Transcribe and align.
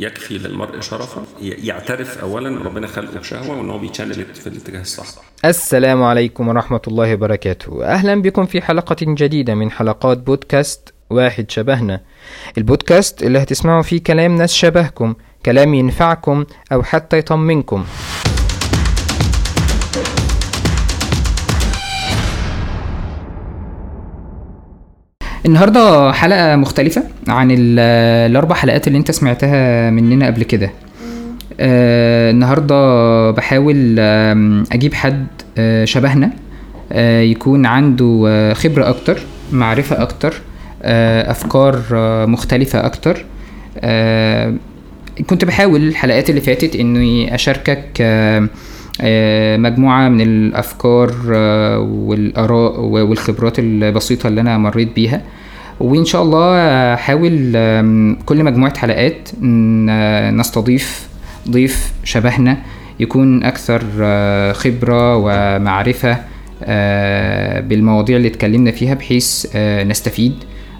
يكفي 0.00 0.38
للمرء 0.38 0.80
شرفا 0.80 1.24
يعترف 1.40 2.18
اولا 2.18 2.64
ربنا 2.64 2.86
خلقه 2.86 3.18
بشهوه 3.18 3.58
وإن 3.58 3.70
هو 3.70 3.78
بيتشانل 3.78 4.14
في 4.14 4.46
الاتجاه 4.46 4.80
الصح. 4.80 5.04
السلام 5.44 6.02
عليكم 6.02 6.48
ورحمة 6.48 6.80
الله 6.88 7.14
وبركاته. 7.14 7.84
أهلا 7.84 8.22
بكم 8.22 8.46
في 8.46 8.62
حلقة 8.62 8.96
جديدة 9.00 9.54
من 9.54 9.70
حلقات 9.70 10.18
بودكاست 10.18 10.94
واحد 11.10 11.50
شبهنا. 11.50 12.00
البودكاست 12.58 13.22
اللي 13.22 13.42
هتسمعوا 13.42 13.82
فيه 13.82 14.02
كلام 14.02 14.34
ناس 14.34 14.52
شبهكم 14.52 15.14
كلام 15.46 15.74
ينفعكم 15.74 16.44
أو 16.72 16.82
حتى 16.82 17.18
يطمنكم. 17.18 17.84
النهارده 25.46 26.12
حلقة 26.12 26.56
مختلفة 26.56 27.02
عن 27.28 27.50
ال- 27.50 27.78
الأربع 28.30 28.54
حلقات 28.54 28.86
اللي 28.86 28.98
أنت 28.98 29.10
سمعتها 29.10 29.90
مننا 29.90 30.26
قبل 30.26 30.42
كده. 30.42 30.70
آه 31.60 32.30
النهارده 32.30 33.30
بحاول 33.30 33.96
آم، 33.98 34.64
أجيب 34.72 34.94
حد 34.94 35.26
آه 35.58 35.84
شبهنا 35.84 36.30
آه 36.92 37.20
يكون 37.20 37.66
عنده 37.66 38.24
آه 38.28 38.52
خبرة 38.52 38.88
أكتر، 38.88 39.18
معرفة 39.52 40.02
أكتر، 40.02 40.34
آه 40.82 41.30
أفكار 41.30 41.80
آه 41.94 42.26
مختلفة 42.26 42.86
أكتر. 42.86 43.24
آه 43.80 44.54
كنت 45.30 45.44
بحاول 45.44 45.88
الحلقات 45.88 46.30
اللي 46.30 46.40
فاتت 46.40 46.76
إني 46.76 47.34
أشاركك 47.34 47.84
آه 48.00 48.38
آه، 48.38 48.48
مجموعة 49.58 50.08
من 50.08 50.20
الأفكار 50.20 51.14
آه، 51.34 51.78
والآراء 51.78 52.80
والخبرات 52.80 53.58
البسيطة 53.58 54.26
اللي 54.28 54.40
أنا 54.40 54.58
مريت 54.58 54.94
بيها. 54.94 55.22
وإن 55.80 56.04
شاء 56.04 56.22
الله 56.22 56.54
أحاول 56.94 57.52
آم، 57.56 58.18
كل 58.26 58.44
مجموعة 58.44 58.78
حلقات 58.78 59.28
نستضيف 60.34 61.08
ضيف 61.50 61.92
شبهنا 62.04 62.56
يكون 63.00 63.44
أكثر 63.44 63.82
آه، 64.00 64.52
خبرة 64.52 65.16
ومعرفة 65.16 66.16
آه، 66.64 67.60
بالمواضيع 67.60 68.16
اللي 68.16 68.28
اتكلمنا 68.28 68.70
فيها 68.70 68.94
بحيث 68.94 69.46
آه، 69.54 69.84
نستفيد. 69.84 70.32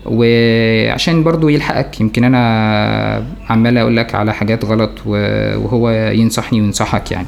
وعشان 0.07 1.23
برضو 1.23 1.49
يلحقك 1.49 2.01
يمكن 2.01 2.25
أنا 2.25 3.25
عمال 3.49 3.79
أقول 3.79 3.97
لك 3.97 4.15
على 4.15 4.35
حاجات 4.35 4.65
غلط 4.65 4.91
وهو 5.07 5.91
ينصحني 5.91 6.61
وينصحك 6.61 7.13
يعني. 7.13 7.27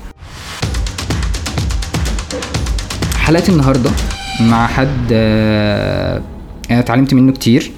حلقة 3.21 3.53
النهاردة 3.53 3.91
مع 4.41 4.67
حد 4.67 5.09
آه، 5.13 6.21
أنا 6.71 6.79
اتعلمت 6.81 7.15
منه 7.15 7.33
كتير. 7.33 7.71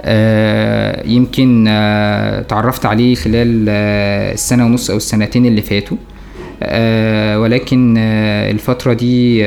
آه، 0.00 1.06
يمكن 1.06 1.64
آه، 1.68 2.40
اتعرفت 2.40 2.86
عليه 2.86 3.14
خلال 3.14 3.68
السنة 3.68 4.66
ونص 4.66 4.90
أو 4.90 4.96
السنتين 4.96 5.46
اللي 5.46 5.62
فاتوا. 5.62 5.96
ولكن 7.36 7.94
الفترة 7.98 8.92
دي 8.92 9.42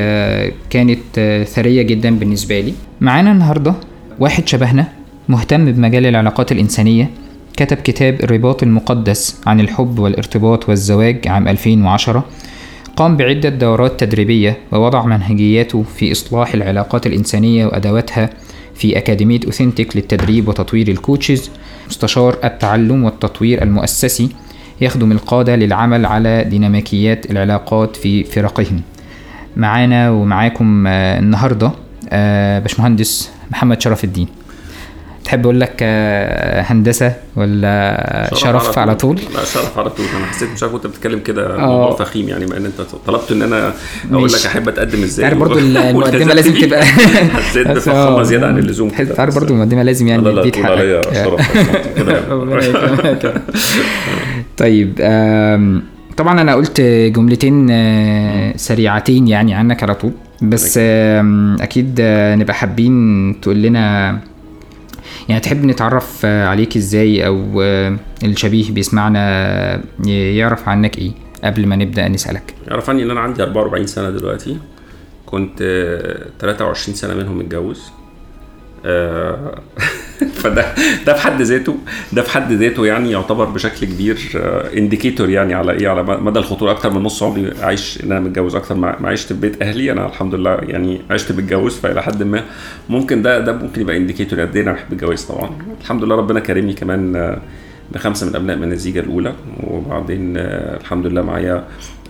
كانت 0.70 1.44
ثرية 1.48 1.82
جدا 1.82 2.20
بالنسبة 2.20 2.60
لي. 2.60 2.74
معانا 3.02 3.32
النهاردة 3.32 3.74
واحد 4.20 4.48
شبهنا 4.48 4.88
مهتم 5.30 5.72
بمجال 5.72 6.06
العلاقات 6.06 6.52
الإنسانية 6.52 7.10
كتب 7.58 7.78
كتاب 7.78 8.22
الرباط 8.24 8.64
المقدس 8.64 9.42
عن 9.48 9.60
الحب 9.60 10.00
والارتباط 10.00 10.70
والزواج 10.70 11.28
عام 11.28 11.48
2010 11.48 12.26
قام 12.96 13.18
بعدة 13.18 13.50
دورات 13.50 14.00
تدريبية 14.00 14.58
ووضع 14.72 15.06
منهجياته 15.06 15.84
في 15.84 16.12
إصلاح 16.12 16.54
العلاقات 16.54 17.08
الإنسانية 17.08 17.66
وأدواتها 17.66 18.30
في 18.76 18.98
أكاديمية 18.98 19.40
أوثنتيك 19.46 19.96
للتدريب 19.96 20.48
وتطوير 20.48 20.88
الكوتشز. 20.88 21.52
مستشار 21.88 22.38
التعلم 22.44 23.04
والتطوير 23.04 23.64
المؤسسي 23.64 24.30
يخدم 24.82 25.12
القادة 25.12 25.56
للعمل 25.56 26.06
على 26.06 26.44
ديناميكيات 26.44 27.32
العلاقات 27.32 27.96
في 27.96 28.24
فرقهم. 28.24 28.82
معانا 29.58 30.12
ومعاكم 30.12 30.88
آه، 30.88 31.20
النهاردة 31.20 31.72
آه، 32.10 32.60
باشمهندس 32.60 33.32
محمد 33.52 33.82
شرف 33.82 34.04
الدين. 34.04 34.28
تحب 35.24 35.44
أقول 35.44 35.60
لك 35.60 35.74
آه، 35.82 36.62
هندسة 36.62 37.14
ولا 37.36 38.30
شرف 38.34 38.80
على 38.80 38.96
طول 38.96 39.16
لا 39.16 39.46
شرف 39.46 39.80
على 39.80 39.90
طول 39.90 40.06
أنا 40.18 40.26
حسيت 40.26 40.50
مش 40.50 40.64
عارف 40.64 40.74
وانت 40.74 40.88
بتتكلم 40.88 41.20
كده 41.20 41.56
آه. 41.56 41.66
موضوع 41.66 41.96
فخيم 41.96 42.30
يعني 42.30 42.46
بما 42.46 42.58
إن 42.58 42.66
أنت 42.66 42.82
طلبت 43.08 43.32
إن 43.32 43.42
أنا 43.42 43.74
أقول. 44.12 44.30
لك 44.34 44.46
أحب 44.46 44.68
أتقدم 44.70 45.04
إزاي 45.04 45.26
تعرف 45.26 45.40
برضو 45.40 45.60
المقدمة 45.60 46.34
لازم. 46.34 46.54
تبقى 46.62 46.86
حسيت 47.36 47.68
بفخامه 47.68 48.20
آه، 48.20 48.24
زيادة 48.24 48.48
عن 48.48 48.58
اللزوم. 48.58 48.90
تعرف 48.90 49.36
برضو 49.36 49.54
المقدمة 49.54 49.84
لازم 49.84 50.08
يعني 50.08 50.22
تقول 50.24 50.54
حقك. 50.54 51.14
شرف 51.14 51.56
يعني. 51.56 53.40
طيب 54.58 54.94
طبعا 56.18 56.42
أنا 56.42 56.56
قلت 56.56 56.82
جملتين 57.16 57.68
سريعتين 58.58 59.28
يعني 59.28 59.54
عنك 59.54 59.84
على 59.84 59.96
طول 59.96 60.12
بس 60.42 60.78
أكيد 61.62 61.96
نبقى 62.38 62.54
حابين 62.54 63.36
تقول 63.42 63.62
لنا 63.62 64.20
يعني 65.30 65.42
تحب 65.42 65.66
نتعرف 65.66 66.22
آه، 66.26 66.48
عليك 66.48 66.78
إزاي؟ 66.78 67.28
أو 67.28 67.62
آه، 67.62 67.98
الشبيه 68.24 68.72
بيسمعنا 68.72 69.82
ي- 70.08 70.38
يعرف 70.38 70.70
عنك 70.70 70.98
إيه؟ 70.98 71.12
قبل 71.44 71.66
ما 71.68 71.76
نبدأ 71.76 72.08
نسألك. 72.08 72.54
يعرف 72.68 72.90
عني 72.90 73.04
إن 73.04 73.12
أنا 73.12 73.20
عندي 73.20 73.44
44 73.44 73.88
سنة 73.88 74.10
دلوقتي. 74.10 74.58
كنت 75.26 75.62
آه، 75.62 76.26
23 76.40 76.96
سنة 76.96 77.14
منهم 77.14 77.38
متجوز. 77.38 77.82
آه، 78.86 79.60
فده 80.42 80.66
ده 81.06 81.14
في 81.14 81.22
حد 81.22 81.42
ذاته 81.42 81.78
ده 82.14 82.22
في 82.22 82.32
حد 82.32 82.52
ذاته 82.52 82.86
يعني 82.86 83.12
يعتبر 83.12 83.46
بشكل 83.46 83.86
كبير 83.86 84.18
انديكيتور 84.78 85.30
يعني 85.30 85.54
على 85.54 85.72
إيه 85.72 85.88
على 85.88 86.04
مدى 86.04 86.40
الخطورة. 86.40 86.72
أكتر 86.72 86.90
من 86.90 87.04
نص 87.04 87.24
عمري 87.24 87.54
عايش 87.62 88.04
إن 88.04 88.12
أنا 88.12 88.20
متجوز 88.20 88.56
أكتر 88.56 88.76
ما 88.76 89.10
عشت 89.10 89.28
في 89.34 89.40
بيت 89.40 89.62
أهلي. 89.62 89.92
أنا 89.92 90.06
الحمد 90.06 90.36
لله 90.36 90.52
يعني 90.62 91.02
عشت 91.10 91.32
متجوز 91.32 91.76
فإلى 91.78 92.04
حد 92.04 92.24
ما 92.24 92.44
ممكن 92.90 93.22
ده 93.22 93.40
ده 93.40 93.54
ممكن 93.54 93.82
يبقى 93.82 93.98
انديكيتور 93.98 94.42
قد 94.42 94.56
إيه 94.56 94.64
أنا 94.64 94.72
بحب 94.72 94.94
الجواز 94.94 95.22
طبعا. 95.24 95.50
الحمد 95.82 96.04
لله 96.04 96.16
ربنا 96.16 96.40
كرمني 96.40 96.74
كمان 96.74 97.16
آه، 97.16 97.42
بخمسة 97.92 98.30
من 98.30 98.36
ابناء 98.36 98.58
من 98.58 98.72
الزيجة 98.72 99.00
الأولى. 99.00 99.34
وبعدين 99.64 100.38
آه، 100.38 100.78
الحمد 100.78 101.06
لله 101.08 101.22
معايا 101.22 101.64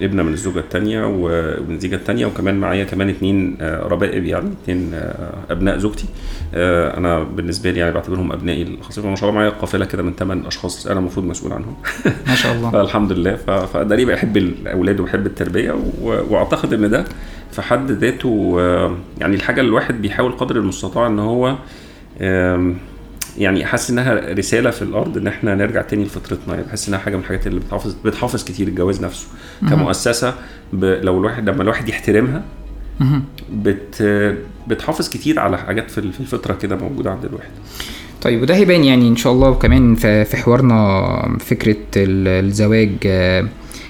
ابنة 0.03 0.24
من 0.24 0.34
الزوجة 0.34 0.59
الثانية 0.59 1.06
ومن 1.06 1.75
الزيجه 1.75 1.96
الثانية 1.96 2.25
وكمان 2.25 2.59
معايا 2.59 2.84
كمان 2.84 3.09
اتنين 3.09 3.58
آه، 3.62 3.88
ربائب 3.88 4.25
يعني 4.25 4.50
اتنين 4.64 4.91
آه، 4.94 5.34
أبناء 5.50 5.78
زوجتي. 5.78 6.06
آه، 6.53 6.97
أنا 6.97 7.24
بالنسبة 7.24 7.72
لي 7.72 7.80
يعني 7.80 7.91
بعتبرهم 7.91 8.31
أبنائي 8.31 8.62
الخاصين. 8.62 9.09
ما 9.09 9.16
شاء 9.16 9.30
الله 9.30 9.40
معايا 9.40 9.52
قافلة 9.52 9.86
كده 9.86 10.03
من 10.03 10.14
ثمان 10.14 10.46
أشخاص 10.46 10.88
أنا 10.88 11.00
المفروض 11.00 11.25
مسؤول 11.25 11.53
عنهم. 11.53 11.75
ما 12.28 12.36
شاء 12.36 12.53
الله. 12.53 12.72
فالحمد 12.72 13.12
لله. 13.12 13.36
فده 13.66 13.96
ليه 13.96 14.06
بحب 14.06 14.38
الأولاد 14.38 15.00
وبحب 15.00 15.25
التربية 15.25 15.75
وأعتقد 16.02 16.74
إن 16.74 16.90
ده 16.90 17.06
في 17.52 17.62
حد 17.62 17.91
ذاته 17.91 18.56
يعني 19.20 19.35
الحاجة 19.35 19.59
اللي 19.62 19.70
الواحد 19.70 20.02
بيحاول 20.02 20.31
قدر 20.31 20.56
المستطاع 20.56 21.08
إن 21.08 21.20
هو 21.20 21.56
يعني 23.38 23.66
حاسس 23.66 23.90
إنها 23.90 24.14
رسالة 24.34 24.70
في 24.70 24.82
الأرض 24.82 25.18
إن 25.18 25.28
إحنا 25.28 25.56
نرجع 25.56 25.82
تاني 25.82 26.04
لفطرتنا. 26.04 26.54
يعني 26.56 26.68
بحس 26.68 26.88
إنها 26.88 27.00
حاجة 27.00 27.16
من 27.16 27.22
الحاجات 27.22 27.48
اللي 27.48 27.60
بتحافظ 27.60 27.96
بتحافظ 28.06 28.44
كتير 28.44 28.68
الجواز 28.68 29.04
نفسه. 29.04 29.28
كمؤسسة 29.70 30.34
ب... 30.74 30.84
لو 30.86 31.18
الواحد 31.20 31.50
لما 31.50 31.64
الواحد 31.64 31.90
يحترمها. 31.90 32.44
بت... 33.54 34.04
بتحافظ 34.68 35.10
كتير 35.10 35.40
على 35.40 35.58
حاجات 35.58 35.92
في 35.92 35.98
الفطرة 35.98 36.54
كده 36.54 36.76
موجودة 36.76 37.12
عند 37.12 37.26
الواحد. 37.26 37.50
طيب 38.22 38.42
وده 38.42 38.56
هيبان 38.56 38.84
يعني 38.84 39.08
إن 39.08 39.16
شاء 39.16 39.34
الله 39.34 39.50
وكمان 39.50 39.96
في 39.96 40.38
حوارنا 40.38 41.38
فكرة 41.40 41.76
ال- 41.98 42.46
الزواج. 42.46 42.92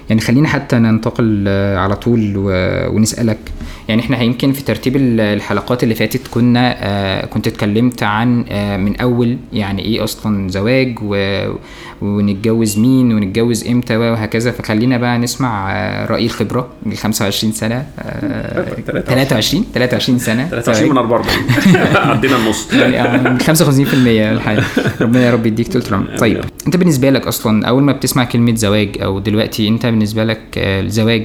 يعني 0.09 0.21
خلينا 0.21 0.47
حتى 0.47 0.75
ننتقل 0.75 1.47
على 1.77 1.95
طول 1.95 2.33
ونسألك 2.93 3.37
يعني 3.89 4.01
إحنا 4.01 4.21
يمكن 4.23 4.51
في 4.51 4.63
ترتيب 4.63 4.95
ال- 4.95 5.19
الحلقات 5.19 5.83
اللي 5.83 5.95
فاتت 5.95 6.27
كنا 6.31 6.75
آه، 6.77 7.25
كنت 7.25 7.47
اتكلمت 7.47 8.03
عن 8.03 8.45
آه، 8.49 8.77
من 8.77 8.95
أول 8.95 9.37
يعني 9.53 9.81
إيه 9.85 10.03
أصلا 10.03 10.49
زواج 10.49 10.95
و- 11.01 11.53
ونتجوز 12.01 12.79
مين 12.79 13.13
ونتجوز 13.13 13.67
إمتى 13.67 13.97
وهكذا. 13.97 14.51
فخلينا 14.51 14.97
بقى 14.97 15.17
نسمع 15.17 15.71
آه، 15.75 16.05
رأي 16.05 16.25
الخبرة 16.25 16.67
ال 16.85 16.97
25 16.97 17.53
سنة 17.53 17.85
آه، 17.99 18.75
23 19.01 19.65
23 19.73 20.19
سنة. 20.19 20.47
23 20.47 20.91
من 20.91 20.97
44 20.97 21.45
عدينا 22.11 22.35
النص. 22.37 22.73
يعني 22.73 23.01
آه، 23.01 23.37
55% 23.37 23.93
الحقيقة 24.31 24.63
ربنا 25.01 25.25
يا 25.25 25.31
رب 25.33 25.45
يديك 25.45 25.67
طول 25.73 25.81
العمر. 25.89 26.17
طيب 26.17 26.41
أنت 26.67 26.77
بالنسبة 26.77 27.09
لك 27.09 27.27
أصلا 27.27 27.65
أول 27.67 27.83
ما 27.83 27.91
بتسمع 27.91 28.23
كلمة 28.23 28.55
زواج 28.55 28.89
أو 29.03 29.19
دلوقتي 29.19 29.67
أنت 29.67 29.85
بالنسبة 29.85 30.23
لك 30.23 30.41
آه، 30.57 30.81
الزواج 30.81 31.23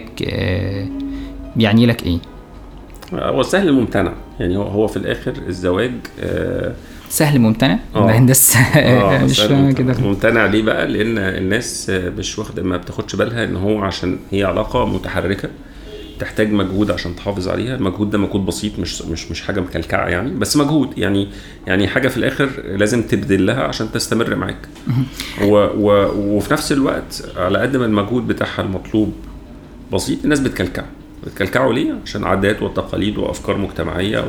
آه، 1.59 1.63
يعني 1.63 1.87
لك 1.87 2.03
إيه؟ 2.07 2.19
هو 3.13 3.43
سهل 3.43 3.69
الممتنع 3.69 4.13
يعني 4.41 4.57
هو 4.57 4.63
هو 4.63 4.87
في 4.87 4.97
الآخر 4.97 5.33
الزواج 5.49 5.93
آه 6.21 6.75
سهل 7.11 7.39
ممتنع؟ 7.39 7.79
آه. 7.97 8.07
ده 8.07 8.19
هندسة. 8.19 8.61
آه، 8.77 9.25
مش 9.25 9.41
ممتنع. 9.41 9.73
كده. 9.93 10.01
ممتنع 10.01 10.47
ليه 10.47 10.63
بقى؟ 10.63 10.87
لأن 10.89 11.19
الناس 11.19 11.91
آه، 11.91 12.11
مش 12.11 12.39
واخده 12.39 12.63
ما 12.63 12.77
بتاخدش 12.77 13.17
بالها 13.17 13.45
إن 13.45 13.57
هو 13.57 13.79
عشان 13.83 14.19
هي 14.31 14.45
علاقة 14.45 14.87
متحركة 14.87 15.49
تحتاج 16.21 16.53
مجهود 16.53 16.91
عشان 16.91 17.17
تحافظ 17.17 17.49
عليها. 17.49 17.75
المجهود 17.75 18.11
ده 18.11 18.19
مجهود 18.19 18.47
بسيط 18.47 18.79
مش 18.79 19.03
مش 19.03 19.31
مش 19.31 19.43
حاجة 19.43 19.61
مكلكعة 19.61 20.07
يعني 20.09 20.31
بس 20.31 20.57
مجهود. 20.57 20.99
يعني 20.99 21.29
يعني 21.67 21.89
حاجة 21.89 22.09
في 22.09 22.17
الآخر 22.17 22.49
لازم 22.65 23.03
تبذل 23.03 23.47
لها 23.47 23.63
عشان 23.63 23.93
تستمر 23.93 24.35
معاك. 24.35 24.69
و 25.43 25.55
و 25.57 26.09
وفي 26.37 26.53
نفس 26.53 26.73
الوقت 26.73 27.25
على 27.37 27.59
قد 27.59 27.77
ما 27.77 27.85
المجهود 27.85 28.27
بتاعها 28.29 28.63
المطلوب 28.63 29.13
بسيط 29.93 30.19
الناس 30.25 30.41
بتكلكعه 30.41 30.87
بتكلكعوا 31.29 31.73
ليه 31.73 31.95
عشان 32.05 32.25
عادات 32.25 32.63
وتقاليد 32.63 33.19
وأفكار 33.19 33.57
مجتمعية. 33.57 34.25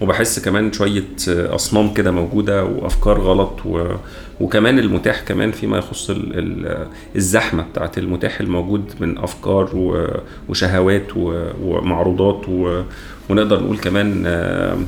وبحس 0.00 0.38
كمان 0.38 0.72
شوية 0.72 1.04
اصنام 1.28 1.94
كده 1.94 2.10
موجودة 2.10 2.64
وأفكار 2.64 3.20
غلط 3.20 3.66
و... 3.66 3.94
وكمان 4.40 4.78
المتاح 4.78 5.20
كمان 5.20 5.50
فيما 5.52 5.78
يخص 5.78 6.10
ال... 6.10 6.38
ال... 6.38 6.86
الزحمة 7.16 7.62
بتاعت 7.62 7.98
المتاح 7.98 8.40
الموجود 8.40 8.92
من 9.00 9.18
أفكار 9.18 9.70
و... 9.76 10.06
وشهوات 10.48 11.16
و... 11.16 11.50
ومعروضات 11.62 12.48
و... 12.48 12.82
ونقدر 13.30 13.60
نقول 13.60 13.78
كمان 13.78 14.22
آه، 14.26 14.78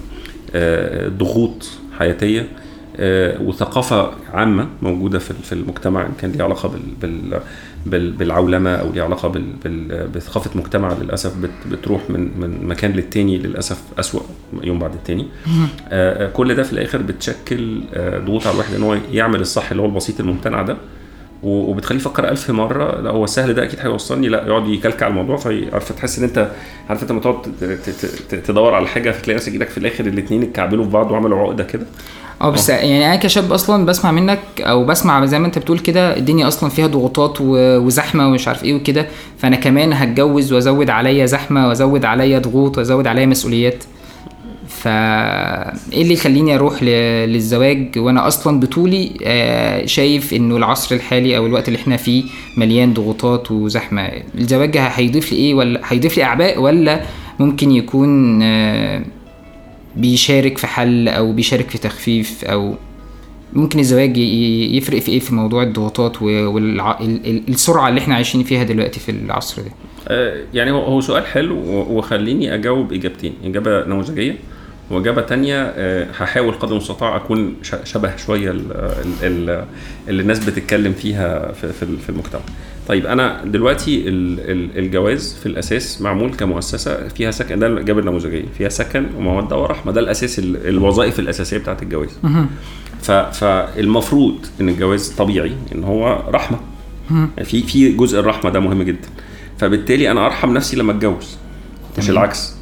آه، 0.54 1.08
ضغوط 1.08 1.68
حياتية 1.98 2.48
آه، 2.96 3.42
وثقافة 3.42 4.12
عامة 4.32 4.68
موجودة 4.82 5.18
في 5.18 5.52
المجتمع 5.52 6.06
إن 6.06 6.12
كان 6.20 6.32
ليها 6.32 6.44
علاقة 6.44 6.68
بال 6.68 6.82
بال 7.02 7.40
بالعولمة 7.86 8.74
أو 8.74 8.92
ليها 8.92 9.04
علاقة 9.04 9.42
بثقافة 10.14 10.50
مجتمع 10.54 10.92
للأسف 10.92 11.36
بت 11.36 11.50
بتروح 11.70 12.10
من 12.10 12.40
من 12.40 12.66
مكان 12.66 12.92
للتاني 12.92 13.38
للأسف 13.38 13.82
أسوأ 13.98 14.20
يوم 14.62 14.78
بعد 14.78 14.94
التاني. 14.94 15.26
آه، 15.88 16.26
آه، 16.26 16.30
كل 16.30 16.54
ده 16.54 16.62
في 16.62 16.72
الآخر 16.72 16.98
بتشكل 17.02 17.80
آه، 17.94 18.18
ضغوط 18.18 18.46
على 18.46 18.54
الواحد 18.54 18.74
إن 18.74 18.82
هو 18.82 18.98
يعمل 19.12 19.40
الصح 19.40 19.70
اللي 19.70 19.82
هو 19.82 19.86
البسيط 19.86 20.20
الممتنع 20.20 20.62
ده. 20.62 20.76
وبتخليه 21.42 21.98
يفكر 21.98 22.28
ألف 22.28 22.50
مرة 22.50 23.00
لا 23.00 23.10
هو 23.10 23.24
السهل 23.24 23.54
ده 23.54 23.64
أكيد 23.64 23.80
هيوصلني 23.80 24.28
لا 24.28 24.46
يقعد 24.46 24.68
يكلكع 24.68 25.06
الموضوع 25.06 25.36
فعارف 25.36 25.92
تحس 25.92 26.18
إن 26.18 26.24
أنت 26.24 26.50
عارف 26.88 27.02
أنت 27.02 27.10
لما 27.10 27.20
تقعد 27.20 27.42
تدور 28.30 28.74
على 28.74 28.86
حاجة 28.86 29.10
فتلاقي 29.10 29.36
نفسك 29.36 29.52
إيدك 29.52 29.68
في 29.68 29.78
الآخر 29.78 30.06
الاتنين 30.06 30.42
اتكعبلوا 30.42 30.84
في 30.84 30.90
بعض 30.90 31.10
وعملوا 31.10 31.38
عقدة 31.38 31.64
كده. 31.64 31.86
آه 32.42 32.50
بس 32.50 32.68
يعني 32.68 33.06
أنا 33.06 33.16
كشاب 33.16 33.52
أصلا 33.52 33.86
بسمع 33.86 34.12
منك 34.12 34.38
أو 34.60 34.84
بسمع 34.84 35.24
زي 35.24 35.38
ما 35.38 35.46
انت 35.46 35.58
بتقول 35.58 35.78
كده 35.78 36.16
الدنيا 36.16 36.48
أصلا 36.48 36.70
فيها 36.70 36.86
ضغوطات 36.86 37.36
وزحمة 37.40 38.26
ومش 38.28 38.48
عارف 38.48 38.64
إيه 38.64 38.74
وكده 38.74 39.06
فانا 39.38 39.56
كمان 39.56 39.92
هتجوز 39.92 40.52
وازود 40.52 40.90
عليا 40.90 41.26
زحمة 41.26 41.68
وازود 41.68 42.04
عليا 42.04 42.38
ضغوط 42.38 42.78
وازود 42.78 43.06
عليا 43.06 43.26
مسؤوليات. 43.26 43.84
فا 44.68 44.90
إيه 45.92 46.02
اللي 46.02 46.14
يخليني 46.14 46.54
أروح 46.54 46.82
للزواج 46.82 47.98
وأنا 47.98 48.26
أصلا 48.26 48.60
بطولي؟ 48.60 49.12
آه، 49.24 49.86
شايف 49.86 50.34
انه 50.34 50.56
العصر 50.56 50.94
الحالي 50.94 51.36
أو 51.36 51.46
الوقت 51.46 51.68
اللي 51.68 51.78
إحنا 51.78 51.96
فيه 51.96 52.24
مليان 52.56 52.94
ضغوطات 52.94 53.50
وزحمة. 53.50 54.10
الزواج 54.38 54.76
هيضيف 54.76 55.32
لي 55.32 55.38
إيه 55.38 55.54
ولا 55.54 55.80
هيضيف 55.84 56.16
لي 56.16 56.22
اعباء 56.24 56.60
ولا 56.60 57.00
ممكن 57.38 57.70
يكون 57.70 58.42
آه، 58.42 59.02
بيشارك 59.98 60.58
في 60.58 60.66
حل 60.66 61.08
أو 61.08 61.32
بيشارك 61.32 61.70
في 61.70 61.78
تخفيف 61.78 62.44
أو 62.44 62.74
ممكن 63.52 63.78
الزواج 63.78 64.16
يفرق 64.16 64.98
في 64.98 65.12
إيه 65.12 65.20
في 65.20 65.34
موضوع 65.34 65.62
الضغوطات 65.62 66.22
والسرعه 66.22 67.88
اللي 67.88 68.00
إحنا 68.00 68.14
عايشين 68.14 68.42
فيها 68.42 68.62
دلوقتي 68.64 69.00
في 69.00 69.10
العصر 69.10 69.62
ده؟ 69.62 69.70
آه، 70.08 70.36
يعني 70.54 70.70
هو 70.70 71.00
سؤال 71.00 71.26
حلو 71.26 71.56
وخليني 71.90 72.54
أجاوب 72.54 72.92
إجابتين 72.92 73.32
إجابة 73.44 73.84
نموذجية 73.84 74.36
وإجابة 74.90 75.22
تانية 75.22 75.62
آه، 75.76 76.06
هحاول 76.18 76.52
قدر 76.54 76.72
المستطاع 76.72 77.16
أكون 77.16 77.54
شبه 77.84 78.16
شوية 78.16 78.50
ال- 78.50 78.72
ال- 78.72 79.22
ال- 79.50 79.64
اللي 80.08 80.22
الناس 80.22 80.38
بتتكلم 80.38 80.92
فيها 80.92 81.52
في 81.52 82.08
المجتمع. 82.08 82.42
طيب 82.88 83.06
أنا 83.06 83.44
دلوقتي 83.44 84.08
ال- 84.08 84.40
ال- 84.50 84.78
الجواز 84.78 85.34
في 85.40 85.46
الأساس 85.46 86.00
معمول 86.02 86.34
كمؤسسة 86.34 87.08
فيها 87.08 87.30
سكن 87.30 87.58
ده 87.58 87.66
الاجابه 87.66 88.00
النموذجية 88.00 88.44
فيها 88.58 88.68
سكن 88.68 89.06
ومودة 89.16 89.56
ورحمة 89.58 89.92
ده 89.92 90.00
الأساس 90.00 90.38
ال- 90.38 90.68
الوظائف 90.68 91.18
الأساسية 91.18 91.58
بتاعت 91.58 91.82
الجواز. 91.82 92.18
فالمفروض 93.32 94.34
إن 94.60 94.68
الجواز 94.68 95.08
طبيعي 95.08 95.52
إن 95.74 95.84
هو 95.84 96.22
رحمة. 96.28 96.58
في 97.44 97.62
في 97.62 97.92
جزء 97.92 98.20
الرحمة 98.20 98.50
ده 98.50 98.60
مهم 98.60 98.82
جدا. 98.82 99.08
فبالتالي 99.58 100.10
أنا 100.10 100.26
أرحم 100.26 100.52
نفسي 100.54 100.76
لما 100.76 100.92
أتجوز 100.92 101.36
مش 101.98 102.10
العكس. 102.10 102.54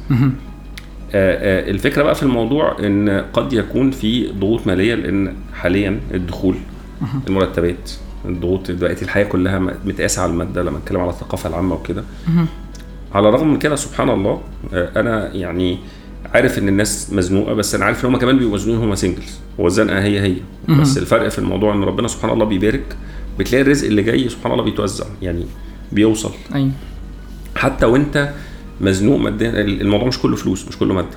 الفكرة 1.13 2.03
بقى 2.03 2.15
في 2.15 2.23
الموضوع 2.23 2.77
إن 2.79 3.23
قد 3.33 3.53
يكون 3.53 3.91
في 3.91 4.27
ضغوط 4.39 4.67
مالية 4.67 4.95
لأن 4.95 5.33
حاليا 5.53 5.99
الدخول 6.13 6.55
المرتبات 7.27 7.91
الضغوط 8.27 8.71
دلوقتي 8.71 9.05
الحياة 9.05 9.23
كلها 9.23 9.59
متقاسه 9.85 10.21
على 10.21 10.31
المادة 10.31 10.63
لما 10.63 10.79
نتكلم 10.79 10.99
على 11.01 11.09
الثقافة 11.09 11.49
العامة 11.49 11.75
وكده. 11.75 12.03
على 13.13 13.29
الرغم 13.29 13.51
من 13.51 13.59
كده 13.59 13.75
سبحان 13.75 14.09
الله 14.09 14.41
آه، 14.73 14.89
أنا 14.99 15.33
يعني 15.33 15.77
عارف 16.33 16.57
إن 16.59 16.67
الناس 16.67 17.13
مزنوقة 17.13 17.53
بس 17.53 17.75
أنا 17.75 17.85
عارف 17.85 18.05
إن 18.05 18.09
هم 18.09 18.17
كمان 18.17 18.37
بيبقوا 18.37 18.53
مزنوقين 18.55 18.83
هم 18.83 18.95
سنجلز 18.95 19.39
هو 19.59 19.67
الزنقه 19.67 20.03
هي. 20.03 20.19
هي 20.21 20.35
بس 20.69 20.97
الفرق 20.97 21.27
في 21.27 21.39
الموضوع 21.39 21.73
إن 21.73 21.83
ربنا 21.83 22.07
سبحان 22.07 22.31
الله 22.31 22.45
بيبارك 22.45 22.95
بتلاقي 23.39 23.61
الرزق 23.61 23.87
اللي 23.87 24.03
جاي 24.03 24.29
سبحان 24.29 24.51
الله 24.51 24.63
بيتوزع 24.63 25.05
يعني 25.21 25.45
بيوصل. 25.91 26.31
أيوه. 26.55 26.71
حتى 27.55 27.85
وأنت 27.85 28.29
مزنوق 28.81 29.19
ماديا 29.19 29.49
الموضوع 29.61 30.07
مش 30.07 30.19
كله 30.19 30.35
فلوس 30.35 30.67
مش 30.67 30.77
كله 30.77 30.93
مادة. 30.93 31.07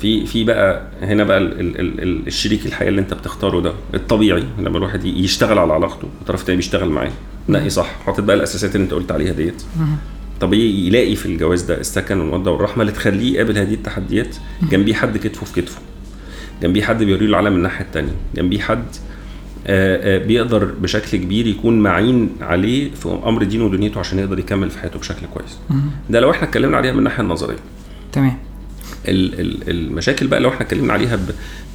في 0.00 0.26
في 0.26 0.44
بقى 0.44 0.82
هنا 1.02 1.24
بقى 1.24 1.38
ال 1.38 1.60
ال 1.60 1.80
ال 1.80 2.02
ال 2.02 2.26
الشريك 2.26 2.66
الحياة 2.66 2.88
اللي 2.88 3.00
انت 3.00 3.14
بتختاره 3.14 3.60
ده 3.60 3.72
الطبيعي 3.94 4.44
لما 4.58 4.78
الواحد 4.78 5.04
يشتغل 5.04 5.58
على 5.58 5.72
علاقته 5.72 6.08
والطرف 6.18 6.40
التاني 6.40 6.56
بيشتغل 6.56 6.88
معاه 6.88 7.10
نقي 7.48 7.70
صح. 7.70 7.86
حاطط 8.06 8.20
بقى 8.24 8.36
الاساسات 8.36 8.74
اللي 8.74 8.84
انت 8.84 8.94
قلت 8.94 9.12
عليها 9.12 9.32
ديت. 9.32 9.62
طبيعي 10.40 10.86
يلاقي 10.86 11.16
في 11.16 11.26
الجواز 11.26 11.62
ده 11.62 11.80
السكن 11.80 12.18
والموده 12.20 12.50
والرحمة 12.50 12.82
اللي 12.82 12.92
تخليه 12.92 13.34
يقابل 13.34 13.58
هذه 13.58 13.74
التحديات. 13.74 14.36
جنبيه 14.70 14.94
حد 14.94 15.16
كتفه 15.16 15.46
في 15.46 15.60
كتفه. 15.60 15.80
جنبيه 16.62 16.82
حد 16.82 17.02
بيوريه 17.02 17.26
له 17.26 17.30
العالم 17.30 17.50
من 17.50 17.56
الناحية 17.58 17.84
التانية. 17.84 18.12
جنبيه 18.34 18.58
حد 18.60 18.84
آه، 19.66 20.16
آه، 20.16 20.26
بيقدر 20.26 20.64
بشكل 20.64 21.18
كبير 21.18 21.46
يكون 21.46 21.80
معين 21.80 22.30
عليه 22.40 22.90
في 22.90 23.18
أمر 23.26 23.42
دينه 23.44 23.64
ودنيته 23.64 24.00
عشان 24.00 24.18
يقدر 24.18 24.38
يكمل 24.38 24.70
في 24.70 24.78
حياته 24.78 24.98
بشكل 24.98 25.26
كويس. 25.34 25.58
ده 26.10 26.20
لو 26.20 26.30
إحنا 26.30 26.48
اتكلمنا 26.48 26.76
عليها 26.76 26.92
من 26.92 26.98
الناحية 26.98 27.22
النظرية. 27.22 27.56
تمام. 28.12 28.36
المشاكل 29.08 30.26
بقى 30.26 30.40
لو 30.40 30.48
إحنا 30.48 30.60
اتكلمنا 30.60 30.92
عليها 30.92 31.18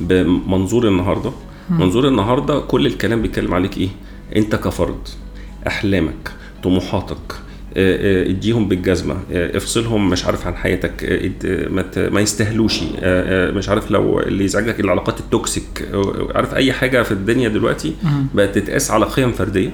بمنظور 0.02 0.88
النهارده. 0.88 1.32
منظور 1.70 2.08
النهارده 2.08 2.60
كل 2.60 2.88
الكلام 2.88 3.22
بيتكلم 3.22 3.54
عليك 3.54 3.78
إيه؟ 3.78 3.90
انت 4.36 4.56
كفرد 4.56 5.08
احلامك 5.68 6.32
طموحاتك 6.64 7.18
آه، 7.78 8.26
آه، 8.26 8.30
اديهم 8.30 8.68
بالجزمة 8.68 9.16
آه، 9.32 9.58
افصلهم 9.58 10.10
مش 10.10 10.26
عارف 10.26 10.48
عن 10.48 10.56
حياتك 10.56 11.04
ما 12.12 12.22
يستاهلوش 12.22 12.80
مش 13.56 13.70
عارف 13.70 13.92
لو 13.92 14.20
اللي 14.20 14.46
يزعجك 14.46 14.80
العلاقات 14.80 15.20
التوكسيك 15.20 15.90
عارف 16.36 16.56
اي 16.56 16.74
حاجة 16.74 17.04
في 17.04 17.12
الدنيا 17.12 17.50
دلوقتي 17.50 17.94
بقت 18.34 18.58
تتقاس 18.58 18.92
على 18.92 19.06
قيم 19.06 19.32
فردية. 19.32 19.70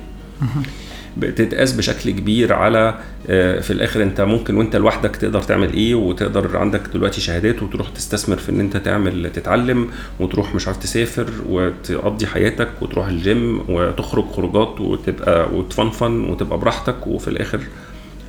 بتتقاس 1.18 1.72
بشكل 1.74 2.12
كبير 2.12 2.54
على 2.54 2.96
آه، 3.30 3.60
في 3.60 3.74
الآخر 3.74 4.04
أنت 4.04 4.22
ممكن 4.22 4.56
وأنت 4.56 4.76
لوحدك 4.76 5.16
تقدر 5.16 5.42
تعمل 5.42 5.74
إيه 5.74 5.96
وتقدر 5.96 6.58
عندك 6.58 6.82
دلوقتي 6.94 7.22
شهادات 7.22 7.64
وتروح 7.64 7.90
تستثمر 7.90 8.38
في 8.38 8.50
إن 8.52 8.60
أنت 8.60 8.78
تعمل 8.78 9.32
تتعلم 9.32 9.88
وتروح 10.20 10.56
مش 10.56 10.68
عارف 10.68 10.78
تسافر 10.78 11.28
وتقضي 11.50 12.28
حياتك 12.28 12.70
وتروح 12.82 13.08
الجيم 13.08 13.62
وتخرج 13.70 14.26
خروجات 14.36 14.82
وتبقى 14.82 15.48
وتفنفن 15.54 16.30
وتبقى 16.30 16.58
براحتك. 16.60 17.08
وفي 17.08 17.28
الآخر 17.28 17.60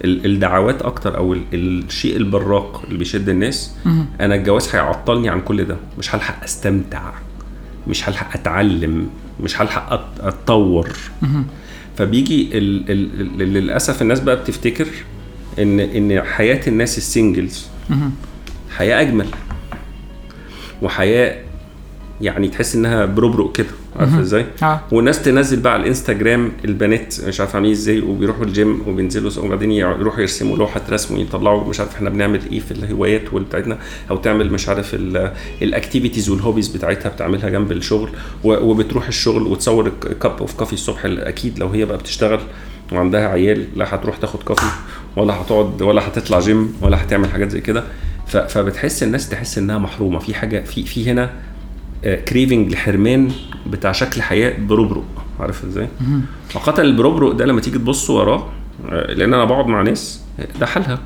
ال- 0.04 0.24
الدعوات 0.26 0.82
أكتر 0.82 1.16
أو 1.16 1.32
ال- 1.32 1.42
الشيء 1.54 2.16
البراق 2.16 2.82
اللي 2.86 2.98
بيشد 2.98 3.28
الناس 3.28 3.74
أنا 4.20 4.34
الجواز 4.34 4.68
هيعطلني 4.74 5.28
عن 5.28 5.40
كل 5.40 5.64
ده. 5.64 5.76
مش 5.98 6.14
هلحق 6.14 6.44
أستمتع 6.44 7.12
مش 7.86 8.08
هلحق 8.08 8.34
أتعلم 8.36 9.08
مش 9.40 9.60
هلحق 9.60 9.92
أتطور. 10.26 10.88
فبيجي 11.98 12.58
ال 12.58 12.90
ال 12.90 13.20
ال 13.20 13.38
للأسف 13.52 14.02
الناس 14.02 14.20
بقى 14.20 14.36
بتفتكر 14.36 14.86
ان 15.58 15.80
إن 15.80 16.22
حياة 16.22 16.60
الناس 16.66 16.98
ال 16.98 17.07
singles 17.07 17.66
حياة 18.76 19.00
أجمل 19.00 19.26
وحياة 20.82 21.42
يعني 22.20 22.48
تحس 22.48 22.74
إنها 22.74 23.04
بربرق 23.04 23.52
كده 23.52 23.66
عارف 23.96 24.18
إزاي؟ 24.18 24.46
آه. 24.62 24.80
والناس 24.92 25.22
تنزل 25.22 25.60
بقى 25.60 25.72
على 25.72 25.82
الإنستجرام 25.82 26.52
البنات 26.64 27.14
مش 27.28 27.40
عارف 27.40 27.54
عاملين 27.54 27.72
إزاي 27.72 28.00
وبيروحوا 28.00 28.44
الجيم 28.44 28.82
وبينزلوا 28.88 29.30
وبعدين 29.44 29.70
يروحوا 29.72 30.20
يرسموا 30.20 30.56
لوحة 30.56 30.80
رسم 30.90 31.14
ويطلعوا 31.14 31.68
مش 31.68 31.80
عارف 31.80 31.94
إحنا 31.94 32.10
بنعمل 32.10 32.40
إيه 32.52 32.60
في 32.60 32.70
الهوايات 32.70 33.34
بتاعتنا 33.34 33.78
أو 34.10 34.16
تعمل 34.16 34.52
مش 34.52 34.68
عارف 34.68 34.96
ال 35.62 35.68
activities 35.68 36.30
وال 36.30 36.38
hobbies 36.38 36.68
بتاعتها 36.68 37.08
بتعملها 37.08 37.48
جنب 37.48 37.72
الشغل 37.72 38.10
وبتروح 38.44 39.08
الشغل 39.08 39.42
وتصور 39.42 39.92
cup 40.22 40.36
of 40.40 40.58
coffee 40.58 40.72
الصبح 40.72 41.04
أكيد 41.04 41.58
لو 41.58 41.68
هي 41.68 41.84
بقى 41.84 41.98
بتشتغل 41.98 42.40
وعندها 42.92 43.28
عيال 43.28 43.66
لا 43.76 43.94
هتروح 43.94 44.16
تاخد 44.16 44.42
coffee 44.42 44.66
ولا 45.16 45.34
هتقعد 45.42 45.82
ولا 45.82 46.08
هتطلع 46.08 46.40
جيم 46.40 46.74
ولا 46.82 47.02
هتعمل 47.02 47.28
حاجات 47.28 47.50
زي 47.50 47.60
كده. 47.60 47.84
فبتحس 48.26 49.02
الناس 49.02 49.28
تحس 49.28 49.58
إنها 49.58 49.78
محرومة 49.78 50.18
في 50.18 50.34
حاجة 50.34 50.64
في 50.64 50.82
في 50.84 51.10
هنا 51.10 51.30
craving 52.04 52.72
لحرمان 52.72 53.30
بتاع 53.66 53.92
شكل 53.92 54.22
حياة 54.22 54.58
بربرق 54.60 55.04
عارف 55.40 55.64
إزاي؟ 55.64 55.88
وقتل 56.54 56.84
البربرق 56.84 57.32
ده 57.32 57.44
لما 57.46 57.60
تيجي 57.60 57.78
تبص 57.78 58.10
وراه 58.10 58.48
آه، 58.90 59.12
لأن 59.12 59.34
أنا 59.34 59.44
بقعد 59.44 59.66
مع 59.66 59.82
ناس 59.82 60.22
آه، 60.40 60.48
ده 60.60 60.66
حالها. 60.66 60.98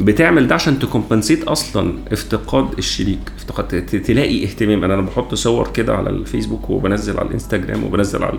بتعمل 0.00 0.46
ده 0.46 0.54
عشان 0.54 0.78
ت 0.78 0.84
compensate 0.84 1.44
أصلا 1.44 1.94
افتقاد 2.12 2.66
الشريك 2.78 3.18
افتقاد 3.38 3.86
تلاقي 3.86 4.44
اهتمام. 4.44 4.84
أنا 4.84 4.92
لما 4.92 5.02
بحط 5.06 5.34
صور 5.34 5.68
كده 5.72 5.94
على 5.96 6.10
الفيسبوك 6.10 6.70
وبنزل 6.70 7.18
على 7.18 7.28
الإنستجرام 7.28 7.84
وبنزل 7.84 8.22
على 8.24 8.38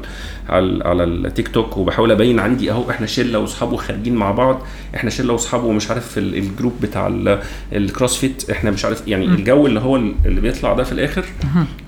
على, 0.49 0.83
على 0.83 1.03
التيك 1.03 1.47
توك 1.47 1.77
وبحاول 1.77 2.11
أبين 2.11 2.39
عندي 2.39 2.71
أهو 2.71 2.89
إحنا 2.89 3.07
شلة 3.07 3.39
وأصحابه 3.39 3.77
خارجين 3.77 4.15
مع 4.15 4.31
بعض 4.31 4.61
إحنا 4.95 5.09
شلة 5.09 5.33
وأصحابه 5.33 5.65
ومش 5.65 5.89
عارف 5.89 6.17
ال 6.17 6.27
group 6.27 6.73
بتاع 6.81 7.07
ال- 7.07 7.39
ال 7.73 7.82
CrossFit 7.82 8.49
إحنا 8.49 8.71
مش 8.71 8.85
عارف 8.85 9.07
يعني 9.07 9.25
الجو 9.25 9.67
اللي 9.67 9.79
هو 9.79 9.95
ال- 9.95 10.15
اللي 10.25 10.41
بيطلع 10.41 10.73
ده 10.73 10.83
في 10.83 10.91
الآخر 10.91 11.25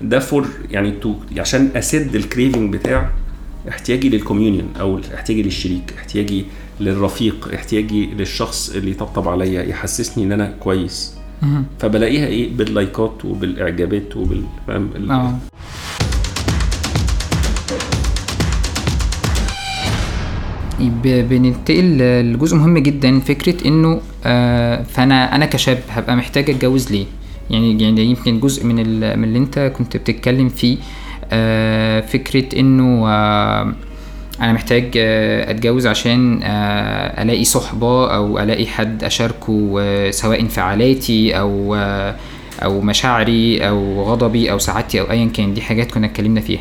ده 0.02 0.18
for 0.18 0.46
يعني 0.70 0.90
to 0.90 1.14
عشان 1.38 1.70
أسد 1.76 2.14
ال 2.16 2.23
craving 2.23 2.72
بتاع 2.76 3.10
احتياجي 3.68 4.08
لل 4.08 4.19
communion 4.19 4.68
أو 4.80 5.00
احتياجي 5.14 5.42
للشريك 5.42 5.94
احتياجي 5.98 6.44
للرفيق 6.80 7.50
احتياجي 7.54 8.06
للشخص 8.06 8.70
اللي 8.70 8.90
يطبطب 8.90 9.28
عليا 9.28 9.62
يحسسني 9.62 10.24
إن 10.24 10.32
أنا 10.32 10.54
كويس. 10.60 11.14
فبلاقيها 11.78 12.26
إيه؟ 12.26 12.56
باللايكات 12.56 13.24
وبالإعجابات 13.24 14.16
وبال 14.16 14.42
فاهم؟ 14.66 15.10
آه. 15.10 15.34
ب- 20.80 21.28
بننتقل 21.28 21.98
لجزء 22.32 22.56
مهم 22.56 22.78
جدا 22.78 23.20
فكرة 23.20 23.68
إنه 23.68 24.00
آه 24.24 24.82
فأنا 24.82 25.34
أنا 25.34 25.46
كشاب 25.46 25.78
هبقى 25.90 26.16
محتاج 26.16 26.50
أتجوز 26.50 26.92
ليه؟ 26.92 27.04
يعني 27.50 27.82
يعني 27.82 28.04
يمكن 28.04 28.40
جزء 28.40 28.64
من 28.66 28.74
من 29.18 29.24
اللي 29.24 29.38
أنت 29.38 29.72
كنت 29.78 29.96
بتتكلم 29.96 30.48
فيه. 30.48 30.76
آه 31.32 32.00
فكرة 32.00 32.60
إنه 32.60 33.08
آه 33.08 33.74
أنا 34.40 34.52
محتاج 34.52 34.90
آه، 34.96 35.50
أتجوز 35.50 35.86
عشان 35.86 36.40
آه، 36.42 37.22
ألاقي 37.22 37.44
صحبة 37.44 38.14
أو 38.14 38.38
ألاقي 38.38 38.66
حد 38.66 39.04
أشاركه 39.04 39.76
آه، 39.80 40.10
سواء 40.10 40.40
انفعالاتي 40.40 41.38
أو 41.38 41.74
أو 42.62 42.80
مشاعري 42.80 43.68
أو 43.68 44.02
غضبي 44.02 44.50
أو 44.50 44.58
سعادتي 44.58 45.00
أو 45.00 45.10
ايا 45.10 45.26
كان. 45.26 45.54
دي 45.54 45.62
حاجات 45.62 45.92
كنا 45.92 46.06
اتكلمنا 46.06 46.40
فيها. 46.40 46.60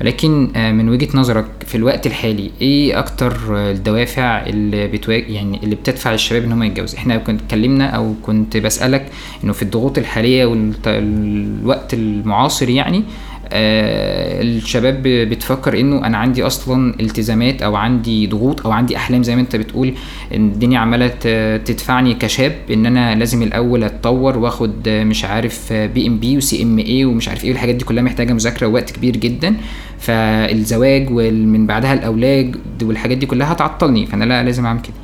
ولكن 0.00 0.52
آه، 0.56 0.72
من 0.72 0.88
وجهة 0.88 1.08
نظرك 1.14 1.44
في 1.66 1.74
الوقت 1.74 2.06
الحالي 2.06 2.50
إيه 2.60 2.98
أكتر 2.98 3.36
الدوافع 3.70 4.46
اللي 4.46 4.86
بتواجه 4.86 5.32
يعني 5.32 5.60
اللي 5.62 5.74
بتدفع 5.74 6.14
الشباب 6.14 6.42
إن 6.44 6.52
هم 6.52 6.62
يتجوزوا؟ 6.62 6.98
إحنا 6.98 7.16
كنت 7.16 7.40
اتكلمنا 7.42 7.86
أو 7.86 8.14
كنت 8.22 8.56
بسألك 8.56 9.06
إنه 9.44 9.52
في 9.52 9.62
الضغوط 9.62 9.98
الحالية 9.98 10.44
والوقت 10.46 11.94
المعاصر 11.94 12.68
يعني 12.68 13.04
آه، 13.52 14.42
الشباب 14.42 15.02
بتفكر 15.02 15.80
إنه 15.80 16.06
أنا 16.06 16.18
عندي 16.18 16.42
أصلا 16.46 16.94
التزامات 17.00 17.62
أو 17.62 17.76
عندي 17.76 18.26
ضغوط 18.26 18.66
أو 18.66 18.72
عندي 18.72 18.96
أحلام 18.96 19.22
زي 19.22 19.34
ما 19.34 19.40
أنت 19.40 19.56
بتقول 19.56 19.94
الدنيا 20.34 20.78
عمالة 20.78 21.08
تدفعني 21.56 22.14
كشاب 22.14 22.52
إن 22.70 22.86
أنا 22.86 23.14
لازم 23.14 23.42
الأول 23.42 23.84
أتطور 23.84 24.38
وآخد 24.38 24.88
مش 24.88 25.24
عارف 25.24 25.72
PMP 25.72 26.36
و 26.36 26.62
CMA 26.62 27.04
ومش 27.04 27.28
عارف 27.28 27.44
إيه 27.44 27.50
والحاجات 27.50 27.74
دي 27.74 27.84
كلها 27.84 28.02
محتاجة 28.02 28.32
مذاكرة 28.32 28.66
ووقت 28.66 28.90
كبير 28.90 29.16
جدا. 29.16 29.54
فالزواج 29.98 31.06
ومن 31.10 31.66
بعدها 31.66 31.92
الأولاد 31.94 32.56
والحاجات 32.82 33.18
دي 33.18 33.26
كلها 33.26 33.52
هتعطلني. 33.52 34.06
فأنا 34.06 34.24
لا 34.24 34.42
لازم 34.42 34.66
أعمل 34.66 34.80
كده. 34.80 34.94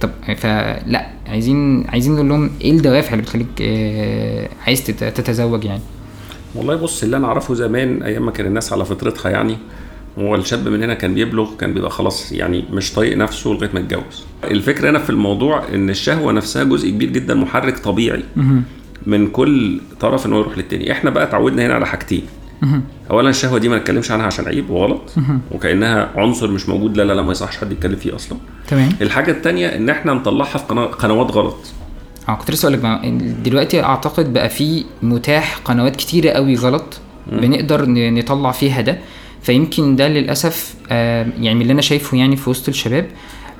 طب 0.00 0.10
فلا 0.36 1.06
عايزين 1.28 1.86
عايزين 1.88 2.14
نقول 2.14 2.28
لهم 2.28 2.50
إيه 2.60 2.70
الدوافع 2.70 3.10
اللي 3.12 3.22
بتخليك 3.22 3.46
آه، 3.62 4.48
عايز 4.66 4.84
تت- 4.84 5.04
تتزوج 5.04 5.64
يعني؟ 5.64 5.80
والله 6.54 6.76
بص 6.76 7.02
اللي 7.02 7.16
أنا 7.16 7.26
أعرفه 7.26 7.54
زمان 7.54 8.02
أيام 8.02 8.26
ما 8.26 8.30
كان 8.30 8.46
الناس 8.46 8.72
على 8.72 8.84
فطرتها 8.84 9.30
يعني 9.30 9.58
هو 10.18 10.34
الشاب 10.34 10.68
مننا 10.68 10.94
كان 10.94 11.14
بيبلغ 11.14 11.50
كان 11.58 11.74
بيبقى 11.74 11.90
خلاص 11.90 12.32
يعني 12.32 12.64
مش 12.72 12.92
طايق 12.92 13.16
نفسه 13.16 13.50
لغاية 13.50 13.70
ما 13.74 13.80
يتجوز 13.80 14.24
الفكرة 14.44 14.90
هنا 14.90 14.98
في 14.98 15.10
الموضوع 15.10 15.62
إن 15.74 15.90
الشهوة 15.90 16.32
نفسها 16.32 16.64
جزء 16.64 16.90
كبير 16.90 17.10
جدا 17.10 17.34
محرك 17.34 17.78
طبيعي 17.78 18.22
من 19.06 19.26
كل 19.26 19.80
طرف 20.00 20.26
ان 20.26 20.32
هو 20.32 20.40
يروح 20.40 20.58
للتاني. 20.58 20.92
إحنا 20.92 21.10
بقى 21.10 21.24
اتعودنا 21.24 21.66
هنا 21.66 21.74
على 21.74 21.86
حاجتين. 21.86 22.22
اولا 23.10 23.30
الشهوة 23.30 23.58
دي 23.58 23.68
ما 23.68 23.78
نتكلمش 23.78 24.10
عنها 24.10 24.26
عشان 24.26 24.44
عيب 24.48 24.70
وغلط 24.70 25.14
وكأنها 25.52 26.10
عنصر 26.16 26.50
مش 26.50 26.68
موجود 26.68 26.96
لا 26.96 27.02
لا 27.02 27.12
لا 27.12 27.22
ما 27.22 27.32
يصحش 27.32 27.56
حد 27.56 27.72
يتكلم 27.72 27.96
فيه 27.96 28.14
أصلا. 28.14 28.38
تمام. 28.68 28.88
الحاجة 29.02 29.30
التانية 29.30 29.66
إن 29.66 29.88
إحنا 29.88 30.12
نطلعها 30.14 30.58
في 30.58 30.64
قنوات 30.98 31.30
غلط. 31.30 31.58
آه 32.28 32.34
كنت 32.34 32.50
لسه 32.50 32.68
أقول 32.68 32.78
لك 32.82 33.06
دلوقتي 33.44 33.82
أعتقد 33.82 34.32
بقى 34.32 34.48
في 34.48 34.84
متاح 35.02 35.56
قنوات 35.64 35.96
كتيرة 35.96 36.30
قوي 36.30 36.54
غلط 36.56 37.00
بنقدر 37.32 37.84
نطلع 37.88 38.50
فيها 38.52 38.80
ده. 38.80 38.98
فيمكن 39.42 39.96
ده 39.96 40.08
للأسف 40.08 40.74
آه، 40.90 41.26
يعني 41.40 41.54
من 41.54 41.62
اللي 41.62 41.72
أنا 41.72 41.82
شايفه 41.82 42.16
يعني 42.16 42.36
في 42.36 42.50
وسط 42.50 42.68
الشباب 42.68 43.06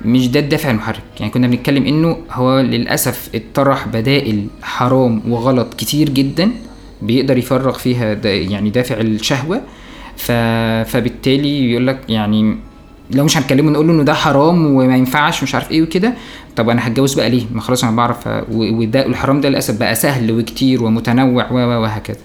مش 0.05 0.27
ده 0.27 0.39
الدافع 0.39 0.71
المحرك. 0.71 1.01
يعني 1.19 1.31
كنا 1.31 1.47
بنتكلم 1.47 1.85
إنه 1.85 2.17
هو 2.31 2.59
للأسف 2.59 3.29
اتطرح 3.35 3.87
بدائل 3.87 4.47
حرام 4.61 5.21
وغلط 5.31 5.73
كتير 5.73 6.09
جدا 6.09 6.51
بيقدر 7.01 7.37
يفرغ 7.37 7.77
فيها 7.77 8.13
دا 8.13 8.33
يعني 8.35 8.69
دافع 8.69 9.01
الشهوة. 9.01 9.61
ف... 10.17 10.31
فبالتالي 10.91 11.71
يقول 11.71 11.87
لك 11.87 11.99
يعني 12.09 12.57
لو 13.13 13.25
مش 13.25 13.37
هنكلمه 13.37 13.71
نقول 13.71 13.87
له 13.87 13.93
انه 13.93 14.03
ده 14.03 14.13
حرام 14.13 14.65
وما 14.65 14.97
ينفعش 14.97 15.43
مش 15.43 15.55
عارف 15.55 15.71
إيه 15.71 15.81
وكده 15.81 16.13
طب 16.55 16.69
أنا 16.69 16.87
هتجوز 16.87 17.13
بقى 17.13 17.29
ليه؟ 17.29 17.43
ما 17.53 17.61
خلاص 17.61 17.83
أنا 17.83 17.95
بعرف 17.95 18.29
وده 18.51 19.05
الحرام 19.05 19.41
ده 19.41 19.49
للأسف 19.49 19.79
بقى 19.79 19.95
سهل 19.95 20.31
وكتير 20.31 20.83
ومتنوع 20.83 21.51
و 21.51 21.55
وهكذا. 21.55 22.17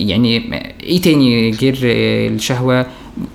يعني 0.00 0.54
إيه 0.82 1.00
تاني 1.00 1.50
غير 1.50 1.76
الشهوة؟ 1.82 2.86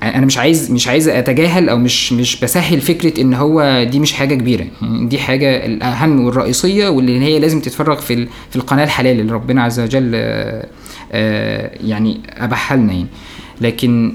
أنا 0.03 0.25
مش 0.25 0.37
عايز 0.37 0.71
مش 0.71 0.87
عايز 0.87 1.07
أتجاهل 1.07 1.69
أو 1.69 1.77
مش 1.77 2.13
مش 2.13 2.39
بسهل 2.39 2.81
فكرة 2.81 3.21
إن 3.21 3.33
هو 3.33 3.83
دي 3.91 3.99
مش 3.99 4.13
حاجة 4.13 4.35
كبيرة. 4.35 4.65
يعني 4.81 5.05
دي 5.05 5.17
حاجة 5.19 5.65
الأهم 5.65 6.25
والرئيسية 6.25 6.87
واللي 6.89 7.19
هي 7.19 7.39
لازم 7.39 7.59
تتفرغ 7.61 7.95
في 8.01 8.27
في 8.49 8.55
القناة 8.55 8.83
الحلال 8.83 9.19
اللي 9.19 9.33
ربنا 9.33 9.63
عز 9.63 9.79
وجل 9.79 10.11
آه، 10.15 10.67
آه، 11.11 11.71
يعني 11.83 12.19
اباحها 12.29 12.77
لنا 12.77 12.93
يعني. 12.93 13.07
لكن 13.61 14.13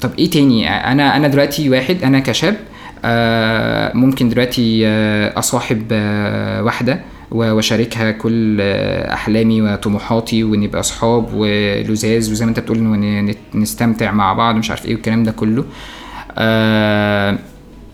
طب 0.00 0.10
إيه 0.18 0.30
تاني؟ 0.30 0.68
أنا 0.68 1.16
أنا 1.16 1.28
دلوقتي 1.28 1.70
واحد 1.70 2.02
أنا 2.02 2.18
كشاب 2.18 2.56
آه، 3.04 3.96
ممكن 3.96 4.28
دلوقتي 4.28 4.86
آه، 4.86 5.38
أصاحب 5.38 5.86
آه، 5.92 6.62
واحدة 6.62 7.00
وأشاركها 7.30 8.10
كل 8.10 8.60
أحلامي 8.60 9.62
وطموحاتي 9.62 10.44
ونبقى 10.44 10.80
أصحاب 10.80 11.34
ولزاز 11.34 12.30
وزي 12.30 12.44
ما 12.44 12.50
أنت 12.50 12.60
بتقول 12.60 13.34
نستمتع 13.54 14.10
مع 14.10 14.32
بعض 14.32 14.54
مش 14.54 14.70
عارف 14.70 14.86
إيه 14.86 14.94
والكلام 14.94 15.22
ده 15.22 15.32
كله. 15.32 15.64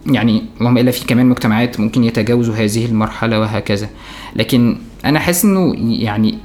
يعني 0.06 0.42
اللهم 0.60 0.78
إلا 0.78 0.90
في 0.90 1.04
كمان 1.06 1.26
مجتمعات 1.26 1.80
ممكن 1.80 2.04
يتجاوزوا 2.04 2.54
هذه 2.54 2.86
المرحلة 2.86 3.40
وهكذا. 3.40 3.88
لكن 4.36 4.76
أنا 5.04 5.20
حاسس 5.20 5.44
إنه 5.44 5.74
يعني 5.78 6.38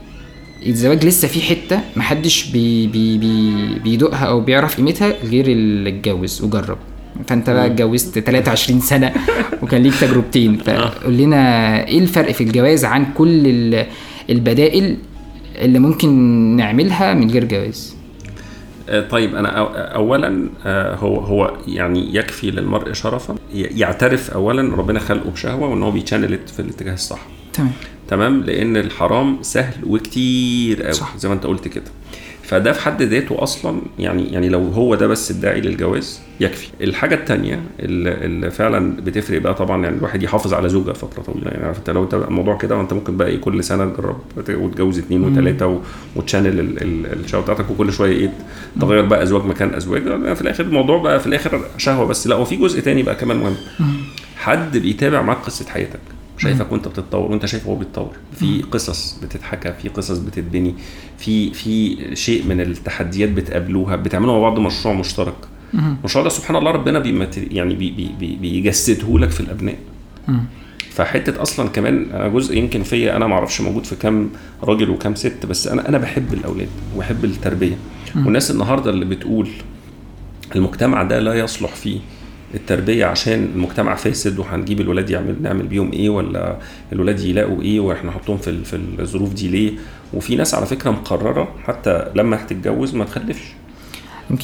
الزواج 0.66 1.06
لسه 1.06 1.28
في 1.28 1.42
حتة 1.42 1.80
محدش 1.96 2.52
بي 2.52 2.88
بي 2.88 3.18
بي 3.18 3.54
بيدوقها 3.84 4.26
أو 4.26 4.42
بيعرف 4.42 4.78
قيمتها 4.78 5.14
غير 5.24 5.48
اللي 5.48 5.90
اتجوز 5.90 6.42
وجرب. 6.42 6.78
فأنت 7.28 7.50
بقى 7.50 7.66
اتجوزت 7.66 8.20
23 8.20 8.80
سنة 8.82 9.14
وكان 9.64 9.84
ليك 9.84 9.94
تجربتين. 9.96 10.58
فقول 10.58 11.18
لنا 11.18 11.88
إيه 11.88 12.00
الفرق 12.00 12.32
في 12.32 12.44
الجواز 12.44 12.86
عن 12.86 13.06
كل 13.14 13.48
ال- 13.48 13.86
البدائل 14.30 14.98
اللي 15.56 15.80
ممكن 15.80 16.10
نعملها 16.56 17.14
من 17.14 17.32
غير 17.32 17.46
جواز؟ 17.46 17.96
آه، 18.90 19.08
طيب 19.08 19.36
أنا 19.36 19.50
اولا 19.96 20.50
آه، 20.66 20.96
هو 20.96 21.20
هو 21.20 21.54
يعني 21.68 22.16
يكفي 22.16 22.52
للمرء 22.52 22.94
شرفا 22.94 23.36
يعترف 23.54 24.32
اولا 24.32 24.76
ربنا 24.76 25.00
خلقه 25.00 25.30
بشهوة 25.30 25.70
وإن 25.70 25.84
هو 25.84 25.92
بيت 25.92 26.05
channelled 26.05 26.50
في 26.50 26.60
الاتجاه 26.60 26.94
الصح. 26.94 27.20
تمام. 27.54 27.72
تمام؟ 28.10 28.42
لأن 28.44 28.78
الحرام 28.78 29.38
سهل 29.42 29.74
وكتير 29.88 30.84
قوي 30.84 30.94
صح. 30.94 31.18
زي 31.18 31.28
ما 31.30 31.34
أنت 31.36 31.46
قلت 31.46 31.68
كده. 31.68 31.84
فده 32.44 32.72
في 32.72 32.82
حد 32.82 33.02
ذاته 33.02 33.44
أصلا 33.44 33.82
يعني 34.00 34.28
يعني 34.34 34.50
لو 34.50 34.60
هو 34.68 34.96
ده 34.96 35.08
بس 35.08 35.32
الداعي 35.32 35.62
للجواز 35.62 36.20
يكفي. 36.40 36.68
الحاجة 36.82 37.16
الثانية 37.16 37.62
اللي, 37.80 38.12
اللي 38.26 38.52
فعلا 38.52 38.96
بتفرق 38.96 39.42
بقى 39.42 39.54
طبعا 39.54 39.84
يعني 39.84 39.98
الواحد 39.98 40.24
يحافظ 40.24 40.54
على 40.54 40.70
زوجة 40.70 40.92
فترة 40.92 41.22
طويلة. 41.24 41.52
يعني 41.52 41.78
انت 41.78 41.90
لو 41.90 42.04
أنت 42.04 42.14
الموضوع 42.14 42.58
كده 42.58 42.78
وانت 42.78 42.94
ممكن 42.94 43.18
بقى 43.18 43.28
إيه 43.28 43.38
كل 43.42 43.64
سنة 43.64 43.86
تجرب 43.90 44.20
وتجوز 44.50 44.98
اثنين 44.98 45.24
وثلاثه 45.24 45.82
وتشانل 46.16 46.60
ال- 46.60 46.82
ال- 46.84 47.20
الشهوه 47.26 47.44
بتاعتك 47.44 47.70
وكل 47.72 47.94
شوية 47.94 48.18
إيه 48.18 48.34
تغير 48.82 49.06
بقى 49.06 49.24
أزواج 49.24 49.46
مكان 49.46 49.74
أزواج. 49.74 50.34
في 50.34 50.42
الآخر 50.42 50.64
الموضوع 50.64 50.98
بقى 50.98 51.20
في 51.20 51.28
الآخر 51.28 51.62
شهوة 51.78 52.06
بس. 52.08 52.28
لا 52.28 52.36
وفي 52.36 52.56
جزء 52.56 52.80
تاني 52.82 53.04
بقى 53.04 53.16
كمان 53.16 53.38
مهم. 53.38 53.56
حد 54.38 54.78
بيتابع 54.78 55.22
معاك 55.22 55.38
قصة 55.38 55.66
حياتك. 55.70 56.00
شايفك 56.40 56.72
وانت 56.72 56.88
بتتطور 56.88 57.32
وانت 57.32 57.46
شايف 57.46 57.68
هو 57.68 57.76
بيتطور. 57.76 58.12
في 58.40 58.62
قصص 58.72 59.20
بتتحكى 59.24 59.74
في 59.82 59.90
قصص 59.90 60.18
بتتبني 60.18 60.76
في 61.18 61.54
في 61.54 61.98
شيء 62.16 62.46
من 62.48 62.62
التحديات 62.62 63.30
بتقابلوها 63.30 63.96
بتعملوا 63.96 64.34
مع 64.34 64.40
بعض 64.50 64.60
مشروع 64.60 64.94
مشترك. 64.94 65.36
المشروع 65.74 66.24
ده 66.24 66.30
سبحان 66.30 66.56
الله 66.56 66.72
ربنا 66.72 67.00
بيمت 67.00 67.38
يعني 67.52 67.76
بي 67.76 67.92
بي 67.92 68.10
بي 68.20 68.36
بيجسده 68.36 69.18
لك 69.20 69.30
في 69.30 69.40
الأبناء. 69.40 69.76
فحتة 70.92 71.42
أصلا 71.42 71.70
كمان 71.70 72.10
أنا 72.14 72.28
جزء 72.28 72.58
يمكن 72.58 72.84
فيا 72.84 73.16
أنا 73.16 73.28
ما 73.28 73.34
أعرفش 73.34 73.62
موجود 73.62 73.86
في 73.86 73.96
كام 73.96 74.30
راجل 74.64 74.90
وكام 74.90 75.16
ست 75.16 75.46
بس 75.46 75.68
أنا 75.68 75.90
أنا 75.90 75.98
بحب 75.98 76.34
الأولاد 76.34 76.68
وبحب 76.96 77.26
التربية. 77.26 77.78
والناس 78.16 78.52
النهارده 78.52 78.90
اللي 78.92 79.06
بتقول 79.06 79.50
المجتمع 80.56 81.04
ده 81.04 81.20
لا 81.20 81.34
يصلح 81.34 81.76
فيه 81.76 82.00
التربية 82.56 83.06
عشان 83.06 83.50
المجتمع 83.56 83.96
فاسد 83.96 84.40
وهنجيب 84.40 84.82
الولاد 84.82 85.10
يعمل 85.10 85.36
نعمل 85.42 85.68
بيهم 85.68 85.92
إيه 85.92 86.10
ولا 86.10 86.56
الولاد 86.94 87.20
يلاقوا 87.20 87.62
إيه 87.62 87.80
وإحنا 87.80 88.10
نحطهم 88.10 88.38
في 88.38 88.64
في 88.64 88.76
الظروف 89.00 89.34
دي 89.34 89.48
ليه؟ 89.48 89.72
وفي 90.14 90.36
ناس 90.36 90.54
على 90.54 90.66
فكرة 90.66 90.92
مقررة 90.92 91.48
حتى 91.64 92.06
لما 92.16 92.44
هتتجوز 92.44 92.96
ما 92.96 93.06
تخلفش. 93.06 93.54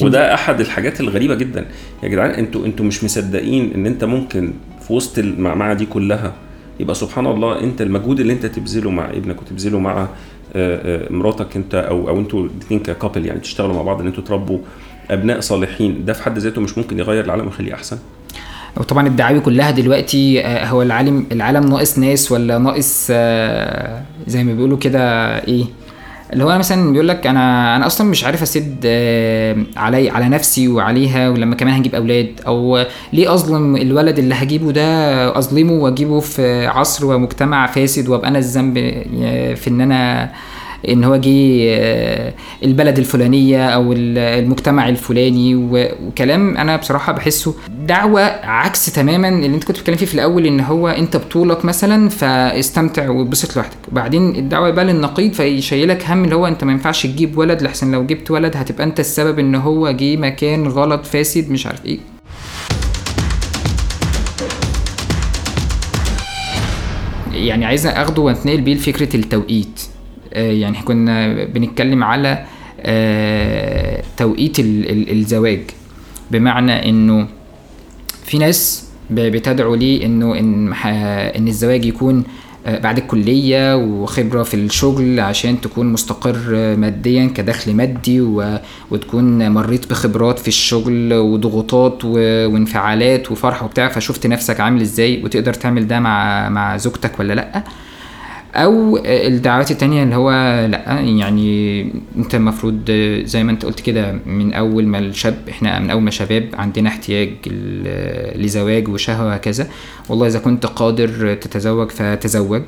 وده 0.02 0.34
أحد 0.34 0.60
الحاجات 0.60 1.00
الغريبة 1.00 1.34
جدا. 1.34 1.66
يا 2.02 2.08
جدعان 2.08 2.30
أنتوا 2.30 2.66
أنتوا 2.66 2.84
مش 2.86 3.04
مصدقين 3.04 3.72
إن 3.74 3.86
أنت 3.86 4.04
ممكن 4.04 4.52
في 4.86 4.92
وسط 4.92 5.18
المعمعة 5.18 5.74
دي 5.74 5.86
كلها 5.86 6.34
يبقى 6.80 6.94
سبحان 6.94 7.26
الله 7.26 7.60
أنت 7.60 7.82
المجهود 7.82 8.20
اللي 8.20 8.32
أنت 8.32 8.46
تبذله 8.46 8.90
مع 8.90 9.10
ابنك 9.10 9.42
وتبذله 9.42 9.78
مع 9.78 10.00
آه، 10.02 11.06
آه، 11.06 11.12
مراتك 11.12 11.56
أنت 11.56 11.74
أو 11.74 12.08
أو 12.08 12.18
أنتوا 12.20 12.44
الاثنين 12.44 12.80
ككابل 12.80 13.26
يعني 13.26 13.40
تشتغلوا 13.40 13.74
مع 13.74 13.82
بعض 13.82 14.00
إن 14.00 14.06
أنتوا 14.06 14.24
تربوا 14.24 14.58
أبناء 15.10 15.40
صالحين 15.40 16.04
ده 16.04 16.12
في 16.12 16.22
حد 16.22 16.38
ذاته 16.38 16.60
مش 16.60 16.78
ممكن 16.78 16.98
يغير 16.98 17.24
العالم 17.24 17.46
ويخليه 17.46 17.74
أحسن؟ 17.74 17.98
وطبعا 18.76 19.06
الدعاوي 19.06 19.40
كلها 19.40 19.70
دلوقتي 19.70 20.46
آه، 20.46 20.66
هو 20.66 20.82
العالم 20.82 21.26
العالم 21.32 21.68
ناقص 21.68 21.98
ناس 21.98 22.32
ولا 22.32 22.58
ناقص 22.58 23.06
زي 24.26 24.44
ما 24.44 24.52
بيقولوا 24.54 24.78
كده 24.78 25.00
إيه؟ 25.38 25.64
اللي 26.32 26.44
هو 26.44 26.58
مثلا 26.58 26.92
بيقول 26.92 27.08
لك 27.08 27.26
أنا 27.26 27.76
أنا 27.76 27.86
أصلا 27.86 28.10
مش 28.10 28.24
عارف 28.24 28.42
أسد 28.42 28.76
آه، 28.84 29.56
علي 29.76 30.10
على 30.10 30.28
نفسي 30.28 30.68
وعليها 30.68 31.28
ولما 31.28 31.54
كمان 31.54 31.74
هنجيب 31.74 31.94
أولاد 31.94 32.40
أو 32.46 32.84
ليه 33.12 33.34
أظلم 33.34 33.76
الولد 33.76 34.18
اللي 34.18 34.34
هجيبه 34.34 34.72
ده 34.72 35.38
أظلمه 35.38 35.72
وأجيبه 35.72 36.20
في 36.20 36.66
عصر 36.66 37.06
ومجتمع 37.06 37.66
فاسد 37.66 38.08
وأبقى 38.08 38.28
أنا 38.28 38.38
الذنب 38.38 38.78
آه، 39.22 39.54
في 39.54 39.70
إن 39.70 39.80
أنا 39.80 40.32
إن 40.88 41.04
هو 41.04 41.16
جه 41.16 41.66
آه، 41.68 42.34
البلد 42.62 42.98
الفلانية 42.98 43.68
أو 43.68 43.92
المجتمع 43.96 44.88
الفلاني 44.88 45.54
وكلام 45.54 46.56
أنا 46.56 46.76
بصراحة 46.76 47.12
بحسه 47.12 47.54
دعوة 47.86 48.22
عكس 48.46 48.86
تماما 48.92 49.28
اللي 49.28 49.46
أنت 49.46 49.64
كنت 49.64 49.76
بتتكلم 49.76 49.96
فيه 49.96 50.06
في 50.06 50.14
الأول 50.14 50.46
إن 50.46 50.60
هو 50.60 50.88
أنت 50.88 51.16
بطولك 51.16 51.64
مثلا 51.64 52.08
فاستمتع 52.08 53.08
واتبسط 53.10 53.56
لوحدك. 53.56 53.76
وبعدين 53.92 54.36
الدعوة 54.36 54.70
بقى 54.70 54.84
للنقيض 54.84 55.32
فيشيلك 55.32 56.04
هم 56.10 56.24
اللي 56.24 56.34
هو 56.34 56.46
أنت 56.46 56.64
ما 56.64 56.72
ينفعش 56.72 57.06
تجيب 57.06 57.38
ولد 57.38 57.62
لحسن 57.62 57.92
لو 57.92 58.06
جبت 58.06 58.30
ولد 58.30 58.56
هتبقى 58.56 58.84
أنت 58.84 59.00
السبب 59.00 59.38
إن 59.38 59.54
هو 59.54 59.90
جه 59.90 60.16
مكان 60.16 60.66
غلط 60.66 61.06
فاسد 61.06 61.50
مش 61.50 61.66
عارف 61.66 61.86
إيه. 61.86 61.98
يعني 67.32 67.64
عايز 67.64 67.86
أخده 67.86 68.22
وأتنقل 68.22 68.60
بيه 68.60 68.74
لفكرة 68.74 69.16
التوقيت. 69.16 69.80
يعني 70.36 70.76
كنا 70.82 71.44
بنتكلم 71.44 72.04
على 72.04 72.44
آه، 72.80 74.02
توقيت 74.16 74.56
الزواج. 74.58 75.60
بمعنى 76.30 76.88
إنه 76.88 77.26
في 78.24 78.38
ناس 78.38 78.88
بتدعو 79.10 79.74
لي 79.74 80.04
إنه 80.06 80.38
إن 80.38 80.72
إن 81.36 81.48
الزواج 81.48 81.84
يكون 81.84 82.24
آه، 82.66 82.78
بعد 82.78 82.98
الكلية 82.98 83.76
وخبرة 83.76 84.42
في 84.42 84.54
الشغل 84.54 85.20
عشان 85.20 85.60
تكون 85.60 85.92
مستقر 85.92 86.76
ماديا 86.76 87.26
كدخل 87.34 87.74
مادي 87.74 88.20
وتكون 88.90 89.50
مريت 89.50 89.90
بخبرات 89.90 90.38
في 90.38 90.48
الشغل 90.48 91.14
وضغوطات 91.14 92.04
وانفعالات 92.04 93.32
وفرح 93.32 93.62
وبتاع. 93.62 93.88
فشفت 93.88 94.26
نفسك 94.26 94.60
عامل 94.60 94.80
إزاي 94.80 95.24
وتقدر 95.24 95.54
تعمل 95.54 95.86
ده 95.86 96.00
مع 96.00 96.48
مع 96.48 96.76
زوجتك 96.76 97.20
ولا 97.20 97.32
لأ؟ 97.34 97.62
أو 98.56 98.98
الدعوات 99.06 99.70
التانية 99.70 100.02
اللي 100.02 100.14
هو 100.14 100.30
لأ 100.66 101.00
يعني 101.00 101.80
أنت 102.16 102.34
المفروض 102.34 102.90
زي 103.24 103.44
ما 103.44 103.50
أنت 103.52 103.64
قلت 103.64 103.80
كده 103.80 104.18
من 104.26 104.52
أول 104.52 104.86
ما 104.86 104.98
الشاب 104.98 105.36
إحنا 105.48 105.78
من 105.78 105.90
أول 105.90 106.02
ما 106.02 106.10
شباب 106.10 106.48
عندنا 106.54 106.88
احتياج 106.88 107.30
لزواج 108.36 108.88
وشهوة 108.88 109.26
وهكذا. 109.26 109.68
والله 110.08 110.26
إذا 110.26 110.38
كنت 110.38 110.66
قادر 110.66 111.34
تتزوج 111.34 111.90
فتزوج. 111.90 112.62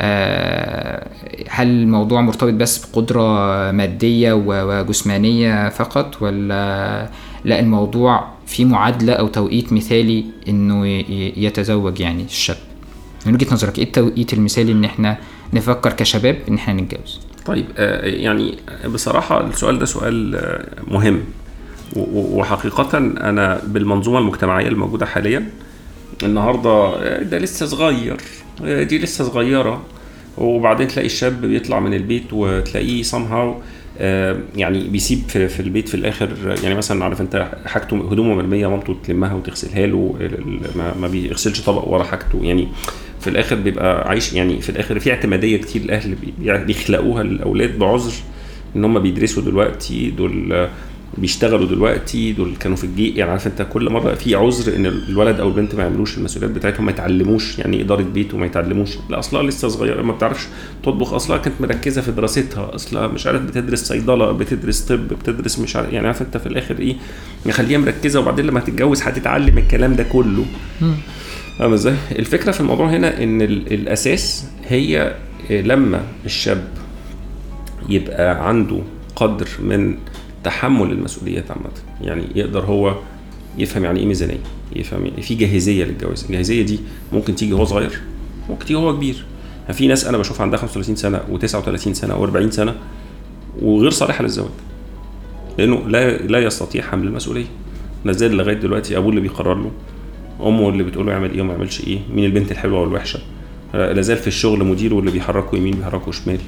آه، 0.00 1.08
هل 1.48 1.66
الموضوع 1.66 2.20
مرتبط 2.20 2.52
بس 2.52 2.86
بقدرة 2.86 3.70
مادية 3.70 4.32
وجسمانية 4.32 5.68
فقط 5.68 6.22
ولا 6.22 7.10
لأ 7.44 7.60
الموضوع 7.60 8.24
في 8.46 8.64
معادلة 8.64 9.12
أو 9.12 9.28
توقيت 9.28 9.72
مثالي 9.72 10.24
إنه 10.48 10.86
يتزوج 11.36 12.00
يعني 12.00 12.22
الشاب؟ 12.22 12.56
من 13.26 13.34
وجهة 13.34 13.54
نظرك 13.54 13.78
إيه 13.78 13.84
التوقيت 13.84 14.32
المثالي 14.32 14.72
إن 14.72 14.84
إحنا 14.84 15.18
نفكر 15.52 15.92
كشباب 15.92 16.36
إن 16.48 16.54
إحنا 16.54 16.82
نتجوز. 16.82 17.20
طيب 17.46 17.66
آه 17.76 18.06
يعني 18.06 18.54
بصراحة 18.94 19.46
السؤال 19.46 19.78
ده 19.78 19.86
سؤال 19.86 20.34
آه 20.36 20.66
مهم. 20.90 21.20
وحقيقة 22.14 22.98
أنا 22.98 23.60
بالمنظومة 23.66 24.18
المجتمعية 24.18 24.68
الموجودة 24.68 25.06
حاليا 25.06 25.46
النهارده 26.22 26.70
آه، 26.70 27.22
ده 27.22 27.38
لسه 27.38 27.66
صغير 27.66 28.16
دي 28.62 28.98
لسه 28.98 29.24
صغيرة. 29.24 29.82
وبعدين 30.38 30.88
تلاقي 30.88 31.06
الشاب 31.06 31.40
بيطلع 31.40 31.80
من 31.80 31.94
البيت 31.94 32.32
وتلاقيه 32.32 33.02
somehow 33.02 33.54
يعني 34.56 34.88
بيسيب 34.88 35.18
في, 35.28 35.48
في 35.48 35.60
البيت 35.60 35.88
في 35.88 35.94
الآخر. 35.94 36.56
يعني 36.62 36.74
مثلا 36.74 37.04
عارف 37.04 37.20
أنت 37.20 37.48
حاجته 37.66 38.12
هدومه 38.12 38.34
مرمية 38.34 38.66
مامته 38.66 38.96
تلمها 39.04 39.34
وتغسلها 39.34 39.86
له 39.86 40.14
ما 41.00 41.08
بيغسلش 41.08 41.60
طبق 41.60 41.88
ورا 41.88 42.04
حاجته. 42.04 42.38
يعني 42.42 42.68
في 43.20 43.30
الآخر 43.30 43.56
بيبقى 43.56 44.08
عايش 44.08 44.32
يعني 44.32 44.60
في 44.60 44.68
الآخر 44.70 44.98
في 44.98 45.10
اعتمادية 45.10 45.56
كتير 45.56 45.82
الأهل 45.82 46.16
بيخلقوها 46.64 47.22
للأولاد 47.22 47.78
بعذر 47.78 48.12
إن 48.76 48.84
هم 48.84 48.98
بيدرسوا 48.98 49.42
دلوقتي 49.42 50.10
دول 50.10 50.68
بيشتغلوا 51.18 51.66
دلوقتي 51.66 52.32
دول 52.32 52.56
كانوا 52.60 52.76
في 52.76 52.84
الجيش. 52.84 53.16
يعني 53.16 53.30
عارف 53.30 53.46
أنت 53.46 53.66
كل 53.72 53.90
مره 53.90 54.14
في 54.14 54.34
عذر 54.34 54.76
إن 54.76 54.86
الولد 54.86 55.40
أو 55.40 55.48
البنت 55.48 55.74
ما 55.74 55.82
يعملوش 55.82 56.18
المسؤوليات 56.18 56.50
بتاعتهم 56.50 56.84
ما 56.86 56.90
يتعلموش. 56.90 57.58
يعني 57.58 57.82
إدارة 57.82 58.02
بيت 58.02 58.34
وما 58.34 58.46
يتعلموش. 58.46 58.90
لا 59.10 59.18
أصلها 59.18 59.42
لسه 59.42 59.68
صغيرة 59.68 60.02
ما 60.02 60.12
بتعرفش 60.12 60.46
تطبخ. 60.82 61.12
أصلها 61.14 61.38
كانت 61.38 61.60
مركزة 61.60 62.02
في 62.02 62.12
دراستها. 62.12 62.74
أصلها 62.74 63.06
مش 63.06 63.26
عارف 63.26 63.42
بتدرس 63.42 63.84
صيدلة 63.84 64.32
بتدرس 64.32 64.80
طب 64.80 65.08
بتدرس 65.08 65.58
مش 65.58 65.76
عارف 65.76 65.92
يعني 65.92 66.06
عارف 66.06 66.22
أنت 66.22 66.36
في 66.36 66.46
الآخر 66.46 66.78
إيه؟ 66.78 66.96
نخليها 67.46 67.78
مركزة 67.78 68.20
وبعدين 68.20 68.46
لما 68.46 68.60
هتتجوز 68.60 69.02
هتتعلم 69.02 69.58
الكلام 69.58 69.94
ده 69.96 70.02
كله. 70.02 70.44
فاهم 71.58 71.72
إزاي؟ 71.72 71.94
الفكرة 72.18 72.52
في 72.52 72.60
الموضوع 72.60 72.90
هنا 72.90 73.22
إن 73.22 73.42
الأساس 73.42 74.46
هي 74.68 75.16
لما 75.50 76.02
الشاب 76.24 76.68
يبقى 77.88 78.48
عنده 78.48 78.80
قدر 79.16 79.48
من 79.62 79.94
تحمل 80.44 80.90
المسؤوليات 80.92 81.50
عامة. 81.50 81.70
يعني 82.00 82.24
يقدر 82.34 82.64
هو 82.64 82.94
يفهم 83.58 83.84
يعني 83.84 84.00
إيه 84.00 84.06
ميزانية 84.06 84.38
يفهم 84.76 85.06
يعني 85.06 85.22
في 85.22 85.34
جاهزية 85.34 85.84
للجواز. 85.84 86.24
الجاهزية 86.24 86.62
دي 86.62 86.80
ممكن 87.12 87.34
تيجي 87.34 87.52
وهو 87.52 87.64
صغير 87.64 88.00
ممكن 88.48 88.60
تيجي 88.66 88.74
وهو 88.74 88.96
كبير. 88.96 89.24
يعني 89.62 89.74
في 89.74 89.86
ناس 89.86 90.04
أنا 90.04 90.18
بشوف 90.18 90.40
عندها 90.40 90.58
35 90.58 90.96
سنة 90.96 91.20
و39 91.32 91.76
سنة 91.92 92.26
و40 92.26 92.50
سنة 92.50 92.74
وغير 93.62 93.90
صالحة 93.90 94.22
للزواج 94.22 94.50
لأنه 95.58 95.88
لا 95.88 96.16
لا 96.16 96.38
يستطيع 96.38 96.82
حمل 96.82 97.06
المسؤولية. 97.06 97.46
نزل 98.06 98.36
لغاية 98.36 98.54
دلوقتي 98.56 98.96
أبوه 98.96 99.10
اللي 99.10 99.20
بيقرر 99.20 99.54
له 99.54 99.70
أمه 100.40 100.68
اللي 100.68 100.82
بتقول 100.82 101.06
له 101.06 101.12
يعمل 101.12 101.32
إيه 101.32 101.40
وما 101.40 101.52
يعملش 101.52 101.80
إيه 101.80 101.98
مين 102.14 102.24
البنت 102.24 102.52
الحلوة 102.52 102.80
والوحشة؟ 102.80 103.20
لازال 103.74 104.16
في 104.16 104.26
الشغل 104.26 104.64
مديره 104.64 104.98
اللي 104.98 105.10
بيحركه 105.10 105.56
يمين 105.56 105.74
بيحركه 105.74 106.12
شمال. 106.12 106.38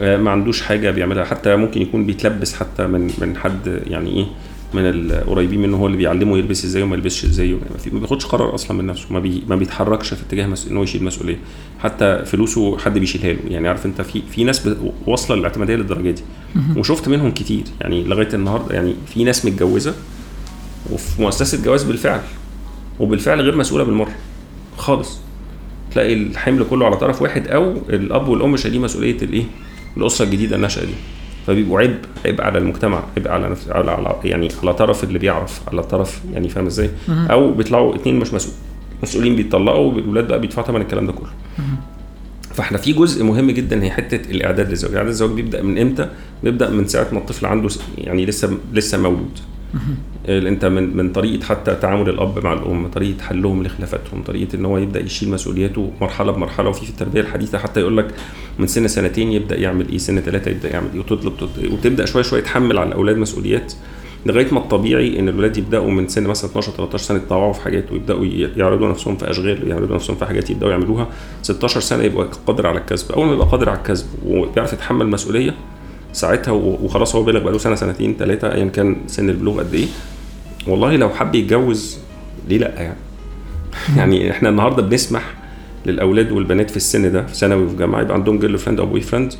آه، 0.00 0.16
ما 0.16 0.30
عندوش 0.30 0.62
حاجة 0.62 0.90
بيعملها. 0.90 1.24
حتى 1.24 1.56
ممكن 1.56 1.82
يكون 1.82 2.06
بيتلبس 2.06 2.54
حتى 2.54 2.86
من 2.86 3.10
من 3.18 3.36
حد 3.36 3.82
يعني 3.86 4.10
إيه 4.10 4.26
من 4.74 4.82
القريبين 4.86 5.62
منه 5.62 5.76
هو 5.76 5.86
اللي 5.86 5.98
بيعلمه 5.98 6.38
يلبس 6.38 6.64
إزاي 6.64 6.82
وما 6.82 6.94
يلبسش 6.94 7.24
إزاي. 7.24 7.52
ما 7.92 7.98
بياخدش 7.98 8.26
قرار 8.26 8.54
أصلا 8.54 8.76
من 8.76 8.86
نفسه. 8.86 9.06
ما, 9.10 9.18
بي 9.18 9.42
ما 9.48 9.56
بيتحركش 9.56 10.14
في 10.14 10.22
اتجاه 10.22 10.46
مس... 10.46 10.68
إن 10.68 10.76
هو 10.76 10.82
يشيل 10.82 11.04
مسؤولية. 11.04 11.38
حتى 11.80 12.24
فلوسه 12.24 12.78
حد 12.78 12.98
بيشيلها 12.98 13.32
له. 13.32 13.38
يعني 13.48 13.68
عارف 13.68 13.86
أنت 13.86 14.00
في 14.00 14.22
في 14.30 14.44
ناس 14.44 14.68
واصلة 15.06 15.36
للاعتمادية 15.36 15.74
للدرجة 15.76 16.10
دي. 16.10 16.22
وشفت 16.76 17.08
منهم 17.08 17.30
كتير. 17.30 17.64
يعني 17.80 18.04
لغاية 18.04 18.34
النهارده 18.34 18.74
يعني 18.74 18.94
في 19.06 19.24
ناس 19.24 19.46
متجوزة 19.46 19.94
وفي 20.92 21.22
مؤسسة 21.22 21.64
جواز 21.64 21.82
بالفعل. 21.82 22.20
وبالفعل 23.00 23.40
غير 23.40 23.56
مسؤولة 23.56 23.84
بالمرة 23.84 24.14
خالص. 24.76 25.18
تلاقي 25.92 26.14
الحمل 26.14 26.66
كله 26.70 26.86
على 26.86 26.96
طرف 26.96 27.22
واحد 27.22 27.48
أو 27.48 27.72
الأب 27.88 28.28
والأم 28.28 28.56
شايلين 28.56 28.80
مسؤولية 28.80 29.16
الإيه؟ 29.22 29.44
الأسرة 29.96 30.24
الجديدة 30.26 30.56
الناشئة 30.56 30.84
دي. 30.84 30.94
فبيبقوا 31.46 31.80
عبء 31.80 31.98
عبء 32.26 32.42
على 32.42 32.58
المجتمع 32.58 33.02
عبء 33.16 33.30
على 33.30 33.48
نفس 33.48 33.68
على, 33.68 33.90
على 33.90 34.16
يعني 34.24 34.48
على 34.62 34.74
طرف 34.74 35.04
اللي 35.04 35.18
بيعرف 35.18 35.60
على 35.68 35.82
طرف 35.82 36.20
يعني 36.32 36.48
فاهم 36.48 36.66
إزاي؟ 36.66 36.90
أو 37.08 37.52
بيطلعوا 37.52 37.94
اتنين 37.94 38.16
مش 38.18 38.34
مسؤول 38.34 38.54
مسؤولين 39.02 39.36
بيطلقوا 39.36 39.92
والولاد 39.92 40.28
بقى 40.28 40.40
بيدفعوا 40.40 40.66
ثمن 40.66 40.80
الكلام 40.80 41.06
ده 41.06 41.12
كله. 41.12 41.30
فإحنا 42.54 42.78
في 42.78 42.92
جزء 42.92 43.24
مهم 43.24 43.50
جدا 43.50 43.82
هي 43.84 43.90
حتة 43.90 44.30
الإعداد 44.30 44.70
للزواج، 44.70 44.92
الإعداد 44.92 45.10
للزواج 45.10 45.30
بيبدأ 45.30 45.62
من 45.62 45.78
إمتى؟ 45.78 46.08
بيبدأ 46.44 46.70
من 46.70 46.86
ساعة 46.86 47.06
ما 47.12 47.18
الطفل 47.18 47.46
عنده 47.46 47.68
يعني 47.98 48.26
لسه 48.26 48.58
لسه 48.72 48.98
مولود. 48.98 49.38
أنت 50.28 50.64
من 50.64 50.96
من 50.96 51.12
طريقة 51.12 51.44
حتى 51.44 51.74
تعامل 51.74 52.08
الأب 52.08 52.44
مع 52.44 52.52
الأم 52.52 52.88
طريقة 52.88 53.22
حلهم 53.22 53.62
لخلافاتهم 53.62 54.22
طريقة 54.22 54.56
إن 54.56 54.64
هو 54.64 54.78
يبدأ 54.78 55.00
يشيل 55.00 55.30
مسؤولياته 55.30 55.92
مرحلة 56.00 56.32
بمرحلة 56.32 56.68
وفي 56.68 56.84
في 56.84 56.90
التربية 56.90 57.20
الحديثة 57.20 57.58
حتى 57.58 57.80
يقول 57.80 57.96
لك 57.96 58.14
من 58.58 58.66
سن 58.66 58.88
سنتين 58.88 59.32
يبدأ 59.32 59.56
يعمل 59.60 59.88
إيه 59.88 59.98
سن 59.98 60.20
ثلاثة 60.20 60.50
يبدأ 60.50 60.72
يعمل 60.72 60.88
إيه 60.94 61.00
وتطلب 61.00 61.32
وتبدأ 61.72 62.04
شوية 62.04 62.22
شوية 62.22 62.40
تحمل 62.42 62.78
على 62.78 62.88
الأولاد 62.88 63.16
مسؤوليات 63.16 63.72
لغاية 64.26 64.54
ما 64.54 64.58
الطبيعي 64.58 65.18
إن 65.18 65.28
الولاد 65.28 65.56
يبدأوا 65.56 65.90
من 65.90 66.08
سن 66.08 66.22
مثلا 66.26 66.50
12 66.50 66.72
13 66.72 67.04
سنة 67.04 67.16
يتطوعوا 67.18 67.52
في 67.52 67.60
حاجات 67.60 67.92
ويبدأوا 67.92 68.24
يعرضوا 68.56 68.88
نفسهم 68.88 69.16
في 69.16 69.30
أشغال 69.30 69.68
يعرضوا 69.68 69.94
نفسهم 69.94 70.16
في 70.16 70.26
حاجات 70.26 70.50
يبدأوا 70.50 70.70
يعملوها 70.70 71.08
16 71.42 71.80
سنة 71.80 72.02
يبقى 72.02 72.28
قادر 72.46 72.66
على 72.66 72.78
الكسب. 72.78 73.12
أول 73.12 73.26
ما 73.26 73.32
يبقى 73.32 73.46
قادر 73.46 73.68
على 73.68 73.78
الكسب 73.78 74.06
وبيعرف 74.26 74.72
يتحمل 74.72 75.08
مسؤولية 75.08 75.54
ساعتها 76.14 76.52
وخلاص 76.52 77.14
هو 77.16 77.22
بلغ 77.22 77.40
بقاله 77.42 77.58
سنة 77.58 77.74
سنتين 77.74 78.16
ثلاثة 78.18 78.54
ايا 78.54 78.64
كان 78.64 78.96
سن 79.06 79.30
البلوغ 79.30 79.58
قد 79.58 79.74
إيه. 79.74 79.86
والله 80.66 80.96
لو 80.96 81.08
حب 81.10 81.34
يتجوز 81.34 81.98
ليه 82.48 82.58
لأ 82.58 82.82
يعني. 82.82 82.96
يعني 83.96 84.30
إحنا 84.30 84.48
النهارده 84.48 84.82
بنسمح 84.82 85.34
للأولاد 85.86 86.32
والبنات 86.32 86.70
في 86.70 86.76
السن 86.76 87.12
ده 87.12 87.26
في 87.26 87.34
ثانوي 87.34 87.64
وفي 87.64 87.76
جامعة 87.76 88.00
يبقى 88.00 88.14
عندهم 88.14 88.38
girlfriend 88.38 88.80
أو 88.80 88.86
boyfriend 88.86 89.34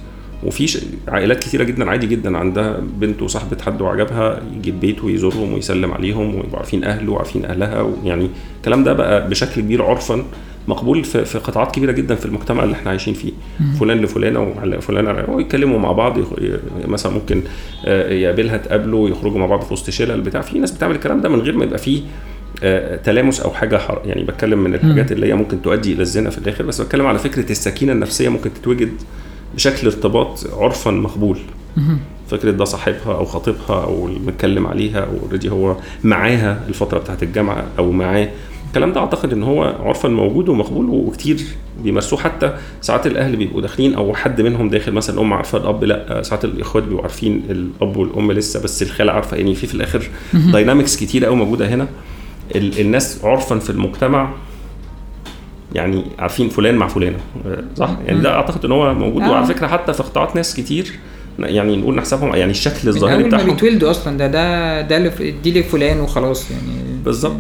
وفي 0.44 0.78
عائلات 1.08 1.42
كثيره 1.44 1.64
جدا 1.64 1.90
عادي 1.90 2.06
جدا 2.06 2.38
عندها 2.38 2.80
بنت 3.00 3.22
وصاحبة 3.22 3.56
حد 3.62 3.80
وعجبها 3.80 4.40
يجيب 4.56 4.80
بيته 4.80 5.04
ويزورهم 5.06 5.52
ويسلم 5.52 5.92
عليهم 5.92 6.34
ويبقوا 6.34 6.56
عارفين 6.56 6.84
أهله 6.84 7.12
وعارفين 7.12 7.44
أهلها 7.44 7.90
يعني 8.04 8.28
الكلام 8.56 8.84
ده 8.84 8.92
بقى 8.92 9.28
بشكل 9.28 9.60
كبير 9.60 9.82
عرفا. 9.82 10.24
مقبول 10.68 11.05
في, 11.05 11.24
في 11.24 11.38
قطاعات 11.38 11.74
كبيرة 11.74 11.92
جدا 11.92 12.14
في 12.14 12.27
المجتمع 12.27 12.64
اللي 12.64 12.74
إحنا 12.74 12.90
عايشين 12.90 13.14
فيه. 13.14 13.33
فلان 13.81 13.98
لفلانة 14.00 14.55
وفلان 14.77 15.24
ويتكلموا 15.29 15.79
مع 15.79 15.92
بعض 15.92 16.18
مثلا 16.85 17.12
ممكن 17.12 17.42
آه، 17.87 18.11
يقابلها 18.12 18.57
تقابله 18.57 19.09
يخرجوا 19.09 19.38
مع 19.38 19.46
بعض 19.46 19.61
في 19.62 19.72
وسط 19.72 19.90
شلل 19.90 20.20
بتاع 20.20 20.40
في 20.40 20.59
ناس 20.59 20.70
بتعمل 20.70 20.94
الكلام 20.94 21.20
ده 21.20 21.29
من 21.29 21.40
غير 21.40 21.57
ما 21.57 21.64
يبقى 21.64 21.79
فيه 21.79 22.00
آه، 22.62 22.96
تلامس 22.96 23.40
أو 23.40 23.50
حاجة 23.50 23.77
حر 23.79 24.03
يعني 24.05 24.24
بتكلم 24.24 24.59
من 24.59 24.74
الحاجات 24.74 25.12
اللي 25.12 25.27
هي 25.27 25.35
ممكن 25.35 25.62
تؤدي 25.62 25.92
إلى 25.92 26.03
الزنا 26.03 26.31
في 26.31 26.38
الآخر 26.38 26.64
بس 26.64 26.81
بتكلم 26.81 27.07
على 27.07 27.18
فكرة 27.18 27.50
السكينة 27.53 27.92
النفسية 27.92 28.29
ممكن 28.29 28.55
تتوجد 28.55 28.92
بشكل 29.55 29.87
ارتباط 29.87 30.46
عرفا 30.53 30.90
مقبول. 30.90 31.38
فكرة 32.31 32.50
ده 32.50 32.64
صاحبها 32.64 33.14
أو 33.14 33.24
خطيبها 33.24 33.85
أو 33.85 34.09
المتكلم 34.09 34.66
عليها 34.66 35.00
أو 35.00 35.27
already 35.27 35.50
هو 35.50 35.77
معاها 36.05 36.61
الفترة 36.68 36.98
بتاعت 36.98 37.22
الجامعة 37.22 37.64
أو 37.79 37.90
معاه. 37.92 38.29
الكلام 38.74 38.92
ده 38.92 39.00
أعتقد 39.00 39.32
إن 39.32 39.42
هو 39.42 39.62
عرفا 39.62 40.08
موجود 40.08 40.48
ومقبول 40.48 40.88
وكتير 40.90 41.40
بيمارسوه. 41.82 42.18
حتى 42.18 42.52
ساعات 42.80 43.06
الأهل 43.06 43.37
بيبقوا 43.37 43.60
داخلين 43.60 43.94
أو 43.94 44.14
حد 44.14 44.40
منهم 44.40 44.68
داخل 44.68 44.92
مثلا 44.92 45.16
الأم 45.16 45.32
عارفة 45.32 45.58
الأب 45.58 45.84
لأ 45.84 46.22
ساعات 46.22 46.44
الإخوات 46.44 46.84
بيبقوا 46.84 47.02
عارفين 47.02 47.42
الأب 47.50 47.96
والأم 47.96 48.32
لسه 48.32 48.62
بس 48.62 48.82
الخالة 48.82 49.12
عارفة 49.12 49.37
يعني 49.37 49.54
في 49.54 49.66
في 49.66 49.74
الآخر 49.74 50.08
dynamics 50.33 50.96
كتيره 50.96 51.26
قوي 51.26 51.37
موجودة 51.37 51.68
هنا. 51.68 51.87
الناس 52.56 53.24
عرفا 53.24 53.58
في 53.58 53.70
المجتمع 53.70 54.30
يعني 55.74 56.04
عارفين 56.18 56.48
فلان 56.48 56.74
مع 56.74 56.88
فلانة. 56.88 57.18
صح؟ 57.76 57.96
يعني 58.06 58.20
ده 58.20 58.34
أعتقد 58.34 58.64
إن 58.64 58.72
هو 58.72 58.94
موجود. 58.94 59.22
آه. 59.22 59.30
وعلى 59.30 59.46
فكرة 59.46 59.66
حتى 59.66 59.92
في 59.92 60.02
قطاعات 60.02 60.37
ناس 60.37 60.54
كتير 60.54 60.92
يعني 61.38 61.76
نقول 61.76 61.94
نحسبهم 61.94 62.34
يعني 62.34 62.50
الشكل 62.50 62.88
الظاهري 62.88 63.22
بتاعهم 63.24 63.40
أول 63.40 63.48
ما 63.50 63.54
بيتولدوا 63.54 63.90
أصلا 63.90 64.18
ده 64.18 64.26
ده 64.26 64.80
ده 64.80 65.12
دي 65.42 65.60
لفلان 65.60 66.00
وخلاص 66.00 66.50
يعني. 66.50 67.02
بالظبط. 67.04 67.37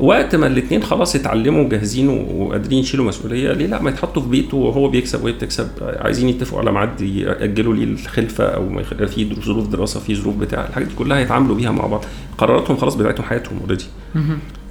وقت 0.00 0.34
ما 0.34 0.46
الاثنين 0.46 0.82
خلاص 0.82 1.16
اتعلموا 1.16 1.68
جاهزين 1.68 2.08
وقادرين 2.08 2.78
يشيلوا 2.78 3.06
مسؤولية 3.06 3.52
ليه 3.52 3.66
لا؟ 3.66 3.82
ما 3.82 3.90
يتحطوا 3.90 4.22
في 4.22 4.28
بيته 4.28 4.56
وهو 4.56 4.88
بيكسب 4.88 5.24
وهي 5.24 5.32
بتكسب. 5.32 5.68
عايزين 5.82 6.28
يتفقوا 6.28 6.60
على 6.60 6.72
ميعاد 6.72 7.00
يأجلوا 7.00 7.74
لي 7.74 7.84
الخلفة 7.84 8.44
أو 8.44 8.68
ما 8.68 8.82
في 8.82 9.34
ظروف 9.40 9.68
دراسة 9.68 10.00
في 10.00 10.14
ظروف 10.14 10.36
بتاع 10.36 10.66
الحاجات 10.68 10.88
دي 10.88 10.94
كلها 10.94 11.20
يتعاملوا 11.20 11.56
بيها 11.56 11.70
مع 11.70 11.86
بعض. 11.86 12.04
قراراتهم 12.38 12.76
خلاص 12.76 12.94
بتاعتهم 12.94 13.26
حياتهم 13.26 13.58
اوريدي 13.60 13.84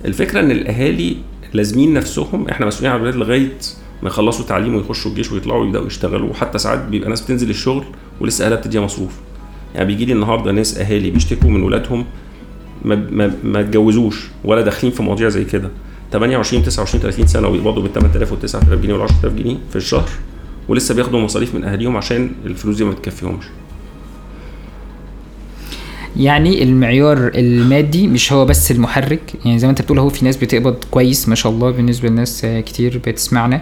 الفكرة 0.06 0.40
إن 0.40 0.52
الأهالي 0.52 1.18
لازمين 1.54 1.94
نفسهم 1.94 2.48
إحنا 2.50 2.66
مسؤولين 2.66 2.92
على 2.92 2.98
الولاد 3.00 3.16
لغاية 3.16 3.58
ما 4.04 4.10
يخلصوا 4.10 4.46
تعليم 4.46 4.76
ويخشوا 4.76 5.12
الجيش 5.12 5.32
ويطلعوا 5.32 5.62
ويبداوا 5.62 5.88
يشتغلوا. 5.88 6.30
وحتى 6.30 6.58
ساعات 6.58 6.86
بيبقى 6.86 7.10
ناس 7.10 7.22
بتنزل 7.22 7.50
الشغل 7.50 7.84
ولسه 8.22 8.46
أهلها 8.46 8.58
بتديها 8.58 8.82
مصروف. 8.82 9.12
يعني 9.76 9.88
بيجي 9.88 10.06
لي 10.06 10.14
النهارده 10.14 10.52
ناس 10.52 10.78
أهالي 10.78 11.12
بيشتكوا 11.12 11.50
من 11.50 11.64
ولادهم 11.64 12.06
ما 12.86 12.96
ما, 13.12 13.34
ما 13.44 13.60
اتجوزوش 13.60 14.28
ولا 14.44 14.62
داخلين 14.62 14.94
في 14.94 15.04
مواضيع 15.04 15.30
زي 15.30 15.46
كده. 15.46 15.70
28 16.12 16.64
29 16.64 17.02
30 17.02 17.28
سنة 17.28 17.48
ويقبضوا 17.48 17.84
بال 17.84 17.94
8000 17.94 18.32
وال 18.32 18.40
9000 18.40 18.80
جنيه 18.80 18.94
وال 18.94 19.02
10000 19.02 19.34
جنيه 19.34 19.58
في 19.70 19.76
الشهر 19.76 20.10
ولسه 20.68 20.96
بياخدوا 20.96 21.20
مصاريف 21.20 21.56
من 21.56 21.64
أهاليهم 21.64 21.98
عشان 21.98 22.32
الفلوس 22.46 22.78
دي 22.78 22.84
ما 22.84 22.92
بتكفيهمش 22.92 23.46
يعني 26.18 26.64
المعيار 26.64 27.32
المادي 27.36 28.08
مش 28.08 28.34
هو 28.34 28.46
بس 28.46 28.72
المحرك. 28.72 29.22
يعني 29.46 29.60
زي 29.60 29.68
ما 29.68 29.72
انت 29.72 29.82
بتقول 29.82 30.00
هو 30.00 30.10
في 30.10 30.26
ناس 30.26 30.38
بتقبض 30.38 30.76
كويس 30.92 31.30
ما 31.30 31.36
شاء 31.36 31.52
الله 31.52 31.72
بالنسبة 31.72 32.10
لناس 32.10 32.48
كتير 32.66 33.02
بتسمعنا 33.08 33.62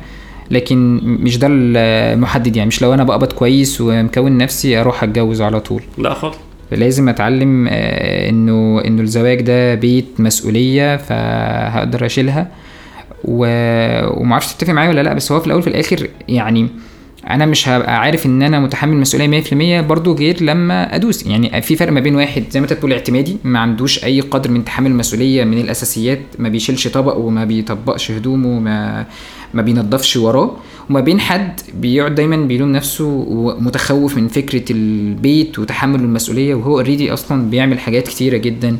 لكن 0.52 1.00
مش 1.04 1.38
ده 1.38 1.48
المحدد. 1.52 2.56
يعني 2.56 2.68
مش 2.68 2.82
لو 2.82 2.94
أنا 2.94 3.04
بقبض 3.04 3.34
كويس 3.34 3.82
ومكون 3.82 4.38
نفسي 4.38 4.82
أروح 4.82 5.04
أتجوز 5.04 5.42
على 5.42 5.60
طول. 5.60 5.82
لا 5.98 6.14
خالص. 6.14 6.38
لازم 6.72 7.10
أتعلم 7.10 7.68
آه، 7.70 8.30
إنه 8.30 8.82
إنه 8.86 9.02
الزواج 9.02 9.42
ده 9.42 9.76
بيت 9.76 10.06
مسؤولية 10.20 10.98
فهقدر 10.98 12.06
أشيلها. 12.06 12.48
و... 13.24 13.46
ومعرفش 14.22 14.54
تتفق 14.54 14.74
معايا 14.74 14.90
ولا 14.90 15.04
لأ 15.04 15.14
بس 15.14 15.32
هو 15.32 15.40
في 15.40 15.48
الأول 15.48 15.62
في 15.62 15.68
الآخر 15.68 16.08
يعني 16.28 16.68
أنا 17.30 17.46
مش 17.46 17.70
هبقى 17.70 18.00
عارف 18.00 18.26
إن 18.26 18.42
أنا 18.44 18.60
متحمل 18.60 18.98
مسؤولية 18.98 19.42
100% 19.82 19.86
برضو 19.86 20.14
غير 20.16 20.44
لما 20.44 20.96
أدوس. 20.96 21.26
يعني 21.26 21.62
في 21.62 21.76
فرق 21.76 21.92
ما 21.92 22.00
بين 22.00 22.16
واحد 22.16 22.44
زي 22.50 22.60
ما 22.62 22.68
أنت 22.72 22.92
اعتمادي 22.92 23.38
ما 23.44 23.60
عندوش 23.60 24.04
أي 24.04 24.22
قدر 24.22 24.52
من 24.52 24.66
تحمل 24.66 24.92
المسؤوليه 24.92 25.44
من 25.44 25.58
الأساسيات 25.58 26.20
ما 26.40 26.50
بيشيلش 26.50 26.88
طبق 26.88 27.18
وما 27.18 27.46
بيطبقش 27.46 28.12
هدومه 28.12 28.60
ما 28.60 29.06
ما 29.54 29.62
بينضفش 29.62 30.18
وراه. 30.18 30.52
وما 30.90 31.00
بين 31.00 31.20
حد 31.20 31.62
بيقعد 31.74 32.16
دايما 32.16 32.36
بيلوم 32.38 32.72
نفسه 32.72 33.06
ومتخوف 33.28 34.18
من 34.18 34.28
فكرة 34.28 34.72
البيت 34.72 35.60
وتحمل 35.60 36.00
المسؤولية 36.00 36.56
وهو 36.56 36.78
اوريدي 36.80 37.14
أصلا 37.14 37.50
بيعمل 37.50 37.80
حاجات 37.80 38.08
كتيرة 38.08 38.38
جدا 38.38 38.78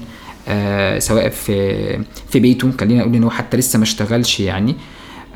آه 0.48 1.00
سواء 1.00 1.30
في 1.30 2.00
في 2.30 2.40
بيته 2.40 2.72
خلينا 2.80 3.00
نقول 3.00 3.16
إن 3.16 3.24
هو 3.24 3.30
حتى 3.30 3.58
لسه 3.58 3.78
ما 3.80 3.84
اشتغلش 3.84 4.40
يعني. 4.40 4.76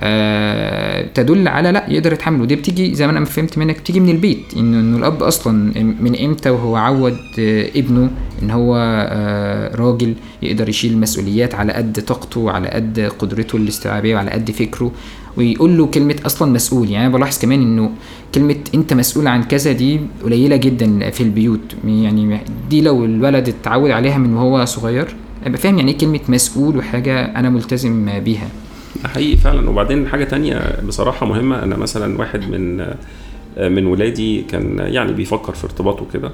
آه 0.01 1.07
تدل 1.13 1.47
على 1.47 1.71
لا 1.71 1.85
يقدر 1.89 2.13
يتحمل. 2.13 2.41
ودي 2.41 2.55
بتيجي 2.55 2.95
زي 2.95 3.07
ما 3.07 3.17
أنا 3.17 3.25
فهمت 3.25 3.57
منك 3.57 3.79
بتيجي 3.79 3.99
من 3.99 4.09
البيت 4.09 4.53
انه 4.57 4.79
انه 4.79 4.97
الأب 4.97 5.23
أصلا 5.23 5.53
من 6.01 6.19
إمتى 6.25 6.49
وهو 6.49 6.75
عود 6.75 7.17
آه 7.39 7.69
ابنه 7.75 8.11
إن 8.43 8.51
هو 8.51 8.75
آه 9.09 9.75
راجل 9.75 10.13
يقدر 10.41 10.69
يشيل 10.69 10.97
مسؤوليات 10.97 11.55
على 11.55 11.73
قد 11.73 12.03
طاقته 12.07 12.51
على 12.51 12.67
قد 12.67 13.11
قدرته 13.19 13.55
الاستيعابية 13.55 14.15
وعلى 14.15 14.31
قد 14.31 14.51
فكره. 14.51 14.91
ويقول 15.37 15.77
له 15.77 15.85
كلمة 15.85 16.15
أصلا 16.25 16.51
مسؤول. 16.51 16.89
يعني 16.89 17.05
أنا 17.07 17.17
بلاحظ 17.17 17.39
كمان 17.39 17.61
إنه 17.61 17.91
كلمة 18.35 18.55
أنت 18.75 18.93
مسؤول 18.93 19.27
عن 19.27 19.43
كذا 19.43 19.71
دي 19.71 19.99
قليلة 20.23 20.55
جدا 20.55 21.09
في 21.09 21.23
البيوت. 21.23 21.75
يعني 21.85 22.39
دي 22.69 22.81
لو 22.81 23.05
الولد 23.05 23.49
اتعود 23.49 23.91
عليها 23.91 24.17
من 24.17 24.33
وهو 24.33 24.65
صغير 24.65 25.07
يبقى 25.45 25.57
فاهم 25.57 25.77
يعني 25.77 25.91
إيه 25.91 25.97
كلمة 25.97 26.19
مسؤول 26.29 26.77
وحاجة 26.77 27.25
أنا 27.25 27.49
ملتزم 27.49 28.19
بيها. 28.19 28.47
حقيقي 29.05 29.37
فعلا. 29.37 29.69
وبعدين 29.69 30.07
حاجة 30.07 30.23
تانية 30.23 30.81
بصراحة 30.87 31.25
مهمة. 31.25 31.63
أنا 31.63 31.77
مثلا 31.77 32.17
واحد 32.19 32.49
من 32.51 32.85
من 33.57 33.85
ولادي 33.85 34.41
كان 34.41 34.79
يعني 34.79 35.13
بيفكر 35.13 35.53
في 35.53 35.63
ارتباطه 35.63 36.05
كده. 36.13 36.31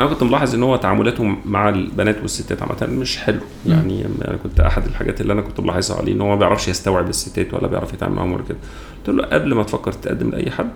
أنا 0.00 0.08
كنت 0.08 0.22
ملاحظ 0.22 0.54
إن 0.54 0.62
هو 0.62 0.76
تعاملاته 0.76 1.36
مع 1.46 1.68
البنات 1.68 2.20
والستات 2.20 2.62
عامة 2.62 3.00
مش 3.00 3.18
حلو. 3.18 3.40
يعني 3.66 4.04
أنا 4.28 4.36
كنت 4.42 4.60
أحد 4.60 4.86
الحاجات 4.86 5.20
اللي 5.20 5.32
أنا 5.32 5.40
كنت 5.42 5.60
ملاحظها 5.60 5.96
عليه 5.98 6.12
إن 6.12 6.20
هو 6.20 6.28
ما 6.28 6.36
بيعرفش 6.36 6.68
يستوعب 6.68 7.08
الستات 7.08 7.54
ولا 7.54 7.66
بيعرف 7.66 7.92
يتعامل 7.94 8.14
معاهم 8.14 8.32
ولا 8.32 8.42
كده. 8.48 8.58
قلت 9.06 9.16
له 9.16 9.24
قبل 9.24 9.54
ما 9.54 9.62
تفكر 9.62 9.92
تقدم 9.92 10.30
لأي 10.30 10.50
حد 10.50 10.70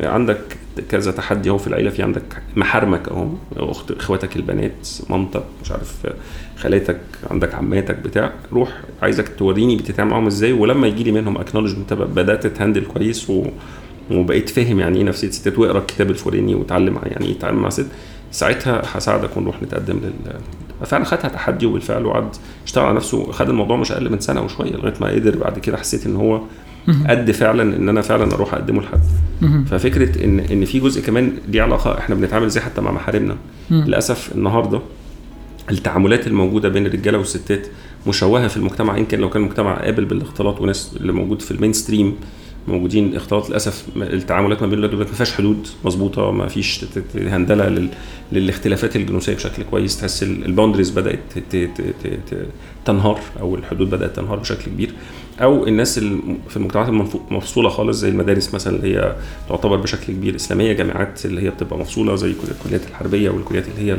عندك 0.00 0.40
كذا 0.88 1.10
تحدي 1.10 1.50
أهو 1.50 1.58
في 1.58 1.66
العيلة 1.66 1.90
في 1.90 2.02
عندك 2.02 2.42
محارمك 2.56 3.08
أهو 3.08 3.28
أخت 3.56 3.90
إخواتك 3.90 4.36
البنات 4.36 4.88
مامتك 5.10 5.42
مش 5.64 5.72
عارف 5.72 6.06
خالاتك 6.56 7.00
عندك 7.30 7.54
عماتك 7.54 7.98
بتاع. 7.98 8.32
روح 8.52 8.80
عايزك 9.02 9.28
توريني 9.38 9.76
بتتعامل 9.76 10.10
معاهم 10.10 10.26
إزاي 10.26 10.52
ولما 10.52 10.86
يجي 10.86 11.04
لي 11.04 11.12
منهم 11.12 11.38
اكنولجمنت 11.38 11.92
بدأت 11.92 12.46
تهندل 12.46 12.84
كويس 12.84 13.30
و... 13.30 13.46
وبقيت 14.10 14.48
فاهم 14.48 14.80
يعني 14.80 14.98
إيه 14.98 15.04
نفسية 15.04 15.30
ستات 15.30 15.58
واقرأ 15.58 15.78
الكتاب 15.78 16.10
الفلاني 16.10 16.54
وتعلم 16.54 16.98
يعني 17.04 17.26
إيه 17.26 17.34
تتعامل 17.38 17.58
مع 17.58 17.68
ست 17.68 17.86
ساعتها 18.32 18.82
هساعدك 18.84 19.36
ونروح 19.36 19.62
نتقدم 19.62 19.96
لل. 19.96 20.32
فعلا 20.86 21.04
خدها 21.04 21.28
تحدي 21.28 21.66
وبالفعل 21.66 22.06
وقعد 22.06 22.28
اشتغل 22.66 22.84
على 22.84 22.96
نفسه 22.96 23.32
خد 23.32 23.48
الموضوع 23.48 23.76
مش 23.76 23.92
أقل 23.92 24.10
من 24.10 24.20
سنة 24.20 24.40
وشوية 24.42 24.72
لغاية 24.72 24.94
ما 25.00 25.08
قدر 25.08 25.36
بعد 25.36 25.58
كده 25.58 25.76
حسيت 25.76 26.06
إن 26.06 26.16
هو 26.16 26.40
قد 27.08 27.30
فعلا 27.30 27.76
إن 27.76 27.88
أنا 27.88 28.00
فعلا 28.02 28.34
أروح 28.34 28.54
أقدمه 28.54 28.82
لحد. 28.82 29.00
ففكرة 29.66 30.24
ان 30.24 30.40
إن 30.40 30.64
في 30.64 30.80
جزء 30.80 31.02
كمان 31.02 31.32
ليه 31.48 31.62
علاقة 31.62 31.98
إحنا 31.98 32.14
بنتعامل 32.14 32.46
إزاي 32.46 32.62
حتى 32.62 32.80
مع 32.80 32.92
محارمنا 32.92 33.36
للأسف 33.70 34.32
النهارده 34.34 34.80
التعاملات 35.70 36.26
الموجودة 36.26 36.68
بين 36.68 36.86
الرجالة 36.86 37.18
والستات 37.18 37.66
مشوهة 38.06 38.48
في 38.48 38.56
المجتمع 38.56 38.96
يمكن 38.98 39.18
لو 39.18 39.30
كان 39.30 39.42
المجتمع 39.42 39.74
قابل 39.74 40.04
بالاختلاط 40.04 40.60
وناس 40.60 40.96
اللي 41.00 41.12
موجود 41.12 41.42
في 41.42 41.50
ال 41.50 41.72
mainstream 41.72 42.16
موجودين. 42.68 43.16
اختلاط 43.16 43.50
للأسف 43.50 43.86
التعاملات 43.96 44.62
ما 44.62 44.66
بين 44.66 44.78
الولاد 44.78 44.90
والبنات 44.90 45.10
ما 45.10 45.16
فيهاش 45.16 45.32
حدود 45.32 45.66
مظبوطة 45.84 46.30
ما 46.30 46.48
فيش 46.48 46.84
هندلة 47.16 47.68
لل... 47.68 47.88
للاختلافات 48.32 48.96
الجنسية 48.96 49.34
بشكل 49.34 49.62
كويس. 49.62 50.00
تحس 50.00 50.22
الباوندريز 50.22 50.90
بدأت 50.90 51.20
تنهار 52.84 53.20
أو 53.40 53.54
الحدود 53.54 53.90
بدأت 53.90 54.16
تنهار 54.16 54.38
بشكل 54.38 54.64
كبير. 54.64 54.90
أو 55.42 55.66
الناس 55.66 55.98
في 56.48 56.56
المجتمعات 56.56 56.88
المفصوله 57.30 57.68
خالص 57.68 57.98
زي 57.98 58.08
المدارس 58.08 58.54
مثلا 58.54 58.76
اللي 58.76 58.96
هي 58.96 59.16
تعتبر 59.48 59.76
بشكل 59.76 60.12
كبير 60.12 60.36
إسلامية 60.36 60.72
جامعات 60.72 61.26
اللي 61.26 61.42
هي 61.42 61.50
بتبقى 61.50 61.78
مفصولة 61.78 62.14
زي 62.14 62.34
الكليات 62.50 62.88
الحربية 62.90 63.30
والكليات 63.30 63.64
اللي 63.68 63.92
هي 63.92 63.96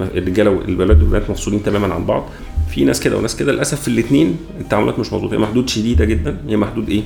الرجالة 0.00 0.50
والولاد 0.50 1.02
والبنات 1.02 1.30
مفصولين 1.30 1.62
تماما 1.62 1.94
عن 1.94 2.04
بعض. 2.04 2.28
في 2.70 2.84
ناس 2.84 3.00
كده 3.00 3.16
وناس 3.16 3.36
كده. 3.36 3.52
للأسف 3.52 3.80
في 3.80 3.88
الاثنين 3.88 4.36
التعاملات 4.60 4.98
مش 4.98 5.12
مظبوطة. 5.12 5.34
هي 5.34 5.38
محدود 5.38 5.68
شديدة 5.68 6.04
جدا. 6.04 6.36
هي 6.48 6.56
محدود 6.56 6.90
إيه؟ 6.90 7.02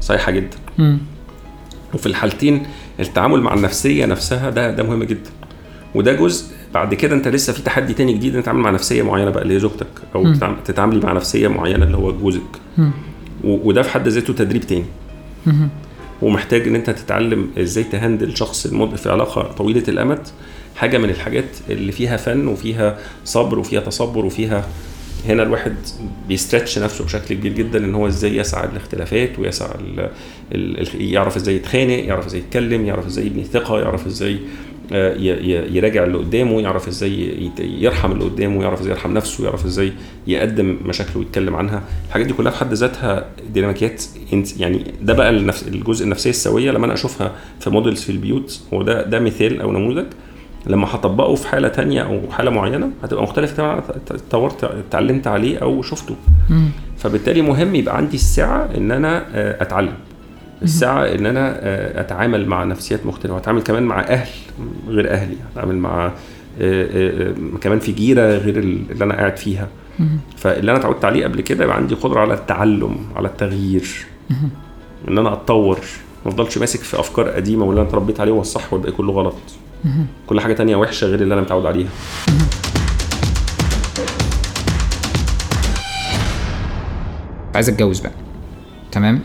صحيحة 0.00 0.32
جدا 0.32 0.56
مم. 0.78 0.98
وفي 1.94 2.06
الحالتين 2.06 2.66
التعامل 3.00 3.40
مع 3.40 3.54
النفسية 3.54 4.06
نفسها 4.06 4.50
ده 4.50 4.70
ده 4.70 4.82
مهم 4.82 5.04
جدا 5.04 5.30
وده 5.94 6.12
جزء 6.12 6.46
بعد 6.74 6.94
كده 6.94 7.14
أنت 7.16 7.28
لسه 7.28 7.52
في 7.52 7.62
تحدي 7.62 7.94
تاني 7.94 8.12
جديد 8.12 8.34
انت 8.34 8.42
تتعامل 8.42 8.60
مع 8.60 8.70
نفسية 8.70 9.02
معينة 9.02 9.30
بقى 9.30 9.42
اللي 9.42 9.54
هي 9.54 9.58
زوجتك 9.60 9.86
أو 10.14 10.22
مم. 10.22 10.34
تتعام- 10.34 10.56
تتعاملي 10.64 11.00
مع 11.00 11.12
نفسية 11.12 11.48
معينة 11.48 11.84
اللي 11.84 11.96
هو 11.96 12.12
جوزك 12.12 12.42
وده 13.44 13.82
في 13.82 13.90
حد 13.90 14.08
ذاته 14.08 14.32
تدريب 14.32 14.62
تاني 14.62 14.84
مم. 15.46 15.68
ومحتاج 16.22 16.68
إن 16.68 16.74
أنت 16.74 16.90
تتعلم 16.90 17.50
إزاي 17.58 17.84
تهندل 17.84 18.36
شخص 18.36 18.66
المد 18.66 18.96
في 18.96 19.10
علاقة 19.10 19.42
طويلة 19.42 19.82
الأمد 19.88 20.20
حاجة 20.76 20.98
من 20.98 21.10
الحاجات 21.10 21.44
اللي 21.70 21.92
فيها 21.92 22.16
فن 22.16 22.46
وفيها 22.48 22.98
صبر 23.24 23.58
وفيها 23.58 23.80
تصبر 23.80 24.24
وفيها 24.24 24.64
هنا 25.28 25.42
الواحد 25.42 25.74
بي 26.28 26.39
stretch 26.39 26.78
نفسه 26.78 27.04
بشكل 27.04 27.34
كبير 27.34 27.52
جدا 27.52 27.78
إن 27.78 27.94
هو 27.94 28.06
إزاي 28.06 28.36
يسعى 28.36 28.68
الاختلافات 28.68 29.38
ويسعى 29.38 29.74
ال 29.80 30.00
ال 30.52 30.80
ال 30.80 31.12
يعرف 31.12 31.36
إزاي 31.36 31.56
يتخانق 31.56 32.04
يعرف 32.04 32.26
إزاي 32.26 32.40
يتكلم 32.40 32.86
يعرف 32.86 33.06
إزاي 33.06 33.26
يبني 33.26 33.44
ثقة 33.44 33.80
يعرف 33.80 34.06
إزاي 34.06 34.38
آه، 34.92 35.14
يراجع 35.72 36.04
اللي 36.04 36.18
قدامه 36.18 36.60
يعرف 36.60 36.88
إزاي 36.88 37.50
يرحم 37.58 38.12
اللي 38.12 38.24
قدامه 38.24 38.62
يعرف 38.62 38.80
إزاي 38.80 38.92
يرحم 38.92 39.14
نفسه 39.14 39.44
يعرف 39.44 39.64
إزاي 39.64 39.92
يقدم 40.26 40.76
مشاكله 40.84 41.18
ويتكلم 41.18 41.56
عنها. 41.56 41.82
الحاجات 42.08 42.26
دي 42.26 42.32
كلها 42.32 42.52
في 42.52 42.58
حد 42.58 42.74
ذاتها 42.74 43.26
ديناميكيات 43.54 44.04
يعني 44.58 44.84
ده 45.02 45.14
بقى 45.14 45.30
الجزء 45.68 46.04
النفسية 46.04 46.30
السوية 46.30 46.70
لما 46.70 46.86
أنا 46.86 46.94
أشوفها 46.94 47.32
في 47.60 47.70
models 47.70 48.02
في 48.02 48.12
البيوت 48.12 48.60
هو 48.74 48.82
ده 48.82 49.02
ده 49.02 49.20
مثال 49.20 49.60
أو 49.60 49.72
نموذج. 49.72 50.06
لما 50.68 50.86
هطبقه 50.94 51.34
في 51.34 51.48
حالة 51.48 51.68
تانية 51.68 52.02
أو 52.02 52.20
حالة 52.30 52.50
معينة 52.50 52.90
هتبقى 53.02 53.22
مختلفة 53.22 53.56
تماما 53.56 53.82
اتطورت 54.10 54.64
اتعلمت 54.64 55.26
عليه 55.26 55.58
أو 55.58 55.82
شفته. 55.82 56.14
مم. 56.50 56.68
فبالتالي 56.98 57.42
مهم 57.42 57.74
يبقى 57.74 57.96
عندي 57.96 58.16
السعة 58.16 58.68
إن 58.76 58.90
أنا 58.90 59.24
آه، 59.34 59.62
أتعلم. 59.62 59.92
السعة 60.62 61.04
إن 61.04 61.26
أنا 61.26 61.56
آه، 61.60 62.00
أتعامل 62.00 62.46
مع 62.46 62.64
نفسيات 62.64 63.06
مختلفة 63.06 63.34
وأتعامل 63.34 63.62
كمان 63.62 63.82
مع 63.82 64.00
أهل 64.00 64.28
غير 64.88 65.10
أهلي 65.10 65.36
أتعامل 65.52 65.76
مع 65.76 66.12
آه، 66.60 67.32
كمان 67.60 67.78
في 67.78 67.92
جيرة 67.92 68.36
غير 68.36 68.58
اللي 68.58 69.04
أنا 69.04 69.14
قاعد 69.14 69.36
فيها. 69.36 69.68
فاللي 70.36 70.70
أنا 70.70 70.80
اتعودت 70.80 71.04
عليه 71.04 71.24
قبل 71.24 71.40
كده 71.40 71.64
يبقى 71.64 71.76
عندي 71.76 71.94
قدرة 71.94 72.20
على 72.20 72.34
التعلم 72.34 72.96
على 73.16 73.28
التغيير. 73.28 74.06
إن 75.08 75.18
أنا 75.18 75.32
أتطور. 75.32 75.78
ما 76.26 76.30
أفضلش 76.30 76.58
ماسك 76.58 76.80
في 76.80 77.00
أفكار 77.00 77.28
قديمة 77.28 77.64
واللي 77.64 77.80
أنا 77.80 77.88
اتربيت 77.88 78.20
عليه 78.20 78.32
هو 78.32 78.40
الصح 78.40 78.72
والباقي 78.72 78.92
كله 78.92 79.12
غلط. 79.12 79.34
كل 80.26 80.40
حاجة 80.40 80.52
تانية 80.52 80.76
وحشة 80.76 81.06
غير 81.06 81.20
اللي 81.22 81.34
أنا 81.34 81.42
متعود 81.42 81.66
عليها. 81.66 81.88
عايز 87.54 87.68
أتجوز 87.68 88.00
بقى. 88.00 88.12
تمام؟ 88.92 89.20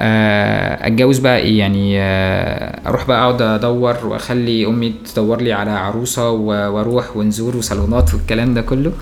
آه، 0.00 0.86
أتجوز 0.86 1.18
بقى 1.18 1.38
إيه 1.38 1.58
يعني 1.58 2.00
آه، 2.00 2.88
أروح 2.88 3.06
بقى 3.06 3.20
أقعد 3.22 3.42
أدور 3.42 3.96
وأخلي 4.06 4.66
أمي 4.66 4.94
تدور 5.14 5.40
لي 5.40 5.52
على 5.52 5.70
عروسة 5.70 6.30
وأروح 6.30 7.16
ونزور 7.16 7.56
وصالونات 7.56 8.14
والكلام 8.14 8.54
ده 8.54 8.60
كله. 8.62 8.92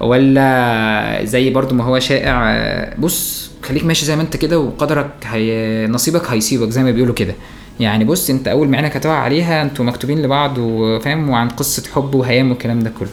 ولا 0.00 1.20
زي 1.24 1.50
برضو 1.50 1.74
ما 1.74 1.84
هو 1.84 1.98
شائع 1.98 2.50
آه، 2.50 2.94
بص 3.00 3.50
خليك 3.62 3.84
ماشي 3.84 4.04
زي 4.06 4.16
ما 4.16 4.22
أنت 4.22 4.36
كده 4.36 4.58
وقدرك 4.58 5.10
هي 5.24 5.86
نصيبك 5.86 6.26
هيصيبك 6.30 6.68
زي 6.70 6.82
ما 6.82 6.90
بيقولوا 6.90 7.14
كده. 7.14 7.34
يعني 7.80 8.04
بص 8.04 8.30
انت 8.30 8.48
أول 8.48 8.68
ما 8.68 8.76
عينك 8.76 8.96
هتقع 8.96 9.12
عليها 9.14 9.62
أنتوا 9.62 9.84
مكتوبين 9.84 10.22
لبعض 10.22 10.58
وفاهم 10.58 11.30
وعن 11.30 11.48
قصة 11.48 11.90
حب 11.94 12.14
وهيام 12.14 12.50
والكلام 12.50 12.80
ده 12.80 12.92
كله. 12.98 13.08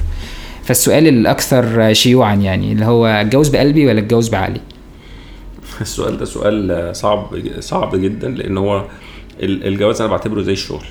فالسؤال 0.63 1.07
الأكثر 1.07 1.93
شيوعا 1.93 2.35
يعني 2.35 2.71
اللي 2.71 2.85
هو 2.85 3.05
اتجوز 3.05 3.49
بقلبي 3.49 3.87
ولا 3.87 3.99
اتجوز 3.99 4.29
بعقلي؟ 4.29 4.61
السؤال 5.81 6.17
ده 6.17 6.25
سؤال 6.25 6.89
صعب 6.95 7.41
صعب 7.59 7.95
جدا 7.95 8.27
لأن 8.29 8.57
هو 8.57 8.85
ال- 9.43 9.67
الجواز 9.67 10.01
أنا 10.01 10.11
بعتبره 10.11 10.41
زي 10.41 10.51
الشغل. 10.51 10.85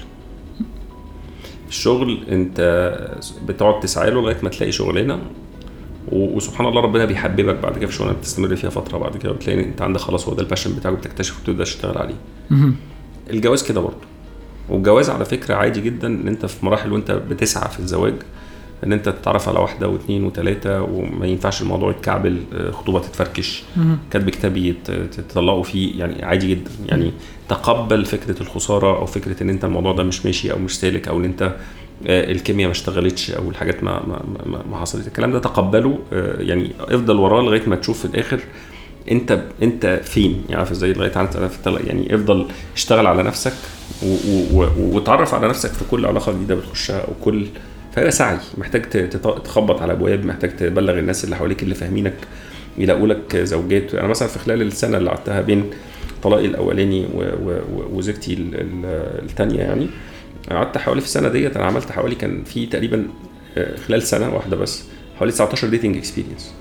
الشغل 1.68 2.24
أنت 2.30 2.60
بتقعد 3.48 3.80
تسعى 3.80 4.10
له 4.10 4.20
لغاية 4.22 4.36
ما 4.42 4.48
تلاقي 4.48 4.72
شغلانة 4.72 5.18
وسبحان 6.12 6.66
الله 6.66 6.80
ربنا 6.80 7.04
بيحببك 7.04 7.54
بعد 7.62 7.78
كده 7.78 7.86
في 7.86 7.92
شغلانة 7.94 8.16
بتستمر 8.18 8.56
فيها 8.56 8.70
فترة 8.70 8.98
بعد 8.98 9.16
كده 9.16 9.32
بتلاقي 9.32 9.60
أنت 9.64 9.82
عندك 9.82 10.00
خلاص 10.00 10.28
هو 10.28 10.34
ده 10.34 10.42
الباشن 10.42 10.76
بتاعك 10.76 10.94
بتكتشف 10.94 11.40
وتبدا 11.42 11.64
تشتغل 11.64 11.98
عليه. 11.98 12.14
الجواز 13.30 13.62
كده 13.68 13.80
برضه. 13.80 13.96
والجواز 14.68 15.10
على 15.10 15.24
فكرة 15.24 15.54
عادي 15.54 15.80
جدا 15.80 16.06
إن 16.08 16.28
أنت 16.28 16.46
في 16.46 16.66
مراحل 16.66 16.92
وأنت 16.92 17.10
بتسعى 17.10 17.68
في 17.70 17.80
الزواج 17.80 18.14
إن 18.84 18.92
أنت 18.92 19.08
تتعرف 19.08 19.48
على 19.48 19.58
واحدة 19.58 19.88
واثنين 19.88 20.24
وثلاثه 20.24 20.82
وما 20.82 21.26
ينفعش 21.26 21.62
الموضوع 21.62 21.90
يتكعبل 21.90 22.38
آه، 22.54 22.70
خطوبة 22.70 22.98
تتفركش 23.00 23.62
كاتب 24.10 24.30
كتاب 24.30 24.56
يت- 24.56 24.90
تطلقوا 24.90 25.62
فيه 25.62 25.98
يعني 26.00 26.24
عادي 26.24 26.48
جدا. 26.54 26.70
يعني 26.88 27.12
تقبل 27.48 28.04
فكرة 28.04 28.40
الخسارة 28.42 28.96
أو 28.98 29.06
فكرة 29.06 29.42
إن 29.42 29.50
أنت 29.50 29.64
الموضوع 29.64 29.92
ده 29.92 30.02
مش 30.02 30.26
ماشي 30.26 30.52
أو 30.52 30.58
مش 30.58 30.78
سالك 30.80 31.08
أو 31.08 31.18
إن 31.20 31.24
أنت 31.24 31.42
آه، 32.06 32.32
الكيمياء 32.32 32.66
ما 32.68 32.72
اشتغلتش 32.72 33.30
أو 33.30 33.50
الحاجات 33.50 33.84
ما 33.84 34.06
ما 34.06 34.22
ما, 34.46 34.62
ما 34.70 34.76
حصلت. 34.76 35.06
الكلام 35.06 35.32
ده 35.32 35.38
تقبله 35.38 35.98
آه، 36.12 36.40
يعني 36.42 36.70
افضل 36.80 37.16
وراه 37.16 37.42
لغاية 37.42 37.62
ما 37.68 37.76
تشوف 37.76 37.98
في 37.98 38.04
الآخر 38.04 38.40
انت 39.10 39.40
انت 39.62 40.00
فين؟ 40.04 40.42
يعني 40.48 40.56
عارف 40.56 40.70
إزاي 40.70 40.92
لغاية 40.92 41.12
الطلاق 41.36 41.86
يعني 41.86 42.14
افضل 42.14 42.46
اشتغل 42.74 43.06
على 43.06 43.22
نفسك 43.22 43.52
و- 44.02 44.06
و- 44.52 44.62
و- 44.62 44.96
وتعرف 44.96 45.34
على 45.34 45.48
نفسك 45.48 45.70
في 45.72 45.84
كل 45.90 46.06
علاقة 46.06 46.32
جديدة 46.32 46.54
بتخشها 46.54 47.00
أو 47.00 47.12
كل 47.24 47.46
فهذا 47.94 48.10
سعي. 48.10 48.38
محتاج 48.58 49.08
تخبط 49.44 49.82
على 49.82 49.92
أبواب 49.92 50.24
محتاج 50.24 50.56
تبلغ 50.56 50.98
الناس 50.98 51.24
اللي 51.24 51.36
حواليك 51.36 51.62
اللي 51.62 51.74
فاهمينك 51.74 52.14
يلاقوا 52.78 53.06
لك 53.08 53.36
زوجات. 53.36 53.94
أنا 53.94 54.08
مثلا 54.08 54.28
في 54.28 54.38
خلال 54.38 54.62
السنة 54.62 54.98
اللي 54.98 55.10
قعدتها 55.10 55.40
بين 55.40 55.70
طلاقي 56.22 56.46
الأولاني 56.46 57.06
وزوجتي 57.92 58.34
ال- 58.34 58.54
ال- 58.54 59.22
الثانية 59.24 59.58
يعني 59.60 59.86
قعدت 60.50 60.78
حوالي 60.78 61.00
في 61.00 61.06
السنة 61.06 61.28
ديت 61.28 61.56
أنا 61.56 61.66
عملت 61.66 61.92
حوالي 61.92 62.14
كان 62.14 62.44
في 62.44 62.66
تقريبا 62.66 63.06
آه، 63.58 63.76
خلال 63.76 64.02
سنة 64.02 64.34
واحدة 64.34 64.56
بس 64.56 64.82
حوالي 65.18 65.32
19 65.32 65.68
dating 65.68 65.96
experience 65.96 66.52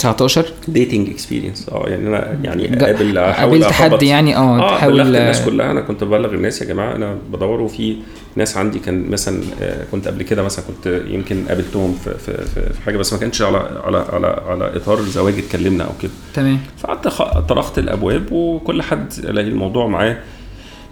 19 0.00 0.44
dating 0.68 1.08
experience 1.10 1.68
آه 1.68 1.88
يعني 1.88 2.08
أنا 2.08 2.38
يعني 2.44 2.84
أحاول 3.30 3.64
قابلت 3.64 3.64
حد 3.64 4.02
يعني 4.02 4.36
آه 4.36 4.82
آه 4.82 4.88
بلغت 4.88 5.06
الناس 5.06 5.44
كلها. 5.44 5.70
أنا 5.70 5.80
كنت 5.80 6.04
ببلغ 6.04 6.34
الناس 6.34 6.62
يا 6.62 6.66
جماعة 6.66 6.96
أنا 6.96 7.18
بدور 7.32 7.60
وفي 7.60 7.96
ناس 8.36 8.56
عندي 8.56 8.78
كان 8.78 9.10
مثلا 9.10 9.42
آه، 9.62 9.84
كنت 9.92 10.08
قبل 10.08 10.22
كده 10.22 10.42
مثلا 10.42 10.64
كنت 10.64 11.02
يمكن 11.08 11.44
قابلتهم 11.48 11.94
في 12.04 12.14
في 12.18 12.32
في 12.44 12.72
في 12.72 12.82
حاجة 12.86 12.96
بس 12.96 13.12
ما 13.12 13.18
كانش 13.18 13.42
على 13.42 13.80
على 13.84 14.04
على 14.12 14.26
على 14.46 14.76
إطار 14.76 15.00
زواج 15.02 15.38
اتكلمنا 15.38 15.84
أو 15.84 15.90
كده. 16.02 16.10
تمام. 16.34 16.58
فقعدت 16.78 17.08
طرقت 17.48 17.78
الأبواب 17.78 18.32
وكل 18.32 18.82
حد 18.82 19.12
الاقي 19.18 19.48
الموضوع 19.48 19.86
معاه. 19.86 20.16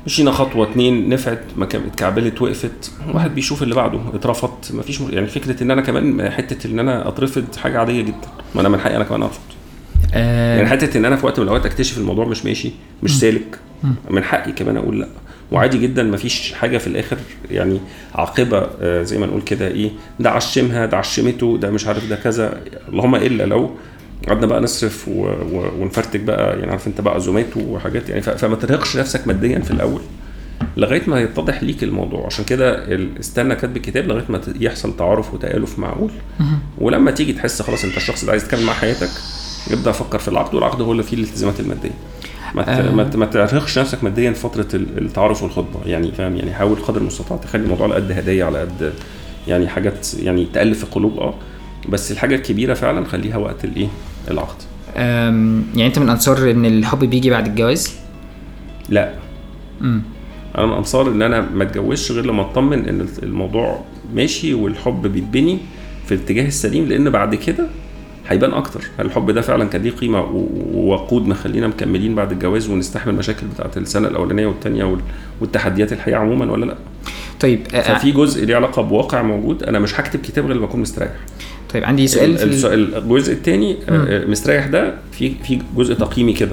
مشينا 0.07 0.31
خطوة 0.31 0.71
اتنين 0.71 1.09
نفعت 1.09 1.41
اتكعبلت 1.63 2.43
وقفت. 2.43 2.93
واحد 3.15 3.35
بيشوف 3.35 3.63
اللي 3.63 3.75
بعده 3.75 4.01
اترفضت 4.15 4.73
ما 4.73 4.83
فيش 4.83 5.01
يعني 5.01 5.27
فكرة 5.27 5.63
إن 5.63 5.71
أنا 5.71 5.83
كمان 5.83 6.31
حتة 6.31 6.67
إن 6.71 6.79
أنا 6.79 7.09
أترفض 7.09 7.57
حاجة 7.57 7.79
عادية 7.79 8.03
جدا. 8.03 8.29
ما 8.55 8.61
أنا 8.61 8.69
من 8.69 8.81
حقي 8.81 8.97
أنا 8.97 9.05
كمان 9.05 9.23
ارفض 9.23 9.41
يعني 10.13 10.63
آه 10.63 10.67
حتة 10.67 10.99
إن 10.99 11.05
أنا 11.05 11.17
في 11.17 11.27
وقت 11.27 11.39
من 11.39 11.45
الأوقات 11.45 11.67
أكتشف 11.67 11.99
الموضوع 11.99 12.25
مش 12.25 12.45
ماشي 12.45 12.71
مش 13.03 13.19
سالك. 13.21 13.59
من 14.11 14.25
حقي 14.25 14.53
كمان 14.53 14.77
أقول 14.77 15.01
لأ. 15.01 15.09
وعادي 15.53 15.79
جدا 15.79 16.03
مفيش 16.03 16.53
حاجة 16.53 16.79
في 16.79 16.87
الآخر 16.87 17.17
يعني 17.51 17.81
عاقبة 18.15 18.67
آه، 18.81 19.03
زي 19.03 19.19
ما 19.19 19.27
نقول 19.27 19.43
كده 19.43 19.69
إيه 19.69 19.91
ده 20.21 20.31
عشمها 20.31 20.87
ده 20.87 20.97
عشمته 20.97 21.59
ده 21.59 21.71
مش 21.71 21.87
عارف 21.87 22.09
ده 22.09 22.17
كذا. 22.17 22.61
اللهم 22.89 23.15
إلا 23.15 23.45
لو 23.47 23.71
قعدنا 24.29 24.47
بقى 24.47 24.61
نصرف 24.61 25.09
و... 25.09 25.13
و... 25.53 25.71
ونفرتك 25.81 26.21
بقى 26.21 26.59
يعني 26.59 26.71
عارف 26.71 26.87
انت 26.87 27.01
بقى 27.01 27.15
عزومات 27.15 27.57
وحاجات 27.57 28.09
يعني. 28.09 28.23
ف... 28.23 28.31
فما 28.31 28.57
ترهقش 28.57 28.97
نفسك 28.97 29.27
ماديا 29.27 29.59
في 29.59 29.71
الأول 29.71 30.01
لغاية 30.77 31.03
ما 31.07 31.21
يتضح 31.21 31.63
ليك 31.63 31.83
الموضوع. 31.83 32.27
عشان 32.27 32.45
كده 32.45 32.85
ال- 32.95 33.19
استنى 33.21 33.55
كاتب 33.55 33.77
الكتاب 33.77 34.07
لغاية 34.09 34.25
ما 34.29 34.41
يحصل 34.61 34.97
تعارف 34.97 35.35
وتآلف 35.35 35.79
معقول. 35.79 36.11
ولما 36.79 37.11
تيجي 37.11 37.33
تحس 37.33 37.63
خلاص 37.63 37.85
انت 37.85 37.97
الشخص 37.97 38.25
ده 38.25 38.31
عايز 38.31 38.49
تكمل 38.49 38.63
مع 38.63 38.73
حياتك 38.73 39.09
ابدا 39.73 39.93
فكر 39.93 40.19
في 40.19 40.29
العقد 40.29 40.55
والعقد 40.55 40.81
هو 40.83 40.93
اللي 40.93 41.03
فيه 41.03 41.17
الالتزامات 41.17 41.61
المادية. 41.61 41.91
ما 42.55 42.79
آه. 42.79 42.93
ما 43.17 43.27
ترهقش 43.27 43.79
نفسك 43.79 44.05
ماديا 44.05 44.31
في 44.33 44.41
فترة 44.41 44.67
ال- 44.75 44.99
التعارف 44.99 45.43
والخطبة. 45.43 45.81
يعني 45.87 46.13
فاهم؟ 46.13 46.37
يعني 46.37 46.53
حاول 46.55 46.77
قدر 46.77 47.01
المستطاع 47.01 47.37
تخلي 47.39 47.63
الموضوع 47.65 47.87
على 47.87 47.95
قد 47.95 48.13
هدايا 48.13 48.45
على 48.45 48.61
قد 48.61 48.93
يعني 49.49 49.69
حاجات 49.69 50.15
يعني 50.23 50.47
تألف 50.55 50.83
القلوب 50.85 51.19
آه. 51.19 51.35
بس 51.89 52.13
الحاجة 52.13 52.35
الكبيرة 52.35 52.75
فعلا 52.75 53.05
خليها 53.05 53.37
وقت 53.37 53.65
الإيه؟ 53.65 53.89
العقد. 54.31 54.57
يعني 54.97 55.87
أنت 55.87 55.99
من 55.99 56.09
أنصار 56.09 56.51
إن 56.51 56.65
الحب 56.67 56.99
بيجي 57.05 57.31
بعد 57.31 57.47
الجواز؟ 57.47 57.95
لا. 58.89 59.15
امم 59.81 60.03
أنا 60.59 60.67
من 60.67 60.73
أنصار 60.73 61.09
إن 61.09 61.23
أنا 61.23 61.41
ما 61.55 61.65
أتجوزش 61.65 62.13
غير 62.13 62.27
لما 62.27 62.43
أطمن 62.43 62.89
إن 62.89 63.09
الموضوع 63.23 63.85
ماشي 64.15 64.55
والحب 64.55 65.07
بيتبني 65.07 65.59
في 66.07 66.15
الاتجاه 66.15 66.47
السليم 66.47 66.85
لأن 66.85 67.11
بعد 67.11 67.35
كده 67.35 67.67
هيبان 68.29 68.53
أكتر. 68.53 68.81
هل 68.99 69.07
الحب 69.07 69.31
ده 69.31 69.41
فعلا 69.41 69.65
كان 69.65 69.83
ليه 69.83 69.91
قيمة 69.91 70.21
ووقود 70.75 71.27
مخلينا 71.27 71.67
مكملين 71.69 72.15
بعد 72.15 72.33
الجواز 72.33 72.69
ونستحمل 72.69 73.13
المشاكل 73.15 73.47
بتاعت 73.47 73.77
السنة 73.77 74.09
الأولانية 74.09 74.47
والثانيه 74.47 74.97
والتحديات 75.41 75.93
الحياة 75.93 76.17
عموما 76.17 76.53
ولا 76.53 76.65
لأ؟ 76.65 76.77
طيب 77.41 77.69
ففي 77.69 78.13
جزء 78.13 78.45
ليه 78.45 78.57
علاقة 78.57 78.83
بواقع 78.83 79.23
موجود 79.23 79.63
أنا 79.63 79.79
مش 79.79 80.01
هكتب 80.01 80.21
كتاب 80.21 80.47
غير 80.47 80.57
لما 80.57 80.65
أكون 80.65 80.81
مستريح. 80.81 81.11
طيب 81.75 81.85
عندي 81.85 82.07
سؤال 82.07 82.43
السؤال- 82.43 82.95
الجزء 82.97 83.33
الثاني 83.33 83.77
مستريح 84.29 84.67
ده؟ 84.67 84.95
في 85.13 85.33
في 85.45 85.59
جزء 85.77 85.95
تقييمي 85.95 86.33
كده 86.33 86.53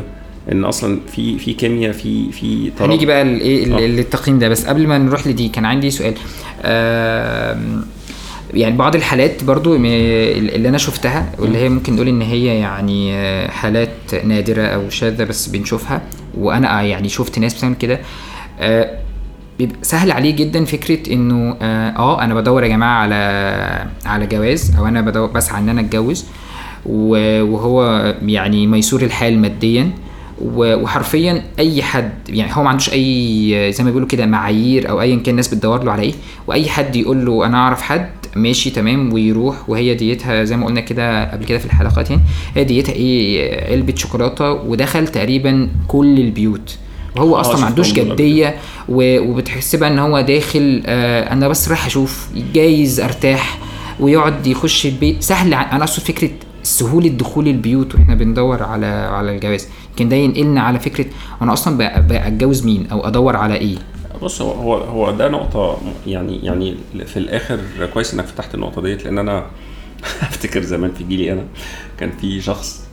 إن 0.51 0.65
أصلا 0.65 0.99
في 1.15 1.39
في 1.39 1.53
كيمياء 1.53 1.91
في 1.91 2.31
في. 2.31 2.71
هنيجي 2.79 3.05
بقى 3.05 3.21
الايه 3.21 3.75
آه. 3.77 3.79
للتقييم 3.79 4.39
ده 4.39 4.49
بس 4.49 4.65
قبل 4.65 4.87
ما 4.87 4.97
نروح 4.97 5.27
لدي 5.27 5.47
كان 5.49 5.65
عندي 5.65 5.91
سؤال. 5.91 6.13
يعني 8.53 8.77
بعض 8.77 8.95
الحالات 8.95 9.43
برضو 9.43 9.75
اللي 9.75 10.69
أنا 10.69 10.77
شفتها 10.77 11.31
واللي 11.39 11.57
هي 11.57 11.69
ممكن 11.69 11.95
نقول 11.95 12.07
إن 12.07 12.21
هي 12.21 12.45
يعني 12.59 13.13
آه، 13.15 13.47
حالات 13.51 13.89
نادرة 14.25 14.61
أو 14.61 14.89
شاذة 14.89 15.23
بس 15.23 15.47
بنشوفها. 15.47 16.01
وأنا 16.37 16.81
يعني 16.81 17.09
شفت 17.09 17.39
ناس 17.39 17.53
بتعمل 17.57 17.75
كده. 17.75 17.99
آه، 18.59 18.99
بيبقى 19.59 19.75
سهل 19.81 20.11
عليه 20.11 20.35
جدا 20.35 20.65
فكرة 20.65 21.13
إنه 21.13 21.55
آه 21.61 21.89
آه، 21.89 22.21
أنا 22.23 22.33
بدور 22.33 22.63
يا 22.63 22.67
جماعة 22.67 22.99
على 23.01 23.15
على 24.05 24.27
جواز 24.27 24.75
أو 24.77 24.87
أنا 24.87 25.01
بدور 25.01 25.27
بسعى 25.27 25.59
إن 25.61 25.69
أنا 25.69 25.81
أتجوز 25.81 26.25
وهو 26.85 28.13
يعني 28.25 28.67
ميسور 28.67 29.01
الحال 29.01 29.39
ماديا 29.39 29.91
وحرفيا 30.41 31.43
أي 31.59 31.83
حد 31.83 32.11
يعني 32.29 32.51
هو 32.55 32.63
ما 32.63 32.69
عندوش 32.69 32.89
أي 32.93 33.71
زي 33.73 33.83
ما 33.83 33.89
بيقولوا 33.89 34.07
كده 34.07 34.25
معايير 34.25 34.89
أو 34.89 35.01
ايا 35.01 35.15
كان 35.15 35.29
الناس 35.31 35.47
بتدور 35.47 35.83
له 35.83 35.91
على 35.91 36.01
إيه 36.01 36.13
وأي 36.47 36.69
حد 36.69 36.95
يقول 36.95 37.25
له 37.25 37.45
أنا 37.45 37.57
أعرف 37.57 37.81
حد 37.81 38.09
ماشي 38.35 38.69
تمام 38.69 39.13
ويروح 39.13 39.69
وهي 39.69 39.93
ديتها 39.95 40.43
زي 40.43 40.57
ما 40.57 40.65
قلنا 40.65 40.81
كده 40.81 41.31
قبل 41.31 41.45
كده 41.45 41.57
في 41.57 41.65
الحلقات 41.65 42.09
يعني 42.09 42.21
هي 42.55 42.63
ديتها 42.63 42.93
إيه 42.93 43.71
علبة 43.73 43.95
شوكولاتة 43.95 44.51
ودخل 44.51 45.07
تقريبا 45.07 45.69
كل 45.87 46.19
البيوت. 46.19 46.77
وهو 47.17 47.37
آه، 47.37 47.41
أصلا 47.41 47.57
ما 47.59 47.65
عندوش. 47.65 47.91
جدية 47.93 48.55
وبتحسبها 48.89 49.87
إن 49.87 49.99
هو 49.99 50.21
داخل 50.21 50.83
آه 50.85 51.33
أنا 51.33 51.47
بس 51.47 51.67
رايح 51.69 51.85
أشوف 51.85 52.27
جايز 52.53 52.99
أرتاح 52.99 53.59
ويقعد 53.99 54.47
يخش 54.47 54.85
البيت. 54.85 55.23
سهل 55.23 55.53
أنا 55.53 55.83
أقصد 55.83 56.03
فكرة 56.03 56.29
سهولة 56.63 57.09
دخول 57.09 57.47
البيوت 57.47 57.95
وإحنا 57.95 58.15
بندور 58.15 58.63
على 58.63 58.85
على 58.85 59.35
الجواز. 59.35 59.67
يمكن 59.89 60.09
ده 60.09 60.15
ينقلنا 60.15 60.61
على 60.61 60.79
فكرة 60.79 61.05
أنا 61.41 61.53
أصلا 61.53 61.77
بقى, 61.77 62.27
أتجوز 62.27 62.65
مين 62.65 62.87
أو 62.91 63.07
أدور 63.07 63.35
على 63.35 63.55
إيه؟ 63.55 63.75
بص 64.21 64.41
هو 64.41 64.51
هو 64.51 64.75
هو 64.77 65.11
ده 65.11 65.27
نقطة 65.29 65.77
يعني 66.07 66.39
يعني 66.43 66.75
في 67.05 67.17
الآخر 67.17 67.59
كويس 67.93 68.13
إنك 68.13 68.25
فتحت 68.25 68.55
النقطة 68.55 68.81
ديت 68.81 69.05
لأن 69.05 69.17
أنا 69.17 69.45
أفتكر 70.21 70.61
زمان 70.61 70.91
في 70.97 71.03
جيلي 71.03 71.31
أنا 71.33 71.43
كان 71.99 72.11
في 72.21 72.41
شخص 72.41 72.84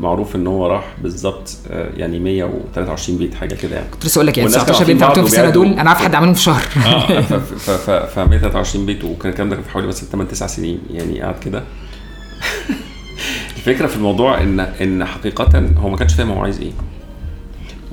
معروف 0.00 0.36
إن 0.36 0.46
هو 0.46 0.66
راح 0.66 0.94
بالظبط 1.02 1.56
آه، 1.70 1.90
يعني 1.96 2.18
123 2.18 3.18
بيت 3.18 3.34
حاجة 3.34 3.54
كده 3.54 3.76
يعني. 3.76 3.88
كنت 3.90 4.06
لسه 4.06 4.18
أقول 4.18 4.26
لك 4.26 4.38
يعني 4.38 4.50
والناس 4.50 4.64
19 4.64 4.84
كانوا 4.84 4.94
بنت 4.94 5.02
عارفين 5.02 5.20
عملتهم 5.20 5.24
في 5.24 5.32
السنة 5.32 5.50
دول 5.50 5.66
وبيعدوا. 5.66 5.82
أنا 5.82 5.90
عارف 5.90 6.02
حد 6.02 6.14
عملهم 6.14 6.34
في 6.34 6.42
شهر. 6.42 6.62
آه 6.86 7.20
ف 7.20 7.32
ف 7.66 7.70
ف 7.70 7.90
ف 7.90 8.18
123 8.18 8.86
بيت 8.86 9.04
وكان 9.04 9.30
الكلام 9.30 9.48
ده 9.48 9.56
كان 9.56 9.64
في 9.64 9.70
حوالي 9.70 9.86
مثلا 9.86 10.08
8 10.08 10.30
9 10.30 10.48
سنين 10.48 10.78
يعني 10.90 11.20
قاعد 11.20 11.38
كده. 11.38 11.62
الفكرة 13.56 13.86
في 13.86 13.96
الموضوع 13.96 14.40
إن 14.40 14.60
إن 14.60 15.04
حقيقه 15.04 15.68
هو 15.76 15.88
ما 15.88 15.96
كانش 15.96 16.14
فاهم 16.14 16.30
هو 16.30 16.42
عايز 16.42 16.60
إيه. 16.60 16.72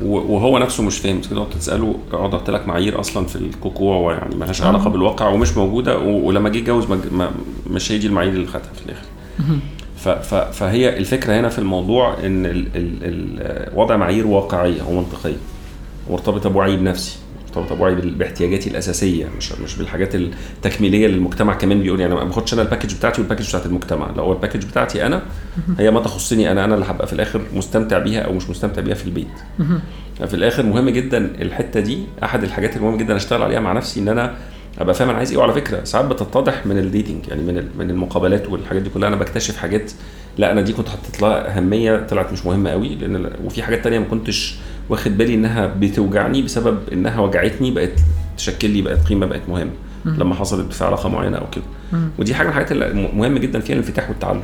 وهو 0.02 0.58
نفسه 0.58 0.84
مش 0.84 0.98
فاهم. 0.98 1.22
كده 1.22 1.30
تقعد 1.30 1.50
تسأله 1.50 1.96
أقعد 2.14 2.34
أحط 2.34 2.50
لك 2.50 2.68
معايير 2.68 3.00
أصلا 3.00 3.26
في 3.26 3.36
الكوكوع 3.36 4.14
يعني 4.14 4.36
مالهاش 4.36 4.62
علاقة 4.62 4.90
بالواقع 4.90 5.28
ومش 5.28 5.58
موجودة 5.58 5.98
ولما 6.00 6.50
جه 6.50 6.58
يتجوز 6.58 6.86
مش 7.70 7.92
هي 7.92 7.98
دي 7.98 8.08
المعايير 8.08 8.34
اللي 8.34 8.48
خدها 8.48 8.72
في 8.74 8.86
الآخر. 8.86 9.06
فهي 10.52 10.98
الفكرة 10.98 11.40
هنا 11.40 11.50
في 11.50 11.60
الموضوع 11.60 12.18
إن 12.26 12.46
ال- 12.46 12.68
ال- 12.76 12.98
ال- 13.04 13.70
وضع 13.76 13.98
معايير 13.98 14.28
واقعية 14.28 14.82
ومنطقيه 14.84 15.38
مرتبطه 16.10 16.50
بوعي 16.50 16.76
بنفسي 16.78 17.18
مرتبطه 17.48 17.76
بوعي 17.76 17.96
باحتياجاتي 17.96 18.70
الأساسية 18.70 19.26
مش 19.38 19.52
مش 19.52 19.76
بالحاجات 19.78 20.16
التكميلية 20.16 21.06
اللي 21.06 21.18
المجتمع 21.18 21.54
كمان 21.54 21.82
بيقول 21.82 22.00
يعني 22.00 22.16
ما 22.16 22.24
باخدش 22.24 22.54
أنا 22.54 22.62
ال 22.62 22.66
package 22.66 22.96
بتاعتي 22.96 23.22
وال 23.22 23.28
package 23.28 23.50
بتاعت 23.50 23.66
المجتمع. 23.66 24.12
لا 24.16 24.22
هو 24.22 24.32
ال 24.34 24.38
package 24.38 24.66
بتاعتي 24.66 25.06
أنا 25.06 25.22
هي 25.80 25.92
ما 25.92 26.00
تخصني 26.00 26.52
أنا 26.52 26.66
أنا 26.66 26.76
اللي 26.76 26.86
هبقى 26.86 27.08
في 27.08 27.14
الآخر 27.14 27.42
مستمتع 27.56 27.98
بيها 28.00 28.22
أو 28.22 28.34
مش 28.34 28.50
مستمتع 28.50 28.82
بيها 28.82 28.96
في 28.96 29.06
البيت. 29.06 29.28
في 30.28 30.34
الآخر 30.34 30.64
مهم 30.66 30.90
جدا 30.90 31.18
الحتة 31.42 31.80
دي. 31.80 32.00
أحد 32.24 32.44
الحاجات 32.44 32.78
المهم 32.78 32.98
جدا 32.98 33.16
أشتغل 33.16 33.42
عليها 33.42 33.60
مع 33.60 33.74
نفسي 33.74 34.00
إن 34.00 34.08
أنا 34.08 34.36
أبقى 34.80 34.96
فاهم 34.96 35.10
أنا 35.10 35.18
عايز 35.18 35.32
إيه. 35.32 35.38
وعلى 35.38 35.54
فكرة 35.54 35.84
ساعات 35.84 36.06
بتتضح 36.06 36.66
من 36.66 36.78
الديتنج 36.78 37.28
يعني 37.28 37.42
من 37.42 37.70
من 37.78 37.90
المقابلات 37.90 38.50
والحاجات 38.50 38.82
دي 38.82 38.90
كلها. 38.90 39.08
أنا 39.08 39.16
بكتشف 39.16 39.58
حاجات 39.58 39.92
لا 40.38 40.52
أنا 40.52 40.62
دي 40.62 40.74
كنت 40.74 40.90
حطيت 40.90 41.22
لها 41.22 41.58
أهمية 41.58 42.08
طلعت 42.10 42.34
مش 42.34 42.46
مهمة 42.46 42.70
قوي 42.70 42.96
لأن 42.96 43.32
وفي 43.46 43.64
حاجات 43.64 43.84
تانية 43.84 44.00
ما 44.00 44.06
كنتش 44.06 44.56
واخد 44.90 45.18
بالي 45.18 45.34
إنها 45.34 45.68
بتوجعني 45.68 46.42
بسبب 46.42 46.80
إنها 46.94 47.20
وجعتني 47.22 47.72
بقت 47.72 47.92
تشكل 48.38 48.70
لي 48.70 48.82
بقت 48.82 49.00
قيمة 49.08 49.26
بقت 49.26 49.42
مهمة 49.50 49.72
لما 50.06 50.36
حصلت 50.36 50.74
في 50.74 50.84
علاقة 50.84 51.10
معينة 51.10 51.38
أو 51.38 51.46
كده. 51.50 51.64
ودي 52.20 52.36
حاجة 52.36 52.48
من 52.48 52.54
الحاجات 52.58 52.74
مهم 53.16 53.38
جدا 53.38 53.60
فيها 53.60 53.74
الانفتاح 53.76 54.10
والتعلم. 54.10 54.44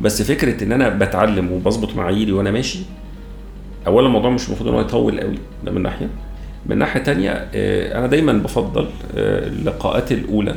بس 0.00 0.22
فكرة 0.22 0.64
إن 0.64 0.72
أنا 0.72 0.88
بتعلم 0.88 1.52
وبظبط 1.52 1.96
معاييري 1.96 2.32
وأنا 2.32 2.50
ماشي 2.50 2.78
اولا 3.86 4.06
الموضوع 4.06 4.30
مش 4.30 4.46
المفروض 4.46 4.68
إن 4.68 4.74
هو 4.74 4.80
يطول 4.80 5.20
قوي 5.20 5.38
ده 5.64 5.72
من 5.72 5.82
ناحية. 5.82 6.08
من 6.66 6.78
ناحية 6.78 7.00
تانية 7.00 7.30
آه، 7.54 7.98
أنا 7.98 8.06
دايما 8.06 8.32
بفضل 8.32 8.88
آه، 9.16 9.46
اللقاءات 9.46 10.12
الأولى 10.12 10.54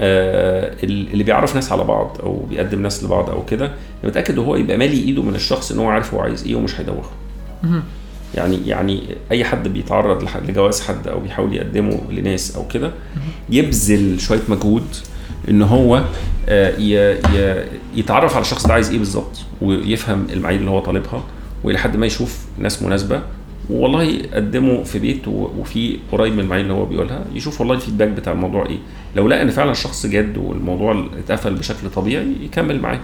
آه، 0.00 0.74
اللي 0.84 1.24
بيعرف 1.24 1.54
ناس 1.54 1.72
على 1.72 1.84
بعض 1.84 2.16
أو 2.22 2.46
بيقدم 2.50 2.82
ناس 2.82 3.04
لبعض 3.04 3.30
أو 3.30 3.44
كده 3.44 3.72
متأكد 4.04 4.38
هو 4.38 4.56
يبقى 4.56 4.76
مالي 4.76 4.96
إيده 4.96 5.22
من 5.22 5.34
الشخص 5.34 5.72
إن 5.72 5.78
هو 5.78 5.88
عارف 5.88 6.14
هو 6.14 6.20
عايز 6.20 6.46
إيه 6.46 6.54
ومش 6.54 6.80
هيدوخه. 6.80 7.10
يعني 8.34 8.68
يعني 8.68 9.02
أي 9.30 9.44
حد 9.44 9.68
بيتعرض 9.68 10.28
لجواز 10.48 10.80
حد 10.80 11.08
أو 11.08 11.20
بيحاول 11.20 11.54
يقدمه 11.54 12.00
لناس 12.10 12.56
أو 12.56 12.68
كده 12.68 12.90
يبذل 13.50 14.20
شوية 14.20 14.40
مجهود 14.48 14.86
إن 15.48 15.62
هو 15.62 16.02
يتعرف 17.94 18.34
على 18.34 18.42
الشخص 18.42 18.66
ده 18.66 18.74
عايز 18.74 18.90
إيه 18.90 18.98
بالظبط 18.98 19.38
ويفهم 19.62 20.26
المعايير 20.32 20.60
اللي 20.60 20.70
هو 20.70 20.80
طالبها 20.80 21.22
وإلى 21.64 21.78
حد 21.78 21.96
ما 21.96 22.06
يشوف 22.06 22.38
ناس 22.58 22.82
مناسبة 22.82 23.20
والله 23.70 24.02
يقدمه 24.02 24.82
في 24.82 24.98
بيت 24.98 25.28
وفي 25.28 25.98
قريب 26.12 26.32
من 26.32 26.40
المعايير 26.40 26.66
اللي 26.66 26.78
هو 26.78 26.84
بيقولها. 26.84 27.24
يشوف 27.34 27.60
والله 27.60 27.74
الفيدباك 27.74 28.08
بتاع 28.08 28.32
الموضوع 28.32 28.66
إيه. 28.66 28.78
لو 29.16 29.28
لقى 29.28 29.42
إن 29.42 29.50
فعلا 29.50 29.70
الشخص 29.70 30.06
جاد 30.06 30.38
والموضوع 30.38 31.06
اتقفل 31.18 31.54
بشكل 31.54 31.90
طبيعي 31.90 32.32
يكمل 32.42 32.80
معاه. 32.80 33.00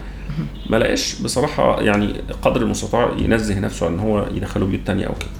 ما 0.71 0.77
لقاش 0.77 1.21
بصراحة 1.23 1.81
يعني 1.83 2.15
قدر 2.43 2.63
المستطاع 2.63 3.11
ينزه 3.19 3.59
نفسه 3.61 3.87
عن 3.87 3.93
إن 3.93 3.99
هو 3.99 4.27
يدخله 4.35 4.67
بيوت 4.67 4.81
تانية 4.87 5.07
أو 5.07 5.15
كده. 5.15 5.31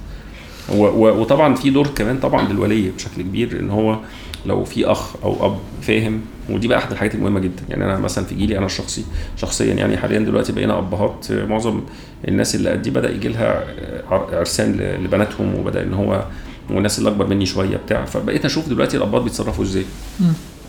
وطبعا 0.95 1.55
في 1.55 1.69
دور 1.69 1.87
كمان 1.87 2.19
طبعا 2.19 2.53
للولي 2.53 2.89
بشكل 2.89 3.21
كبير 3.21 3.59
إن 3.59 3.69
هو 3.69 3.99
لو 4.45 4.63
في 4.63 4.85
أخ 4.85 5.15
أو 5.23 5.45
أب 5.45 5.57
فاهم 5.81 6.21
ودي 6.51 6.67
بقى 6.67 6.77
أحد 6.77 6.91
الحاجات 6.91 7.15
المهمة 7.15 7.39
جدا. 7.39 7.63
يعني 7.69 7.85
أنا 7.85 7.99
مثلا 7.99 8.25
في 8.25 8.35
جيلي 8.35 8.57
أنا 8.57 8.65
الشخصي 8.65 9.05
شخصيا 9.37 9.73
يعني 9.73 9.97
حاليا 9.97 10.19
دلوقتي 10.19 10.51
بقينا 10.51 10.77
أبهات 10.77 11.27
معظم 11.31 11.81
الناس 12.27 12.55
اللي 12.55 12.69
قدي 12.69 12.89
بدأ 12.89 13.11
يجي 13.11 13.27
لها 13.27 13.63
عر- 14.11 14.29
عرسان 14.33 14.71
لبناتهم 15.03 15.55
وبدأ 15.55 15.83
إن 15.83 15.93
هو 15.93 16.23
والناس 16.69 16.99
اللي 16.99 17.09
اكبر 17.09 17.27
مني 17.27 17.45
شوية 17.45 17.77
بتاع. 17.77 18.05
فبقيت 18.05 18.45
أشوف 18.45 18.69
دلوقتي 18.69 18.97
الأبهات 18.97 19.21
بيتصرفوا 19.23 19.63
إزاي. 19.63 19.83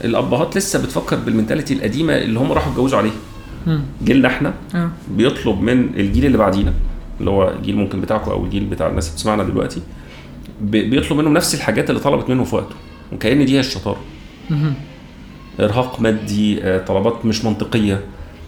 الأبهات 0.04 0.56
لسه 0.56 0.82
بتفكر 0.82 1.16
بالمنتاليتي 1.16 1.74
القديمة 1.74 2.16
اللي 2.16 2.38
هم 2.38 2.52
راحوا 2.52 2.72
اتجوزوا 2.72 2.98
عليها. 2.98 3.12
جيلنا 4.04 4.28
إحنا 4.28 4.54
آه. 4.74 4.90
بيطلب 5.16 5.60
من 5.60 5.80
الجيل 5.96 6.26
اللي 6.26 6.38
بعدينا 6.38 6.72
اللي 7.20 7.30
هو 7.30 7.50
الجيل 7.50 7.76
ممكن 7.76 8.00
بتاعكم 8.00 8.30
أو 8.30 8.44
الجيل 8.44 8.64
بتاع 8.64 8.86
الناس 8.88 9.04
اللي 9.06 9.14
بتسمعنا 9.16 9.42
دلوقتي 9.44 9.80
بي- 10.60 10.90
بيطلب 10.90 11.18
منهم 11.18 11.32
نفس 11.34 11.54
الحاجات 11.54 11.90
اللي 11.90 12.00
طلبت 12.00 12.28
منه 12.30 12.44
في 12.44 12.54
وقته. 12.56 12.74
وكأن 13.12 13.44
دي 13.46 13.54
هي 13.56 13.60
الشطارة. 13.60 14.00
إرهاق 15.60 16.00
مادي 16.00 16.62
آه، 16.64 16.78
طلبات 16.84 17.24
مش 17.26 17.44
منطقية. 17.44 18.00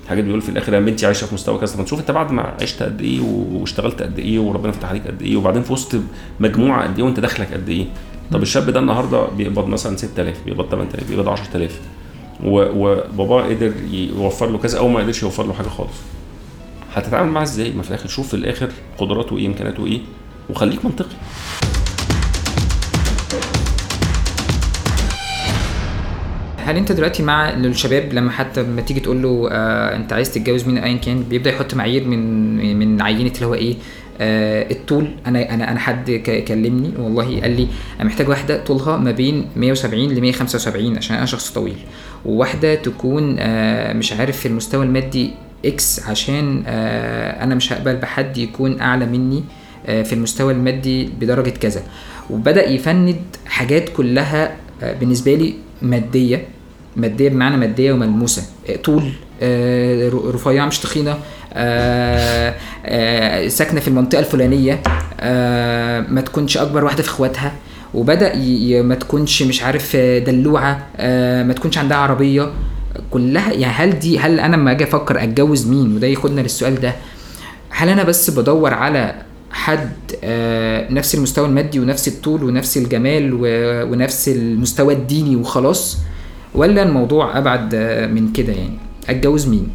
حاجات 0.09 0.25
بيقول 0.25 0.41
في 0.43 0.49
الآخر 0.49 0.75
يا 0.75 0.81
بنتي 0.81 1.07
عايشة 1.07 1.25
في 1.27 1.35
مستوى 1.35 1.59
كذا. 1.59 1.83
تشوف 1.85 2.01
انت 2.01 2.11
بعد 2.11 2.33
ما 2.33 2.55
عشت 2.63 2.83
قد 2.83 3.01
إيه 3.01 3.21
واشتغلت 3.53 4.03
قد 4.03 4.19
إيه 4.19 4.39
وربنا 4.39 4.73
فتح 4.73 4.89
عليك 4.89 5.07
قد 5.07 5.23
إيه 5.23 5.37
وبعدين 5.37 5.63
في 5.63 5.73
وسط 5.73 5.97
مجموعة 6.41 6.83
قد 6.89 6.99
إيه 6.99 7.05
وانت 7.05 7.21
داخلك 7.21 7.53
قد 7.55 7.69
إيه. 7.69 7.87
طب 8.33 8.43
الشاب 8.43 8.71
ده 8.71 8.81
النهارده 8.81 9.27
بيقبض 9.27 9.67
مثلا 9.67 9.97
6000 9.97 10.37
بيقبض 10.47 10.69
8000 10.71 11.09
بيقبض 11.11 11.29
10000 11.29 11.81
و- 12.45 12.69
وباباه 12.75 13.43
قدر 13.43 13.73
يوفر 13.93 14.51
له 14.51 14.59
كذا 14.59 14.79
أو 14.79 14.89
ما 14.89 15.01
قدرش 15.01 15.23
يوفر 15.23 15.47
له 15.47 15.53
حاجة 15.53 15.69
خالص. 15.69 15.93
هتتعامل 16.95 17.31
معاه 17.33 17.43
إزاي؟ 17.43 17.73
ما 17.73 17.83
في 17.83 17.89
الآخر 17.91 18.09
شوف 18.09 18.29
في 18.29 18.35
الآخر 18.35 18.69
قدراته 18.99 19.37
إيه 19.37 19.47
إمكانياته 19.47 19.87
إيه 19.87 20.01
وخليك 20.51 20.85
منطقي. 20.85 21.17
هل 26.65 26.77
انت 26.77 26.93
دلوقتي 26.93 27.23
مع 27.23 27.51
الشباب 27.51 28.13
لما 28.13 28.31
حتى 28.31 28.63
لما 28.63 28.81
تيجي 28.81 29.01
تقول 29.01 29.23
له 29.23 29.49
آه 29.53 29.97
انت 29.97 30.13
عايز 30.13 30.31
تتجوز 30.31 30.67
مين 30.67 30.79
ايا 30.79 30.97
كان 30.97 31.23
بيبدأ 31.23 31.51
يحط 31.51 31.75
معايير 31.75 32.05
من 32.05 32.77
من 32.79 33.03
عينة 33.03 33.33
اللي 33.35 33.47
هو 33.47 33.55
إيه 33.55 33.75
آه 34.21 34.71
الطول. 34.73 35.09
أنا 35.27 35.55
أنا 35.55 35.71
أنا 35.71 35.79
حد 35.81 36.11
كلمني 36.49 36.91
والله 36.99 37.41
قال 37.41 37.57
لي 37.57 37.69
أنا 37.97 38.05
محتاج 38.05 38.29
واحدة 38.29 38.65
طولها 38.65 38.97
ما 38.97 39.11
بين 39.11 39.47
170 39.57 40.09
ل 40.09 40.21
175 40.21 40.97
عشان 40.97 41.17
أنا 41.17 41.27
شخص 41.27 41.51
طويل. 41.51 41.77
وواحدة 42.25 42.75
تكون 42.75 43.37
آه 43.39 43.93
مش 43.93 44.13
عارف 44.13 44.37
في 44.37 44.47
المستوى 44.49 44.85
المادي 44.85 45.31
إكس 45.65 46.09
عشان 46.09 46.63
آه 46.67 47.45
أنا 47.45 47.55
مش 47.55 47.73
هقبل 47.73 47.97
بحد 47.97 48.39
يكون 48.39 48.81
أعلى 48.81 49.07
مني 49.07 49.45
آه، 49.87 50.03
في 50.03 50.13
المستوى 50.13 50.53
المادي 50.53 51.05
بدرجة 51.21 51.51
كذا. 51.51 51.83
وبدأ 52.31 52.69
يفند 52.69 53.17
حاجات 53.47 53.89
كلها 53.89 54.57
آه، 54.83 54.93
بالنسبة 54.93 55.35
لي 55.35 55.55
مادية. 55.83 56.47
مادية 56.97 57.29
بمعنى 57.29 57.57
مادية 57.57 57.93
وملموسة. 57.93 58.43
آه، 58.69 58.77
طول 58.77 59.13
آه، 59.43 60.11
رفيعة 60.35 60.67
مش 60.67 60.79
تخينة. 60.79 61.19
آه، 61.55 62.55
ساكنة 63.49 63.81
في 63.81 63.89
المنطقة 63.89 64.19
الفلانية. 64.19 64.81
ما 66.09 66.21
تكونش 66.27 66.57
أكبر 66.57 66.85
واحدة 66.85 67.03
في 67.03 67.09
إخواتها. 67.09 67.53
وبدأ 67.95 68.33
ما 68.83 68.95
تكونش 68.95 69.43
مش 69.43 69.63
عارف 69.63 69.97
دلوعة. 69.97 70.87
ما 71.43 71.53
تكونش 71.53 71.79
عندها 71.79 71.97
عربية. 71.97 72.51
كلها 73.11 73.53
يعني 73.53 73.75
هل 73.75 73.99
دي 73.99 74.19
هل 74.19 74.41
أنا 74.41 74.57
لما 74.57 74.71
أجي 74.71 74.85
أفكر 74.85 75.23
أتجوز 75.23 75.67
مين؟ 75.69 75.97
وده 75.97 76.07
ياخدنا 76.07 76.41
للسؤال 76.41 76.81
ده. 76.81 76.93
هل 77.71 77.89
أنا 77.89 78.03
بس 78.03 78.31
بدور 78.31 78.75
على 78.75 79.15
حد 79.53 79.93
آه، 80.25 80.93
نفس 80.93 81.15
المستوى 81.15 81.47
المادي 81.49 81.81
ونفس 81.81 82.09
الطول 82.09 82.45
ونفس 82.45 82.77
الجمال 82.77 83.31
ونفس 83.93 84.29
المستوى 84.29 84.95
الديني 84.95 85.37
وخلاص 85.37 85.99
ولا 86.55 86.83
الموضوع 86.83 87.39
أبعد 87.39 87.75
آه، 87.75 88.07
من 88.07 88.33
كده 88.33 88.53
يعني؟ 88.53 88.79
أتجوز 89.09 89.49
مين؟ 89.49 89.69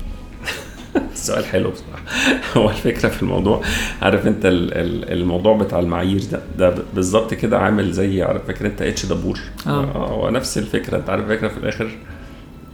سؤال 1.16 1.46
حلو 1.46 1.72
بصراحة. 1.72 2.04
هو 2.58 2.70
الفكرة 2.70 3.10
في 3.10 3.24
الموضوع 3.24 3.62
عارف 4.02 4.28
أنت 4.28 4.46
ال- 4.46 4.74
ال- 4.74 5.12
الموضوع 5.12 5.58
بتاع 5.58 5.80
المعايير 5.80 6.22
ده 6.32 6.40
ده 6.58 6.76
بالظبط 6.96 7.34
كده 7.34 7.60
عامل 7.60 7.92
زي 7.92 8.24
عارف 8.24 8.42
فاكر 8.48 8.66
أنت 8.66 8.82
اتش 8.82 9.06
دبور. 9.06 9.40
آه. 9.68 9.84
هو 9.86 10.30
نفس 10.30 10.58
الفكرة. 10.58 10.98
أنت 10.98 11.10
عارف 11.10 11.24
الفكرة 11.32 11.48
في 11.48 11.58
الآخر؟ 11.58 11.90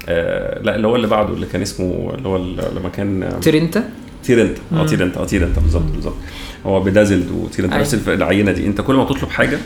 آه 0.10 0.62
لا 0.62 0.76
اللي 0.76 0.88
هو 0.88 0.96
اللي 0.96 1.08
بعده 1.08 1.34
اللي 1.34 1.46
كان 1.46 1.62
اسمه 1.62 2.12
اللي 2.18 2.28
هو 2.30 2.38
لما 2.78 2.90
كان 2.90 3.40
ترنتا؟ 3.42 3.90
تيرنت 4.24 4.58
آه 4.74 4.86
تيرنت 4.86 5.18
آه 5.18 5.26
تيرنت 5.26 5.60
بالظبط 5.60 5.84
بالظبط 5.96 6.16
هو 6.66 6.80
Bedazzled 6.82 7.32
وطير 7.32 7.59
إنت 7.59 7.72
أيوة. 7.72 7.82
نفس 7.84 7.94
الف- 7.94 8.10
العينة 8.10 8.52
دي 8.52 8.66
انت 8.68 8.82
كل 8.82 8.96
ما 8.96 9.06
تطلب 9.06 9.30
حاجة 9.30 9.58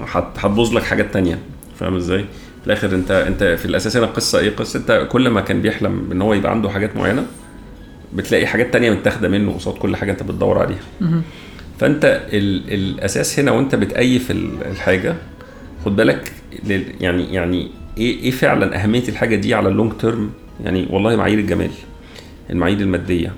هت- 0.00 0.38
هتبوظ 0.38 0.74
لك 0.74 0.82
حاجات 0.82 1.12
تانية 1.12 1.38
فاهم 1.78 1.96
إزاي؟ 1.96 2.24
في 2.60 2.66
الآخر 2.66 2.94
انت 2.94 3.10
انت 3.10 3.42
في 3.58 3.64
الأساس 3.66 3.96
هنا 3.96 4.06
القصة 4.06 4.38
إيه؟ 4.38 4.50
قصة 4.56 4.78
انت 4.78 5.06
كل 5.12 5.28
ما 5.28 5.40
كان 5.40 5.62
بيحلم 5.62 6.08
ان 6.12 6.22
هو 6.22 6.34
يبقى 6.34 6.52
عنده 6.52 6.68
حاجات 6.70 6.96
معينة 6.96 7.26
بتلاقي 8.14 8.46
حاجات 8.46 8.72
تانية 8.72 8.90
متاخدة 8.90 9.28
منه 9.28 9.52
قصاد 9.52 9.74
كل 9.74 9.96
حاجة 9.96 10.10
انت 10.12 10.22
بتدور 10.22 10.58
عليها. 10.58 11.22
فانت 11.80 12.22
ال 12.32 12.74
الأساس 12.74 13.38
هنا 13.38 13.50
وانت 13.50 13.74
بتأيف 13.74 14.30
ال- 14.30 14.66
الحاجة 14.70 15.14
خد 15.84 15.96
بالك 15.96 16.32
يعني 17.00 17.34
يعني 17.34 17.70
إيه 17.98 18.20
إيه 18.20 18.30
فعلا 18.30 18.82
أهمية 18.84 19.08
الحاجة 19.08 19.36
دي 19.36 19.54
على 19.54 19.68
اللونج 19.68 19.92
تيرم 20.00 20.30
يعني 20.64 20.86
والله 20.90 21.16
معايير 21.16 21.38
الجمال 21.38 21.70
المعايير 22.50 22.80
المادية 22.80 23.32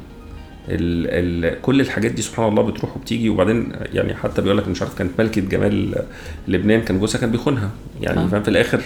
ال 0.68 1.44
ال 1.44 1.60
كل 1.62 1.80
الحاجات 1.80 2.12
دي 2.12 2.22
سبحان 2.22 2.48
الله 2.48 2.62
بتروح 2.62 2.96
وبتيجي. 2.96 3.28
وبعدين 3.28 3.72
يعني 3.92 4.14
حتى 4.14 4.42
بيقول 4.42 4.58
لك 4.58 4.68
مش 4.68 4.82
عارف 4.82 4.98
كانت 4.98 5.10
ملكة 5.18 5.40
جمال 5.40 6.04
لبنان 6.48 6.80
كان 6.80 6.98
جوزها 6.98 7.20
كان 7.20 7.30
بيخونها. 7.30 7.70
يعني 8.00 8.20
آه. 8.20 8.26
فاهم 8.26 8.42
في 8.42 8.48
الآخر 8.48 8.82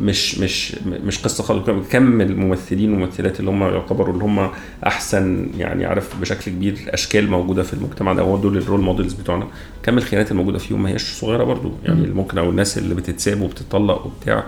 مش 0.00 0.38
مش 0.38 0.76
مش 1.04 1.18
قصة 1.18 1.44
خالص. 1.44 1.88
كم 1.90 2.20
الممثلين 2.20 2.92
والممثلات 2.92 3.40
اللي 3.40 3.50
هم 3.50 3.62
يعتبروا 3.62 4.14
اللي 4.14 4.24
هم 4.24 4.50
أحسن 4.86 5.48
يعني 5.58 5.84
عارف 5.86 6.20
بشكل 6.20 6.50
كبير 6.50 6.76
أشكال 6.88 7.30
موجودة 7.30 7.62
في 7.62 7.74
المجتمع 7.74 8.12
ده. 8.12 8.22
هو 8.22 8.36
دول 8.36 8.56
الرول 8.56 8.80
موديلز 8.80 9.12
بتوعنا. 9.12 9.46
كم 9.82 9.98
الخيانات 9.98 10.30
الموجودة 10.30 10.58
فيهم؟ 10.58 10.82
ما 10.82 10.90
هيش 10.90 11.02
صغيرة 11.02 11.44
برضو. 11.44 11.72
يعني 11.84 12.00
اللي 12.04 12.14
ممكن 12.14 12.38
أو 12.38 12.50
الناس 12.50 12.78
اللي 12.78 12.94
بتتساب 12.94 13.40
وبتطلق 13.40 14.06
وبتاع. 14.06 14.44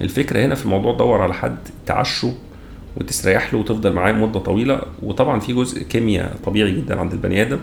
الفكرة 0.00 0.44
هنا 0.44 0.54
في 0.54 0.64
الموضوع 0.64 0.94
دور 0.94 1.22
على 1.22 1.34
حد 1.34 1.56
تعشه 1.86 2.34
وتستريح 2.96 3.54
له 3.54 3.60
وتفضل 3.60 3.92
معاه 3.92 4.12
مدة 4.12 4.40
طويلة. 4.40 4.80
وطبعا 5.02 5.40
في 5.40 5.52
جزء 5.52 5.82
كيمياء 5.82 6.36
طبيعي 6.46 6.72
جدا 6.72 7.00
عند 7.00 7.12
البني 7.12 7.42
آدم. 7.42 7.58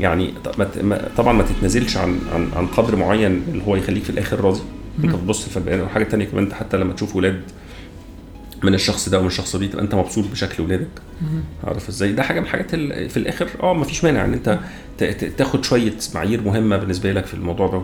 يعني 0.00 0.30
طبعا 1.16 1.32
ما 1.32 1.42
تتنازلش 1.42 1.96
عن 1.96 2.18
عن 2.34 2.48
عن 2.56 2.66
قدر 2.66 2.96
معين 2.96 3.42
اللي 3.52 3.62
هو 3.66 3.76
يخليك 3.76 4.02
في 4.02 4.10
الآخر 4.10 4.40
راضي. 4.40 4.60
أنت 5.04 5.12
تبص 5.14 5.48
في 5.48 5.56
البني 5.56 5.74
آدم. 5.74 5.84
وحاجة 5.84 6.04
تانية 6.04 6.24
كمان 6.24 6.44
أنت 6.44 6.52
حتى 6.52 6.76
لما 6.76 6.92
تشوف 6.92 7.16
ولاد 7.16 7.40
من 8.62 8.74
الشخص 8.74 9.08
ده 9.08 9.18
ومن 9.18 9.26
الشخص 9.26 9.56
دي 9.56 9.68
تبقى 9.68 9.84
أنت 9.84 9.94
مبسوط 9.94 10.24
بشكل 10.32 10.62
ولادك. 10.62 10.88
عارف 11.64 11.88
إزاي؟ 11.88 12.12
ده 12.12 12.22
حاجة 12.22 12.40
من 12.40 12.46
الحاجات 12.46 12.74
ال- 12.74 13.10
في 13.10 13.16
الآخر 13.16 13.48
آه 13.62 13.74
ما 13.74 13.84
فيش 13.84 14.04
مانع 14.04 14.24
إن 14.24 14.32
أنت 14.32 14.58
تاخد 15.38 15.64
شوية 15.64 15.92
معايير 16.14 16.42
مهمة 16.42 16.76
بالنسبة 16.76 17.12
لك 17.12 17.26
في 17.26 17.34
الموضوع 17.34 17.66
ده 17.68 17.82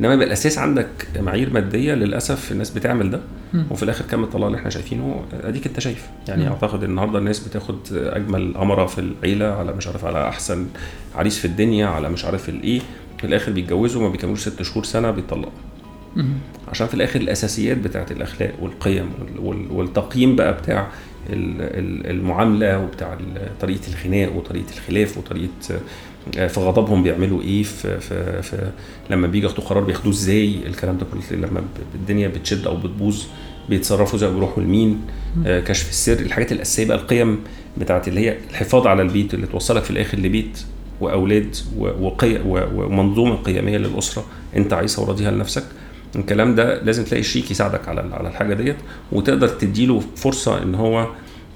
إنما 0.00 0.14
يبقى 0.14 0.26
الأساس 0.26 0.58
عندك 0.58 0.86
معايير 1.20 1.52
مادية 1.52 1.94
للأسف 1.94 2.52
الناس 2.52 2.70
بتعمل 2.70 3.10
ده 3.10 3.20
وفي 3.70 3.82
الآخر 3.82 4.04
كم 4.04 4.22
الطلاق 4.24 4.46
اللي 4.46 4.58
إحنا 4.58 4.70
شايفينه 4.70 5.24
أديك 5.44 5.66
أنت 5.66 5.80
شايف. 5.80 6.06
يعني 6.28 6.48
أعتقد 6.48 6.84
ان 6.84 6.90
النهارده 6.90 7.18
الناس 7.18 7.48
بتاخد 7.48 7.76
أجمل 7.92 8.56
أمرة 8.56 8.86
في 8.86 8.98
العيلة 8.98 9.44
على 9.46 9.72
مش 9.72 9.86
عارف 9.86 10.04
على 10.04 10.28
أحسن 10.28 10.66
عريس 11.14 11.38
في 11.38 11.44
الدنيا 11.44 11.86
على 11.86 12.08
مش 12.08 12.24
عارف 12.24 12.48
الايه 12.48 12.80
في 13.18 13.26
الآخر 13.26 13.52
بيتجوزوا 13.52 14.02
ما 14.02 14.08
بيكملوش 14.08 14.40
ست 14.40 14.62
شهور 14.62 14.84
سنة 14.84 15.10
بيطلقوا 15.10 15.52
عشان 16.68 16.86
في 16.86 16.94
الآخر 16.94 17.20
الأساسيات 17.20 17.76
بتاعت 17.78 18.12
الأخلاق 18.12 18.52
والقيم 18.62 19.10
وال- 19.20 19.38
وال- 19.38 19.70
والتقييم 19.72 20.36
بقى 20.36 20.52
بتاع 20.52 20.88
ال- 21.30 21.62
ال- 21.62 22.10
المعاملة 22.10 22.78
وبتاع 22.78 23.18
طريقة 23.60 23.88
الخناق 23.88 24.36
وطريقة 24.36 24.70
الخلاف 24.76 25.18
وطريقة 25.18 25.80
في 26.32 26.60
غضبهم 26.60 27.02
بيعملوا 27.02 27.42
إيه؟ 27.42 27.62
في, 27.62 28.00
في, 28.00 28.42
في 28.42 28.70
لما 29.10 29.26
بيجي 29.26 29.46
ياخدوا 29.46 29.64
قرار 29.64 29.84
بياخدوه 29.84 30.12
إزاي؟ 30.12 30.58
الكلام 30.66 30.98
ده 30.98 31.06
كله. 31.12 31.38
لما 31.38 31.62
الدنيا 31.94 32.28
بتشد 32.28 32.66
أو 32.66 32.76
بتبوظ 32.76 33.22
بيتصرفوا 33.68 34.18
زي 34.18 34.30
بيروحوا 34.30 34.62
لمين؟ 34.62 35.00
آه، 35.46 35.60
كشف 35.60 35.88
السر. 35.90 36.12
الحاجات 36.12 36.52
الأساسية 36.52 36.84
بقى 36.84 36.96
القيم 36.96 37.40
بتاعت 37.78 38.08
اللي 38.08 38.20
هي 38.20 38.36
الحفاظ 38.50 38.86
على 38.86 39.02
البيت 39.02 39.34
اللي 39.34 39.46
توصلك 39.46 39.82
في 39.82 39.90
الآخر 39.90 40.18
لبيت 40.18 40.60
وأولاد 41.00 41.56
وقي 41.78 42.40
ومنظومة 42.46 43.36
قيمية 43.36 43.78
للأسرة 43.78 44.24
أنت 44.56 44.72
عايزها 44.72 45.04
وراضيها 45.04 45.30
لنفسك. 45.30 45.64
الكلام 46.16 46.54
ده 46.54 46.82
لازم 46.82 47.04
تلاقي 47.04 47.22
شريك 47.22 47.50
يساعدك 47.50 47.88
على 47.88 48.00
على 48.14 48.28
الحاجة 48.28 48.54
ديت 48.54 48.76
وتقدر 49.12 49.48
تديله 49.48 50.02
فرصة 50.16 50.62
إن 50.62 50.74
هو 50.74 51.08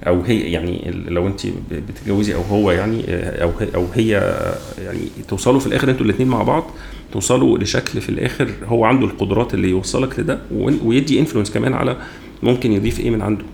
أو 0.06 0.20
هي 0.22 0.40
يعني 0.52 0.90
لو 1.08 1.26
أنت 1.26 1.40
بتتجوزي 1.70 2.34
أو 2.34 2.42
هو 2.42 2.70
يعني 2.70 3.04
آه، 3.08 3.42
أو 3.42 3.50
هي 3.60 3.68
أو 3.74 3.86
هي 3.94 4.16
آه، 4.18 4.54
يعني 4.84 5.00
توصلوا 5.28 5.60
في 5.60 5.66
الآخر 5.66 5.90
أنتوا 5.90 6.06
الاثنين 6.06 6.28
مع 6.28 6.42
بعض 6.42 6.64
توصلوا 7.12 7.58
لشكل 7.58 8.00
في 8.00 8.08
الآخر 8.08 8.50
هو 8.66 8.84
عنده 8.84 9.06
القدرات 9.06 9.54
اللي 9.54 9.68
يوصلك 9.70 10.18
لده 10.20 10.38
ويدي 10.84 11.20
انفلونس 11.20 11.50
كمان 11.50 11.74
على 11.74 11.96
ممكن 12.42 12.72
يضيف 12.72 13.00
إيه 13.00 13.10
من 13.10 13.22
عنده 13.22 13.44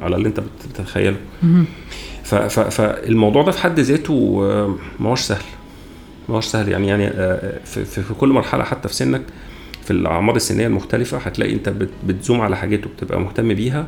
على 0.00 0.16
اللي 0.16 0.28
أنت 0.28 0.40
بت- 0.40 0.66
بتتخيله 0.70 1.16
فالموضوع 2.24 3.42
ده 3.42 3.52
في 3.52 3.58
حد 3.58 3.80
ذاته 3.80 4.38
آه، 4.42 4.74
ما 5.00 5.10
هوش 5.10 5.20
سهل 5.20 5.42
ما 6.28 6.36
هوش 6.36 6.44
سهل. 6.46 6.68
يعني 6.68 6.88
يعني 6.88 7.10
في, 7.64 7.84
في, 7.84 8.02
كل 8.14 8.28
مرحلة 8.28 8.64
حتى 8.64 8.88
في 8.88 8.94
سنك 8.94 9.22
في 9.84 9.90
الأعمار 9.90 10.36
السنية 10.36 10.66
المختلفة 10.66 11.18
هتلاقي 11.18 11.52
أنت 11.52 11.68
بت- 11.68 11.90
بتزوم 12.06 12.40
على 12.40 12.56
حاجات 12.56 12.86
وبتبقى 12.86 13.20
مهتم 13.20 13.54
بيها. 13.54 13.86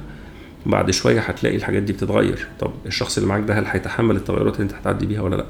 بعد 0.66 0.90
شوية 0.90 1.20
هتلاقي 1.20 1.56
الحاجات 1.56 1.82
دي 1.82 1.92
بتتغير. 1.92 2.48
طب 2.60 2.70
الشخص 2.86 3.16
اللي 3.16 3.28
معاك 3.28 3.42
ده 3.42 3.58
هل 3.58 3.64
هيتحمل 3.66 4.16
التغيرات 4.16 4.54
اللي 4.54 4.64
انت 4.64 4.74
هتعدي 4.74 5.06
بيها 5.06 5.20
ولا 5.20 5.36
لأ؟ 5.36 5.46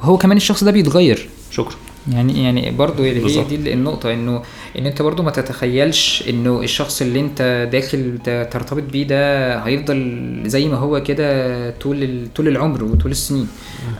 هو 0.00 0.16
كمان 0.18 0.36
الشخص 0.36 0.64
ده 0.64 0.70
بيتغير. 0.70 1.28
شكرا. 1.50 1.74
يعني 2.12 2.44
يعني 2.44 2.70
برضه 2.70 3.04
هي 3.04 3.20
بالظبط. 3.20 3.48
دي 3.48 3.72
النقطة 3.72 4.12
إنه 4.12 4.42
إن 4.78 4.86
أنت 4.86 5.02
برضه 5.02 5.22
ما 5.22 5.30
تتخيلش 5.30 6.24
إنه 6.28 6.60
الشخص 6.60 7.02
اللي 7.02 7.20
أنت 7.20 7.68
داخل 7.72 8.18
ترتبط 8.24 8.82
بيه 8.82 9.06
ده 9.06 9.58
هيفضل 9.58 10.42
زي 10.46 10.68
ما 10.68 10.76
هو 10.76 11.02
كده 11.02 11.70
طول 11.70 12.28
طول 12.34 12.48
العمر 12.48 12.84
وطول 12.84 13.10
السنين. 13.10 13.48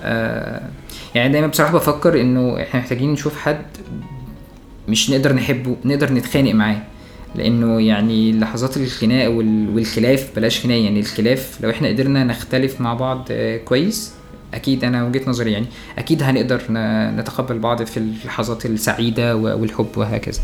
آه 0.04 0.62
يعني 1.14 1.32
دايما 1.32 1.46
بصراحة 1.46 1.72
بفكر 1.72 2.20
إنه 2.20 2.62
إحنا 2.62 2.80
محتاجين 2.80 3.12
نشوف 3.12 3.38
حد 3.38 3.66
مش 4.88 5.10
نقدر 5.10 5.32
نحبه 5.32 5.76
نقدر 5.84 6.12
نتخانق 6.12 6.52
معاه. 6.52 6.82
لأنه 7.36 7.80
يعني 7.80 8.32
لحظات 8.32 8.76
الخناق 8.76 9.30
وال- 9.30 9.68
والخلاف 9.74 10.30
بلاش 10.36 10.60
خناق 10.60 10.78
يعني 10.78 11.00
الخلاف 11.00 11.58
لو 11.62 11.70
إحنا 11.70 11.88
قدرنا 11.88 12.24
نختلف 12.24 12.80
مع 12.80 12.94
بعض 12.94 13.28
آه، 13.30 13.56
كويس 13.56 14.12
أكيد 14.54 14.84
أنا 14.84 15.04
وجهة 15.04 15.22
نظري 15.26 15.52
يعني 15.52 15.66
أكيد 15.98 16.22
هنقدر 16.22 16.60
نتقبل 17.16 17.58
بعض 17.58 17.82
في 17.82 17.96
اللحظات 17.96 18.66
السعيدة 18.66 19.36
والحب 19.36 19.86
وهكذا. 19.96 20.40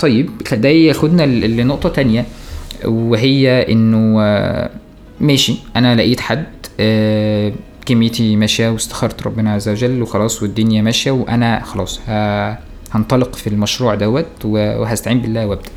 طيب 0.00 0.30
ده 0.52 0.68
ياخدنا 0.68 1.22
لنقطة 1.46 1.88
تانية 1.88 2.24
وهي 2.84 3.72
إنه 3.72 4.22
آه، 4.22 4.70
ماشي 5.20 5.56
أنا 5.76 5.96
لقيت 5.96 6.20
حد 6.20 6.44
آه، 6.80 7.52
كميتي 7.86 8.36
ماشية 8.36 8.68
واستخرت 8.68 9.22
ربنا 9.26 9.52
عز 9.52 9.68
وجل 9.68 10.02
وخلاص 10.02 10.42
والدنيا 10.42 10.82
ماشية 10.82 11.10
وأنا 11.10 11.62
خلاص 11.64 12.00
هنطلق 12.94 13.34
في 13.36 13.46
المشروع 13.46 13.94
دوت 13.94 14.44
وهستعين 14.44 15.20
بالله 15.20 15.46
وابدا 15.46 15.70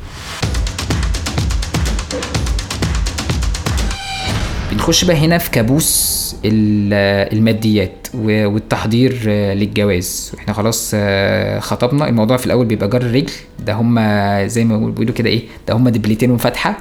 بنخش 4.72 5.04
بقى 5.04 5.16
هنا 5.16 5.38
في 5.38 5.50
كابوس 5.50 6.18
ال- 6.44 7.32
الماديات 7.36 8.08
والتحضير 8.14 9.28
للجواز. 9.30 10.32
إحنا 10.38 10.52
خلاص 10.54 10.90
آه، 10.94 11.60
خطبنا. 11.60 12.08
الموضوع 12.08 12.36
في 12.36 12.46
الأول 12.46 12.66
بيبقى 12.66 12.88
جر 12.88 13.02
رجل. 13.04 13.30
ده 13.66 13.72
هم 13.72 13.98
زي 14.46 14.64
ما 14.64 14.76
بيقولوا 14.90 15.14
كده 15.14 15.30
إيه 15.30 15.42
ده 15.68 15.74
هم 15.74 15.88
دبلتين 15.88 16.30
وفتحة. 16.30 16.78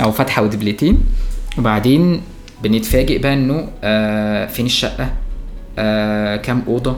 أو 0.00 0.10
فتحة 0.12 0.42
ودبلتين 0.42 0.98
وبعدين 1.58 2.20
بنتفاجئ 2.62 3.18
بقى 3.18 3.34
إنه 3.34 3.68
آه، 3.84 4.46
فين 4.46 4.66
الشقة؟ 4.66 5.10
آه، 5.78 6.36
كام 6.36 6.62
أوضة؟ 6.68 6.96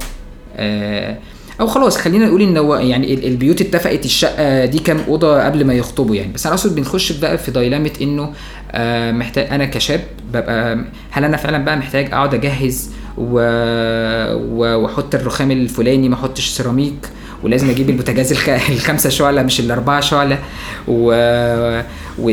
آه، 0.57 1.19
أو 1.61 1.67
خلاص 1.67 1.97
خلينا 1.97 2.27
نقول 2.27 2.43
إن 2.43 2.57
هو 2.57 2.77
يعني 2.77 3.15
ال- 3.15 3.27
البيوت 3.27 3.61
اتفقت 3.61 4.05
الشقة 4.05 4.65
دي 4.65 4.79
كام 4.79 5.01
أوضة 5.09 5.45
قبل 5.45 5.65
ما 5.65 5.75
يخطبوا 5.75 6.17
يعني. 6.17 6.33
بس 6.33 6.47
أنا 6.47 6.55
اقصد 6.55 6.75
بنخش 6.75 7.13
بقى 7.13 7.39
في 7.39 7.51
دايلامة 7.51 7.91
إنه 8.03 8.33
آه، 8.73 9.13
محتاج 9.13 9.47
أنا 9.51 9.65
كشاب 9.65 10.01
ببقى 10.33 10.85
هل 11.11 11.25
أنا 11.25 11.37
فعلا 11.37 11.65
بقى 11.65 11.77
محتاج 11.77 12.07
أقعد 12.13 12.35
أجهز 12.35 12.91
وأحط 14.53 15.15
الرخام 15.15 15.51
الفلاني 15.51 16.09
ما 16.09 16.15
أحطش 16.15 16.49
سيراميك 16.49 17.09
ولازم 17.43 17.71
أجيب 17.71 17.91
البوتاجاز 17.91 18.33
الخ... 18.33 18.49
الخمسة 18.49 19.11
شعلة 19.11 19.43
مش 19.43 19.61
الأربعة 19.61 20.01
شعلة؟ 20.01 20.39
و... 20.89 21.13
و... 22.19 22.31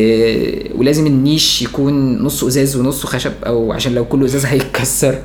ولازم 0.76 1.07
النيش 1.07 1.61
يكون 1.61 2.24
نصه 2.24 2.47
إزاز 2.47 2.76
ونصه 2.76 3.07
خشب 3.07 3.32
أو 3.45 3.72
عشان 3.74 3.95
لو 3.95 4.05
كله 4.05 4.26
إزاز 4.26 4.45
هيتكسر. 4.45 5.15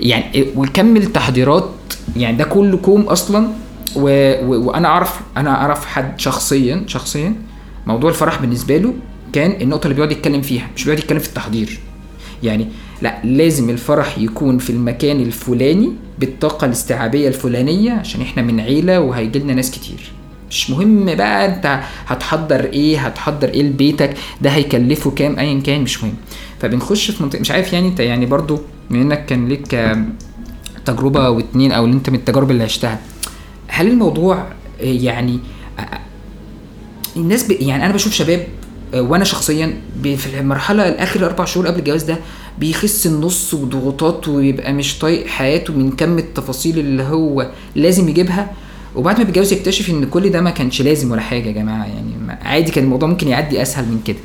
يعني 0.00 0.44
وكم 0.56 0.96
التحضيرات 0.96 1.70
يعني 2.16 2.36
ده 2.36 2.44
كله 2.44 2.76
كوم 2.76 3.02
أصلا. 3.02 3.48
و... 3.96 4.02
و... 4.46 4.66
وأنا 4.68 4.88
أعرف 4.88 5.20
أنا 5.36 5.50
أعرف 5.50 5.86
حد 5.86 6.20
شخصيا 6.20 6.84
شخصيا 6.86 7.34
موضوع 7.86 8.10
الفرح 8.10 8.40
بالنسبة 8.40 8.76
له 8.76 8.94
كان 9.32 9.62
النقطة 9.62 9.84
اللي 9.84 9.94
بيقعد 9.94 10.12
يتكلم 10.12 10.42
فيها 10.42 10.68
مش 10.76 10.84
بيقعد 10.84 10.98
يتكلم 10.98 11.18
في 11.18 11.28
التحضير. 11.28 11.78
يعني 12.42 12.66
لا 13.02 13.18
لازم 13.24 13.70
الفرح 13.70 14.18
يكون 14.18 14.58
في 14.58 14.70
المكان 14.70 15.20
الفلاني 15.20 15.92
بالطاقة 16.18 16.64
الاستيعابية 16.64 17.28
الفلانية 17.28 17.92
عشان 17.92 18.20
إحنا 18.20 18.42
من 18.42 18.60
عيلة 18.60 19.00
وهيجي 19.00 19.38
لنا 19.38 19.54
ناس 19.54 19.70
كتير. 19.70 20.12
مش 20.50 20.70
مهم 20.70 21.14
بقى 21.14 21.46
أنت 21.46 21.80
هتحضر 22.06 22.64
إيه 22.64 22.98
هتحضر 22.98 23.48
إيه 23.48 23.62
لبيتك 23.62 24.16
ده 24.42 24.50
هيكلفه 24.50 25.10
كام 25.10 25.38
ايا 25.38 25.60
كان 25.60 25.80
مش 25.82 26.02
مهم. 26.04 26.14
فبنخش 26.60 27.10
في 27.10 27.22
منطقه 27.22 27.40
مش 27.40 27.50
عارف 27.50 27.72
يعني 27.72 27.88
أنت 27.88 28.00
يعني 28.00 28.26
برضو 28.26 28.60
بما 28.90 29.02
إنك 29.02 29.26
كان 29.26 29.48
ليك 29.48 29.96
تجربة 30.84 31.30
واتنين 31.30 31.72
أو 31.72 31.84
اللي 31.84 31.96
أنت 31.96 32.10
من 32.10 32.16
التجارب 32.16 32.50
اللي 32.50 32.64
عشتها 32.64 32.98
هل 33.68 33.86
الموضوع 33.88 34.46
يعني 34.80 35.38
الناس. 37.16 37.50
يعني 37.50 37.84
أنا 37.86 37.92
بشوف 37.94 38.12
شباب 38.12 38.46
وأنا 38.94 39.24
شخصيا 39.24 39.80
في 40.02 40.40
المرحلة 40.40 40.88
الآخر 40.88 41.26
أربع 41.26 41.44
شهور 41.44 41.66
قبل 41.66 41.78
الجواز 41.78 42.02
ده 42.02 42.18
بيخس 42.58 43.06
النص 43.06 43.54
وضغوطات 43.54 44.28
ويبقى 44.28 44.72
مش 44.72 44.98
طايق 44.98 45.26
حياته 45.26 45.72
من 45.72 45.90
كم 45.90 46.18
التفاصيل 46.18 46.78
اللي 46.78 47.02
هو 47.02 47.50
لازم 47.76 48.08
يجيبها 48.08 48.52
وبعد 48.94 49.18
ما 49.18 49.24
بيتجوز 49.24 49.52
يكتشف 49.52 49.90
إن 49.90 50.04
كل 50.04 50.30
ده 50.30 50.40
ما 50.40 50.50
كانش 50.50 50.82
لازم 50.82 51.10
ولا 51.10 51.20
حاجة 51.20 51.46
يا 51.46 51.52
جماعة 51.52 51.84
يعني 51.86 52.38
عادي 52.42 52.70
كان 52.70 52.84
الموضوع 52.84 53.08
ممكن 53.08 53.28
يعدي 53.28 53.62
أسهل 53.62 53.84
من 53.84 54.00
كده 54.04 54.16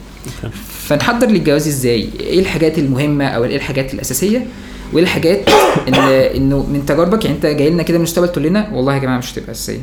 فنحضر 0.69 1.27
للجواز 1.27 1.67
إزاي؟ 1.67 2.09
إيه 2.19 2.39
الحاجات 2.39 2.79
المهمة 2.79 3.25
أو 3.25 3.43
إيه 3.43 3.55
الحاجات 3.55 3.93
الأساسية؟ 3.93 4.47
وإيه 4.93 5.03
الحاجات 5.03 5.49
اللي 5.87 6.37
إنه 6.37 6.63
من 6.63 6.85
تجاربك؟ 6.85 7.25
يعني 7.25 7.35
أنت 7.37 7.45
جاي 7.45 7.69
لنا 7.69 7.83
كده 7.83 7.97
من 7.97 8.03
المستقبل 8.03 8.27
تقول 8.27 8.43
لنا 8.45 8.69
والله 8.73 8.93
يا 8.93 8.99
جماعة 8.99 9.17
مش 9.17 9.33
هتبقى 9.33 9.51
أساسية. 9.51 9.81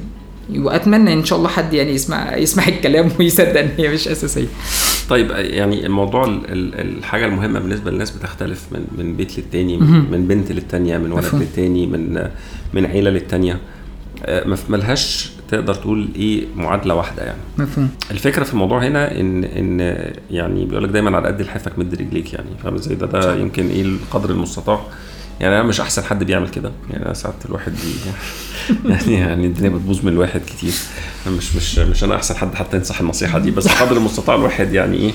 وأتمنى 0.57 1.13
إن 1.13 1.25
شاء 1.25 1.39
الله 1.39 1.49
حد 1.49 1.75
يعني 1.75 1.91
يسمع 1.91 2.37
يسمع 2.37 2.69
الكلام 2.69 3.11
ويصدق 3.19 3.61
ان 3.61 3.71
هي 3.79 3.89
مش 3.89 4.09
أساسية. 4.09 4.47
طيب 5.09 5.31
يعني 5.31 5.87
الموضوع 5.87 6.25
ال- 6.25 6.53
ال- 6.53 6.81
الحاجة 6.99 7.27
المهمة 7.27 7.61
بالنسبة 7.61 7.91
للناس 7.91 8.11
بتختلف 8.11 8.61
من 8.73 8.85
من 8.99 9.17
بيت 9.17 9.39
للتاني 9.39 9.77
من, 9.77 10.27
بنت 10.29 10.53
للتانية 10.53 10.99
من 10.99 11.13
ولد. 11.13 11.25
للتاني 11.35 11.87
من 11.87 12.29
من 12.75 12.87
عيلة 12.87 13.11
للتانية. 13.11 13.59
آه، 14.25 14.57
ملهاش 14.69 15.31
تقدر 15.53 15.75
تقول 15.75 16.09
إيه 16.17 16.47
معادلة 16.57 16.95
واحدة 16.95 17.23
يعني. 17.23 17.39
مفهوم. 17.59 17.89
الفكرة 18.11 18.45
في 18.45 18.53
الموضوع 18.53 18.83
هنا 18.87 19.21
إن 19.21 19.45
إن 19.45 19.81
يعني 20.31 20.65
بيقول 20.65 20.85
لك 20.85 20.91
دايما 20.91 21.17
على 21.17 21.27
قد 21.29 21.43
لحافك 21.43 21.79
مد 21.79 21.95
رجليك 21.95 22.33
يعني 22.33 22.49
فاهم 22.63 22.75
إزاي؟ 22.75 22.95
ده 22.95 23.07
ده 23.07 23.35
يمكن 23.37 23.69
إيه 23.69 23.83
القدر 23.83 24.31
المستطاع. 24.31 24.81
يعني 25.41 25.55
أنا 25.55 25.63
مش 25.63 25.81
أحسن 25.81 26.03
حد 26.05 26.25
بيعمل 26.25 26.49
كده. 26.49 26.73
يعني 26.91 27.05
أنا 27.07 27.15
ساعات 27.15 27.35
الواحد 27.47 27.73
بي 27.73 28.11
يعني 28.91 29.15
يعني 29.15 29.47
الدنيا 29.47 29.71
بتبوظ 29.71 30.05
من 30.05 30.13
الواحد 30.13 30.41
كتير. 30.47 30.73
مش 31.27 31.57
مش 31.57 31.79
مش 31.79 32.05
أنا 32.05 32.15
أحسن 32.17 32.35
حد 32.37 32.55
حتى 32.55 32.77
ينصح 32.77 33.01
النصيحة 33.01 33.39
دي 33.39 33.51
بس 33.51 33.69
قدر 33.69 33.97
المستطاع 33.97 34.35
الواحد 34.37 34.73
يعني 34.73 34.97
إيه 34.97 35.13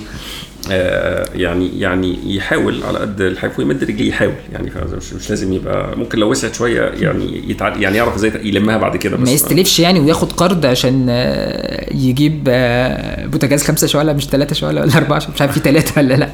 آه 0.71 1.29
يعني 1.35 1.79
يعني 1.79 2.35
يحاول 2.35 2.83
على 2.83 2.99
قد 2.99 3.21
الحاف 3.21 3.59
ويمد 3.59 3.83
رجليه 3.83 4.09
يحاول. 4.09 4.33
يعني؟ 4.53 4.71
مش, 4.97 5.13
مش 5.13 5.29
لازم 5.29 5.53
يبقى 5.53 5.97
ممكن 5.97 6.19
لو 6.19 6.31
وسعت 6.31 6.55
شوية 6.55 6.81
يعني 6.81 7.49
يتع... 7.49 7.75
يعني 7.75 7.97
يعرف 7.97 8.15
إزاي 8.15 8.31
يلمها 8.43 8.77
بعد 8.77 8.97
كده 8.97 9.17
بس 9.17 9.27
ما 9.27 9.33
يستلفش 9.33 9.79
يعني 9.79 9.99
وياخد 9.99 10.31
قرض 10.31 10.65
عشان 10.65 11.05
آه، 11.09 11.93
يجيب 11.93 12.43
آه، 12.49 13.25
بوتاجاز 13.25 13.63
خمسة 13.63 13.87
شعلة 13.87 14.13
مش 14.13 14.27
ثلاثة 14.27 14.55
شعلة 14.55 14.81
ولا 14.81 14.89
شعلة 14.89 15.15
مش 15.35 15.41
عارف 15.41 15.53
في 15.53 15.59
ثلاثة 15.59 16.01
ولا 16.01 16.13
لأ. 16.13 16.29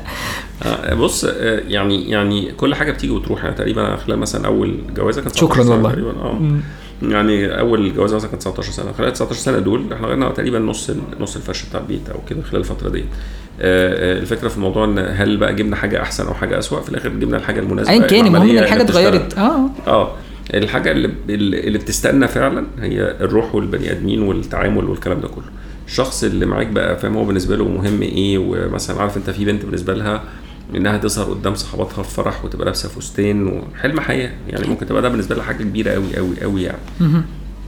آه، 0.64 0.94
بص 0.94 1.24
يعني 1.68 2.10
يعني 2.10 2.52
كل 2.52 2.76
حاجة 2.76 2.92
بتيجي 2.92 3.14
وتروح. 3.14 3.44
يعني 3.44 3.56
تقريبا 3.56 3.96
خلال 3.96 4.20
مثلا 4.20 4.48
أول 4.48 4.80
جوازة 4.96 5.22
كانت 5.22 5.36
شكراً 5.36 5.64
19 5.64 5.64
سنة 5.64 5.76
والله. 5.76 5.90
تقريبا 5.90 6.12
آه. 6.12 6.40
يعني 7.12 7.60
أول 7.60 7.94
جوازة 7.96 8.16
مثلا 8.16 8.30
كانت 8.30 8.42
19 8.42 8.72
سنة. 8.72 8.92
خلال 8.92 9.14
19 9.14 9.40
سنة 9.40 9.60
دول 9.60 9.94
إحنا 9.94 10.08
غيرنا 10.08 10.30
تقريبا 10.30 10.60
نص 10.60 10.92
نص 11.20 11.36
الفرش 11.36 11.66
بتاع 11.66 11.80
البيت 11.80 12.10
أو 12.10 12.20
كده 12.30 12.42
خلال 12.42 12.62
الفترة 12.62 12.90
دي 12.90 13.00
آه، 13.00 13.06
آه، 14.18 14.20
الفكرة 14.20 14.48
في 14.48 14.56
الموضوع 14.58 14.86
إن 14.86 14.98
هل 15.00 15.38
بقى 15.38 15.56
جبنا 15.56 15.76
حاجة 15.76 16.02
أحسن 16.02 16.28
أو 16.28 16.34
حاجة 16.34 16.60
اسوء 16.60 16.82
في 16.82 16.90
الآخر 16.90 17.10
جبنا 17.10 17.38
الحاجة 17.38 17.60
المناسبة 17.60 17.94
أيا 17.94 18.08
كان 18.08 18.26
المهم 18.26 18.42
اللي 18.42 18.62
بتشتغل. 18.62 18.82
اتغيرت. 18.82 19.38
آه. 19.38 19.70
آه 19.88 20.12
الحاجة 20.54 20.92
اللي 20.92 21.10
اللي 21.30 21.78
بتستنى 21.78 22.28
فعلا 22.28 22.66
هي 22.80 23.16
الروح 23.22 23.56
والبني 23.56 23.92
آدمين 23.92 24.22
والتعامل 24.22 24.86
والكلام 24.86 25.22
ده 25.22 25.28
كله. 25.28 25.44
الشخص 25.88 26.24
اللي 26.24 26.46
معاك 26.46 26.68
بقى 26.68 26.98
فاهم 27.00 27.18
هو 27.18 27.26
بالنسبة 27.26 27.56
له 27.56 27.68
مهم 27.68 28.02
إيه؟ 28.02 28.38
ومثلا 28.38 29.02
عارف 29.02 29.18
أنت 29.18 29.30
في 29.30 29.46
بنت 29.46 29.66
بالنسبة 29.66 29.94
لها 29.94 30.24
انها 30.76 30.98
تظهر 30.98 31.26
قدام 31.34 31.56
صحباتها 31.56 32.04
في 32.04 32.12
فرح 32.12 32.46
وتبقى 32.46 32.66
لابسة 32.66 32.90
فستان 32.90 33.48
وحلم 33.48 34.00
حياة. 34.00 34.32
يعني 34.50 34.68
ممكن 34.68 34.86
تبقى 34.86 35.02
ده 35.02 35.10
بالنسبة 35.10 35.36
لها 35.36 35.44
حاجة 35.44 35.64
كبيرة 35.64 35.92
قوي 35.92 36.16
قوي 36.18 36.42
قوي 36.42 36.64
يعني. 36.64 36.78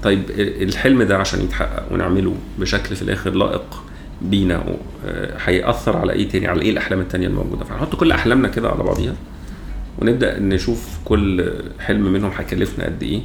طيب 0.03 0.23
ال- 0.29 0.63
الحلم 0.63 1.03
ده 1.03 1.17
عشان 1.17 1.41
يتحقق 1.41 1.91
ونعمله 1.93 2.35
بشكل 2.59 2.95
في 2.95 3.01
الآخر 3.01 3.31
لائق 3.31 3.83
بينا 4.21 4.63
آه، 5.05 5.37
هيأثر 5.45 5.97
على 5.97 6.13
إيه 6.13 6.29
تاني؟ 6.29 6.47
على 6.47 6.61
إيه 6.61 6.71
الأحلام 6.71 6.99
التانية 6.99 7.27
الموجودة؟ 7.27 7.65
فهنحط 7.65 7.95
كل 7.95 8.11
أحلامنا 8.11 8.47
كده 8.47 8.69
على 8.69 8.83
بعضيها 8.83 9.13
ونبدأ 9.99 10.39
نشوف 10.39 10.87
كل 11.05 11.51
حلم 11.79 12.13
منهم 12.13 12.31
هيكلفنا 12.37 12.85
قد 12.85 13.03
إيه. 13.03 13.21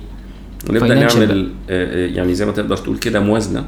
ونبدأ 0.70 0.94
نعمل 0.94 1.50
آه، 1.70 2.04
آه، 2.04 2.06
يعني 2.06 2.34
زي 2.34 2.46
ما 2.46 2.52
تقدر 2.52 2.76
تقول 2.76 2.98
كده 2.98 3.20
موازنة 3.20 3.64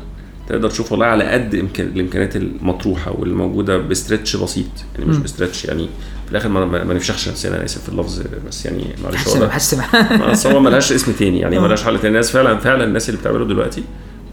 تقدر 0.49 0.71
تشوف 0.71 0.93
والله 0.93 1.07
على 1.07 1.25
قد 1.25 1.55
إمكان 1.55 1.87
الإمكانيات 1.87 2.37
المطروحة 2.37 3.13
واللي 3.19 3.35
موجودة 3.35 3.79
بستريتش 3.79 4.37
بسيط. 4.37 4.67
يعني 4.95 5.11
مش 5.11 5.17
بستريتش 5.17 5.65
يعني 5.65 5.89
في 6.27 6.31
الآخر 6.33 6.49
ما, 6.49 6.85
ما 6.85 6.95
نفشخش 6.95 7.29
نفسنا 7.29 7.57
أنا 7.57 7.65
آسف 7.65 7.83
في 7.83 7.89
اللفظ 7.89 8.23
بس 8.49 8.67
يعني 8.67 8.85
معلش 9.05 9.29
هو 9.29 9.51
بس 10.31 10.47
هو 10.47 10.61
ملهاش 10.61 10.93
اسم 10.93 11.13
تاني 11.13 11.39
يعني 11.41 11.59
ملهاش 11.59 11.85
حل 11.85 11.97
تاني. 11.97 12.09
الناس 12.09 12.31
فعلا 12.31 12.59
فعلا 12.59 12.85
الناس 12.85 13.09
اللي 13.09 13.21
بتعمله 13.21 13.45
دلوقتي 13.45 13.83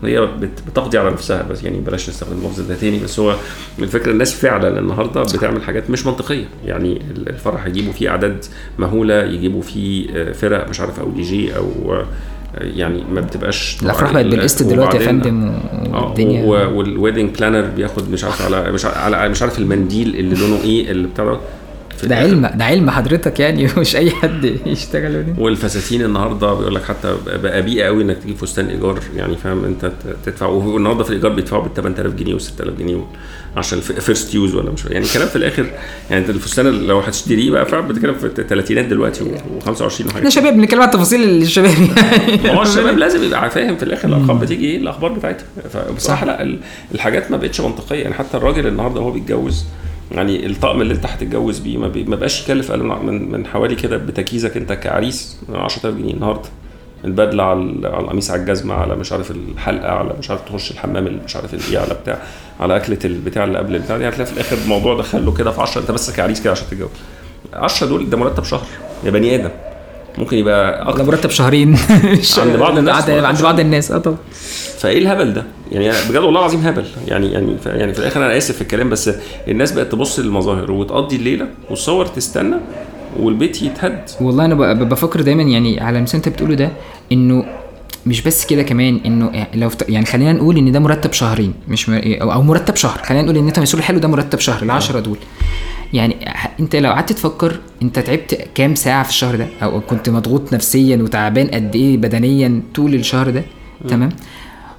هي 0.04 0.22
بت- 0.26 0.62
بتقضي 0.68 0.98
على 0.98 1.10
نفسها 1.12 1.42
بس 1.44 1.64
يعني 1.64 1.78
بلاش 1.80 2.10
نستخدم 2.10 2.38
اللفظ 2.38 2.62
ده 2.62 2.76
تاني. 2.76 3.00
بس 3.00 3.20
هو 3.20 3.36
الفكرة 3.80 4.12
الناس 4.12 4.34
فعلا 4.34 4.80
النهارده 4.80 5.22
بتعمل 5.24 5.64
حاجات 5.64 5.90
مش 5.90 6.06
منطقية. 6.06 6.46
يعني 6.66 7.02
الفرح 7.28 7.66
يجيبوا 7.68 7.94
فيه 7.94 8.10
أعداد 8.10 8.46
مهولة 8.80 9.24
يجيبوا 9.24 9.62
فيه 9.62 10.08
آه، 10.16 10.32
فرق 10.32 10.70
مش 10.70 10.80
عارف 10.80 11.00
أو 11.00 11.10
دي 11.12 11.22
جي 11.22 11.56
أو 11.58 11.94
آه، 11.94 12.06
يعني 12.58 13.04
ما 13.12 13.22
بتبقاش 13.22 13.78
الافراح 13.84 14.14
بقت 14.14 14.26
بالقسط 14.26 14.64
دلوقتي 14.64 14.98
يا 14.98 15.02
فندم 15.06 15.52
آه 15.94 16.06
والدنيا. 16.06 16.46
وال 16.46 16.66
wedding 16.66 17.38
planner 17.38 17.62
بياخد 17.62 18.12
مش 18.12 18.24
عارف 18.24 18.42
على 18.42 18.72
مش 18.72 18.86
عارف 18.86 18.98
على 18.98 19.30
مش 19.30 19.42
عارف 19.42 19.60
المنديل 19.60 20.16
اللي 20.16 20.36
لونه 20.36 20.64
إيه 20.64 20.92
اللي 20.92 21.08
بتاع 21.08 21.38
ده. 22.08 22.16
علم 22.16 22.50
ده 22.56 22.66
علم 22.66 22.90
حضرتك 22.90 23.40
يعني 23.40 23.68
مش 23.78 23.96
أي 23.96 24.12
حد 24.12 24.56
يشتغل 24.66 25.16
ودي. 25.18 25.34
والفساتين 25.42 26.02
النهارده 26.06 26.54
بيقول 26.54 26.76
لك 26.76 26.84
حتى 26.84 27.16
بقى 27.44 27.62
بيئة 27.62 27.86
قوي 27.86 28.04
إنك 28.04 28.18
تجيب 28.18 28.38
فستان 28.38 28.68
إيجار 28.68 29.00
يعني 29.16 29.38
فاهم 29.38 29.66
أنت 29.66 29.92
تدفع. 30.26 30.46
والنهارده 30.46 31.04
في 31.04 31.10
الإيجار 31.10 31.32
بيدفعوا 31.34 31.64
بال 31.64 31.74
8000 31.74 32.14
جنيه 32.14 32.34
و 32.34 32.38
6000 32.40 32.74
جنيه 32.80 33.06
عشان 33.58 33.80
first 33.80 34.36
use 34.36 34.56
ولا 34.56 34.72
مش 34.72 34.86
يعني 34.86 35.06
كلام 35.14 35.28
في 35.28 35.36
الآخر 35.36 35.66
يعني 36.10 36.26
الفستان 36.30 36.88
لو 36.88 37.00
هتشتريه 37.00 37.52
بقى 37.52 37.66
فعلا 37.66 37.88
بتتكلم 37.88 38.14
في 38.14 38.26
الثلاثينات 38.26 38.86
دلوقتي 38.86 39.24
و25 39.24 39.82
إحنا 39.82 40.08
وحاجه 40.08 40.30
شباب 40.30 40.54
بنتكلم 40.54 40.82
عن 40.82 40.92
تفاصيل 40.92 41.24
الشباب 41.24 41.72
يعني. 41.98 42.44
ما 42.44 42.54
هو 42.54 42.62
الشباب 42.62 42.98
لازم 43.04 43.24
يبقى 43.24 43.50
فاهم 43.50 43.76
في 43.78 43.84
الآخر 43.84 44.08
الأرقام 44.08 44.40
بتيجي 44.40 44.66
إيه؟ 44.66 44.78
الأخبار 44.78 45.12
بتاعتها. 45.12 45.46
فبصراحه 45.74 46.26
لا 46.26 46.42
ال- 46.44 46.60
الحاجات 46.96 47.32
ما 47.32 47.38
بقتش 47.38 47.62
منطقية. 47.62 48.02
يعني 48.04 48.14
حتى 48.14 48.38
الراجل 48.38 48.68
النهارده 48.68 49.00
وهو 49.00 49.12
بيتجوز 49.12 49.66
يعني 50.12 50.46
الطقم 50.46 50.82
اللي 50.82 50.94
انت 50.94 51.06
هتتجوز 51.06 51.60
بيه 51.60 51.78
ما, 51.78 51.88
بقاش 52.16 52.44
يكلف 52.44 52.72
أقل 52.72 52.84
من- 52.84 53.32
من 53.32 53.46
حوالي 53.48 53.76
كده 53.76 53.98
بتجهيزك 53.98 54.58
انت 54.58 54.74
كعريس 54.74 55.38
10000 55.50 55.96
جنيه 55.96 56.14
النهارده. 56.14 56.50
البدلة 57.06 57.44
على 57.44 57.88
على 57.88 58.00
القميص 58.04 58.32
على 58.32 58.42
الجزمة 58.42 58.74
على 58.74 58.96
مش 58.96 59.12
عارف 59.12 59.32
الحلقة 59.32 59.90
على 59.92 60.14
مش 60.20 60.30
عارف 60.30 60.42
تخش 60.42 60.72
الحمام 60.72 61.08
اللي 61.08 61.20
مش 61.26 61.36
عارف 61.36 61.72
إيه 61.72 61.80
على 61.80 61.94
بتاع 62.04 62.18
على 62.60 62.76
أكلة 62.76 62.98
البتاع 63.06 63.44
اللي 63.44 63.58
قبل 63.58 63.76
البتاع 63.76 63.98
دي. 63.98 64.10
هتلاقي 64.10 64.26
في 64.26 64.34
الآخر 64.34 64.58
الموضوع 64.64 64.98
دخله 64.98 65.34
كده 65.34 65.52
في 65.52 65.62
10 65.62 65.82
أنت 65.82 65.92
بس 65.92 66.12
كعريس 66.12 66.42
كده 66.42 66.52
عشان 66.52 66.68
تتجوز. 66.72 66.90
10 67.54 67.88
دول 67.88 68.10
ده 68.10 68.18
مرتب 68.18 68.44
شهر. 68.44 68.66
يا 69.04 69.12
بني 69.12 69.36
آدم. 69.36 69.50
ممكن 70.18 70.38
يبقى 70.38 70.84
ده 70.86 70.90
أكتر. 70.90 71.04
مرتب 71.04 71.30
شهرين. 71.30 71.78
عند 72.38 72.58
بعض 72.58 72.78
الناس 72.78 73.10
عند 73.10 73.42
بعض 73.42 73.60
الناس. 73.60 73.92
آه 73.92 73.98
طبعا. 73.98 74.18
فإيه 74.80 74.98
الهبل 74.98 75.34
ده؟ 75.34 75.46
يعني 75.72 76.10
بجد 76.10 76.18
والله 76.18 76.40
العظيم 76.40 76.60
هبل. 76.60 76.86
يعني 77.08 77.32
يعني 77.32 77.56
يعني 77.66 77.94
في 77.94 78.00
الآخر 78.00 78.26
أنا 78.26 78.38
آسف 78.38 78.56
في 78.56 78.62
الكلام 78.62 78.90
بس 78.90 79.12
الناس 79.48 79.72
بقت 79.72 79.92
تبص 79.92 80.20
للمظاهر 80.20 80.72
وتقضي 80.72 81.16
الليلة 81.16 81.48
والصور 81.70 82.06
تستنى 82.06 82.56
والبيت 83.20 83.62
يتهد. 83.62 84.10
والله 84.22 84.46
أنا 84.46 84.56
بفكر 84.74 85.22
دايما 85.22 85.44
يعني 85.44 85.80
على 85.80 86.02
مثال 86.02 86.16
أنت 86.16 86.30
بتقوله 86.30 86.56
ده 86.56 86.72
إنه 87.12 87.46
مش 88.06 88.22
بس 88.22 88.46
كده 88.46 88.64
كمان 88.64 89.00
إنه 89.06 89.48
لو 89.54 89.70
يعني 89.90 90.06
خلينا 90.06 90.34
نقول 90.34 90.58
إن 90.58 90.72
ده 90.72 90.80
مرتب 90.80 91.14
شهرين 91.14 91.54
مش 91.68 91.90
م... 91.90 91.94
أو 92.22 92.42
مرتب 92.42 92.76
شهر. 92.76 93.02
خلينا 93.04 93.24
نقول 93.24 93.38
إن 93.38 93.48
أنت 93.48 93.60
مسؤول 93.60 93.84
حلو 93.84 94.00
ده 94.00 94.08
مرتب 94.08 94.40
شهر 94.40 94.64
العشرة 94.64 95.00
دول. 95.00 95.18
يعني 95.94 96.16
أنت 96.60 96.76
لو 96.76 96.92
قعدت 96.92 97.12
تفكر 97.12 97.60
أنت 97.82 98.00
تعبت 98.00 98.48
كام 98.56 98.76
ساعة 98.76 99.04
في 99.04 99.10
الشهر 99.10 99.36
ده؟ 99.36 99.48
أو 99.64 99.82
كنت 99.82 100.10
مضغوط 100.10 100.54
نفسيا 100.54 100.98
وتعبان 100.98 101.48
قد 101.48 101.76
إيه 101.76 101.98
بدنيا 101.98 102.62
طول 102.76 102.94
الشهر 102.94 103.30
ده؟ 103.30 103.44
تمام؟ 103.90 104.10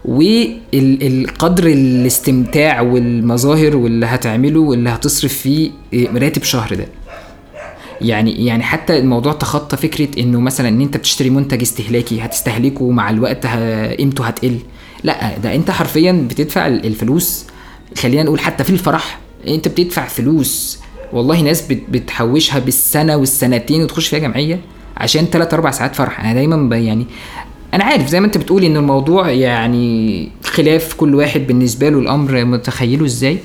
والقدر 0.05 1.67
الاستمتاع 1.67 2.81
والمظاهر 2.81 3.77
واللي 3.77 4.07
هتعمله 4.07 4.61
واللي 4.61 4.91
هتصرف 4.91 5.33
فيه 5.33 5.71
راتب 5.95 6.43
شهر 6.43 6.75
ده. 6.75 6.87
يعني 8.01 8.47
يعني 8.47 8.63
حتى 8.63 8.99
الموضوع 8.99 9.33
تخطى 9.33 9.77
فكرة 9.77 10.21
إنه 10.21 10.41
مثلا 10.41 10.69
إن 10.69 10.81
أنت 10.81 10.97
بتشتري 10.97 11.31
منتج 11.31 11.61
استهلاكي 11.61 12.21
هتستهلكه 12.21 12.91
مع 12.91 13.11
الوقت 13.11 13.47
قيمته 13.47 14.25
هتقل. 14.25 14.59
لأ 15.05 15.39
ده 15.39 15.55
أنت 15.55 15.71
حرفيا 15.71 16.13
بتدفع 16.31 16.67
الفلوس. 16.67 17.47
خلينا 17.99 18.23
نقول 18.23 18.41
حتى 18.41 18.65
في 18.65 18.71
الفرح 18.71 19.19
أنت 19.49 19.69
بتدفع 19.69 20.07
فلوس. 20.07 20.79
والله 21.13 21.41
ناس 21.41 21.63
بتحوشها 21.73 22.59
بالسنة 22.59 23.17
والسنتين 23.17 23.83
وتخش 23.83 24.09
فيها 24.09 24.19
جمعية 24.19 24.61
عشان 24.97 25.25
3 25.25 25.55
4 25.55 25.73
ساعات 25.73 25.95
فرح. 25.95 26.21
أنا 26.21 26.35
دايما 26.35 26.77
يعني 26.77 27.07
أنا 27.75 27.85
عارف 27.85 28.07
زي 28.09 28.21
ما 28.21 28.27
أنت 28.27 28.39
بتقول 28.39 28.65
إن 28.65 28.77
الموضوع 28.77 29.31
يعني 29.31 30.29
خلاف 30.45 30.95
كل 30.95 31.15
واحد 31.15 31.47
بالنسبة 31.47 31.89
له 31.89 31.99
الأمر 31.99 32.45
متخيله 32.45 33.05
إزاي. 33.05 33.39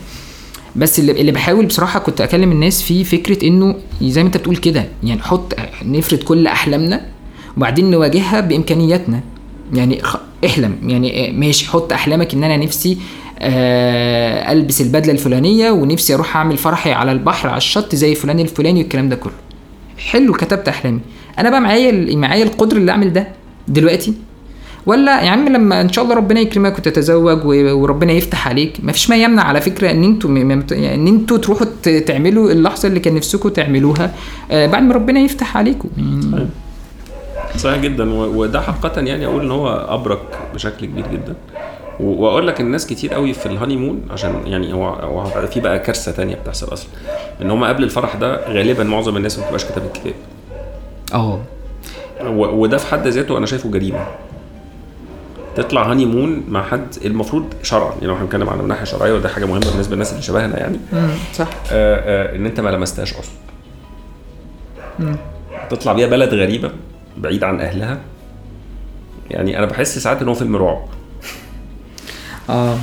بس 0.76 1.00
اللي, 1.00 1.12
اللي 1.12 1.32
بحاول 1.32 1.66
بصراحة 1.66 2.00
كنت 2.00 2.22
أكلم 2.22 2.52
الناس 2.52 2.82
فيه 2.82 3.04
فكرة 3.04 3.48
إنه 3.48 3.76
زي 4.02 4.24
ما 4.24 4.28
أنت 4.28 4.38
بتقول 4.38 4.56
كده 4.58 4.86
يعني 5.04 5.22
حط 5.22 5.56
نفرد 5.86 6.24
كل 6.24 6.48
أحلامنا 6.48 7.06
وبعدين 7.58 7.92
نواجهها 7.92 8.40
بإمكانياتنا. 8.40 9.20
يعني 9.74 10.02
احلم 10.46 10.76
يعني 10.84 11.32
ماشي 11.32 11.68
حط 11.70 11.94
أحلامك 11.94 12.34
إن 12.34 12.44
أنا 12.44 12.58
نفسي 12.58 12.98
آه 13.40 14.52
ألبس 14.52 14.82
البدلة 14.82 15.12
الفلانية 15.14 15.72
ونفسي 15.72 16.14
أروح 16.16 16.38
أعمل 16.38 16.58
فرحي 16.58 16.92
على 16.92 17.12
البحر 17.12 17.50
على 17.50 17.58
الشط 17.58 17.96
زي 17.96 18.16
فلان 18.16 18.40
الفلاني 18.40 18.80
والكلام 18.82 19.10
ده 19.10 19.16
كله. 19.16 19.34
حلو 19.98 20.34
كتبت 20.34 20.68
أحلامي. 20.68 21.00
أنا 21.40 21.50
بقى 21.50 21.62
معايا 21.62 22.16
معايا 22.16 22.44
القدرة 22.44 22.78
اللي 22.78 22.92
أعمل 22.92 23.14
ده. 23.14 23.28
دلوقتي؟ 23.68 24.14
ولا 24.86 25.22
يا 25.22 25.30
عم 25.30 25.50
لما 25.50 25.82
إن 25.82 25.92
شاء 25.92 26.04
الله 26.06 26.16
ربنا 26.16 26.40
يكرمك 26.40 26.78
وتتزوج 26.78 27.46
وربنا 27.46 28.14
يفتح 28.14 28.48
عليك 28.48 28.78
ما 28.84 28.92
فيش 28.92 29.10
ما 29.10 29.16
يمنع 29.16 29.44
على 29.44 29.62
فكرة 29.62 29.92
إن 29.92 30.04
أنتوا 30.04 30.32
يعني 30.72 30.96
إن 30.96 31.08
أنتوا 31.08 31.38
تروحوا 31.38 31.68
تعملوا 32.06 32.52
اللحظة 32.52 32.88
اللي 32.88 33.00
كان 33.00 33.16
نفسكم 33.16 33.50
تعملوها 33.50 34.12
آه، 34.52 34.68
بعد 34.68 34.84
ما 34.84 34.94
ربنا 34.94 35.20
يفتح 35.20 35.58
عليكم. 35.58 35.90
صحيح 36.34 36.48
صحيح 37.58 37.78
جدا 37.82 38.14
وده 38.14 38.62
حقيقة 38.62 39.02
يعني 39.02 39.26
أقول 39.26 39.42
إن 39.42 39.52
هو 39.52 39.86
أبرك 39.90 40.22
بشكل 40.54 40.86
كبير 40.86 41.06
جدا. 41.12 41.36
وأقول 42.00 42.48
لك 42.48 42.62
الناس 42.62 42.88
كتير 42.88 43.14
قوي 43.14 43.34
في 43.34 43.46
الهاني 43.46 43.78
مون 43.78 44.02
عشان 44.12 44.34
يعني 44.46 44.74
هو 44.74 45.26
في 45.54 45.60
بقى 45.60 45.80
كارثة 45.80 46.12
تانية 46.12 46.36
بتحصل 46.36 46.74
أصلا. 46.74 46.90
إن 47.42 47.52
هم 47.52 47.64
قبل 47.64 47.84
الفرح 47.84 48.16
ده 48.16 48.48
غالبا 48.54 48.84
معظم 48.84 49.18
الناس 49.18 49.38
ما 49.40 49.44
بتبقاش 49.44 49.66
كتبت 49.66 49.92
كتاب 49.98 50.14
آه. 51.14 51.40
وده 52.30 52.78
في 52.78 52.92
حد 52.92 53.08
ذاته 53.08 53.38
أنا 53.38 53.46
شايفه 53.46 53.72
جريمة. 53.72 54.08
تطلع 55.56 55.92
هاني 55.92 56.06
مون 56.06 56.44
مع 56.50 56.64
حد 56.64 56.88
المفروض 57.06 57.46
شرعا 57.64 57.92
يعني 57.94 58.06
لو 58.06 58.14
إحنا 58.14 58.26
بنتكلم 58.26 58.50
عن 58.50 58.60
الناحية 58.60 58.82
الشرعية 58.84 59.14
وده 59.14 59.30
حاجة 59.30 59.46
مهمة 59.46 59.72
بالنسبة 59.72 59.94
للناس 59.94 60.12
اللي 60.12 60.22
شبهنا 60.22 60.60
يعني. 60.60 60.78
صح. 61.34 61.48
آآ 61.72 62.32
آآ 62.32 62.36
إن 62.36 62.46
أنت 62.46 62.60
ما 62.60 62.70
لمستهاش 62.70 63.14
أصلا. 63.14 63.36
تطلع 65.70 65.94
بيها 65.94 66.08
بلد 66.08 66.34
غريبة 66.34 66.72
بعيد 67.18 67.44
عن 67.44 67.62
أهلها. 67.62 68.00
يعني 69.32 69.58
أنا 69.58 69.66
بحس 69.66 70.00
ساعات 70.00 70.22
إن 70.22 70.28
هو 70.28 70.34
فيلم 70.34 70.56
رعب. 70.56 70.86
آه 72.50 72.78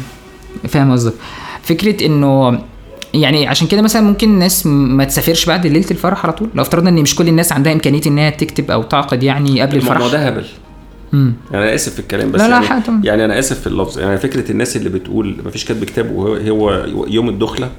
فاهم 0.68 0.93
قصدك. 0.93 1.14
فكرة 1.62 2.07
إنه 2.07 2.62
يعني 3.14 3.46
عشان 3.46 3.68
كده 3.68 3.82
مثلا 3.82 4.02
ممكن 4.02 4.28
الناس 4.28 4.66
ما 4.66 5.04
تسافرش 5.04 5.46
بعد 5.46 5.66
ليلة 5.66 5.90
الفرح 5.90 6.24
على 6.24 6.32
طول 6.32 6.48
لو 6.54 6.62
افترضنا 6.62 6.90
إن 6.90 7.02
مش 7.02 7.14
كل 7.14 7.28
الناس 7.28 7.52
عندها 7.52 7.72
إمكانية 7.72 8.00
إنها 8.06 8.30
تكتب 8.30 8.70
أو 8.70 8.82
تعقد 8.82 9.22
يعني 9.22 9.60
قبل 9.60 9.76
الفرح 9.76 9.96
الموضوع 9.96 10.18
ده 10.18 10.26
هبل. 10.26 10.44
يعني 11.12 11.34
أنا 11.54 11.74
آسف 11.74 11.92
في 11.92 12.00
الكلام 12.00 12.32
بس 12.32 12.40
لا 12.40 12.48
لا 12.48 12.62
يعني. 12.62 13.06
يعني 13.06 13.24
أنا 13.24 13.38
آسف 13.38 13.60
في 13.60 13.66
اللفظ 13.66 13.98
يعني 13.98 14.18
فكرة 14.18 14.50
الناس 14.50 14.76
اللي 14.76 14.88
بتقول 14.88 15.36
ما 15.44 15.50
فيش 15.50 15.64
كاتب 15.64 15.84
كتاب 15.84 16.10
وهو 16.12 16.86
يوم 17.08 17.28
الدخلة 17.28 17.70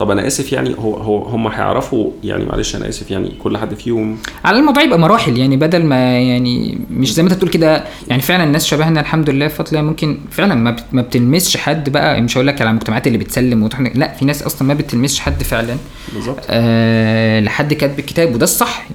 طب 0.00 0.10
أنا 0.10 0.26
آسف 0.26 0.52
يعني 0.52 0.74
هو 0.78 0.94
هو 0.94 1.22
هم 1.22 1.46
هيعرفوا 1.46 2.10
يعني 2.24 2.44
معلش 2.44 2.76
أنا 2.76 2.88
آسف 2.88 3.10
يعني 3.10 3.32
كل 3.42 3.58
حد 3.58 3.74
فيهم. 3.74 4.16
على 4.44 4.58
الموضوع 4.58 4.82
يبقى 4.82 4.98
مراحل 4.98 5.38
يعني 5.38 5.56
بدل 5.56 5.84
ما 5.84 6.18
يعني 6.20 6.78
مش 6.90 7.12
زي 7.14 7.22
ما 7.22 7.28
أنت 7.28 7.36
بتقول 7.36 7.50
كده 7.50 7.84
يعني 8.08 8.22
فعلا 8.22 8.44
الناس 8.44 8.66
شبهنا 8.66 9.00
الحمد 9.00 9.30
لله 9.30 9.50
الله 9.60 9.82
ممكن 9.82 10.18
فعلا 10.30 10.54
ما 10.54 10.76
ما 10.92 11.02
بتلمسش 11.02 11.56
حد 11.56 11.90
بقى 11.90 12.20
مش 12.20 12.36
هقول 12.36 12.46
لك 12.46 12.60
على 12.60 12.70
المجتمعات 12.70 13.06
اللي 13.06 13.18
بتسلم 13.18 13.62
وتحن... 13.62 13.90
لا 13.94 14.12
في 14.12 14.24
ناس 14.24 14.42
أصلا 14.42 14.68
ما 14.68 14.74
بتلمسش 14.74 15.20
حد 15.20 15.42
فعلا. 15.42 15.76
بالظبط. 16.14 16.40
آه 16.50 17.40
لحد 17.40 17.74
كاتب 17.74 17.98
الكتاب 17.98 18.34
وده 18.34 18.44
الصح. 18.44 18.86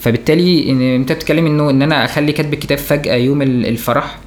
فبالتالي 0.00 0.70
أنت 0.96 1.12
بتتكلم 1.12 1.46
إنه 1.46 1.70
إن 1.70 1.82
أنا 1.82 2.04
أخلي 2.04 2.32
كاتب 2.32 2.54
الكتاب 2.54 2.78
فجأة 2.78 3.14
يوم 3.14 3.42
الفرح 3.42 4.18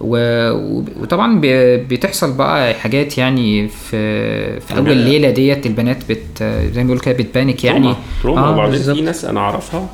وطبعا 0.00 1.40
بتحصل 1.88 2.32
بقى 2.36 2.74
حاجات 2.74 3.18
يعني 3.18 3.68
في 3.68 4.60
في 4.60 4.76
أول 4.78 4.96
ليلة 4.96 5.30
ديت 5.30 5.66
البنات 5.66 6.12
بت 6.12 6.42
زي 6.42 6.70
ما 6.76 6.82
بيقولوا 6.82 7.02
كده 7.02 7.14
بتبانك 7.14 7.64
يعني. 7.64 7.94
تروما 8.22 8.40
آه 8.40 8.50
وبعدين 8.50 8.94
في 8.94 9.00
ناس 9.00 9.24
أنا 9.24 9.40
أعرفها 9.40 9.88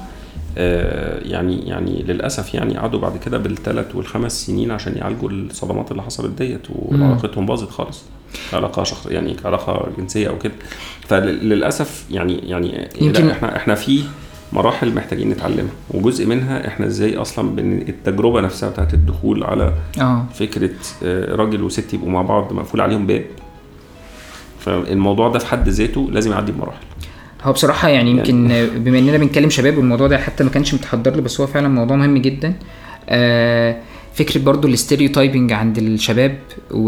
آه 0.59 1.21
يعني 1.25 1.69
يعني 1.69 2.03
للأسف 2.03 2.55
يعني 2.55 2.79
قعدوا 2.79 3.01
بعد 3.01 3.17
كده 3.17 3.39
بالثلاث 3.39 3.97
والخمس 3.97 4.47
سنين 4.47 4.71
عشان 4.71 4.97
يعالجوا 4.97 5.31
الصدمات 5.31 5.91
اللي 5.91 6.03
حصلت 6.03 6.39
ديت 6.43 6.67
وعلاقتهم 6.71 7.47
باظت 7.47 7.71
خالص 7.71 8.03
علاقه 8.53 8.85
شخص 8.85 9.07
يعني 9.07 9.37
علاقه 9.45 9.89
جنسية 9.99 10.29
أو 10.29 10.39
كده. 10.39 10.53
فللأسف 11.09 12.05
يعني 12.11 12.39
يعني 12.49 12.89
يمكن 13.01 13.31
إحنا 13.31 13.57
إحنا 13.57 13.75
في 13.75 14.03
مراحل 14.53 14.95
محتاجين 14.95 15.31
نتعلمها. 15.31 15.73
وجزء 15.91 16.27
منها 16.27 16.69
إحنا 16.69 16.87
إزاي 16.87 17.17
أصلا 17.17 17.59
التجربة 17.89 18.41
نفسها 18.41 18.69
بتاعت 18.69 18.95
الدخول 18.95 19.45
على 19.45 19.73
أوه. 20.01 20.27
فكرة 20.35 20.71
راجل 21.35 21.63
وست 21.63 21.95
يبقوا 21.95 22.11
مع 22.11 22.23
بعض 22.23 22.53
مقفول 22.53 22.81
عليهم 22.81 23.07
باب. 23.07 23.25
فالموضوع 24.59 25.29
ده 25.29 25.39
في 25.39 25.47
حد 25.47 25.69
ذاته 25.69 26.09
لازم 26.13 26.33
يعدي 26.33 26.53
بمراحل. 26.53 26.85
هو 27.43 27.53
بصراحة 27.53 27.89
يعني 27.89 28.11
يمكن 28.11 28.51
يعني 28.51 28.79
بما 28.79 28.99
إننا 28.99 29.17
بنتكلم 29.17 29.51
شباب 29.51 29.79
والموضوع 29.79 30.07
ده 30.07 30.19
حتى 30.19 30.45
ما 30.45 30.51
كانش 30.51 30.75
متحضر 30.75 31.17
له 31.17 31.23
بس 31.23 31.41
هو 31.41 31.47
فعلا 31.47 31.69
موضوع 31.69 31.97
مهم 31.97 32.19
جدا. 32.19 32.55
آه 33.09 33.77
فكرة 34.15 34.41
برضو 34.41 34.69
الاستيريوتايبنج 34.69 35.53
عند 35.53 35.79
الشباب 35.79 36.39
و... 36.71 36.87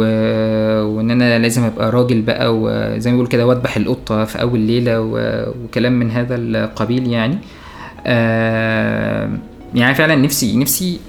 وإن 0.84 1.10
أنا 1.10 1.38
لازم 1.38 1.62
أبقى 1.62 1.90
راجل 1.90 2.22
بقى 2.22 2.56
وزي 2.56 3.10
ما 3.10 3.16
بيقول 3.16 3.26
كده 3.26 3.46
وأذبح 3.46 3.76
القطة 3.76 4.24
في 4.24 4.40
أول 4.40 4.60
ليلة 4.60 5.00
و... 5.00 5.18
وكلام 5.64 5.92
من 5.92 6.10
هذا 6.10 6.34
القبيل 6.36 7.06
يعني. 7.06 7.38
آه 8.06 9.30
يعني 9.74 9.94
فعلا 9.94 10.14
نفسي 10.16 10.56
نفسي 10.56 11.00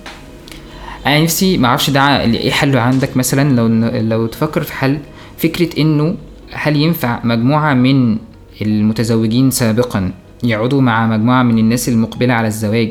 أنا 1.06 1.22
نفسي 1.24 1.58
ما 1.58 1.68
أعرفش 1.68 1.90
ده 1.90 2.22
إيه 2.24 2.52
حله 2.52 2.80
عندك 2.82 3.18
مثلا 3.18 3.56
لو 3.56 3.68
لو 4.00 4.28
تفكر 4.28 4.62
في 4.64 4.74
حل. 4.74 4.98
فكرة 5.38 5.82
إنه 5.82 6.16
هل 6.52 6.76
ينفع 6.76 7.20
مجموعة 7.24 7.74
من 7.74 8.18
المتزوجين 8.62 9.52
سابقا 9.52 10.12
يقعدوا 10.44 10.82
مع 10.82 11.08
مجموعة 11.08 11.44
من 11.44 11.58
الناس 11.58 11.90
المقبلة 11.90 12.34
على 12.34 12.48
الزواج 12.48 12.90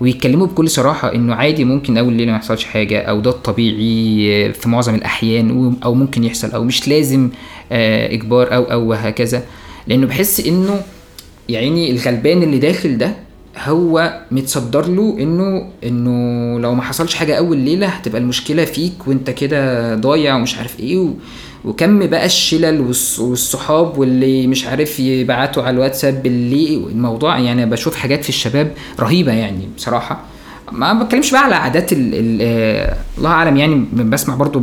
ويتكلموا 0.00 0.46
بكل 0.46 0.68
صراحة 0.70 1.14
إنه 1.14 1.34
عادي 1.34 1.64
ممكن 1.64 1.98
أول 1.98 2.12
ليلة 2.12 2.30
ما 2.32 2.36
يحصلش 2.38 2.64
حاجة 2.64 3.00
أو 3.02 3.20
ده 3.20 3.30
الطبيعي 3.30 4.52
في 4.52 4.68
معظم 4.68 4.94
الأحيان 4.94 5.76
أو 5.84 5.94
ممكن 5.94 6.24
يحصل 6.24 6.50
أو 6.50 6.64
مش 6.64 6.88
لازم 6.88 7.30
إجبار 7.72 8.54
أو 8.54 8.62
أو 8.64 8.88
وهكذا 8.88 9.42
لأنه 9.86 10.06
بحس 10.06 10.40
إنه 10.46 10.82
يعني 11.48 11.90
الغلبان 11.90 12.42
اللي 12.42 12.58
داخل 12.58 12.98
ده 12.98 13.12
هو 13.64 14.20
متصدر 14.30 14.86
له 14.86 15.16
انه 15.20 15.68
إنه 15.84 16.58
لو 16.60 16.74
ما 16.74 16.82
حصلش 16.82 17.14
حاجة 17.14 17.34
أول 17.38 17.56
ليلة 17.58 17.86
هتبقى 17.86 18.20
المشكلة 18.20 18.64
فيك 18.64 18.92
وأنت 19.08 19.30
كده 19.30 19.94
ضايع 19.94 20.36
ومش 20.36 20.58
عارف 20.58 20.80
إيه. 20.80 21.08
وكم 21.64 22.06
بقى 22.06 22.26
الشلل 22.26 22.80
والصحاب 23.18 23.98
واللي 23.98 24.46
مش 24.46 24.66
عارف 24.66 25.00
يبعتوا 25.00 25.62
على 25.62 25.74
الواتساب 25.74 26.22
باللي 26.22 26.76
الموضوع 26.76 27.38
يعني 27.38 27.66
بشوف 27.66 27.96
حاجات 27.96 28.22
في 28.22 28.28
الشباب 28.28 28.72
رهيبة 29.00 29.32
يعني 29.32 29.68
بصراحة. 29.76 30.20
ما 30.72 30.92
بتكلمش 30.92 31.30
بقى 31.30 31.44
على 31.44 31.54
عادات 31.54 31.92
ال 31.92 31.98
ال 32.14 32.42
الله 33.18 33.30
أعلم 33.30 33.56
يعني 33.56 33.84
بسمع 33.94 34.34
برضو 34.34 34.62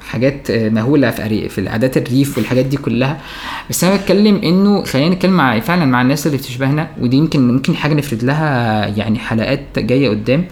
حاجات 0.00 0.50
مهولة 0.50 1.10
في 1.10 1.48
في 1.48 1.58
العادات 1.58 1.96
الريف 1.96 2.38
والحاجات 2.38 2.64
دي 2.66 2.76
كلها. 2.76 3.20
بس 3.70 3.84
أنا 3.84 3.96
بتكلم 3.96 4.36
إنه 4.36 4.84
خلينا 4.84 5.14
نتكلم 5.14 5.32
مع 5.32 5.60
فعلا 5.60 5.84
مع 5.84 6.02
الناس 6.02 6.26
اللي 6.26 6.38
بتشبهنا 6.38 6.88
ودي 7.00 7.16
يمكن 7.16 7.48
ممكن 7.48 7.76
حاجة 7.76 7.94
نفرد 7.94 8.24
لها 8.24 8.86
يعني 8.86 9.18
حلقات 9.18 9.78
جاية 9.78 10.08
قدام. 10.08 10.44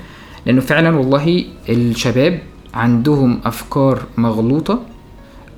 لأنه 0.47 0.61
فعلا 0.61 0.97
والله 0.97 1.45
الشباب 1.69 2.39
عندهم 2.75 3.41
أفكار 3.45 4.03
مغلوطة 4.17 4.81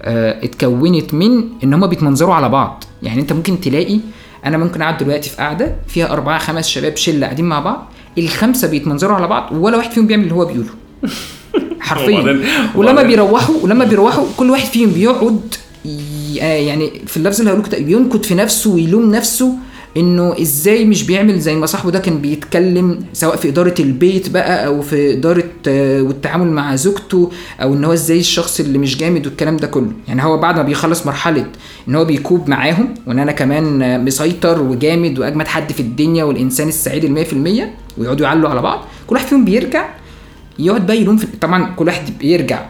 اتكونت 0.02 1.14
من 1.14 1.44
إن 1.64 1.74
هم 1.74 1.86
بيتمنظروا 1.86 2.34
على 2.34 2.48
بعض. 2.48 2.84
يعني 3.02 3.20
أنت 3.20 3.32
ممكن 3.32 3.60
تلاقي 3.60 4.00
أنا 4.44 4.58
ممكن 4.58 4.82
أقعد 4.82 4.98
دلوقتي 4.98 5.30
في 5.30 5.36
قاعدة 5.36 5.76
فيها 5.88 6.12
أربعة 6.12 6.38
خمس 6.38 6.68
شباب 6.68 6.96
شلة 6.96 7.26
قاعدين 7.26 7.44
مع 7.44 7.60
بعض 7.60 7.88
الخمسة 8.18 8.68
بيتمنظروا 8.68 9.16
على 9.16 9.26
بعض 9.26 9.52
ولا 9.52 9.76
واحد 9.76 9.90
فيهم 9.90 10.06
بيعمل 10.06 10.22
اللي 10.22 10.34
هو 10.34 10.44
بيقوله. 10.44 10.68
حرفيا. 11.80 12.40
ولما 12.74 13.02
بيروحوا 13.02 13.54
ولما 13.62 13.84
بيروحوا 13.84 14.26
كل 14.36 14.50
واحد 14.50 14.66
فيهم 14.66 14.90
بيقعد 14.90 15.54
آه 16.40 16.44
يعني 16.44 16.92
في 17.06 17.16
اللفظ 17.16 17.38
اللي 17.40 17.52
هقوله 17.52 17.78
بينكت 17.78 18.24
في 18.24 18.34
نفسه 18.34 18.70
ويلوم 18.70 19.10
نفسه. 19.14 19.52
إنه 19.96 20.34
إزاي 20.40 20.84
مش 20.84 21.02
بيعمل 21.02 21.40
زي 21.40 21.54
ما 21.56 21.66
صاحبه 21.66 21.90
ده 21.90 21.98
كان 21.98 22.18
بيتكلم 22.18 23.04
سواء 23.12 23.36
في 23.36 23.48
إدارة 23.48 23.74
البيت 23.80 24.28
بقى 24.30 24.66
أو 24.66 24.82
في 24.82 25.12
إدارة 25.12 25.44
آه، 25.68 26.02
والتعامل 26.02 26.46
مع 26.46 26.76
زوجته 26.76 27.30
أو 27.62 27.74
إن 27.74 27.84
هو 27.84 27.92
إزاي 27.92 28.18
الشخص 28.20 28.60
اللي 28.60 28.78
مش 28.78 28.96
جامد 28.96 29.26
والكلام 29.26 29.56
ده 29.56 29.66
كله. 29.66 29.92
يعني 30.08 30.24
هو 30.24 30.38
بعد 30.38 30.56
ما 30.56 30.62
بيخلص 30.62 31.06
مرحلة 31.06 31.46
إن 31.88 31.94
هو 31.94 32.04
بيكوب 32.04 32.48
معاهم 32.48 32.94
وإن 33.06 33.18
أنا 33.18 33.32
كمان 33.32 33.82
آه، 33.82 33.98
مسيطر 33.98 34.62
وجامد 34.62 35.18
وأجمد 35.18 35.46
حد 35.48 35.72
في 35.72 35.80
الدنيا 35.80 36.24
والإنسان 36.24 36.68
السعيد 36.68 37.04
ال 37.04 37.26
100% 37.26 37.98
ويقعدوا 37.98 38.26
يعلوا 38.26 38.50
على 38.50 38.62
بعض 38.62 38.84
كل 39.06 39.16
واحد 39.16 39.26
فيهم 39.26 39.44
بيرجع 39.44 39.88
يقعد 40.58 40.86
بقى 40.86 40.96
يلوم 41.00 41.16
في 41.16 41.26
طبعا 41.40 41.74
كل 41.76 41.86
واحد 41.86 42.18
بيرجع 42.18 42.66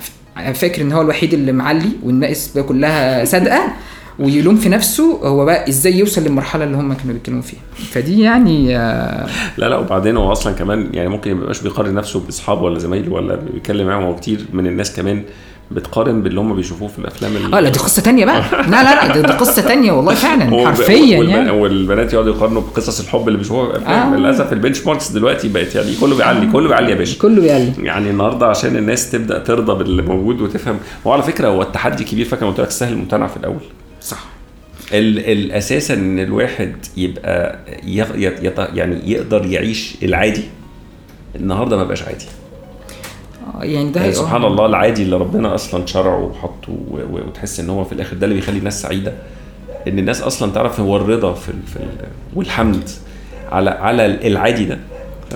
فاكر 0.55 0.83
إن 0.83 0.93
هو 0.93 1.03
الوحيد 1.03 1.35
اللي 1.35 1.53
معلي 1.53 1.89
والناس 2.03 2.59
كلها 2.59 3.25
صادقه 3.25 3.73
ويلوم 4.19 4.57
في 4.57 4.69
نفسه 4.69 5.21
هو 5.29 5.45
بقى 5.45 5.69
إزاي 5.69 5.99
يوصل 5.99 6.23
للمرحلة 6.23 6.65
اللي 6.65 6.77
هم 6.77 6.93
كانوا 6.95 7.13
بيتكلموا 7.13 7.43
فيها. 7.43 7.61
فدي 7.93 8.21
يعني 8.21 8.77
آه، 8.79 9.27
لا 9.59 9.69
لا 9.69 9.77
وبعدين 9.77 10.17
هو 10.17 10.33
أصلا 10.33 10.53
كمان 10.53 10.89
يعني 10.93 11.09
ممكن 11.09 11.35
ما 11.35 11.41
يبقاش 11.41 11.63
بيقارن 11.63 11.95
نفسه 11.95 12.21
بأصحابه 12.21 12.63
ولا 12.63 12.79
زمايله 12.79 13.13
ولا 13.13 13.35
بيتكلم 13.37 13.87
معاهم 13.87 14.03
هو 14.03 14.17
كتير 14.17 14.41
من 14.53 14.67
الناس 14.67 14.97
كمان 14.97 15.23
بتقارن 15.71 16.23
باللي 16.23 16.41
هم 16.41 16.55
بيشوفوه 16.57 16.89
في 16.89 16.99
الأفلام 16.99 17.37
ال- 17.37 17.55
آه 17.55 17.61
لا 17.61 17.69
دي 17.69 17.79
قصة 17.79 18.03
تانية 18.03 18.25
بقى. 18.25 18.41
لا 18.71 18.83
لا 18.83 19.07
لا 19.07 19.21
دي, 19.21 19.33
قصة 19.33 19.63
تانية 19.63 19.93
والله 19.93 20.15
فعلا 20.25 20.67
حرفيا 20.67 21.23
يعني. 21.23 21.51
والبنات 21.51 22.13
يقعدوا 22.13 22.35
يقارنوا 22.35 22.63
بقصص 22.63 23.01
الحب 23.01 23.29
اللي 23.29 23.39
بيشوفوها 23.39 23.65
في 23.73 23.77
الأفلام. 23.79 24.15
آه. 24.15 24.17
للأسف 24.17 24.53
البنش 24.53 24.87
ماركس 24.87 25.11
دلوقتي 25.13 25.49
بقت 25.49 25.75
يعني 25.75 25.95
كله 26.01 26.17
بيعلي 26.17 26.47
كله 26.53 26.69
بيعلي 26.69 26.91
يا 26.91 26.95
باشا. 26.97 27.19
كله 27.19 27.41
بيعلي. 27.43 27.73
يعني 27.83 28.11
النهارده 28.11 28.47
عشان 28.47 28.77
الناس 28.77 29.11
تبدأ 29.11 29.39
ترضى 29.39 29.85
باللي 29.85 30.03
موجود 30.03 30.41
وتفهم 30.41 30.77
هو 31.07 31.13
على 31.13 31.23
فكرة 31.23 31.49
هو 31.49 31.63
التحدي 31.63 32.05
كبير 32.05 32.27
فاكر 32.27 32.47
قلت 32.47 32.61
لك 32.61 32.71
سهل 32.71 32.93
الممتنع 32.93 33.27
في 33.27 33.37
الأول؟ 33.37 33.61
صح 34.07 34.25
ال- 34.93 35.19
الاساسا 35.33 35.95
إن 35.95 36.19
الواحد 36.19 36.75
يبقى. 36.97 37.59
يعني 38.77 39.11
يقدر 39.13 39.47
يعيش 39.47 39.95
العادي 40.03 40.43
النهارده 41.37 41.77
ما 41.77 41.85
بقاش 41.85 42.03
عادي 42.03 42.25
آه، 43.61 43.65
يعني 43.65 43.91
ده 43.91 44.01
يعني. 44.01 44.13
سبحان 44.13 44.45
الله 44.45 44.67
العادي 44.67 45.03
اللي 45.03 45.17
ربنا 45.17 45.55
أصلا 45.55 45.87
شرعه 45.87 46.19
وحطه. 46.25 46.77
وتحس 46.91 47.61
إن 47.61 47.71
هو 47.71 47.85
في 47.85 47.93
الآخر 47.93 48.17
ده 48.17 48.25
اللي 48.25 48.35
بيخلي 48.35 48.59
الناس 48.59 48.83
سعيدة 48.83 49.13
إن 49.89 49.99
الناس 49.99 50.23
أصلا 50.23 50.53
تعرف 50.53 50.81
هو 50.81 50.97
الرضا 50.97 51.33
في 51.33 51.49
ال... 51.49 51.63
في 51.67 51.77
ال... 51.77 51.89
والحمد 52.35 52.89
على 53.53 53.71
على 53.71 54.07
العادي 54.07 54.65
ده 54.65 54.79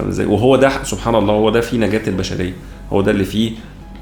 إزاي 0.09 0.27
وهو 0.27 0.57
ده 0.57 0.83
سبحان 0.85 1.15
الله 1.15 1.35
هو 1.35 1.51
ده 1.51 1.61
فيه 1.61 1.79
نجاة 1.79 2.09
البشرية 2.09 2.53
هو 2.93 3.01
ده 3.01 3.11
اللي 3.11 3.25
فيه 3.25 3.53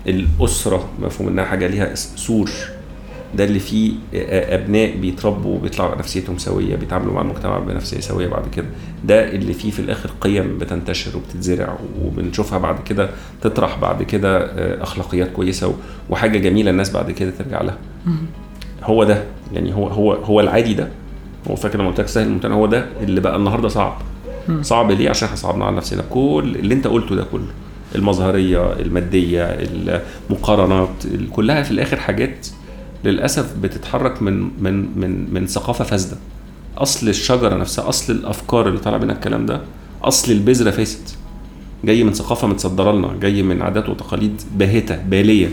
الأسرة 0.06 0.88
مفهوم 1.00 1.28
إنها 1.28 1.44
حاجة 1.44 1.66
ليها 1.66 1.94
سور 1.94 2.50
ده 3.34 3.44
اللي 3.44 3.58
فيه 3.58 3.92
أبناء 4.14 4.96
بيتربوا 4.96 5.54
وبيطلعوا 5.56 5.96
نفسيتهم 5.98 6.38
سوية 6.38 6.76
بيتعاملوا 6.76 7.14
مع 7.14 7.20
المجتمع 7.20 7.58
بنفسية 7.58 8.00
سوية 8.00 8.26
بعد 8.28 8.42
كده. 8.56 8.66
ده 9.04 9.28
اللي 9.30 9.52
فيه 9.52 9.70
في 9.70 9.78
الآخر 9.78 10.10
قيم 10.20 10.58
بتنتشر 10.58 11.16
وبتتزرع 11.16 11.78
وبنشوفها 12.04 12.58
بعد 12.58 12.76
كده 12.82 13.10
تطرح 13.42 13.78
بعد 13.78 14.02
كده 14.02 14.38
آه، 14.38 14.82
أخلاقيات 14.82 15.32
كويسة 15.32 15.74
وحاجة 16.10 16.38
جميلة 16.38 16.70
الناس 16.70 16.90
بعد 16.90 17.10
كده 17.10 17.32
ترجع 17.38 17.62
لها. 17.62 17.78
هو 18.82 19.04
ده 19.04 19.22
يعني 19.52 19.74
هو 19.74 19.86
هو 19.88 20.12
هو 20.12 20.40
العادي 20.40 20.74
ده. 20.74 20.88
هو 21.50 21.56
فاكر 21.56 21.78
لما 21.78 21.88
قلت 21.88 22.00
لك 22.00 22.08
سهل 22.08 22.26
الممتنع 22.26 22.54
هو 22.54 22.66
ده 22.66 22.86
اللي 23.00 23.20
بقى 23.20 23.36
النهارده 23.36 23.68
صعب. 23.68 23.98
صعب 24.62 24.90
ليه؟ 24.90 25.10
عشان 25.10 25.24
إحنا 25.26 25.36
صعبنا 25.36 25.64
على 25.64 25.76
نفسنا. 25.76 26.02
كل 26.10 26.56
اللي 26.58 26.74
انت 26.74 26.86
قلته 26.86 27.14
ده 27.14 27.24
كله 27.32 27.46
المظهرية 27.94 28.72
المادية 28.72 29.44
المقارنات 30.30 30.88
ال- 31.04 31.30
كلها 31.30 31.62
في 31.62 31.70
الآخر 31.70 31.96
حاجات 31.96 32.46
للأسف 33.04 33.54
بتتحرك 33.62 34.22
من 34.22 34.50
من 34.62 34.98
من 35.00 35.34
من 35.34 35.46
ثقافة 35.46 35.84
فاسدة. 35.84 36.16
أصل 36.78 37.08
الشجرة 37.08 37.54
نفسها 37.56 37.88
أصل 37.88 38.12
الأفكار 38.12 38.68
اللي 38.68 38.78
طالع 38.78 38.98
منها 38.98 39.14
الكلام 39.14 39.46
ده 39.46 39.60
أصل 40.02 40.32
البذرة 40.32 40.70
فاسد. 40.70 41.08
جاي 41.84 42.04
من 42.04 42.12
ثقافة 42.12 42.46
متصدرة 42.48 42.92
لنا 42.92 43.16
جاي 43.20 43.42
من 43.42 43.62
عادات 43.62 43.88
وتقاليد 43.88 44.42
باهتة 44.56 44.96
بالية. 44.96 45.48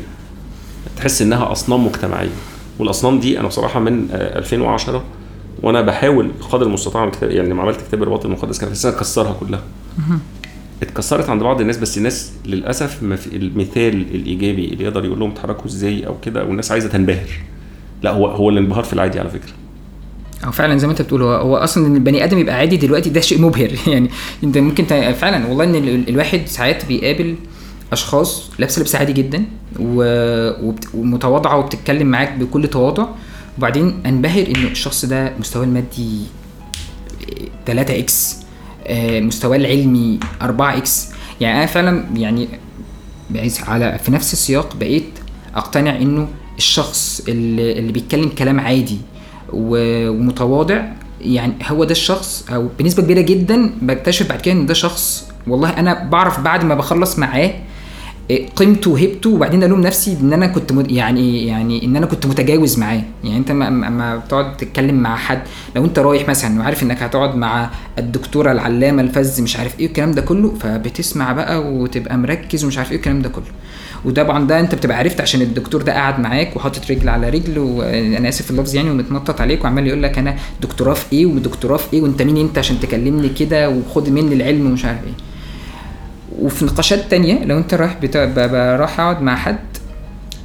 تحس 0.97 1.21
إنها 1.21 1.51
أصنام 1.51 1.85
مجتمعية. 1.85 2.29
والأصنام 2.79 3.19
دي 3.19 3.39
أنا 3.39 3.47
بصراحة 3.47 3.79
من 3.79 4.07
آه، 4.11 4.37
2010 4.39 5.03
وأنا 5.63 5.81
بحاول 5.81 6.31
قدر 6.51 6.65
المستطاع 6.65 7.11
يعني 7.21 7.49
لما 7.49 7.61
عملت 7.61 7.81
كتاب 7.81 8.03
الوطن 8.03 8.27
المقدس 8.27 8.59
كان 8.59 8.73
في 8.73 8.89
اكسرها 8.89 9.33
كلها. 9.39 9.61
اتكسرت 10.81 11.29
عند 11.29 11.43
بعض 11.43 11.61
الناس 11.61 11.77
بس 11.77 11.97
الناس 11.97 12.31
للأسف 12.45 13.03
ما 13.03 13.15
في 13.15 13.35
المثال 13.35 14.15
الإيجابي 14.15 14.65
اللي 14.65 14.83
يقدر 14.83 15.05
يقول 15.05 15.19
لهم 15.19 15.31
اتحركوا 15.31 15.65
إزاي 15.65 16.07
أو 16.07 16.19
كده 16.19 16.43
والناس 16.45 16.71
عايزة 16.71 16.89
تنبهر. 16.89 17.29
لا 18.03 18.11
هو 18.11 18.27
هو 18.27 18.49
الانبهار 18.49 18.83
في 18.83 18.93
العادي 18.93 19.19
على 19.19 19.29
فكرة. 19.29 19.51
أو 20.45 20.51
فعلا 20.51 20.77
زي 20.77 20.87
ما 20.87 20.93
أنت 20.93 21.01
بتقول 21.01 21.21
هو, 21.21 21.57
أصلا 21.57 21.87
إن 21.87 21.95
البني 21.95 22.23
آدم 22.23 22.37
يبقى 22.39 22.55
عادي 22.55 22.77
دلوقتي 22.77 23.09
ده 23.09 23.21
شيء 23.21 23.41
مبهر. 23.41 23.71
يعني 23.93 24.09
أنت 24.43 24.57
ممكن 24.57 24.85
فعلا 25.13 25.47
والله 25.47 25.63
إن 25.63 25.75
ال- 25.75 26.09
الواحد 26.09 26.41
ساعات 26.45 26.85
بيقابل 26.85 27.35
أشخاص 27.91 28.51
لابسة 28.59 28.79
لبس 28.81 28.95
عادي 28.95 29.13
جدا 29.13 29.45
ومتواضعة 30.93 31.57
وبتتكلم 31.57 32.07
معاك 32.07 32.33
بكل 32.33 32.67
تواضع 32.67 33.05
وبعدين 33.57 33.99
أنبهر 34.05 34.47
ان 34.47 34.63
الشخص 34.65 35.05
ده 35.05 35.33
مستواه 35.39 35.63
المادي 35.63 36.19
3 37.65 37.99
X. 37.99 38.44
مستواه 39.19 39.55
العلمي 39.57 40.19
4 40.41 40.77
X. 40.77 41.07
يعني 41.41 41.57
أنا 41.57 41.65
فعلا 41.65 42.05
يعني 42.15 42.47
على 43.67 43.99
في 44.03 44.11
نفس 44.11 44.33
السياق 44.33 44.75
بقيت 44.75 45.09
أقتنع 45.55 45.95
إنه 45.95 46.27
الشخص 46.57 47.21
اللي, 47.27 47.79
اللي 47.79 47.91
بيتكلم 47.91 48.29
كلام 48.29 48.59
عادي 48.59 48.97
ومتواضع 49.53 50.83
يعني 51.21 51.53
هو 51.67 51.83
ده 51.83 51.91
الشخص 51.91 52.45
أو 52.53 52.69
بنسبة 52.79 53.03
كبيرة 53.03 53.21
جدا 53.21 53.71
بكتشف 53.81 54.29
بعد 54.29 54.41
كده 54.41 54.53
إن 54.53 54.65
ده 54.65 54.73
شخص 54.73 55.27
والله 55.47 55.69
أنا 55.69 56.03
بعرف 56.03 56.39
بعد 56.39 56.63
ما 56.63 56.75
بخلص 56.75 57.19
معاه 57.19 57.53
قيمته 58.55 58.91
وهيبته 58.91 59.29
وبعدين 59.29 59.63
الوم 59.63 59.81
نفسي 59.81 60.17
إن 60.21 60.33
أنا 60.33 60.47
كنت 60.47 60.71
يعني 60.91 61.47
يعني 61.47 61.85
إن 61.85 61.95
أنا 61.95 62.05
كنت 62.05 62.25
متجاوز 62.25 62.79
معاه. 62.79 63.01
يعني 63.23 63.37
أنت 63.37 63.51
ما- 63.51 64.15
بتقعد 64.15 64.57
تتكلم 64.57 64.95
مع 64.95 65.15
حد. 65.15 65.41
لو 65.75 65.85
أنت 65.85 65.99
رايح 65.99 66.29
مثلا 66.29 66.59
وعارف 66.59 66.83
إنك 66.83 67.03
هتقعد 67.03 67.35
مع 67.35 67.69
الدكتورة 67.99 68.51
العلامة 68.51 69.01
الفز 69.01 69.41
مش 69.41 69.57
عارف 69.57 69.79
إيه 69.79 69.85
الكلام 69.85 70.11
ده 70.11 70.21
كله 70.21 70.53
فبتسمع 70.59 71.31
بقى 71.31 71.63
وتبقى 71.73 72.17
مركز 72.17 72.63
ومش 72.65 72.77
عارف 72.77 72.91
إيه 72.91 72.97
الكلام 72.97 73.21
ده 73.21 73.29
كله. 73.29 73.43
وطبعا 74.05 74.47
ده 74.47 74.59
أنت 74.59 74.75
بتبقى 74.75 74.97
عرفت 74.97 75.21
عشان 75.21 75.41
الدكتور 75.41 75.81
ده 75.81 75.93
قاعد 75.93 76.19
معاك 76.19 76.55
وحاطط 76.55 76.91
رجل 76.91 77.09
على 77.09 77.29
رجل 77.29 77.59
وأنا 77.59 78.29
آسف 78.29 78.51
اللفظ 78.51 78.75
يعني 78.75 78.89
ومتنطط 78.89 79.41
عليك 79.41 79.63
وعمال 79.63 79.87
يقول 79.87 80.03
لك 80.03 80.17
أنا 80.17 80.35
دكتوراه 80.61 80.93
في 80.93 81.05
إيه 81.13 81.25
ودكتوراه 81.25 81.77
في 81.77 81.93
إيه 81.93 82.01
وأنت 82.01 82.21
مين 82.21 82.37
أنت 82.37 82.57
عشان 82.57 82.79
تكلمني 82.79 83.29
كده 83.29 83.69
وخد 83.69 84.09
مني 84.09 84.35
العلم 84.35 84.65
ومش 84.65 84.85
عارف 84.85 84.99
إيه. 85.03 85.13
وفي 86.41 86.65
نقاشات 86.65 87.11
تانية 87.11 87.45
لو 87.45 87.57
انت 87.57 87.73
رايح 87.73 87.97
رايح 88.79 88.99
اقعد 88.99 89.21
مع 89.21 89.35
حد 89.35 89.57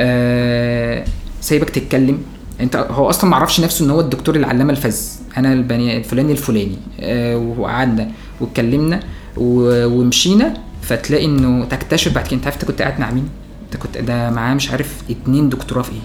آه... 0.01 1.05
سايبك 1.41 1.70
تتكلم. 1.70 2.18
انت 2.61 2.76
هو 2.76 3.11
أصلا 3.11 3.30
ما 3.30 3.36
عرفش 3.36 3.61
نفسه 3.61 3.84
إن 3.84 3.91
هو 3.91 4.01
الدكتور 4.01 4.36
العلامه 4.36 4.70
الفز. 4.72 5.18
أنا 5.36 5.53
البني 5.53 5.97
الفلاني 5.97 6.32
الفلاني. 6.32 6.76
آه 7.01 7.36
وقعدنا 7.36 8.11
واتكلمنا. 8.41 9.01
ومشينا. 9.36 10.55
فتلاقي 10.82 11.24
إنه 11.24 11.64
تكتشف 11.64 12.14
بعد 12.14 12.26
كده 12.26 12.36
أنت 12.36 12.45
عارف 12.45 12.57
أنت 12.57 12.64
كنت 12.64 12.82
قاعد 12.82 13.01
مع 13.01 13.11
مين؟ 13.11 13.28
أنت 13.64 13.82
كنت 13.82 13.99
ده 13.99 14.30
معاه 14.30 14.55
مش 14.55 14.70
عارف 14.70 15.03
اتنين 15.11 15.49
دكتوراه 15.49 15.82
في 15.82 15.93
إيه. 15.93 15.99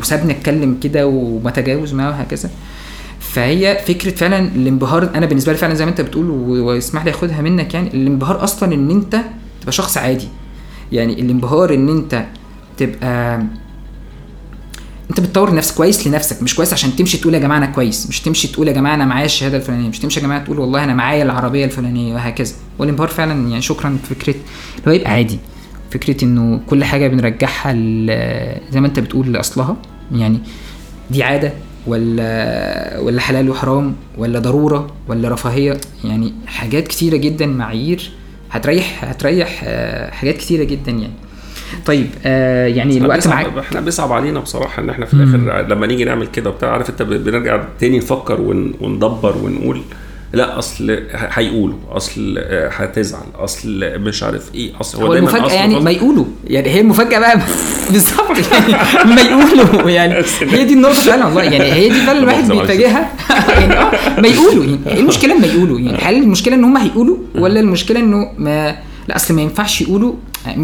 وسابني 0.00 0.32
اتكلم 0.32 0.78
كده 0.82 1.06
وما 1.06 1.50
تجاوز 1.50 1.92
معاه 1.94 2.10
وهكذا. 2.10 2.50
فهي 3.20 3.78
فكرة 3.86 4.10
فعلا 4.10 4.38
الانبهار 4.38 5.10
أنا 5.14 5.26
بالنسبة 5.26 5.52
لي 5.52 5.58
فعلا 5.58 5.74
زي 5.74 5.84
ما 5.84 5.90
أنت 5.90 6.00
بتقول 6.00 6.30
واسمح 6.60 7.04
لي 7.04 7.10
آخدها 7.10 7.40
منك 7.40 7.74
يعني 7.74 7.88
الانبهار 7.88 8.44
أصلا 8.44 8.74
إن 8.74 8.90
أنت 8.90 9.20
تبقى 9.60 9.72
شخص 9.72 9.98
عادي. 9.98 10.28
يعني 10.92 11.20
الانبهار 11.20 11.74
إن 11.74 11.88
أنت 11.88 12.24
تبقى 12.76 13.42
أنت 15.10 15.20
بتطور 15.20 15.54
نفسك 15.54 15.74
كويس 15.74 16.06
لنفسك 16.06 16.42
مش 16.42 16.54
كويس 16.54 16.72
عشان 16.72 16.96
تمشي 16.96 17.18
تقول 17.18 17.34
يا 17.34 17.38
جماعة 17.38 17.58
أنا 17.58 17.66
كويس 17.66 18.08
مش 18.08 18.20
تمشي 18.20 18.48
تقول 18.48 18.68
يا 18.68 18.72
جماعة 18.72 18.94
أنا 18.94 19.04
معايا 19.04 19.24
الشهادة 19.24 19.56
الفلانية 19.56 19.88
مش 19.88 19.98
تمشي 19.98 20.20
يا 20.20 20.24
جماعة 20.24 20.44
تقول 20.44 20.58
والله 20.58 20.84
أنا 20.84 20.94
معايا 20.94 21.22
العربية 21.22 21.64
الفلانية 21.64 22.14
وهكذا. 22.14 22.54
والانبهار 22.78 23.08
فعلا 23.08 23.48
يعني 23.48 23.62
شكرا 23.62 23.98
فكرة 24.10 24.34
اللي 24.78 24.88
هو 24.88 24.92
يبقى 24.92 25.10
عادي. 25.10 25.38
فكرة 25.90 26.24
إنه 26.24 26.60
كل 26.66 26.84
حاجة 26.84 27.08
بنرجعها 27.08 27.72
زي 28.70 28.80
ما 28.80 28.86
أنت 28.86 29.00
بتقول 29.00 29.32
لأصلها. 29.32 29.76
يعني 30.12 30.40
دي 31.10 31.22
عادة. 31.22 31.52
ولا 31.86 32.98
ولا 33.00 33.20
حلال 33.20 33.50
وحرام 33.50 33.94
ولا 34.18 34.38
ضرورة 34.38 34.86
ولا 35.08 35.28
رفاهية. 35.28 35.76
يعني 36.04 36.32
حاجات 36.46 36.88
كتيرة 36.88 37.16
جدا 37.16 37.46
معايير. 37.46 38.10
هتريح 38.50 39.04
هتريح 39.04 39.62
آه، 39.64 40.10
حاجات 40.10 40.36
كتيرة 40.36 40.64
جدا 40.64 40.92
يعني. 40.92 41.12
طيب 41.86 42.06
آه 42.26 42.66
يعني 42.66 42.98
الوقت 42.98 43.28
معاك. 43.28 43.58
إحنا 43.58 43.80
بيصعب 43.80 44.12
علينا 44.12 44.40
بصراحة 44.40 44.82
إن 44.82 44.90
إحنا 44.90 45.06
في 45.06 45.14
الآخر 45.14 45.66
لما 45.68 45.86
نيجي 45.86 46.04
نعمل 46.04 46.26
كده 46.26 46.50
وبتاع 46.50 46.70
عارف 46.72 46.90
أنت 46.90 47.02
بنرجع 47.02 47.64
تاني 47.80 47.98
نفكر 47.98 48.40
ون... 48.40 48.74
وندبر 48.80 49.36
ونقول 49.42 49.80
لا 50.36 50.58
أصل 50.58 50.98
هيقولوا 51.12 51.76
أصل 51.90 52.38
هتزعل 52.70 53.26
أصل 53.34 53.98
مش 54.00 54.22
عارف 54.22 54.54
إيه 54.54 54.72
أصل 54.80 55.02
هو 55.02 55.12
دايما 55.12 55.30
المفاجأة 55.30 55.54
يعني. 55.54 55.80
ما 55.80 55.90
يقولوا. 55.90 56.24
يعني 56.46 56.68
هي 56.68 56.80
المفاجأة 56.80 57.18
بقى 57.18 57.38
بالظبط 57.92 58.36
يعني 58.52 59.14
ما 59.14 59.20
يقولوا. 59.20 59.90
يعني 59.90 60.14
هي 60.52 60.64
دي 60.64 60.74
النقطة 60.74 60.94
فعلا 60.94 61.24
والله. 61.26 61.42
يعني 61.42 61.72
هي 61.72 61.88
دي 61.88 62.00
فعلا 62.00 62.18
الواحد. 62.18 62.48
بيتجاهها. 62.52 63.12
يعني 63.48 63.74
آه 63.74 64.20
ما 64.20 64.28
يقولوا. 64.28 64.64
يعني 64.64 64.78
إيه 64.86 65.00
المشكلة 65.00 65.38
ما 65.38 65.46
يقولوا؟ 65.46 65.80
يعني 65.80 65.98
هل 66.02 66.22
المشكلة 66.22 66.54
إن 66.54 66.64
هم 66.64 66.76
هيقولوا 66.76 67.16
ولا 67.34 67.60
المشكلة 67.60 68.00
إنه 68.00 68.30
ما 68.38 68.76
لا 69.08 69.16
أصل 69.16 69.34
ما 69.34 69.42
ينفعش 69.42 69.80
يقولوا. 69.80 70.14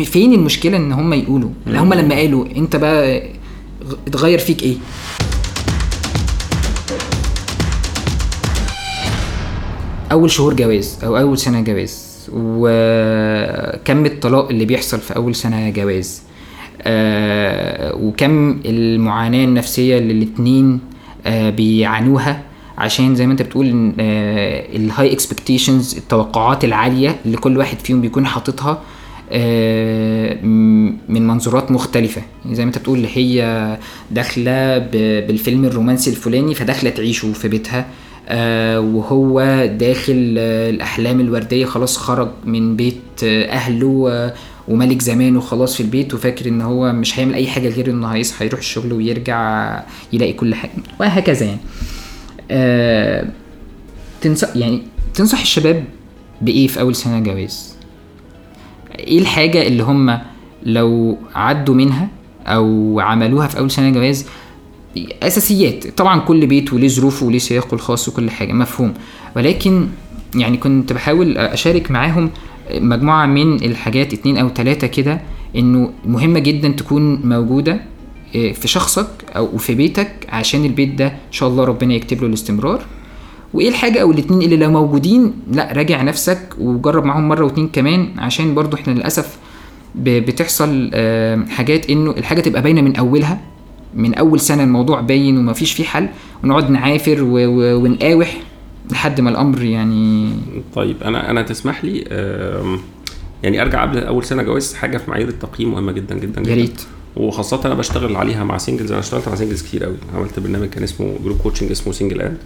فين 0.04 0.32
المشكلة 0.32 0.76
إن 0.76 0.92
هم 0.92 1.12
يقولوا؟ 1.12 1.50
هم 1.66 1.94
لما 1.94 2.14
قالوا 2.14 2.46
أنت 2.56 2.76
بقى 2.76 3.22
اتغير 4.06 4.38
فيك 4.38 4.62
إيه؟ 4.62 4.74
أول 10.12 10.30
شهور 10.30 10.54
جواز 10.54 10.98
أو 11.04 11.18
أول 11.18 11.38
سنة 11.38 11.60
جواز 11.60 12.12
وكم 12.32 14.06
الطلاق 14.06 14.48
اللي 14.48 14.64
بيحصل 14.64 15.00
في 15.00 15.16
أول 15.16 15.34
سنة 15.34 15.70
جواز. 15.70 16.22
آه 16.82 17.94
وكم 17.96 18.60
المعاناة 18.64 19.44
النفسية 19.44 19.98
اللي 19.98 20.12
الاتنين 20.12 20.80
آه 21.26 21.50
بيعانوها. 21.50 22.42
عشان 22.78 23.14
زي 23.14 23.26
ما 23.26 23.32
انت 23.32 23.42
بتقول 23.42 23.92
آه 24.00 24.76
ال 24.76 25.12
high 25.12 25.33
expectations 25.33 25.96
التوقعات 25.96 26.64
العالية 26.64 27.16
اللي 27.26 27.36
كل 27.36 27.58
واحد 27.58 27.78
فيهم 27.78 28.00
بيكون 28.00 28.26
حاططها 28.26 28.82
من 31.08 31.26
منظورات 31.26 31.70
مختلفة. 31.70 32.22
يعني 32.44 32.56
زي 32.56 32.64
ما 32.64 32.68
انت 32.68 32.78
بتقول 32.78 33.06
هي 33.14 33.78
داخلة 34.10 34.78
بالفيلم 35.26 35.64
الرومانسي 35.64 36.10
الفلاني 36.10 36.54
فداخلة 36.54 36.90
تعيشه 36.90 37.32
في 37.32 37.48
بيتها. 37.48 37.86
وهو 38.78 39.66
داخل 39.66 40.34
آه، 40.38 40.70
الأحلام 40.70 41.20
الوردية 41.20 41.66
خلاص 41.66 41.96
خرج 41.96 42.28
من 42.44 42.76
بيت 42.76 43.00
آه، 43.24 43.44
أهله 43.52 44.06
آه، 44.10 44.34
وملك 44.68 45.02
زمانه 45.02 45.40
خلاص 45.40 45.74
في 45.76 45.82
البيت 45.82 46.14
وفاكر 46.14 46.48
إن 46.48 46.60
هو 46.60 46.92
مش 46.92 47.18
هيعمل 47.18 47.34
أي 47.34 47.46
حاجة 47.46 47.68
غير 47.68 47.90
إنه 47.90 48.06
هيصحى 48.08 48.46
يروح 48.46 48.60
الشغل 48.60 48.92
ويرجع 48.92 49.80
يلاقي 50.12 50.32
كل 50.32 50.54
حاجة 50.54 50.72
وهكذا 51.00 51.46
يعني 51.46 51.60
آه، 52.50 53.28
تنصح 54.20 54.56
يعني 54.56 54.82
تنصح 55.14 55.40
الشباب 55.40 55.84
بإيه 56.40 56.66
في 56.66 56.80
أول 56.80 56.94
سنة 56.94 57.20
جواز؟ 57.20 57.76
إيه 58.98 59.18
الحاجة 59.18 59.66
اللي 59.66 59.82
هم 59.82 60.18
لو 60.62 61.18
عدوا 61.34 61.74
منها 61.74 62.08
أو 62.46 63.00
عملوها 63.00 63.46
في 63.46 63.58
أول 63.58 63.70
سنة 63.70 63.90
جواز 63.90 64.26
أساسيات. 65.22 65.86
طبعا 65.99 66.20
كل 66.20 66.47
بيت 66.47 66.72
وليه 66.72 66.88
ظروفه 66.88 67.26
وليه 67.26 67.38
سياقه 67.38 67.74
الخاص 67.74 68.09
وكل 68.09 68.30
حاجة 68.30 68.53
مفهوم. 68.53 68.95
ولكن 69.36 69.86
يعني 70.34 70.57
كنت 70.57 70.93
بحاول 70.93 71.38
أشارك 71.38 71.90
معاهم 71.90 72.30
مجموعة 72.74 73.26
من 73.26 73.55
الحاجات 73.55 74.12
اتنين 74.12 74.36
أو 74.36 74.49
تلاتة 74.49 74.86
كده 74.86 75.20
إنه 75.57 75.90
مهمة 76.07 76.38
جدا 76.38 76.68
تكون 76.68 77.14
موجودة 77.28 77.80
إيه، 78.34 78.53
في 78.53 78.68
شخصك 78.68 79.09
أو 79.36 79.59
في 79.59 79.74
بيتك 79.74 80.12
عشان 80.28 80.64
البيت 80.64 80.95
ده 80.95 81.07
إن 81.07 81.32
شاء 81.32 81.49
الله 81.49 81.64
ربنا 81.64 81.95
يكتب 81.95 82.20
له 82.20 82.26
الاستمرار. 82.26 82.82
وإيه 83.55 83.68
الحاجة 83.68 84.03
أو 84.03 84.11
الاتنين 84.11 84.43
اللي 84.43 84.57
لو 84.57 84.70
موجودين 84.70 85.32
لأ 85.53 85.72
راجع 85.72 86.03
نفسك 86.03 86.40
وجرب 86.59 87.05
معاهم 87.05 87.28
مرة 87.28 87.45
واتنين 87.45 87.68
كمان 87.68 88.09
عشان 88.18 88.55
برضو 88.55 88.76
إحنا 88.76 88.93
للأسف 88.93 89.36
بتحصل 89.95 90.90
آه، 90.95 91.45
حاجات 91.51 91.90
إنه 91.90 92.11
الحاجة 92.11 92.40
تبقى 92.40 92.62
باينة 92.62 92.80
من 92.80 92.97
أولها. 92.97 93.40
من 93.95 94.14
أول 94.14 94.40
سنة 94.40 94.62
الموضوع 94.64 95.01
باين 95.01 95.38
ومفيش 95.38 95.72
فيه 95.72 95.84
حل 95.84 96.09
ونقعد 96.45 96.70
نعافر 96.70 97.22
و- 97.22 97.28
و- 97.47 97.76
ونقاوح 97.84 98.40
لحد 98.93 99.20
ما 99.20 99.30
الأمر 99.30 99.62
يعني 99.62 100.30
طيب 100.74 101.03
أنا 101.03 101.30
أنا 101.30 101.43
تسمح 101.43 101.84
لي 101.84 101.99
يعني 103.43 103.62
أرجع 103.62 103.82
قبل 103.82 103.99
أول 103.99 104.24
سنة 104.24 104.43
جواز 104.43 104.74
حاجة 104.74 104.97
في 104.99 105.11
معايير 105.11 105.28
التقييم 105.28 105.72
مهمة 105.72 105.93
جدا 105.93 106.14
جدا 106.18 106.40
يا 106.40 106.45
جدا 106.47 106.55
ريت. 106.55 106.82
وخاصة 107.16 107.61
أنا 107.64 107.74
بشتغل 107.74 108.16
عليها 108.16 108.45
مع 108.45 108.59
singles 108.58 108.90
أنا 108.90 109.01
اشتغلت 109.01 109.28
مع 109.28 109.34
singles 109.34 109.62
كتير 109.62 109.84
قوي 109.84 109.97
عملت 110.14 110.40
برنامج 110.40 110.68
كان 110.68 110.82
اسمه 110.82 111.14
group 111.24 111.38
coaching 111.38 111.70
اسمه 111.70 111.93
single 111.92 112.20
أد 112.20 112.36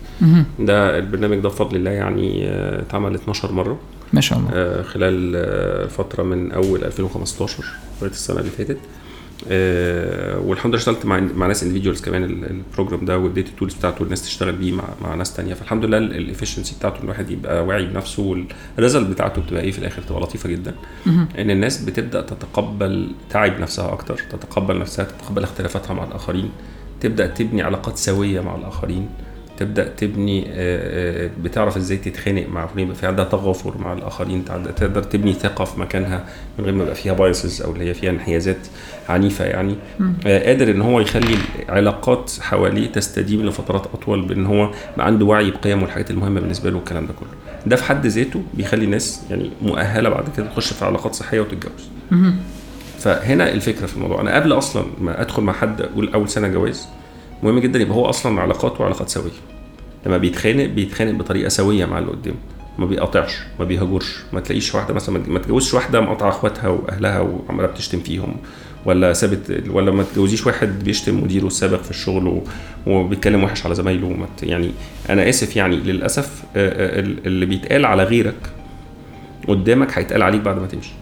ده 0.58 0.98
البرنامج 0.98 1.36
ده 1.38 1.48
بفضل 1.48 1.76
الله 1.76 1.90
يعني 1.90 2.48
آه، 2.48 2.80
اتعمل 2.82 3.14
12 3.14 3.52
مرة. 3.52 3.78
ما 4.12 4.20
شاء 4.20 4.38
الله. 4.38 4.50
آه، 4.52 4.82
خلال 4.82 5.32
آه، 5.36 5.86
فترة 5.86 6.22
من 6.22 6.52
أول 6.52 6.84
2015 6.84 7.64
لغاية 8.00 8.12
السنة 8.12 8.38
اللي 8.40 8.50
فاتت. 8.50 8.78
آه، 9.50 10.38
والحمد 10.38 10.72
لله 10.72 10.78
اشتغلت 10.80 11.06
مع 11.06 11.20
مع 11.20 11.46
ناس 11.46 11.62
individuals 11.62 12.00
كمان 12.00 12.24
ال- 12.24 12.50
ال 12.50 12.57
program 12.57 13.04
ده 13.04 13.18
واديت 13.18 13.48
ال 13.48 13.52
tools 13.52 13.74
بتاعته 13.74 14.02
الناس 14.02 14.22
تشتغل 14.22 14.52
بيه 14.52 14.72
مع 14.72 14.84
مع 15.02 15.14
ناس 15.14 15.34
تانية. 15.36 15.54
فالحمد 15.54 15.84
لله 15.84 15.98
ال 15.98 16.05
efficiency 16.05 16.74
بتاعته 16.78 17.02
الواحد 17.04 17.30
يبقى 17.30 17.64
واعي 17.66 17.86
بنفسه 17.86 18.22
وال 18.22 18.44
result 18.44 19.08
بتاعته 19.10 19.42
بتبقى 19.42 19.62
إيه 19.62 19.70
في 19.70 19.78
الآخر؟ 19.78 20.02
تبقى 20.02 20.20
لطيفة 20.20 20.48
جدا. 20.48 20.74
إن 21.38 21.50
الناس 21.50 21.78
بتبدأ 21.84 22.20
تتقبل 22.22 23.08
تعب 23.30 23.60
نفسها 23.60 23.92
أكتر 23.92 24.14
تتقبل 24.32 24.78
نفسها 24.78 25.04
تتقبل 25.04 25.42
اختلافاتها 25.42 25.94
مع 25.94 26.04
الآخرين 26.04 26.50
تبدأ 27.00 27.26
تبني 27.26 27.62
علاقات 27.62 27.96
سوية 27.98 28.40
مع 28.40 28.56
الآخرين. 28.56 29.08
تبدأ 29.58 29.88
تبني 29.88 30.44
آه، 30.48 31.24
آه، 31.24 31.30
بتعرف 31.42 31.76
إزاي 31.76 31.96
تتخانق 31.96 32.48
مع 32.48 32.68
يبقى 32.76 32.94
في 32.94 33.06
عندها 33.06 33.24
تغافر 33.24 33.78
مع 33.78 33.92
الآخرين 33.92 34.44
تقدر 34.76 35.02
تبني 35.02 35.32
ثقة 35.32 35.64
في 35.64 35.80
مكانها 35.80 36.24
من 36.58 36.64
غير 36.64 36.74
ما 36.74 36.82
يبقى 36.82 36.94
فيها 36.94 37.12
بايسز 37.12 37.62
أو 37.62 37.72
اللي 37.72 37.84
هي 37.84 37.94
فيها 37.94 38.10
انحيازات 38.10 38.56
عنيفة 39.08 39.44
يعني. 39.44 39.74
آه، 40.26 40.46
قادر 40.46 40.70
إن 40.70 40.80
هو 40.82 41.00
يخلي 41.00 41.36
العلاقات 41.68 42.32
حواليه 42.40 42.86
تستديم 42.86 43.46
لفترات 43.46 43.86
أطول 43.94 44.22
بإن 44.28 44.46
هو 44.46 44.70
بقى 44.96 45.06
عنده 45.06 45.24
وعي 45.24 45.50
بقيمه 45.50 45.82
والحاجات 45.82 46.10
المهمة 46.10 46.40
بالنسبة 46.40 46.70
له 46.70 46.76
والكلام 46.76 47.06
ده 47.06 47.12
كله. 47.12 47.28
ده 47.66 47.76
في 47.76 47.84
حد 47.84 48.06
ذاته 48.06 48.42
بيخلي 48.54 48.84
الناس 48.84 49.22
يعني 49.30 49.50
مؤهلة 49.62 50.08
بعد 50.08 50.24
كده 50.36 50.46
تخش 50.46 50.72
في 50.72 50.84
علاقات 50.84 51.14
صحية 51.14 51.40
وتتجوز. 51.40 51.88
فهنا 52.98 53.52
الفكرة 53.52 53.86
في 53.86 53.96
الموضوع. 53.96 54.20
أنا 54.20 54.34
قبل 54.34 54.52
أصلا 54.52 54.84
ما 55.00 55.20
أدخل 55.20 55.42
مع 55.42 55.52
حد 55.52 55.80
أقول 55.80 56.12
أول 56.14 56.28
سنة 56.28 56.48
جواز 56.48 56.88
مهم 57.42 57.58
جدا 57.58 57.78
يبقى 57.78 57.96
هو 57.96 58.06
أصلا 58.06 58.40
علاقاته 58.40 58.84
علاقات 58.84 59.08
سوية. 59.08 59.30
لما 60.06 60.16
بيتخانق 60.18 60.66
بيتخانق 60.66 61.12
بطريقة 61.12 61.48
سوية 61.48 61.84
مع 61.84 61.98
اللي 61.98 62.10
قدامه. 62.10 62.36
ما 62.78 62.86
بيقاطعش 62.86 63.38
ما 63.58 63.64
بيهاجرش. 63.64 64.16
ما 64.32 64.40
تلاقيش 64.40 64.74
واحدة 64.74 64.94
مثلا 64.94 65.18
ما 65.28 65.38
تجوزش 65.38 65.74
واحدة 65.74 66.00
مقاطعة 66.00 66.28
أخواتها 66.28 66.68
وأهلها 66.68 67.20
وعماله 67.20 67.68
بتشتم 67.68 68.00
فيهم 68.00 68.36
ولا 68.84 69.12
سابت 69.12 69.62
ولا 69.70 69.90
ما 69.90 70.02
تجوزيش 70.02 70.46
واحد 70.46 70.84
بيشتم 70.84 71.22
مديره 71.24 71.46
السابق 71.46 71.82
في 71.82 71.90
الشغل 71.90 72.42
وبيتكلم 72.86 73.44
وحش 73.44 73.66
على 73.66 73.74
زمايله 73.74 74.26
يعني 74.42 74.70
أنا 75.10 75.28
آسف 75.28 75.56
يعني. 75.56 75.76
للأسف 75.76 76.42
اللي 76.56 77.46
بيتقال 77.46 77.86
على 77.86 78.04
غيرك 78.04 78.50
قدامك 79.48 79.98
هيتقال 79.98 80.22
عليك 80.22 80.40
بعد 80.40 80.58
ما 80.58 80.66
تمشي. 80.66 80.92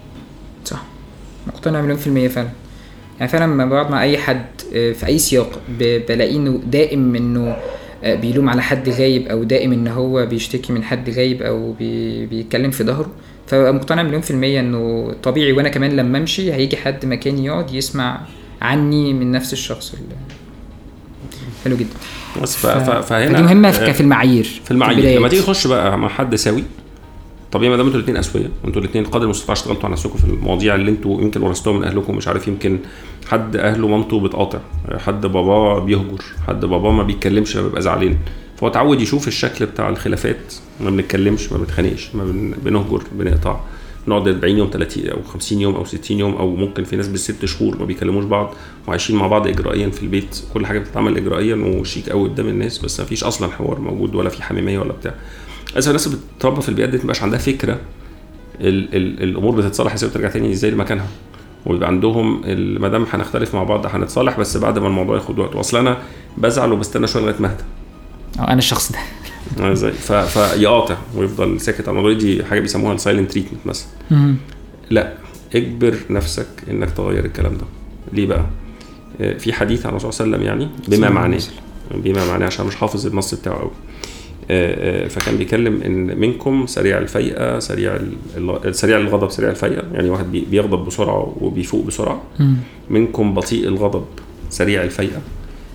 صح. 0.64 0.82
مقتنع 1.46 1.80
مليون 1.80 1.98
في 1.98 2.06
المية 2.06 2.28
فعلا. 2.28 2.48
يعني 3.18 3.28
فعلا 3.32 3.52
لما 3.52 3.64
بقعد 3.64 3.90
مع 3.90 4.02
أي 4.02 4.18
حد 4.18 4.44
آه، 4.74 4.92
في 4.92 5.06
أي 5.06 5.18
سياق 5.18 5.60
بلاقيه 5.78 6.36
إنه 6.36 6.60
دائم 6.66 7.14
إنه 7.16 7.56
آه، 8.04 8.14
بيلوم 8.14 8.48
على 8.48 8.62
حد 8.62 8.88
غايب 8.88 9.26
أو 9.26 9.44
دائم 9.44 9.72
إن 9.72 9.88
هو 9.88 10.26
بيشتكي 10.26 10.72
من 10.72 10.82
حد 10.84 11.10
غايب 11.10 11.42
أو 11.42 11.72
بي 11.72 12.26
بيتكلم 12.26 12.70
في 12.70 12.84
ظهره. 12.84 13.10
فببقى 13.46 13.74
مقتنع 13.74 14.02
مليون 14.02 14.20
في 14.20 14.30
المية 14.30 14.60
إنه 14.60 15.12
طبيعي 15.22 15.52
وأنا 15.52 15.68
كمان 15.68 15.96
لما 15.96 16.18
أمشي 16.18 16.52
هيجي 16.52 16.76
حد 16.76 17.06
مكاني 17.06 17.44
يقعد 17.44 17.74
يسمع 17.74 18.20
عني 18.62 19.14
من 19.14 19.32
نفس 19.32 19.52
الشخص 19.52 19.94
اللي 19.94 20.14
حلو 21.64 21.76
جدا. 21.76 21.96
بس 22.42 22.56
ف... 22.56 22.66
ف... 22.66 22.90
فهنا 22.90 23.32
فدي 23.32 23.42
مهمة 23.42 23.68
آه، 23.68 23.92
في 23.92 24.00
المعايير. 24.00 24.60
في 24.64 24.70
المعايير. 24.70 25.18
لما 25.18 25.28
تيجي 25.28 25.42
تخش 25.42 25.66
بقى 25.66 25.98
مع 25.98 26.08
حد 26.08 26.34
سوي 26.34 26.64
طبيعي 27.54 27.70
ما 27.70 27.76
دام 27.76 27.86
أنتوا 27.86 27.98
الاثنين 28.00 28.16
أسوية. 28.16 28.50
وانتوا 28.64 28.82
الاثنين 28.82 29.04
قدر 29.04 29.24
المستطاع 29.24 29.52
اشتغلتوا 29.52 29.84
على 29.84 29.92
نفسكم 29.92 30.18
في 30.18 30.24
المواضيع 30.24 30.74
اللي 30.74 30.90
أنتوا 30.90 31.22
يمكن 31.22 31.42
ورثتوها 31.42 31.78
من 31.78 31.84
أهلكم. 31.84 32.16
مش 32.16 32.28
عارف 32.28 32.48
يمكن 32.48 32.78
حد 33.28 33.56
أهله 33.56 33.88
مامته 33.88 34.20
بتقاطع. 34.20 34.58
حد 34.98 35.26
باباه 35.26 35.78
بيهجر. 35.78 36.22
حد 36.48 36.64
باباه 36.64 36.90
ما 36.92 37.02
بيتكلمش 37.02 37.56
بيبقى 37.56 37.82
زعلان. 37.82 38.16
فهو 38.56 38.68
اتعود 38.68 39.00
يشوف 39.00 39.28
الشكل 39.28 39.66
بتاع 39.66 39.88
الخلافات. 39.88 40.54
ما 40.80 40.90
بنتكلمش 40.90 41.52
ما 41.52 41.58
بنتخانقش 41.58 42.14
ما 42.14 42.24
بن... 42.24 42.54
بنهجر 42.64 43.02
بنقطع. 43.12 43.60
نقعد 44.08 44.28
40 44.28 44.58
يوم 44.58 44.70
30 44.72 45.08
أو 45.08 45.22
50 45.22 45.60
يوم 45.60 45.74
أو 45.74 45.84
60 45.84 46.18
يوم 46.18 46.34
أو 46.34 46.56
ممكن 46.56 46.84
في 46.84 46.96
ناس 46.96 47.08
بالست 47.08 47.44
شهور 47.44 47.78
ما 47.78 47.84
بيكلموش 47.84 48.24
بعض 48.24 48.54
وعايشين 48.86 49.16
مع 49.16 49.26
بعض 49.26 49.46
اجرائيا 49.46 49.90
في 49.90 50.02
البيت. 50.02 50.42
كل 50.54 50.66
حاجة 50.66 50.78
بتتعمل 50.78 51.16
اجرائيا 51.16 51.56
وشيك 51.56 52.10
قوي 52.10 52.28
قدام 52.28 52.48
الناس. 52.48 52.78
بس 52.78 53.00
ما 53.00 53.06
فيش 53.06 53.24
أصلا 53.24 53.48
حوار 53.48 53.80
موجود 53.80 54.14
ولا 54.14 54.28
في 54.28 54.42
حميمية 54.42 54.78
ولا 54.78 54.92
بتاع. 54.92 55.14
للاسف 55.74 55.88
الناس 55.88 56.08
بتتربى 56.08 56.60
في 56.62 56.68
البيئات 56.68 56.88
دي 56.88 57.06
ما 57.06 57.14
عندها 57.22 57.38
فكرة. 57.38 57.78
ال 58.60 58.96
ال 58.96 59.22
الأمور 59.22 59.54
بتتصلح 59.56 59.92
إزاي 59.92 60.10
وترجع 60.10 60.28
تاني 60.28 60.52
إزاي 60.52 60.70
لمكانها 60.70 61.06
ويبقى 61.66 61.88
عندهم 61.88 62.40
ما 62.80 62.88
دام 62.88 63.06
هنختلف 63.12 63.54
مع 63.54 63.64
بعض 63.64 63.86
هنتصالح 63.86 64.40
بس 64.40 64.56
بعد 64.56 64.78
ما 64.78 64.86
الموضوع 64.86 65.14
ياخد 65.16 65.38
وقت. 65.38 65.56
واصل 65.56 65.76
أنا 65.76 65.98
بزعل 66.36 66.72
وبستنى 66.72 67.06
شوية 67.06 67.22
لغاية 67.22 67.40
ما 67.40 67.48
أهدى. 67.48 67.62
أه 68.38 68.48
أنا 68.48 68.58
الشخص 68.58 68.92
ده. 68.92 69.72
إزاي 69.72 69.92
فيقاطع 69.92 70.96
ويفضل 71.16 71.60
ساكت. 71.60 71.80
على 71.88 71.98
الموضوع 71.98 72.12
دي 72.12 72.44
حاجة 72.44 72.60
بيسموها 72.60 72.94
ال 72.94 72.99
silent 72.99 73.30
treatment 73.30 73.66
مثلا. 73.66 73.88
لا 74.90 75.12
اجبر 75.54 75.94
نفسك 76.10 76.46
إنك 76.70 76.90
تغير 76.90 77.24
الكلام 77.24 77.56
ده. 77.56 77.64
ليه 78.12 78.26
بقى؟ 78.26 78.46
آه، 79.20 79.38
في 79.38 79.52
حديث 79.52 79.86
عن 79.86 79.90
الرسول 79.92 80.12
صلى 80.12 80.24
الله 80.26 80.36
عليه 80.38 80.46
وسلم 80.46 80.60
يعني 80.60 80.70
بما 80.88 81.10
معناه. 81.10 81.40
بما 81.94 82.26
معناه 82.26 82.46
عشان 82.46 82.66
مش 82.66 82.76
حافظ 82.76 83.06
النص 83.06 83.34
بتاعه 83.34 83.58
قوي 83.58 83.70
فكان 85.08 85.36
بيتكلم 85.38 85.82
إن 85.82 86.18
منكم 86.18 86.66
سريع 86.66 86.98
الفيئة 86.98 87.58
سريع 87.58 87.98
سريع 88.70 88.96
الغضب 88.98 89.30
سريع 89.30 89.50
الفيئة. 89.50 89.82
يعني 89.92 90.10
واحد 90.10 90.32
بي- 90.32 90.46
بيغضب 90.50 90.84
بسرعة 90.84 91.34
وبيفوق 91.40 91.84
بسرعة. 91.86 92.22
منكم 92.90 93.34
بطيء 93.34 93.68
الغضب 93.68 94.04
سريع 94.50 94.82
الفيئة. 94.84 95.20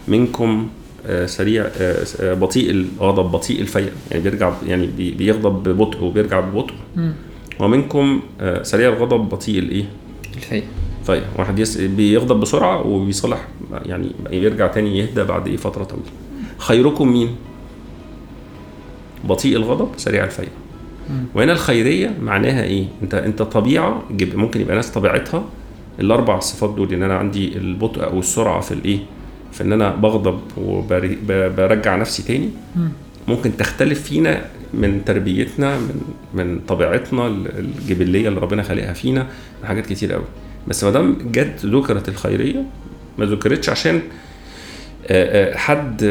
منكم 0.08 0.68
آه، 1.08 1.26
سريع 1.26 1.64
آه، 1.82 2.06
آه، 2.22 2.34
بطيء 2.34 2.72
الغضب 2.72 3.32
بطيء 3.32 3.62
الفيئة. 3.62 3.92
يعني 4.12 4.24
بيرجع 4.24 4.54
يعني 4.68 4.88
بي- 4.98 5.12
بيغضب 5.12 5.70
ببطء 5.70 6.04
وبيرجع 6.04 6.40
ببطء 6.40 6.74
ومنكم 7.60 8.22
آه، 8.42 8.64
سريع 8.64 8.90
الغضب 8.90 9.30
بطيء 9.30 9.60
الإيه؟ 9.60 9.86
الفيئة 10.36 10.64
طيب 11.08 11.24
واحد 11.38 11.60
يس... 11.60 11.78
بيغضب 11.78 12.40
بسرعة 12.40 12.88
وبيصلح 12.88 13.48
يعني 13.86 14.12
يرجع 14.32 14.68
تاني 14.68 14.98
يهدى 14.98 15.24
بعد 15.24 15.48
إيه؟ 15.48 15.58
فترة 15.58 15.84
طويلة. 15.84 16.06
خيركم 16.58 17.12
مين؟ 17.14 17.36
بطيء 19.24 19.58
الغضب 19.58 19.90
سريع 19.98 20.24
الفيئه 20.24 20.50
وهنا 21.36 21.52
الخيرية 21.52 22.14
معناها 22.22 22.64
إيه؟ 22.64 22.86
أنت 23.04 23.14
أنت 23.14 23.42
طبيعة 23.42 24.04
ممكن 24.34 24.62
يبقى 24.62 24.76
ناس 24.76 24.92
طبيعتها 24.92 25.44
الأربع 26.00 26.40
صفات 26.40 26.70
دول 26.76 26.94
ان 26.94 27.04
أنا 27.04 27.18
عندي 27.18 27.58
البطء 27.58 28.04
أو 28.04 28.20
السرعة 28.20 28.62
في 28.62 28.72
الإيه؟ 28.74 29.00
في 29.52 29.64
إن 29.64 29.74
أنا 29.74 29.96
بغضب 29.96 30.40
وبرجع 30.58 31.96
نفسي 31.96 32.24
تاني. 32.24 32.50
ممكن 33.28 33.58
تختلف 33.58 34.02
فينا 34.04 34.46
من 34.74 35.02
تربيتنا 35.06 35.78
من 35.78 36.02
من 36.34 36.60
طبيعتنا 36.68 37.28
الجبلية 37.28 38.28
اللي 38.28 38.40
ربنا 38.40 38.64
خالقها 38.64 38.94
فينا 38.94 39.28
من 39.62 39.68
حاجات 39.68 39.86
كتير 39.86 40.14
قوي 40.14 40.24
بس 40.68 40.84
ما 40.84 40.92
دام 40.92 41.18
جت 41.32 41.66
ذكرت 41.66 42.10
الخيرية 42.10 42.64
ما 43.18 43.26
ذكرتش 43.26 43.70
عشان 43.70 44.02
حد 45.56 46.04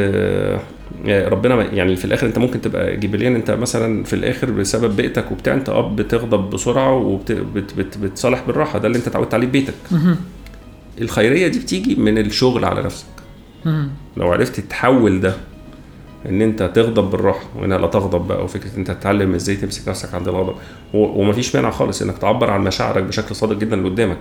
ربنا 1.06 1.56
ما- 1.56 1.62
يعني 1.64 1.96
في 1.96 2.04
الآخر 2.04 2.26
أنت 2.26 2.38
ممكن 2.38 2.60
تبقى 2.60 2.96
جبليا 2.96 3.28
أنت 3.28 3.50
مثلا 3.50 4.04
في 4.04 4.12
الآخر 4.12 4.50
بسبب 4.50 4.96
بيئتك 4.96 5.32
وبتاع 5.32 5.54
أنت 5.54 5.68
اب 5.68 5.96
بتغضب 5.96 6.50
بسرعة 6.50 6.94
وبتصالح 6.94 8.42
بالراحة 8.46 8.78
ده 8.78 8.86
اللي 8.86 8.98
أنت 8.98 9.06
اتعودت 9.08 9.34
عليه 9.34 9.46
في 9.46 9.52
بيتك. 9.52 9.74
الخيرية 11.00 11.48
دي 11.48 11.58
بتيجي 11.58 11.94
من 11.94 12.18
الشغل 12.18 12.64
على 12.64 12.82
نفسك. 12.82 13.06
لو 14.16 14.32
عرفت 14.32 14.60
تحول 14.60 15.20
ده 15.20 15.34
إن 16.28 16.42
أنت 16.42 16.62
تغضب 16.62 17.10
بالراحة 17.10 17.44
وهنا 17.56 17.74
لا 17.74 17.86
تغضب 17.86 18.28
بقى 18.28 18.44
وفكرة 18.44 18.70
أنت 18.76 18.90
تتعلم 18.90 19.34
إزاي 19.34 19.56
تمسك 19.56 19.88
نفسك 19.88 20.14
عند 20.14 20.28
الغضب. 20.28 20.54
ومفيش 20.94 21.56
مانع 21.56 21.70
خالص 21.70 22.02
إنك 22.02 22.18
تعبر 22.18 22.50
عن 22.50 22.64
مشاعرك 22.64 23.02
بشكل 23.02 23.34
صادق 23.34 23.56
جدا 23.58 23.76
اللي 23.76 23.88
قدامك 23.88 24.18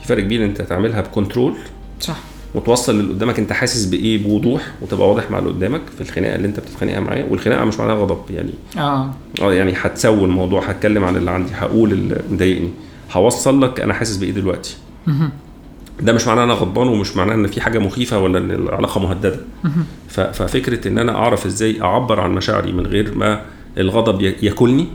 في 0.00 0.06
فرق 0.06 0.22
كبير 0.22 0.44
أنت 0.44 0.62
تعملها 0.62 1.00
بكنترول 1.00 1.54
صح. 2.00 2.16
وتوصل 2.54 2.98
للي 3.00 3.12
قدامك 3.12 3.38
انت 3.38 3.52
حاسس 3.52 3.84
بإيه؟ 3.84 4.22
بوضوح 4.24 4.72
وتبقى 4.82 5.08
واضح 5.08 5.30
مع 5.30 5.38
اللي 5.38 5.50
قدامك 5.50 5.80
في 5.96 6.00
الخناقة 6.00 6.34
اللي 6.36 6.48
انت 6.48 6.60
بتتخانقها 6.60 7.00
معاه. 7.00 7.24
والخناقة 7.30 7.64
مش 7.64 7.78
معناها 7.78 7.94
غضب 7.96 8.18
يعني 8.30 8.50
آه. 8.78 9.10
آه 9.42 9.52
يعني 9.54 9.72
هتسوي 9.76 10.24
الموضوع 10.24 10.62
هتكلم 10.64 11.04
عن 11.04 11.16
اللي 11.16 11.30
عندي 11.30 11.50
هقول 11.54 11.92
اللي 11.92 12.22
مضايقني. 12.30 12.70
هوصل 13.12 13.62
لك 13.62 13.80
أنا 13.80 13.94
حاسس 13.94 14.16
بإيه 14.16 14.30
دلوقتي؟ 14.32 14.76
ده 16.00 16.12
مش 16.12 16.26
معناه 16.26 16.44
أنا 16.44 16.52
غضبان 16.52 16.88
ومش 16.88 17.16
معناه 17.16 17.34
إن 17.34 17.46
في 17.46 17.60
حاجة 17.60 17.78
مخيفة 17.78 18.18
ولا 18.18 18.38
إن 18.38 18.50
العلاقة 18.50 19.00
مهددة. 19.00 19.40
ففكرة 20.08 20.88
إن 20.88 20.98
أنا 20.98 21.16
أعرف 21.16 21.46
إزاي 21.46 21.82
أعبر 21.82 22.20
عن 22.20 22.32
مشاعري 22.32 22.72
من 22.72 22.86
غير 22.86 23.14
ما 23.14 23.40
الغضب 23.78 24.22
ياكلني. 24.42 24.86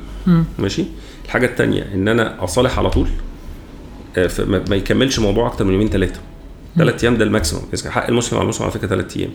ماشي؟ 0.59 0.83
الحاجة 1.25 1.45
التانية 1.45 1.87
إن 1.93 2.07
أنا 2.07 2.43
أصالح 2.43 2.79
على 2.79 2.89
طول 2.89 3.07
آه، 4.17 4.27
فما- 4.27 4.63
ما 4.69 4.75
يكملش 4.75 5.19
موضوع 5.19 5.47
أكتر 5.47 5.65
من 5.65 5.71
يومين 5.73 5.87
ثلاثة 5.89 6.19
ثلاث 6.77 7.03
أيام 7.03 7.17
ده 7.17 7.23
الماكسيموم. 7.23 7.65
حق 7.87 8.07
المسلم 8.07 8.37
على 8.37 8.43
المسلم 8.43 8.63
على 8.63 8.71
فكرة 8.71 8.87
ثلاث 8.87 9.17
أيام. 9.17 9.29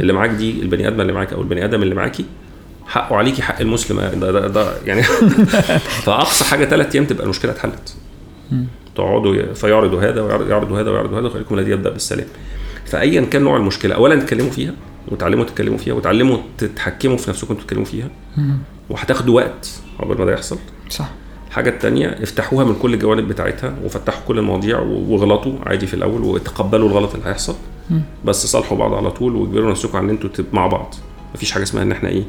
اللي 0.00 0.12
معاك 0.12 0.30
دي 0.30 0.62
البني 0.62 0.88
آدم 0.88 1.00
اللي 1.00 1.12
معاك 1.12 1.32
أو 1.32 1.40
البني 1.40 1.64
آدم 1.64 1.82
اللي 1.82 1.94
معاكي 1.94 2.24
حقه 2.86 3.16
عليكي 3.16 3.42
حق 3.42 3.60
المسلم. 3.60 4.00
ده 4.20 4.32
ده, 4.32 4.48
ده 4.48 4.72
يعني 4.86 5.02
فأقصى 6.04 6.44
حاجة 6.44 6.64
ثلاث 6.64 6.94
أيام 6.94 7.04
تبقى 7.06 7.24
المشكلة 7.24 7.52
اتحلت. 7.52 7.96
تقعدوا 8.96 9.54
فيعرضوا 9.54 10.00
هذا 10.02 10.22
ويعرضوا 10.22 10.80
هذا 10.80 10.90
ويعرضوا 10.90 11.18
هذا 11.18 11.26
وخليكم 11.26 11.58
الذي 11.58 11.70
يبدأ 11.70 11.90
بالسلام. 11.90 12.26
فايا 12.86 13.20
كان 13.20 13.42
نوع 13.42 13.56
المشكلة 13.56 13.94
اولا 13.94 14.16
تتكلموا 14.16 14.50
فيها 14.50 14.74
وتعلموا 15.08 15.44
تتكلموا 15.44 15.78
فيها 15.78 15.94
وتعلموا 15.94 16.38
تتحكموا 16.58 17.16
في 17.16 17.30
نفسكم 17.30 17.54
تتكلموا 17.54 17.84
فيها. 17.84 18.08
وهتاخدوا 18.90 19.36
وقت 19.36 19.70
قبل 19.98 20.18
ما 20.18 20.24
ده 20.24 20.32
يحصل. 20.32 20.58
صح. 20.90 21.10
الحاجة 21.48 21.70
التانية 21.70 22.06
افتحوها 22.08 22.64
من 22.64 22.74
كل 22.74 22.94
الجوانب 22.94 23.28
بتاعتها 23.28 23.74
وفتحوا 23.84 24.20
كل 24.28 24.38
المواضيع 24.38 24.80
و- 24.80 25.04
واغلطوا 25.12 25.52
عادي 25.66 25.86
في 25.86 25.94
الأول 25.94 26.22
وتقبلوا 26.22 26.88
الغلط 26.88 27.14
اللي 27.14 27.28
هيحصل. 27.28 27.54
بس 28.24 28.46
صالحوا 28.46 28.78
بعض 28.78 28.94
على 28.94 29.10
طول 29.10 29.36
واجبروا 29.36 29.70
نفسكم 29.70 29.96
على 29.98 30.04
إن 30.04 30.10
أنتوا 30.10 30.44
مع 30.52 30.66
بعض. 30.66 30.94
مفيش 31.34 31.52
حاجة 31.52 31.62
اسمها 31.62 31.82
إن 31.82 31.92
إحنا 31.92 32.08
إيه 32.08 32.22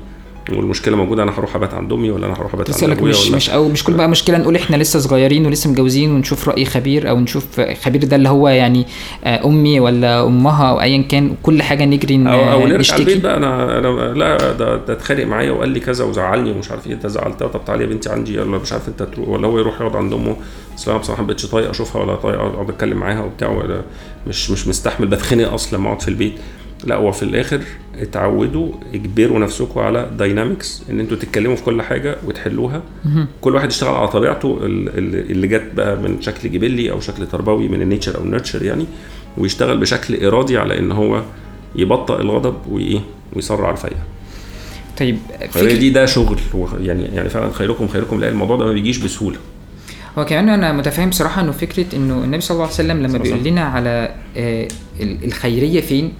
والمشكلة 0.57 0.97
موجودة 0.97 1.23
أنا 1.23 1.31
هروح 1.39 1.55
أبات 1.55 1.73
عند 1.73 1.93
أمي 1.93 2.11
ولا 2.11 2.25
أنا 2.25 2.33
هروح 2.33 2.53
أبات 2.53 2.69
بس 2.69 2.83
عند 2.83 2.91
أبويا 2.97 3.11
مش 3.11 3.27
ولا 3.27 3.35
مش 3.35 3.49
أو 3.49 3.69
مش 3.69 3.83
كل 3.83 3.93
بقى 3.93 4.09
مشكلة 4.09 4.37
نقول 4.37 4.55
إحنا 4.55 4.75
لسه 4.75 4.99
صغيرين 4.99 5.45
ولسه 5.45 5.69
متجوزين 5.69 6.11
ونشوف 6.11 6.49
رأي 6.49 6.65
خبير 6.65 7.09
أو 7.09 7.19
نشوف 7.19 7.61
خبير 7.61 8.03
ده 8.03 8.15
اللي 8.15 8.29
هو 8.29 8.47
يعني 8.47 8.85
آه، 9.23 9.45
أمي 9.45 9.79
ولا 9.79 10.25
أمها 10.25 10.69
أو 10.69 10.81
ايا 10.81 11.01
كان 11.01 11.35
كل 11.43 11.61
حاجة 11.61 11.85
نجري 11.85 12.15
أو 12.15 12.51
أو 12.51 12.59
نرجع 12.67 12.77
نشتكي. 12.77 13.01
البيت 13.01 13.21
بقى 13.23 13.37
أنا 13.37 13.77
أنا 13.79 13.87
لا 14.13 14.37
ده 14.51 14.75
ده 14.75 14.93
اتخانق 14.93 15.25
معايا 15.25 15.51
وقال 15.51 15.69
لي 15.69 15.79
كذا 15.79 16.05
وزعلني 16.05 16.51
ومش 16.51 16.71
عارف 16.71 16.87
إيه 16.87 16.93
أنت 16.93 17.07
زعلتها 17.07 17.47
طب 17.47 17.65
تعالي 17.65 17.83
يا 17.83 17.89
بنتي 17.89 18.09
عندي 18.09 18.39
ولا 18.39 18.57
مش 18.57 18.73
عارف 18.73 18.87
أنت 18.87 19.03
تروح 19.03 19.29
ولا 19.29 19.47
هو 19.47 19.59
يروح 19.59 19.81
يقعد 19.81 19.95
عند 19.95 20.13
أمه. 20.13 20.35
اصل 20.75 20.91
أنا 20.91 20.99
بصراحة 20.99 21.21
ما 21.21 21.27
بقتش 21.27 21.45
طايق 21.45 21.69
أشوفها 21.69 22.01
ولا 22.01 22.15
طايق 22.15 22.39
أقعد 22.39 22.69
أتكلم 22.69 22.97
معاها 22.97 23.23
وبتاع 23.23 23.65
مش 24.27 24.51
مش 24.51 24.67
مستحمل 24.67 25.07
بتخنق 25.07 25.53
أصلا 25.53 25.77
لما 25.77 25.87
أقعد 25.87 26.01
في 26.01 26.07
البيت. 26.07 26.33
لا 26.83 26.95
هو 26.95 27.11
في 27.11 27.23
الآخر 27.23 27.61
اتعودوا 27.99 28.71
اجبروا 28.93 29.39
نفسكم 29.39 29.79
على 29.79 30.09
dynamics 30.17 30.83
إن 30.89 30.99
أنتوا 30.99 31.17
تتكلموا 31.17 31.55
في 31.55 31.63
كل 31.63 31.81
حاجة 31.81 32.15
وتحلوها. 32.27 32.81
كل 33.41 33.55
واحد 33.55 33.69
يشتغل 33.69 33.95
على 33.95 34.07
طبيعته 34.07 34.59
ال- 34.63 34.89
ال- 34.97 35.31
اللي 35.31 35.47
جت 35.47 35.71
بقى 35.75 35.95
من 35.97 36.21
شكل 36.21 36.51
جبلي 36.51 36.91
أو 36.91 36.99
شكل 36.99 37.27
تربوي 37.27 37.67
من 37.67 37.81
ال 37.81 37.86
nature 37.86 38.17
أو 38.17 38.23
ال 38.23 38.28
nurture 38.28 38.63
يعني 38.63 38.85
ويشتغل 39.37 39.77
بشكل 39.77 40.25
إرادي 40.25 40.57
على 40.57 40.79
إن 40.79 40.91
هو 40.91 41.21
يبطئ 41.75 42.21
الغضب 42.21 42.55
وايه 42.69 42.99
ويسرع 43.33 43.71
الفيئه 43.71 44.03
طيب 44.99 45.17
فكرة 45.51 45.73
دي 45.73 45.89
ده 45.89 46.05
شغل 46.05 46.37
يعني 46.81 47.03
يعني 47.03 47.29
فعلا 47.29 47.51
خيركم 47.51 47.87
خيركم 47.87 48.19
لا 48.19 48.29
الموضوع 48.29 48.57
ده 48.57 48.65
ما 48.65 48.73
بيجيش 48.73 48.97
بسهولة. 48.97 49.37
هو 50.17 50.25
كمان 50.25 50.49
أنا 50.49 50.71
متفاهم 50.73 51.11
صراحة 51.11 51.41
إنه 51.41 51.51
فكرة 51.51 51.85
إنه 51.95 52.23
النبي 52.23 52.41
صلى 52.41 52.55
الله 52.55 52.63
عليه 52.65 52.73
وسلم 52.73 53.03
لما 53.03 53.17
بيقول 53.17 53.43
لنا 53.43 53.61
على 53.61 54.15
آه، 54.37 54.67
ال- 55.01 55.25
الخيرية 55.25 55.81
فين؟ 55.81 56.13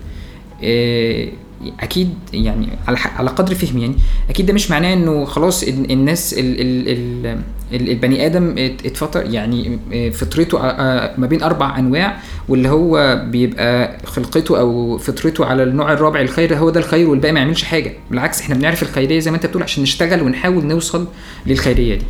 أكيد 1.80 2.10
يعني 2.34 2.68
على 2.88 2.98
على 2.98 3.30
قدر 3.30 3.56
فهمي 3.56 3.82
يعني 3.82 3.96
أكيد 4.30 4.46
ده 4.46 4.54
مش 4.54 4.72
معناه 4.72 4.94
إنه 4.94 5.26
خلاص 5.26 5.64
ال- 5.64 5.92
الناس 5.92 6.34
ال 6.34 6.62
ال 6.62 6.90
ال 6.90 7.38
ال- 7.74 7.90
البني 7.92 8.26
آدم 8.26 8.56
ات- 8.58 8.86
اتفطر 8.86 9.26
يعني 9.26 9.80
آه، 9.94 10.10
فطرته 10.10 10.60
آه، 10.62 11.14
ما 11.18 11.28
بين 11.28 11.44
أربع 11.44 11.78
أنواع 11.80 12.18
واللي 12.50 12.70
هو 12.70 13.22
بيبقى 13.32 13.98
خلقته 14.06 14.60
أو 14.60 14.98
فطرته 14.98 15.46
على 15.46 15.64
النوع 15.64 15.94
الرابع 15.94 16.22
الخير 16.22 16.56
هو 16.58 16.70
ده 16.70 16.80
الخير 16.80 17.10
والباقي 17.10 17.34
ما 17.34 17.40
يعملش 17.40 17.64
حاجة. 17.64 17.94
بالعكس 18.12 18.42
إحنا 18.42 18.56
بنعرف 18.56 18.84
الخيرية 18.84 19.20
زي 19.20 19.32
ما 19.32 19.38
أنت 19.38 19.46
بتقول 19.46 19.64
عشان 19.64 19.84
نشتغل 19.84 20.22
ونحاول 20.22 20.66
نوصل 20.66 21.08
للخيرية 21.48 21.96
دي. 21.96 22.06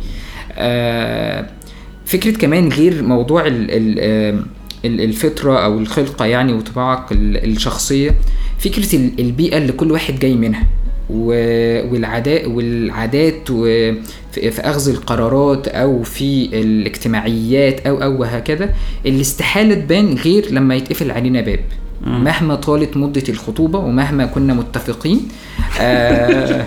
آه، 0.52 1.46
فكرة 2.06 2.30
كمان 2.38 2.68
غير 2.68 3.02
موضوع 3.02 3.46
ال 3.46 3.70
آه، 3.70 3.76
ال- 3.76 4.44
الفطرة 4.84 5.64
أو 5.64 5.78
الخلقة 5.78 6.24
يعني 6.24 6.52
وطباعك 6.52 7.12
ال- 7.12 7.44
الشخصية. 7.52 8.14
فكرة 8.58 8.96
ال- 8.96 9.20
البيئة 9.20 9.56
اللي 9.58 9.72
كل 9.72 9.92
واحد 9.92 10.18
جاي 10.18 10.34
منها 10.34 10.66
والعادات 11.10 12.46
والعادات 12.46 13.48
في 14.32 14.60
أخذ 14.60 14.88
القرارات 14.90 15.68
أو 15.68 16.02
في 16.02 16.44
الاجتماعيات 16.60 17.86
أو 17.86 18.02
أو 18.02 18.20
وهكذا 18.20 18.74
اللي 19.06 19.20
استحاله 19.20 19.74
تبان 19.74 20.14
غير 20.14 20.50
لما 20.50 20.74
يتقفل 20.74 21.10
علينا 21.10 21.40
باب. 21.40 21.60
مهما 22.06 22.54
طالت 22.54 22.96
مدة 22.96 23.22
الخطوبة 23.28 23.78
ومهما 23.78 24.26
كنا 24.26 24.54
متفقين 24.54 25.28
آه 25.80 26.66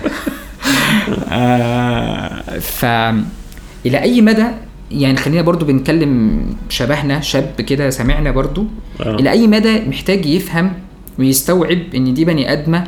آه 1.30 2.58
ف 2.58 2.84
إلى 3.86 4.02
أي 4.02 4.20
مدى 4.20 4.44
يعني 4.90 5.16
خلينا 5.16 5.42
برضو 5.42 5.64
بنتكلم 5.66 6.40
شبهنا 6.68 7.20
شاب 7.20 7.60
كده 7.60 7.90
سامعنا 7.90 8.30
برضو. 8.30 8.66
آه. 9.00 9.14
إلى 9.14 9.30
اي 9.30 9.46
مدى 9.46 9.80
محتاج 9.88 10.26
يفهم 10.26 10.72
ويستوعب 11.18 11.78
إن 11.94 12.14
دي 12.14 12.24
بني 12.24 12.52
آدمة؟ 12.52 12.78
آه، 12.78 12.84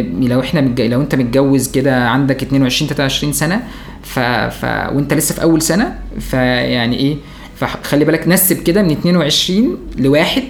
آه، 0.00 0.02
لو 0.02 0.40
إحنا 0.40 0.60
متج... 0.60 0.80
لو 0.80 1.00
أنت 1.00 1.14
متجوز 1.14 1.70
كده 1.70 2.08
عندك 2.08 2.42
22 2.42 2.88
23 2.88 3.32
سنة 3.32 3.62
ف... 4.02 4.18
ف... 4.18 4.64
وأنت 4.64 5.14
لسه 5.14 5.34
في 5.34 5.42
أول 5.42 5.62
سنة 5.62 5.98
فيعني 6.20 6.96
إيه؟ 6.96 7.16
فخلي 7.56 8.04
بالك 8.04 8.28
نسب 8.28 8.62
كده 8.62 8.82
من 8.82 8.90
22 8.90 9.78
لواحد 9.98 10.42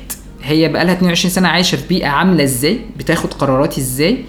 هي 0.43 0.69
بقى 0.69 0.85
لها 0.85 0.95
22 0.95 1.31
سنة 1.33 1.49
عايشة 1.49 1.77
في 1.77 1.89
بيئة 1.89 2.07
عاملة 2.09 2.45
إزاي؟ 2.45 2.79
بتاخد 2.99 3.35
قرارات 3.35 3.79
إزاي؟ 3.79 4.25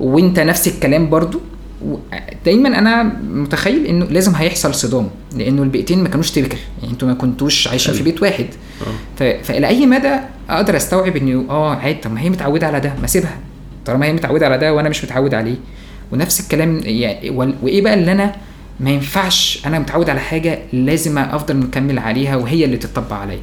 وأنت 0.00 0.40
نفس 0.40 0.68
الكلام 0.68 1.10
برضو؟ 1.10 1.40
دايما 2.44 2.78
أنا 2.78 3.02
متخيل 3.30 3.86
إنه 3.86 4.04
لازم 4.04 4.34
هيحصل 4.34 4.74
صدام 4.74 5.08
لأنه 5.36 5.62
البيئتين 5.62 6.02
ما 6.02 6.08
كانوش 6.08 6.30
تبكر 6.30 6.58
يعني 6.80 6.92
أنتوا 6.92 7.08
ما 7.08 7.14
كنتوش 7.14 7.68
عايشين 7.68 7.94
في 7.94 8.02
بيت 8.02 8.22
واحد. 8.22 8.46
ف... 9.18 9.22
فإلى 9.22 9.68
أي 9.68 9.86
مدى 9.86 10.14
أقدر 10.50 10.76
أستوعب 10.76 11.16
إنه 11.16 11.44
آه 11.50 11.74
عادي 11.74 11.98
طب 12.00 12.12
ما 12.12 12.20
هي 12.20 12.30
متعودة 12.30 12.66
على 12.66 12.80
ده 12.80 12.92
ما 12.98 13.04
أسيبها. 13.04 13.38
طالما 13.86 14.06
هي 14.06 14.12
متعودة 14.12 14.46
على 14.46 14.58
ده 14.58 14.74
وأنا 14.74 14.88
مش 14.88 15.04
متعود 15.04 15.34
عليه. 15.34 15.56
ونفس 16.12 16.40
الكلام 16.40 16.80
يعني 16.84 17.30
وإيه 17.62 17.82
بقى 17.82 17.94
اللي 17.94 18.12
أنا 18.12 18.34
ما 18.80 18.90
ينفعش 18.90 19.62
أنا 19.66 19.78
متعود 19.78 20.10
على 20.10 20.20
حاجة 20.20 20.58
لازم 20.72 21.18
أفضل 21.18 21.56
مكمل 21.56 21.98
عليها 21.98 22.36
وهي 22.36 22.64
اللي 22.64 22.76
تطبق 22.76 23.12
عليا. 23.12 23.38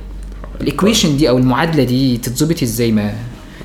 الايكويشن 0.62 1.18
دي 1.18 1.30
أو 1.30 1.38
المعادلة 1.38 1.84
دي 1.84 2.18
تتظبط 2.18 2.64
إزاي 2.64 2.92
ما 2.92 3.14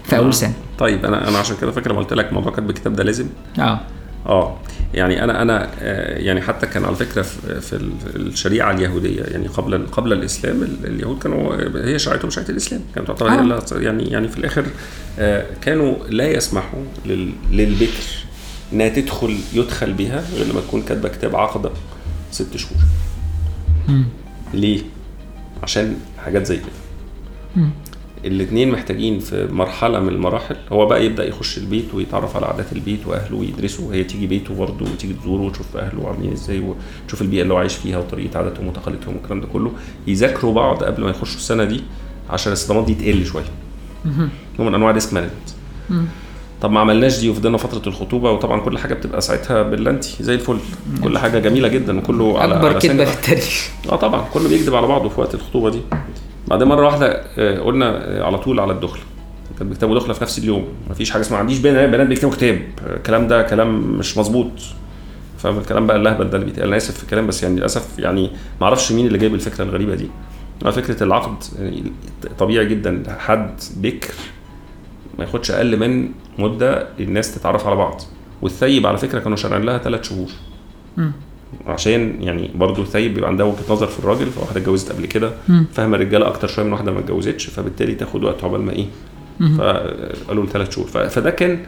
في 0.05 0.17
أول 0.17 0.35
سنة؟ 0.35 0.53
طيب 0.79 1.05
أنا 1.05 1.29
أنا 1.29 1.39
عشان 1.39 1.57
كده 1.61 1.71
فاكر 1.71 1.91
لما 1.93 2.01
قلت 2.01 2.13
لك 2.13 2.33
موضوع 2.33 2.53
كتب 2.53 2.71
الكتاب 2.71 2.97
ده 2.97 3.05
لازم. 3.05 3.27
آه. 3.59 3.81
آه. 4.27 4.57
يعني 4.95 5.25
أنا 5.25 5.43
أنا 5.43 5.71
آه، 5.81 6.19
يعني 6.19 6.41
حتى 6.41 6.67
كان 6.67 6.85
على 6.85 6.97
فكرة 6.97 7.23
في 7.23 7.61
في 7.61 7.73
ال- 7.77 7.93
الشريعة 8.17 8.71
اليهودية 8.73 9.23
يعني 9.23 9.47
قبل 9.47 9.87
قبل 9.87 10.13
الإسلام 10.13 10.63
ال- 10.63 10.87
اليهود 10.87 11.19
كانوا 11.19 11.57
هي 11.87 11.99
شريعتهم 11.99 12.31
شريعة 12.31 12.49
الإسلام 12.51 12.81
كانت 12.95 13.09
تعتبر 13.09 13.29
آه. 13.77 13.81
يعني 13.81 14.05
يعني 14.05 14.29
في 14.29 14.39
الآخر 14.39 14.65
آه، 15.19 15.47
كانوا 15.63 15.95
لا 16.09 16.31
يسمحوا 16.31 16.83
لل- 17.07 17.33
للبكر 17.53 18.25
إنها 18.73 18.89
تدخل 18.89 19.37
يدخل 19.55 19.93
بها 19.93 20.25
غير 20.35 20.47
لما 20.47 20.61
تكون 20.61 20.83
كاتبة 20.83 21.09
كتاب 21.09 21.37
عقده 21.37 21.71
ست 22.31 22.57
شهور. 22.57 22.79
ليه؟ 24.55 24.81
عشان 25.63 25.97
حاجات 26.25 26.47
زي 26.47 26.57
كده. 26.57 27.67
الاثنين 28.25 28.71
محتاجين 28.71 29.19
في 29.19 29.49
مرحلة 29.53 30.01
من 30.01 30.09
المراحل. 30.09 30.57
هو 30.73 30.87
بقى 30.87 31.07
يبدأ 31.07 31.25
يخش 31.29 31.59
البيت 31.59 31.95
ويتعرف 31.95 32.37
على 32.37 32.47
عادات 32.47 32.73
البيت 32.73 33.07
وأهله 33.07 33.37
ويدرسوا 33.37 33.89
وهي 33.89 34.05
تيجي 34.05 34.27
بيته 34.27 34.55
برضه 34.55 34.87
وتيجي 34.93 35.15
تزوره 35.15 35.43
وتشوف 35.43 35.77
أهله 35.77 36.09
عاملين 36.09 36.33
إزاي 36.33 36.59
وتشوف 37.05 37.23
البيئة 37.23 37.43
اللي 37.43 37.55
هو 37.55 37.59
عايش 37.59 37.75
فيها 37.75 37.99
وطريقة 37.99 38.39
عاداتهم 38.39 38.67
وتقاليدهم 38.67 39.17
والكلام 39.17 39.41
ده 39.41 39.47
كله. 39.47 39.73
يذاكروا 40.07 40.55
بعض 40.55 40.85
قبل 40.85 41.03
ما 41.05 41.11
يخشوا 41.11 41.37
السنة 41.37 41.65
دي 41.65 41.81
عشان 42.31 42.53
الصدمات 42.53 42.85
دي 42.85 42.95
تقل 42.95 43.25
شوية. 43.27 43.45
نوع 44.59 44.69
من 44.69 44.75
أنواع 44.75 44.91
risk 44.91 45.13
management 45.15 45.49
طب 46.63 46.71
ما 46.71 46.81
عملناش 46.81 47.21
دي 47.21 47.31
وفضلنا 47.31 47.57
فترة 47.59 47.89
الخطوبة 47.89 48.31
وطبعا 48.31 48.61
كل 48.61 48.79
حاجة 48.79 48.95
بتبقى 48.95 49.21
ساعتها 49.21 49.63
باللانتي 49.63 50.17
زي 50.25 50.35
الفل. 50.35 50.59
كل 51.05 51.19
حاجة 51.19 51.39
جميلة 51.39 51.69
جدا 51.69 51.99
وكله 51.99 52.39
على 52.39 52.55
أكبر 52.57 52.79
كذبة. 52.79 53.05
في 53.05 53.15
التاريخ. 53.15 53.71
آه 53.93 53.97
طبعا 53.97 54.25
كله 54.33 54.49
بيكذب 54.49 54.75
على 54.75 54.87
بعضه 54.87 55.09
في 55.09 55.21
وقت 55.21 55.35
الخطوبة 55.35 55.71
دي. 55.71 55.81
بعدين 56.53 56.69
مرة 56.69 56.87
واحدة 56.87 57.23
آه، 57.39 57.59
قلنا 57.59 57.87
آه، 57.87 58.25
على 58.25 58.39
طول 58.39 58.61
على 58.61 58.73
الدخله 58.73 59.03
كانوا 59.59 59.73
بيكتبوا 59.73 59.99
دخله 59.99 60.15
في 60.15 60.23
نفس 60.23 60.39
اليوم. 60.39 60.69
مفيش 60.91 61.11
حاجة 61.11 61.23
اسمها 61.23 61.37
ما 61.37 61.41
عنديش 61.41 61.59
بنات 61.59 62.07
بيكتبوا 62.07 62.33
كتاب. 62.33 62.63
الكلام 62.97 63.29
ده 63.29 63.43
كلام 63.43 63.99
مش 63.99 64.19
مظبوط. 64.19 64.51
فاهم؟ 65.39 65.59
الكلام 65.59 65.87
بقى 65.87 65.97
اللهبل 65.97 66.31
ده 66.31 66.37
اللي 66.37 66.47
بيتقال. 66.47 66.69
أنا 66.69 66.77
آسف 66.77 66.97
في 66.97 67.03
الكلام 67.03 67.27
بس 67.27 67.43
يعني 67.43 67.57
للأسف 67.57 67.99
يعني 67.99 68.31
ما 68.61 68.67
أعرفش 68.67 68.93
مين 68.93 69.07
اللي 69.07 69.19
جايب 69.19 69.35
الفكرة 69.35 69.65
الغريبة 69.65 69.95
دي. 69.95 70.09
فكرة 70.65 71.03
العقد 71.03 71.45
يعني 71.59 71.93
طبيعي 72.39 72.67
جدا. 72.67 73.03
حد 73.19 73.61
بكر 73.77 74.15
ما 75.19 75.25
ياخدش 75.25 75.51
أقل 75.51 75.77
من 75.77 76.09
مدة 76.39 76.89
الناس 77.01 77.35
تتعرف 77.35 77.67
على 77.67 77.77
بعض. 77.77 78.01
والثيب 78.43 78.87
على 78.87 78.99
فكرة 78.99 79.19
كانوا 79.19 79.37
شارعين 79.37 79.63
لها 79.63 79.79
ثلاث 79.79 80.09
شهور. 80.09 80.29
عشان 81.67 82.23
يعني 82.23 82.51
برضه 82.55 82.83
الثيب 82.83 83.15
بيبقى 83.15 83.31
عندها 83.31 83.47
وجهة 83.47 83.73
نظر 83.73 83.87
في 83.87 83.99
الراجل 83.99 84.27
فواحدة 84.27 84.61
اتجوزت 84.61 84.93
قبل 84.93 85.07
كده 85.07 85.33
فاهمة 85.73 85.97
الرجالة 85.97 86.27
أكتر 86.27 86.49
شوية 86.49 86.65
من 86.67 86.73
واحدة 86.73 86.93
ما 86.93 86.99
اتجوزتش 86.99 87.47
فبالتالي 87.47 87.95
تاخد 87.95 88.25
وقت 88.25 88.45
عقبال 88.45 88.61
ما 88.63 88.73
إيه 88.73 88.87
فقالوا 89.59 90.47
ثلاث 90.47 90.75
شهور. 90.75 90.87
فده 90.87 91.31
كان 91.31 91.59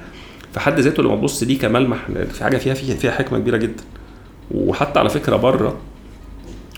في 0.52 0.60
حد 0.60 0.80
ذاته 0.80 1.02
لما 1.02 1.16
تبص 1.16 1.42
ليه 1.42 1.58
كملمح 1.58 2.06
في 2.32 2.44
حاجة 2.44 2.56
فيها 2.56 2.74
فيها, 2.74 2.94
فيها 2.94 3.10
حكمة 3.10 3.38
كبيرة 3.38 3.56
جدا. 3.56 3.82
وحتى 4.50 4.98
على 4.98 5.08
فكرة 5.08 5.36
بره 5.36 5.76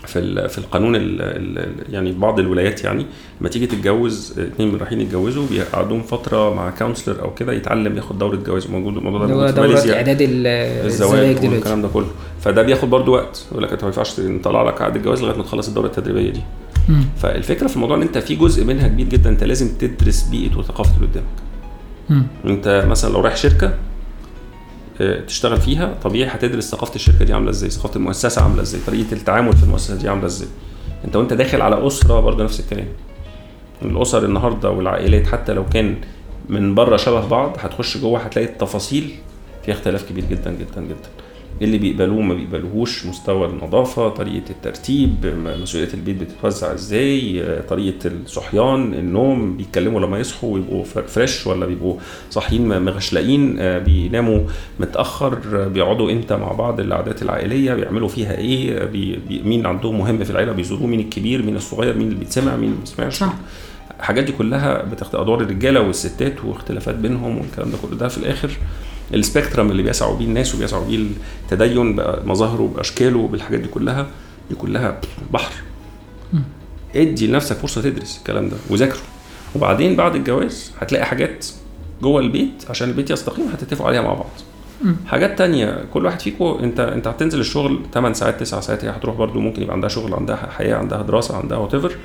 في 0.07 0.47
في 0.49 0.57
القانون 0.57 0.95
ال 0.95 1.21
ال 1.21 1.73
يعني 1.93 2.11
بعض 2.11 2.39
الولايات 2.39 2.83
يعني 2.83 3.05
لما 3.41 3.49
تيجي 3.49 3.67
تتجوز 3.67 4.39
اتنين 4.39 4.71
من 4.71 4.77
رايحين 4.79 5.01
يتجوزوا 5.01 5.47
بيقعدوهم 5.51 6.01
فترة 6.01 6.53
مع 6.55 6.69
كونسلر 6.69 7.21
أو 7.21 7.33
كده 7.33 7.53
يتعلم 7.53 7.97
ياخد 7.97 8.19
دورة 8.19 8.35
جواز. 8.35 8.67
موجود 8.67 8.97
الموضوع 8.97 9.25
ده 9.25 9.33
موجود 9.33 9.51
في 9.53 9.61
ماليزيا. 9.61 9.95
إعداد 9.95 10.21
ال- 10.21 10.47
الزواج 10.85 11.45
والكلام 11.45 11.81
ده 11.81 11.87
كله. 11.87 12.07
فده 12.41 12.61
بياخد 12.61 12.89
برضو 12.89 13.13
وقت. 13.13 13.45
يقول 13.51 13.63
لك 13.63 13.71
أنت 13.71 13.81
ما 13.83 13.87
ينفعش 13.87 14.19
نطلع 14.19 14.63
لك 14.63 14.81
عقد 14.81 14.95
الجواز 14.95 15.21
لغاية 15.23 15.37
ما 15.37 15.43
تخلص 15.43 15.67
الدورة 15.67 15.85
التدريبية 15.87 16.29
دي. 16.31 16.41
فالفكرة 17.17 17.67
في 17.67 17.75
الموضوع 17.75 17.97
إن 17.97 18.01
أنت 18.01 18.17
في 18.17 18.35
جزء 18.35 18.63
منها 18.65 18.87
كبير 18.87 19.07
جدا. 19.07 19.29
أنت 19.29 19.43
لازم 19.43 19.69
تدرس 19.77 20.23
بيئة 20.23 20.55
وثقافة 20.57 20.95
اللي 20.97 21.07
قدامك. 21.07 22.23
أنت 22.45 22.85
مثلا 22.89 23.13
لو 23.13 23.19
رايح 23.21 23.35
شركة 23.35 23.73
تشتغل 25.27 25.61
فيها 25.61 25.93
طبيعي 26.03 26.29
هتدرس 26.29 26.71
ثقافة 26.71 26.95
الشركة 26.95 27.25
دي 27.25 27.33
عاملة 27.33 27.49
إزاي 27.49 27.69
ثقافة 27.69 27.95
المؤسسة 27.95 28.41
عاملة 28.41 28.61
إزاي 28.61 28.81
طريقة 28.87 29.13
التعامل 29.13 29.53
في 29.57 29.63
المؤسسة 29.63 29.95
دي 29.95 30.09
عاملة 30.09 30.25
إزاي. 30.25 30.47
أنت 31.05 31.15
وأنت 31.15 31.33
داخل 31.33 31.61
على 31.61 31.87
أسرة 31.87 32.19
برضه 32.19 32.43
نفس 32.43 32.59
الكلام. 32.59 32.87
الأسر 33.81 34.25
النهارده 34.25 34.69
والعائلات 34.69 35.27
حتى 35.27 35.53
لو 35.53 35.65
كان 35.65 35.95
من 36.49 36.75
بره 36.75 36.97
شبه 36.97 37.27
بعض 37.27 37.57
هتخش 37.59 37.97
جوه 37.97 38.19
هتلاقي 38.19 38.47
التفاصيل 38.47 39.15
فيها 39.65 39.73
اختلاف 39.75 40.09
كبير 40.09 40.25
جدا 40.25 40.51
جدا 40.51 40.81
جدا. 40.81 41.09
اللي 41.61 41.77
بيقبلوه 41.77 42.21
ما 42.21 42.33
بيقبلوهوش 42.33 43.05
مستوى 43.05 43.47
النظافة 43.47 44.09
طريقة 44.09 44.49
الترتيب 44.49 45.25
مسؤوليات 45.61 45.93
البيت 45.93 46.15
بتتوزع 46.21 46.73
إزاي 46.73 47.43
آه، 47.43 47.61
طريقة 47.61 48.07
الصحيان 48.07 48.93
النوم 48.93 49.57
بيتكلموا 49.57 49.99
لما 50.01 50.19
يصحوا 50.19 50.53
ويبقوا 50.53 50.83
فريش 50.83 51.47
ولا 51.47 51.65
بيبقوا 51.65 51.95
صاحيين 52.29 52.81
مغشلقين 52.81 53.59
آه، 53.59 53.79
بيناموا 53.79 54.39
متأخر 54.79 55.39
آه، 55.53 55.67
بيقعدوا 55.67 56.11
إمتى 56.11 56.35
مع 56.35 56.51
بعض 56.51 56.79
العادات 56.79 57.21
العائلية 57.21 57.73
بيعملوا 57.73 58.07
فيها 58.07 58.37
إيه 58.37 58.85
بي 58.85 59.19
مين 59.45 59.65
عندهم 59.65 59.97
مهم 59.97 60.23
في 60.23 60.29
العيلة 60.29 60.51
بيزوروه 60.51 60.87
مين 60.87 60.99
الكبير 60.99 61.43
مين 61.43 61.55
الصغير 61.55 61.97
مين 61.97 62.07
اللي 62.07 62.19
بيتسمع 62.19 62.55
مين 62.55 62.69
اللي 62.69 62.75
ما 62.99 63.05
بيسمعش. 63.05 63.31
الحاجات 63.99 64.23
دي 64.23 64.31
كلها 64.31 64.83
بتاخد 64.83 65.15
أدوار 65.15 65.41
الرجالة 65.41 65.81
والستات 65.81 66.45
واختلافات 66.45 66.95
بينهم 66.95 67.37
والكلام 67.37 67.71
ده 67.71 67.77
كله 67.81 67.97
ده 67.97 68.07
في 68.07 68.17
الآخر 68.17 68.49
ال 69.13 69.19
spectrum 69.19 69.71
اللي 69.71 69.83
بيسعوا 69.83 70.17
بيه 70.17 70.25
الناس 70.25 70.55
وبيسعوا 70.55 70.85
بيه 70.85 71.07
التدين 71.43 71.95
بمظاهره 71.95 72.71
بأشكاله 72.75 73.27
بالحاجات 73.27 73.59
دي 73.59 73.67
كلها 73.67 74.07
دي 74.49 74.55
كلها 74.55 75.01
بحر. 75.33 75.51
ادي 76.95 77.27
لنفسك 77.27 77.55
فرصة 77.55 77.81
تدرس 77.81 78.17
الكلام 78.17 78.49
ده 78.49 78.57
وذاكره. 78.69 78.99
وبعدين 79.55 79.95
بعد 79.95 80.15
الجواز 80.15 80.71
هتلاقي 80.79 81.05
حاجات 81.05 81.45
جوه 82.01 82.21
البيت 82.21 82.63
عشان 82.69 82.89
البيت 82.89 83.09
يستقيم 83.11 83.45
هتتفقوا 83.53 83.87
عليها 83.87 84.01
مع 84.01 84.13
بعض. 84.13 84.29
حاجات 85.07 85.37
تانية 85.37 85.85
كل 85.93 86.05
واحد 86.05 86.19
فيكم 86.21 86.45
انت 86.63 86.79
انت 86.79 87.07
هتنزل 87.07 87.39
الشغل 87.39 87.79
8 87.93 88.13
ساعات 88.13 88.39
9 88.39 88.61
ساعات 88.61 88.85
هي 88.85 88.89
هتروح 88.89 89.15
برضو 89.15 89.39
ممكن 89.39 89.61
يبقى 89.61 89.73
عندها 89.73 89.89
شغل 89.89 90.13
عندها 90.13 90.35
حياة 90.57 90.75
عندها 90.75 91.01
دراسة 91.01 91.37
عندها 91.37 91.57
whatever 91.57 91.95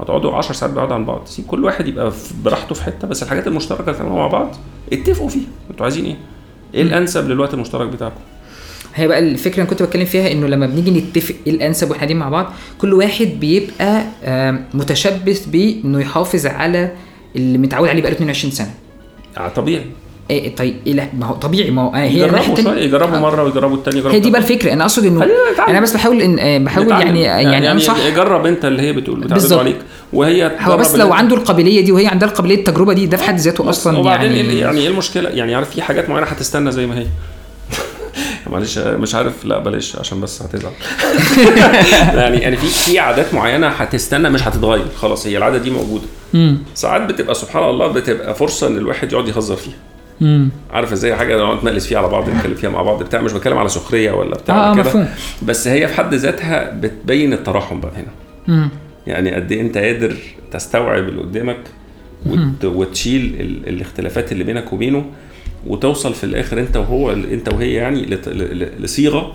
هتقعدوا 0.00 0.32
10 0.36 0.54
ساعات 0.54 0.74
بعاد 0.74 0.92
عن 0.92 1.04
بعض. 1.04 1.26
سيب 1.26 1.46
كل 1.46 1.64
واحد 1.64 1.88
يبقى 1.88 2.12
براحته 2.44 2.74
في 2.74 2.82
حتة 2.82 3.08
بس 3.08 3.22
الحاجات 3.22 3.46
المشتركة 3.46 3.80
اللي 3.82 3.94
تعملوها 3.98 4.18
مع 4.18 4.26
بعض 4.26 4.56
اتفقوا 4.92 5.28
فيها. 5.28 5.48
أنتوا 5.70 5.84
عايزين 5.84 6.04
إيه؟ 6.04 6.16
إيه 6.74 6.82
الانسب 6.82 7.28
للوقت 7.28 7.54
المشترك 7.54 7.88
بتاعكم؟ 7.88 8.20
هي 8.94 9.08
بقى 9.08 9.18
الفكرة 9.18 9.54
اللي 9.54 9.66
كنت 9.70 9.82
بتكلم 9.82 10.04
فيها 10.04 10.32
إنه 10.32 10.46
لما 10.46 10.66
بنيجي 10.66 10.90
نتفق 10.90 11.34
إيه 11.46 11.52
الانسب 11.52 11.86
وإحنا 11.86 11.96
قاعدين 12.00 12.16
مع 12.16 12.28
بعض 12.28 12.52
كل 12.78 12.92
واحد 12.94 13.26
بيبقى 13.40 14.04
متشبث 14.74 15.46
بإنه 15.46 16.00
يحافظ 16.00 16.46
على 16.46 16.92
اللي 17.36 17.58
متعود 17.58 17.88
عليه 17.88 18.00
بقاله 18.02 18.16
22 18.16 18.50
سنة 18.52 18.74
آه 19.38 19.48
طبيعي 19.48 19.84
إيه 20.30 20.56
طيب 20.56 20.76
إيه 20.86 20.92
لا 20.92 21.08
ما 21.18 21.26
هو 21.26 21.34
طبيعي 21.34 21.70
ما 21.70 21.82
هو 21.82 21.94
آه، 21.94 21.96
هي 21.96 22.14
يجربوا 22.14 22.62
شوية 22.62 22.82
يجربوا 22.82 23.16
آه. 23.16 23.20
مرة 23.20 23.42
ويجربوا 23.42 23.76
الثانية 23.76 23.98
يجربوا 23.98 24.16
هي 24.16 24.20
دي 24.20 24.30
بقى. 24.30 24.40
الفكرة 24.40 24.72
أنا 24.72 24.82
أقصد 24.82 25.04
إنه. 25.04 25.26
أنا 25.68 25.80
بس 25.80 25.92
بحاول 25.92 26.20
إن 26.22 26.38
آه، 26.38 26.58
بحاول 26.58 26.86
نتعلم. 26.86 27.16
يعني 27.16 27.22
يعني 27.52 27.72
انصح 27.72 28.08
جرب 28.08 28.46
أنت 28.46 28.64
اللي 28.64 28.82
هي 28.82 28.92
بتقول 28.92 29.20
بتعرضه. 29.20 29.58
عليك 29.58 29.78
وهي 30.12 30.50
هو 30.60 30.76
بس 30.76 30.94
لو 30.94 31.12
عنده 31.12 31.36
القابلية 31.36 31.80
دي 31.80 31.92
وهي 31.92 32.06
عندها 32.06 32.28
القابلية 32.28 32.54
التجربة 32.54 32.92
دي 32.92 33.06
ده 33.06 33.16
في 33.16 33.24
حد 33.24 33.38
ذاته 33.38 33.70
أصلا 33.70 33.98
وبعدين 33.98 34.32
يعني 34.32 34.48
يعني 34.48 34.58
يعني 34.60 34.80
إيه 34.80 34.88
المشكلة 34.88 35.30
يعني 35.30 35.54
عارف 35.54 35.70
في 35.70 35.82
حاجات 35.82 36.08
معينة 36.08 36.26
هتستنى 36.26 36.72
زي 36.72 36.86
ما 36.86 36.98
هي 36.98 37.06
معلش 38.52 38.78
مش 38.78 39.14
عارف 39.14 39.44
لا 39.44 39.58
بلاش 39.58 39.96
عشان 39.96 40.20
بس 40.20 40.42
هتزعل 40.42 40.72
يعني 42.20 42.36
يعني 42.38 42.56
في 42.56 42.66
في 42.66 42.98
عادات 42.98 43.34
معينة 43.34 43.66
هتستنى 43.66 44.30
مش 44.30 44.48
هتتغير 44.48 44.86
خلاص 44.96 45.26
هي 45.26 45.36
العادة 45.38 45.58
دي 45.58 45.70
موجودة. 45.70 46.04
ساعات 46.74 47.02
بتبقى 47.02 47.34
سبحان 47.34 47.64
الله 47.64 47.86
بتبقى 47.86 48.34
فرصة 48.34 48.66
إن 48.66 48.76
الواحد 48.76 49.12
يقعد 49.12 49.28
يهزر 49.28 49.56
فيها 49.56 49.74
عارف 50.70 50.92
إزاي 50.92 51.16
حاجة 51.16 51.36
نقعد 51.36 51.56
نتناقش 51.58 51.86
فيها 51.86 51.98
على 51.98 52.08
بعض 52.08 52.30
نتكلم 52.30 52.54
فيها 52.54 52.70
مع 52.70 52.82
بعض 52.82 53.02
بتاع 53.02 53.20
مش 53.20 53.32
بتكلم 53.32 53.58
على 53.58 53.68
سخرية 53.68 54.12
ولا 54.12 54.34
بتاع 54.36 54.56
آه، 54.68 54.72
ولا 54.72 54.82
كده. 54.82 55.08
بس 55.42 55.68
هي 55.68 55.88
في 55.88 55.94
حد 55.94 56.14
ذاتها 56.14 56.70
بتبين 56.70 57.32
التراحم 57.32 57.80
بقى 57.80 57.92
هنا. 57.96 58.12
مم. 58.56 58.68
يعني 59.06 59.34
قد 59.34 59.52
إيه 59.52 59.60
أنت 59.60 59.78
قادر 59.78 60.16
تستوعب 60.52 61.08
اللي 61.08 61.20
قدامك 61.22 61.56
وت... 62.26 62.64
وتشيل 62.64 63.36
ال... 63.40 63.68
الاختلافات 63.68 64.32
اللي 64.32 64.44
بينك 64.44 64.72
وبينه 64.72 65.04
وتوصل 65.66 66.14
في 66.14 66.24
الآخر 66.24 66.58
أنت 66.60 66.76
وهو 66.76 67.12
أنت 67.12 67.52
وهي 67.54 67.72
يعني 67.72 68.02
لت... 68.06 68.28
ل... 68.28 68.58
ل- 68.58 68.82
لصيغة 68.82 69.32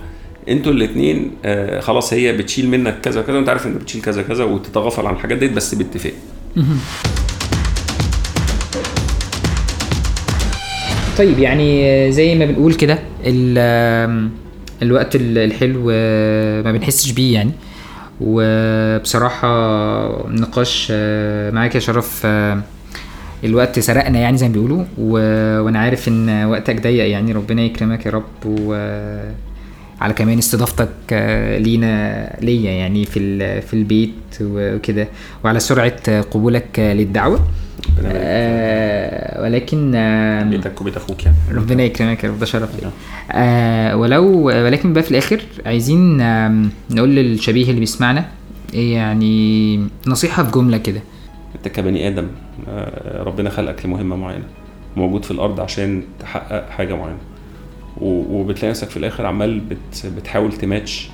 أنتوا 0.49 0.71
الاثنين 0.71 1.31
آه 1.45 1.79
خلاص 1.79 2.13
هي 2.13 2.33
بتشيل 2.37 2.67
منك 2.69 2.97
كذا 3.01 3.21
كذا 3.21 3.35
وأنت 3.35 3.49
عارف 3.49 3.67
انت 3.67 3.81
بتشيل 3.81 4.01
كذا 4.01 4.21
كذا 4.21 4.43
وتتغافل 4.43 5.07
عن 5.07 5.13
الحاجات 5.13 5.37
ديت 5.37 5.51
بس 5.53 5.75
باتفاق. 5.75 6.13
طيب 11.19 11.39
يعني 11.39 12.11
زي 12.11 12.35
ما 12.35 12.45
بنقول 12.45 12.73
كده 12.73 12.99
ال- 13.25 14.29
الوقت 14.81 15.15
ال- 15.15 15.37
الحلو 15.37 15.83
ما 16.63 16.71
بنحسش 16.71 17.11
بيه 17.11 17.33
يعني. 17.33 17.51
وبصراحة 18.21 19.47
نقاش 20.29 20.91
معاك 21.53 21.75
يا 21.75 21.79
شرف 21.79 22.27
الوقت 23.43 23.79
سرقنا 23.79 24.19
يعني 24.19 24.37
زي 24.37 24.47
ما 24.47 24.53
بيقولوا. 24.53 24.83
و... 24.97 25.11
وأنا 25.61 25.79
عارف 25.79 26.07
إن 26.07 26.45
وقتك 26.45 26.81
ضيق 26.83 27.07
يعني 27.09 27.31
ربنا 27.31 27.61
يكرمك 27.61 28.05
يا 28.05 28.11
رب. 28.11 28.23
و 28.45 28.73
على 30.01 30.13
كمان 30.13 30.37
استضافتك 30.37 30.89
آه، 31.11 31.57
لينا 31.57 32.29
ليا 32.41 32.71
يعني 32.71 33.05
في 33.05 33.19
ال... 33.19 33.61
في 33.61 33.73
البيت 33.73 34.13
وكده. 34.41 35.07
وعلى 35.43 35.59
سرعة 35.59 36.21
قبولك 36.21 36.79
للدعوة. 36.79 37.39
آه 38.05 39.41
ولكن 39.43 39.95
آه 39.95 40.43
بيتك 40.43 40.81
وبيت 40.81 40.97
أخوك 40.97 41.25
يعني. 41.25 41.37
ربنا 41.51 41.83
يكرمك 41.83 42.23
يا 42.23 42.29
رب 42.29 42.39
ده 42.39 42.45
شرف 42.45 42.69
لي 42.83 42.91
آه 43.31 43.97
ولو 43.97 44.45
ولكن 44.47 44.93
بقى 44.93 45.03
في 45.03 45.11
الآخر 45.11 45.41
عايزين 45.65 46.21
آه 46.21 46.65
نقول 46.91 47.09
للشبيه 47.09 47.69
اللي 47.69 47.79
بيسمعنا 47.79 48.25
إيه 48.73 48.93
يعني 48.93 49.79
نصيحة 50.07 50.43
في 50.43 50.51
جملة 50.51 50.77
كده. 50.77 51.01
أنت 51.55 51.67
كبني 51.67 52.07
آدم 52.07 52.27
آه، 52.69 53.23
ربنا 53.23 53.49
خلقك 53.49 53.85
لمهمة 53.85 54.15
معينة 54.15 54.43
موجود 54.97 55.25
في 55.25 55.31
الأرض 55.31 55.59
عشان 55.59 56.03
تحقق 56.19 56.69
حاجة 56.69 56.95
معينة. 56.95 57.17
وبتلاقي 58.01 58.69
نفسك 58.69 58.89
في 58.89 58.97
الآخر 58.97 59.25
عمال 59.25 59.59
بت 59.59 60.05
بتحاول 60.17 60.51
تماتش 60.53 61.09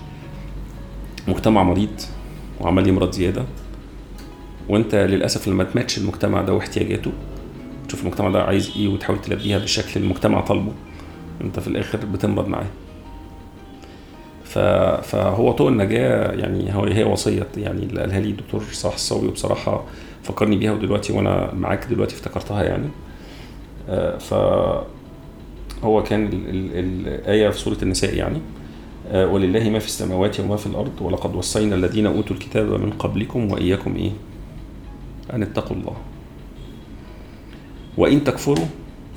مجتمع 1.27 1.63
مريض 1.63 2.01
وعمال 2.61 2.87
يمرض 2.87 3.11
زيادة. 3.11 3.43
وانت 4.69 4.95
للأسف 4.95 5.47
لما 5.47 5.63
تماتش 5.63 5.97
المجتمع 5.97 6.41
ده 6.41 6.53
واحتياجاته 6.53 7.11
تشوف 7.87 8.01
المجتمع 8.03 8.29
ده 8.29 8.43
عايز 8.43 8.71
إيه 8.75 8.87
وتحاول 8.87 9.21
تلبيها 9.21 9.57
بالشكل 9.59 9.91
اللي 9.95 10.05
المجتمع 10.07 10.41
طالبه 10.41 10.71
انت 11.41 11.59
في 11.59 11.67
الآخر 11.67 11.97
بتمرض 12.13 12.47
معاه. 12.47 12.65
فهو 15.01 15.51
طوق 15.51 15.67
النجاة 15.67 16.31
يعني 16.31 16.75
هو 16.75 16.83
هي 16.83 17.03
وصية 17.03 17.47
يعني 17.57 17.83
اللي 17.83 18.01
قالها 18.01 18.19
لي 18.19 18.29
الدكتور 18.29 18.63
صلاح 18.71 18.93
الصاوي 18.93 19.27
وبصراحة 19.27 19.83
فكرني 20.23 20.55
بيها 20.57 20.71
ودلوقتي 20.71 21.13
وأنا 21.13 21.53
معاك 21.53 21.85
دلوقتي 21.89 22.15
افتكرتها 22.15 22.63
يعني. 22.63 22.87
آه، 23.89 24.17
ف 24.17 24.33
هو 25.83 26.03
كان 26.03 26.25
ال- 26.27 26.49
ال- 26.49 27.07
الآية 27.07 27.49
في 27.49 27.59
سورة 27.59 27.77
النساء 27.83 28.15
يعني 28.15 28.37
آه، 29.11 29.27
ولله 29.27 29.69
ما 29.69 29.79
في 29.79 29.85
السماوات 29.87 30.39
وما 30.39 30.55
في 30.57 30.67
الأرض 30.67 31.01
ولقد 31.01 31.35
وصينا 31.35 31.75
الذين 31.75 32.05
أوتوا 32.05 32.35
الكتاب 32.35 32.65
من 32.81 32.91
قبلكم 32.99 33.51
وإياكم 33.51 33.95
إيه 33.95 34.11
أن 35.33 35.41
اتقوا 35.43 35.77
الله. 35.77 35.95
وإن 37.97 38.23
تكفروا 38.23 38.65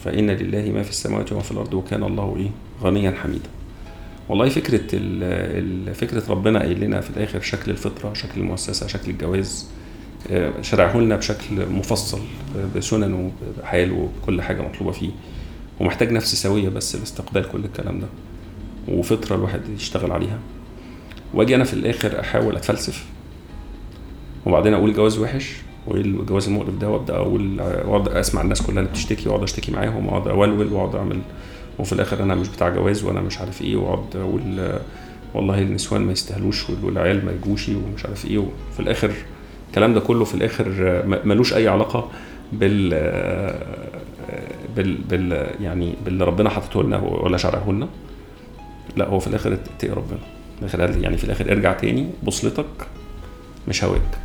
فإن 0.04 0.30
لله 0.30 0.72
ما 0.72 0.82
في 0.82 0.90
السماوات 0.90 1.32
وما 1.32 1.42
في 1.42 1.50
الأرض 1.50 1.74
وكان 1.74 2.02
الله 2.02 2.36
إيه؟ 2.36 2.50
غنيا 2.82 3.10
حميدا. 3.10 3.48
والله 4.28 4.48
فكرة 4.48 4.86
فكرة 5.92 6.22
ربنا 6.30 6.58
قايل 6.58 6.80
لنا 6.80 7.00
في 7.00 7.10
الآخر 7.10 7.40
شكل 7.40 7.70
الفطرة 7.70 8.12
شكل 8.12 8.40
المؤسسة 8.40 8.86
شكل 8.86 9.10
الجواز 9.10 9.66
آه، 10.30 10.62
شرعه 10.62 10.96
لنا 10.96 11.16
بشكل 11.16 11.66
مفصل 11.70 12.20
آه، 12.56 12.78
بسننه 12.78 13.32
بحاله 13.58 14.08
بكل 14.22 14.42
حاجة 14.42 14.62
مطلوبة 14.62 14.92
فيه. 14.92 15.10
ومحتاج 15.80 16.12
نفس 16.12 16.34
سوية 16.34 16.68
بس 16.68 16.96
لاستقبال 16.96 17.48
كل 17.48 17.64
الكلام 17.64 18.00
ده. 18.00 18.06
وفطرة 18.88 19.36
الواحد 19.36 19.60
يشتغل 19.76 20.12
عليها. 20.12 20.38
واجي 21.34 21.54
أنا 21.54 21.64
في 21.64 21.74
الآخر 21.74 22.20
أحاول 22.20 22.56
أتفلسف. 22.56 23.06
وبعدين 24.46 24.74
أقول 24.74 24.94
جواز 24.94 25.18
وحش. 25.18 25.56
وإيه 25.88 26.00
الجواز 26.02 26.48
المقرف 26.48 26.74
ده 26.74 26.88
وأبدأ 26.88 27.16
أقول 27.16 27.60
وأقعد 27.60 28.08
أسمع 28.08 28.40
الناس 28.42 28.62
كلها 28.62 28.78
اللي 28.78 28.90
بتشتكي 28.90 29.28
وأقعد 29.28 29.42
أشتكي 29.42 29.72
معاهم 29.72 30.06
وأقعد 30.06 30.28
أولول 30.28 30.72
وأقعد 30.72 30.94
أعمل 30.94 31.18
وفي 31.78 31.92
الآخر 31.92 32.22
أنا 32.22 32.34
مش 32.34 32.48
بتاع 32.48 32.68
جواز 32.68 33.04
وأنا 33.04 33.20
مش 33.20 33.38
عارف 33.38 33.62
إيه 33.62 33.76
وأقعد 33.76 34.16
أقول 34.16 34.72
والله 35.34 35.62
النسوان 35.62 36.00
ما 36.00 36.12
يستاهلوش 36.12 36.70
وال- 36.70 36.84
والعيال 36.84 37.24
ما 37.24 37.32
يجوش 37.32 37.68
ومش 37.68 38.06
عارف 38.06 38.24
إيه 38.26 38.38
وفي 38.38 38.80
الآخر 38.80 39.10
الكلام 39.68 39.94
ده 39.94 40.00
كله 40.00 40.24
في 40.24 40.34
الآخر 40.34 40.66
ملوش 41.24 41.54
أي 41.54 41.68
علاقة 41.68 42.08
بال 42.52 42.90
بال 44.76 44.94
بال 45.10 45.46
يعني 45.60 45.94
باللي 46.04 46.24
ربنا 46.24 46.50
حاطته 46.50 46.82
لنا 46.82 46.98
ولا 46.98 47.36
شرعه 47.36 47.70
لنا. 47.72 47.88
لا 48.96 49.08
هو 49.08 49.18
في 49.18 49.26
الآخر 49.26 49.52
اتقي 49.52 49.88
ربنا. 49.88 50.18
في 50.68 50.74
الآخر 50.74 50.98
يعني 50.98 51.16
في 51.16 51.24
الآخر 51.24 51.52
ارجع 51.52 51.72
تاني 51.72 52.06
بوصلتك 52.22 52.64
مش 53.68 53.84
هواك. 53.84 54.18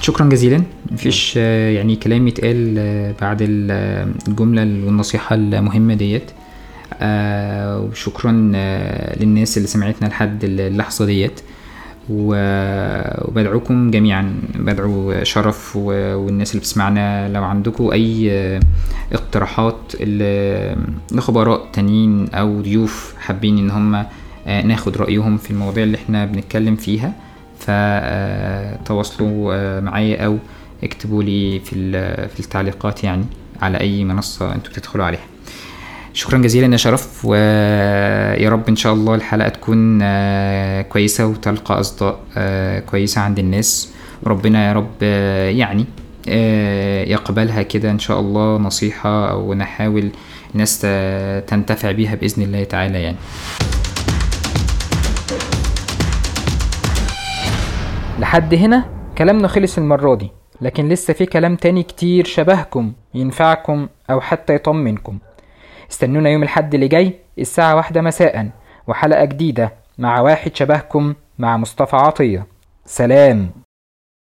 شكرا 0.00 0.28
جزيلا. 0.28 0.62
مفيش 0.90 1.34
آه، 1.38 1.70
يعني 1.70 1.96
كلام 1.96 2.28
يتقال 2.28 2.74
آه، 2.78 3.14
بعد 3.20 3.66
آه، 3.70 4.08
الجملة 4.28 4.62
والنصيحة 4.62 5.34
المهمة 5.34 5.94
ديت. 5.94 6.30
وشكرا 7.02 8.32
للناس 9.20 9.56
اللي 9.56 9.68
سمعتنا 9.68 10.08
لحد 10.08 10.44
اللحظة 10.44 11.06
ديت. 11.06 11.40
وبدعوكم 12.10 13.90
جميعا. 13.90 14.34
بدعو 14.54 15.24
شرف 15.24 15.76
والناس 15.76 16.50
اللي 16.50 16.60
بتسمعنا. 16.60 17.28
لو 17.28 17.44
عندكم 17.44 17.90
أي 17.90 18.30
اقتراحات 19.12 19.92
لخبراء 21.12 21.68
تانيين 21.72 22.28
أو 22.28 22.60
ضيوف 22.60 23.14
حابين 23.18 23.58
إن 23.58 23.70
هم 23.70 24.04
ناخد 24.46 24.96
رأيهم 24.96 25.36
في 25.36 25.50
المواضيع 25.50 25.84
اللي 25.84 25.96
إحنا 25.96 26.24
بنتكلم 26.24 26.76
فيها 26.76 27.12
فتواصلوا 27.58 29.80
معايا 29.80 30.24
أو 30.26 30.38
اكتبوا 30.84 31.22
لي 31.22 31.60
في 31.60 31.92
في 32.28 32.40
التعليقات 32.40 33.04
يعني 33.04 33.24
على 33.62 33.80
أي 33.80 34.04
منصة 34.04 34.54
أنتوا 34.54 34.72
بتدخلوا 34.72 35.04
عليها. 35.04 35.20
شكرا 36.12 36.38
جزيلا 36.38 36.72
يا 36.72 36.76
شرف 36.76 37.24
ويا 37.24 38.48
رب 38.48 38.68
إن 38.68 38.76
شاء 38.76 38.92
الله 38.92 39.14
الحلقة 39.14 39.48
تكون 39.48 39.98
آه، 40.02 40.82
كويسة 40.82 41.26
وتلقى 41.26 41.80
أصداء 41.80 42.18
آه، 42.36 42.80
كويسة 42.80 43.20
عند 43.20 43.38
الناس. 43.38 43.92
وربنا 44.22 44.68
يا 44.68 44.72
رب 44.72 44.90
آه، 45.02 45.50
يعني 45.50 45.84
آه، 46.28 47.04
يقبلها 47.04 47.62
كده 47.62 47.90
إن 47.90 47.98
شاء 47.98 48.20
الله 48.20 48.58
نصيحة 48.58 49.30
أو 49.30 49.54
نحاول 49.54 50.10
الناس 50.54 50.80
تنتفع 51.46 51.92
بيها 51.92 52.14
بإذن 52.14 52.42
الله 52.42 52.64
تعالى 52.64 53.02
يعني. 53.02 53.16
لحد 58.18 58.54
هنا 58.54 58.84
كلامنا 59.18 59.48
خلص 59.48 59.78
المرة 59.78 60.14
دي 60.14 60.30
لكن 60.60 60.88
لسه 60.88 61.14
في 61.14 61.26
كلام 61.26 61.56
تاني 61.56 61.82
كتير 61.82 62.24
شبهكم 62.24 62.92
ينفعكم 63.14 63.88
أو 64.10 64.20
حتى 64.20 64.54
يطمنكم. 64.54 65.18
استنونا 65.90 66.30
يوم 66.30 66.42
الحد 66.42 66.74
اللي 66.74 66.88
جاي 66.88 67.14
الساعة 67.38 67.76
واحدة 67.76 68.00
مساء 68.00 68.50
وحلقة 68.86 69.24
جديدة 69.24 69.72
مع 69.98 70.20
واحد 70.20 70.56
شبهكم 70.56 71.14
مع 71.38 71.56
مصطفى 71.56 71.96
عطية. 71.96 72.46
سلام. 72.84 73.50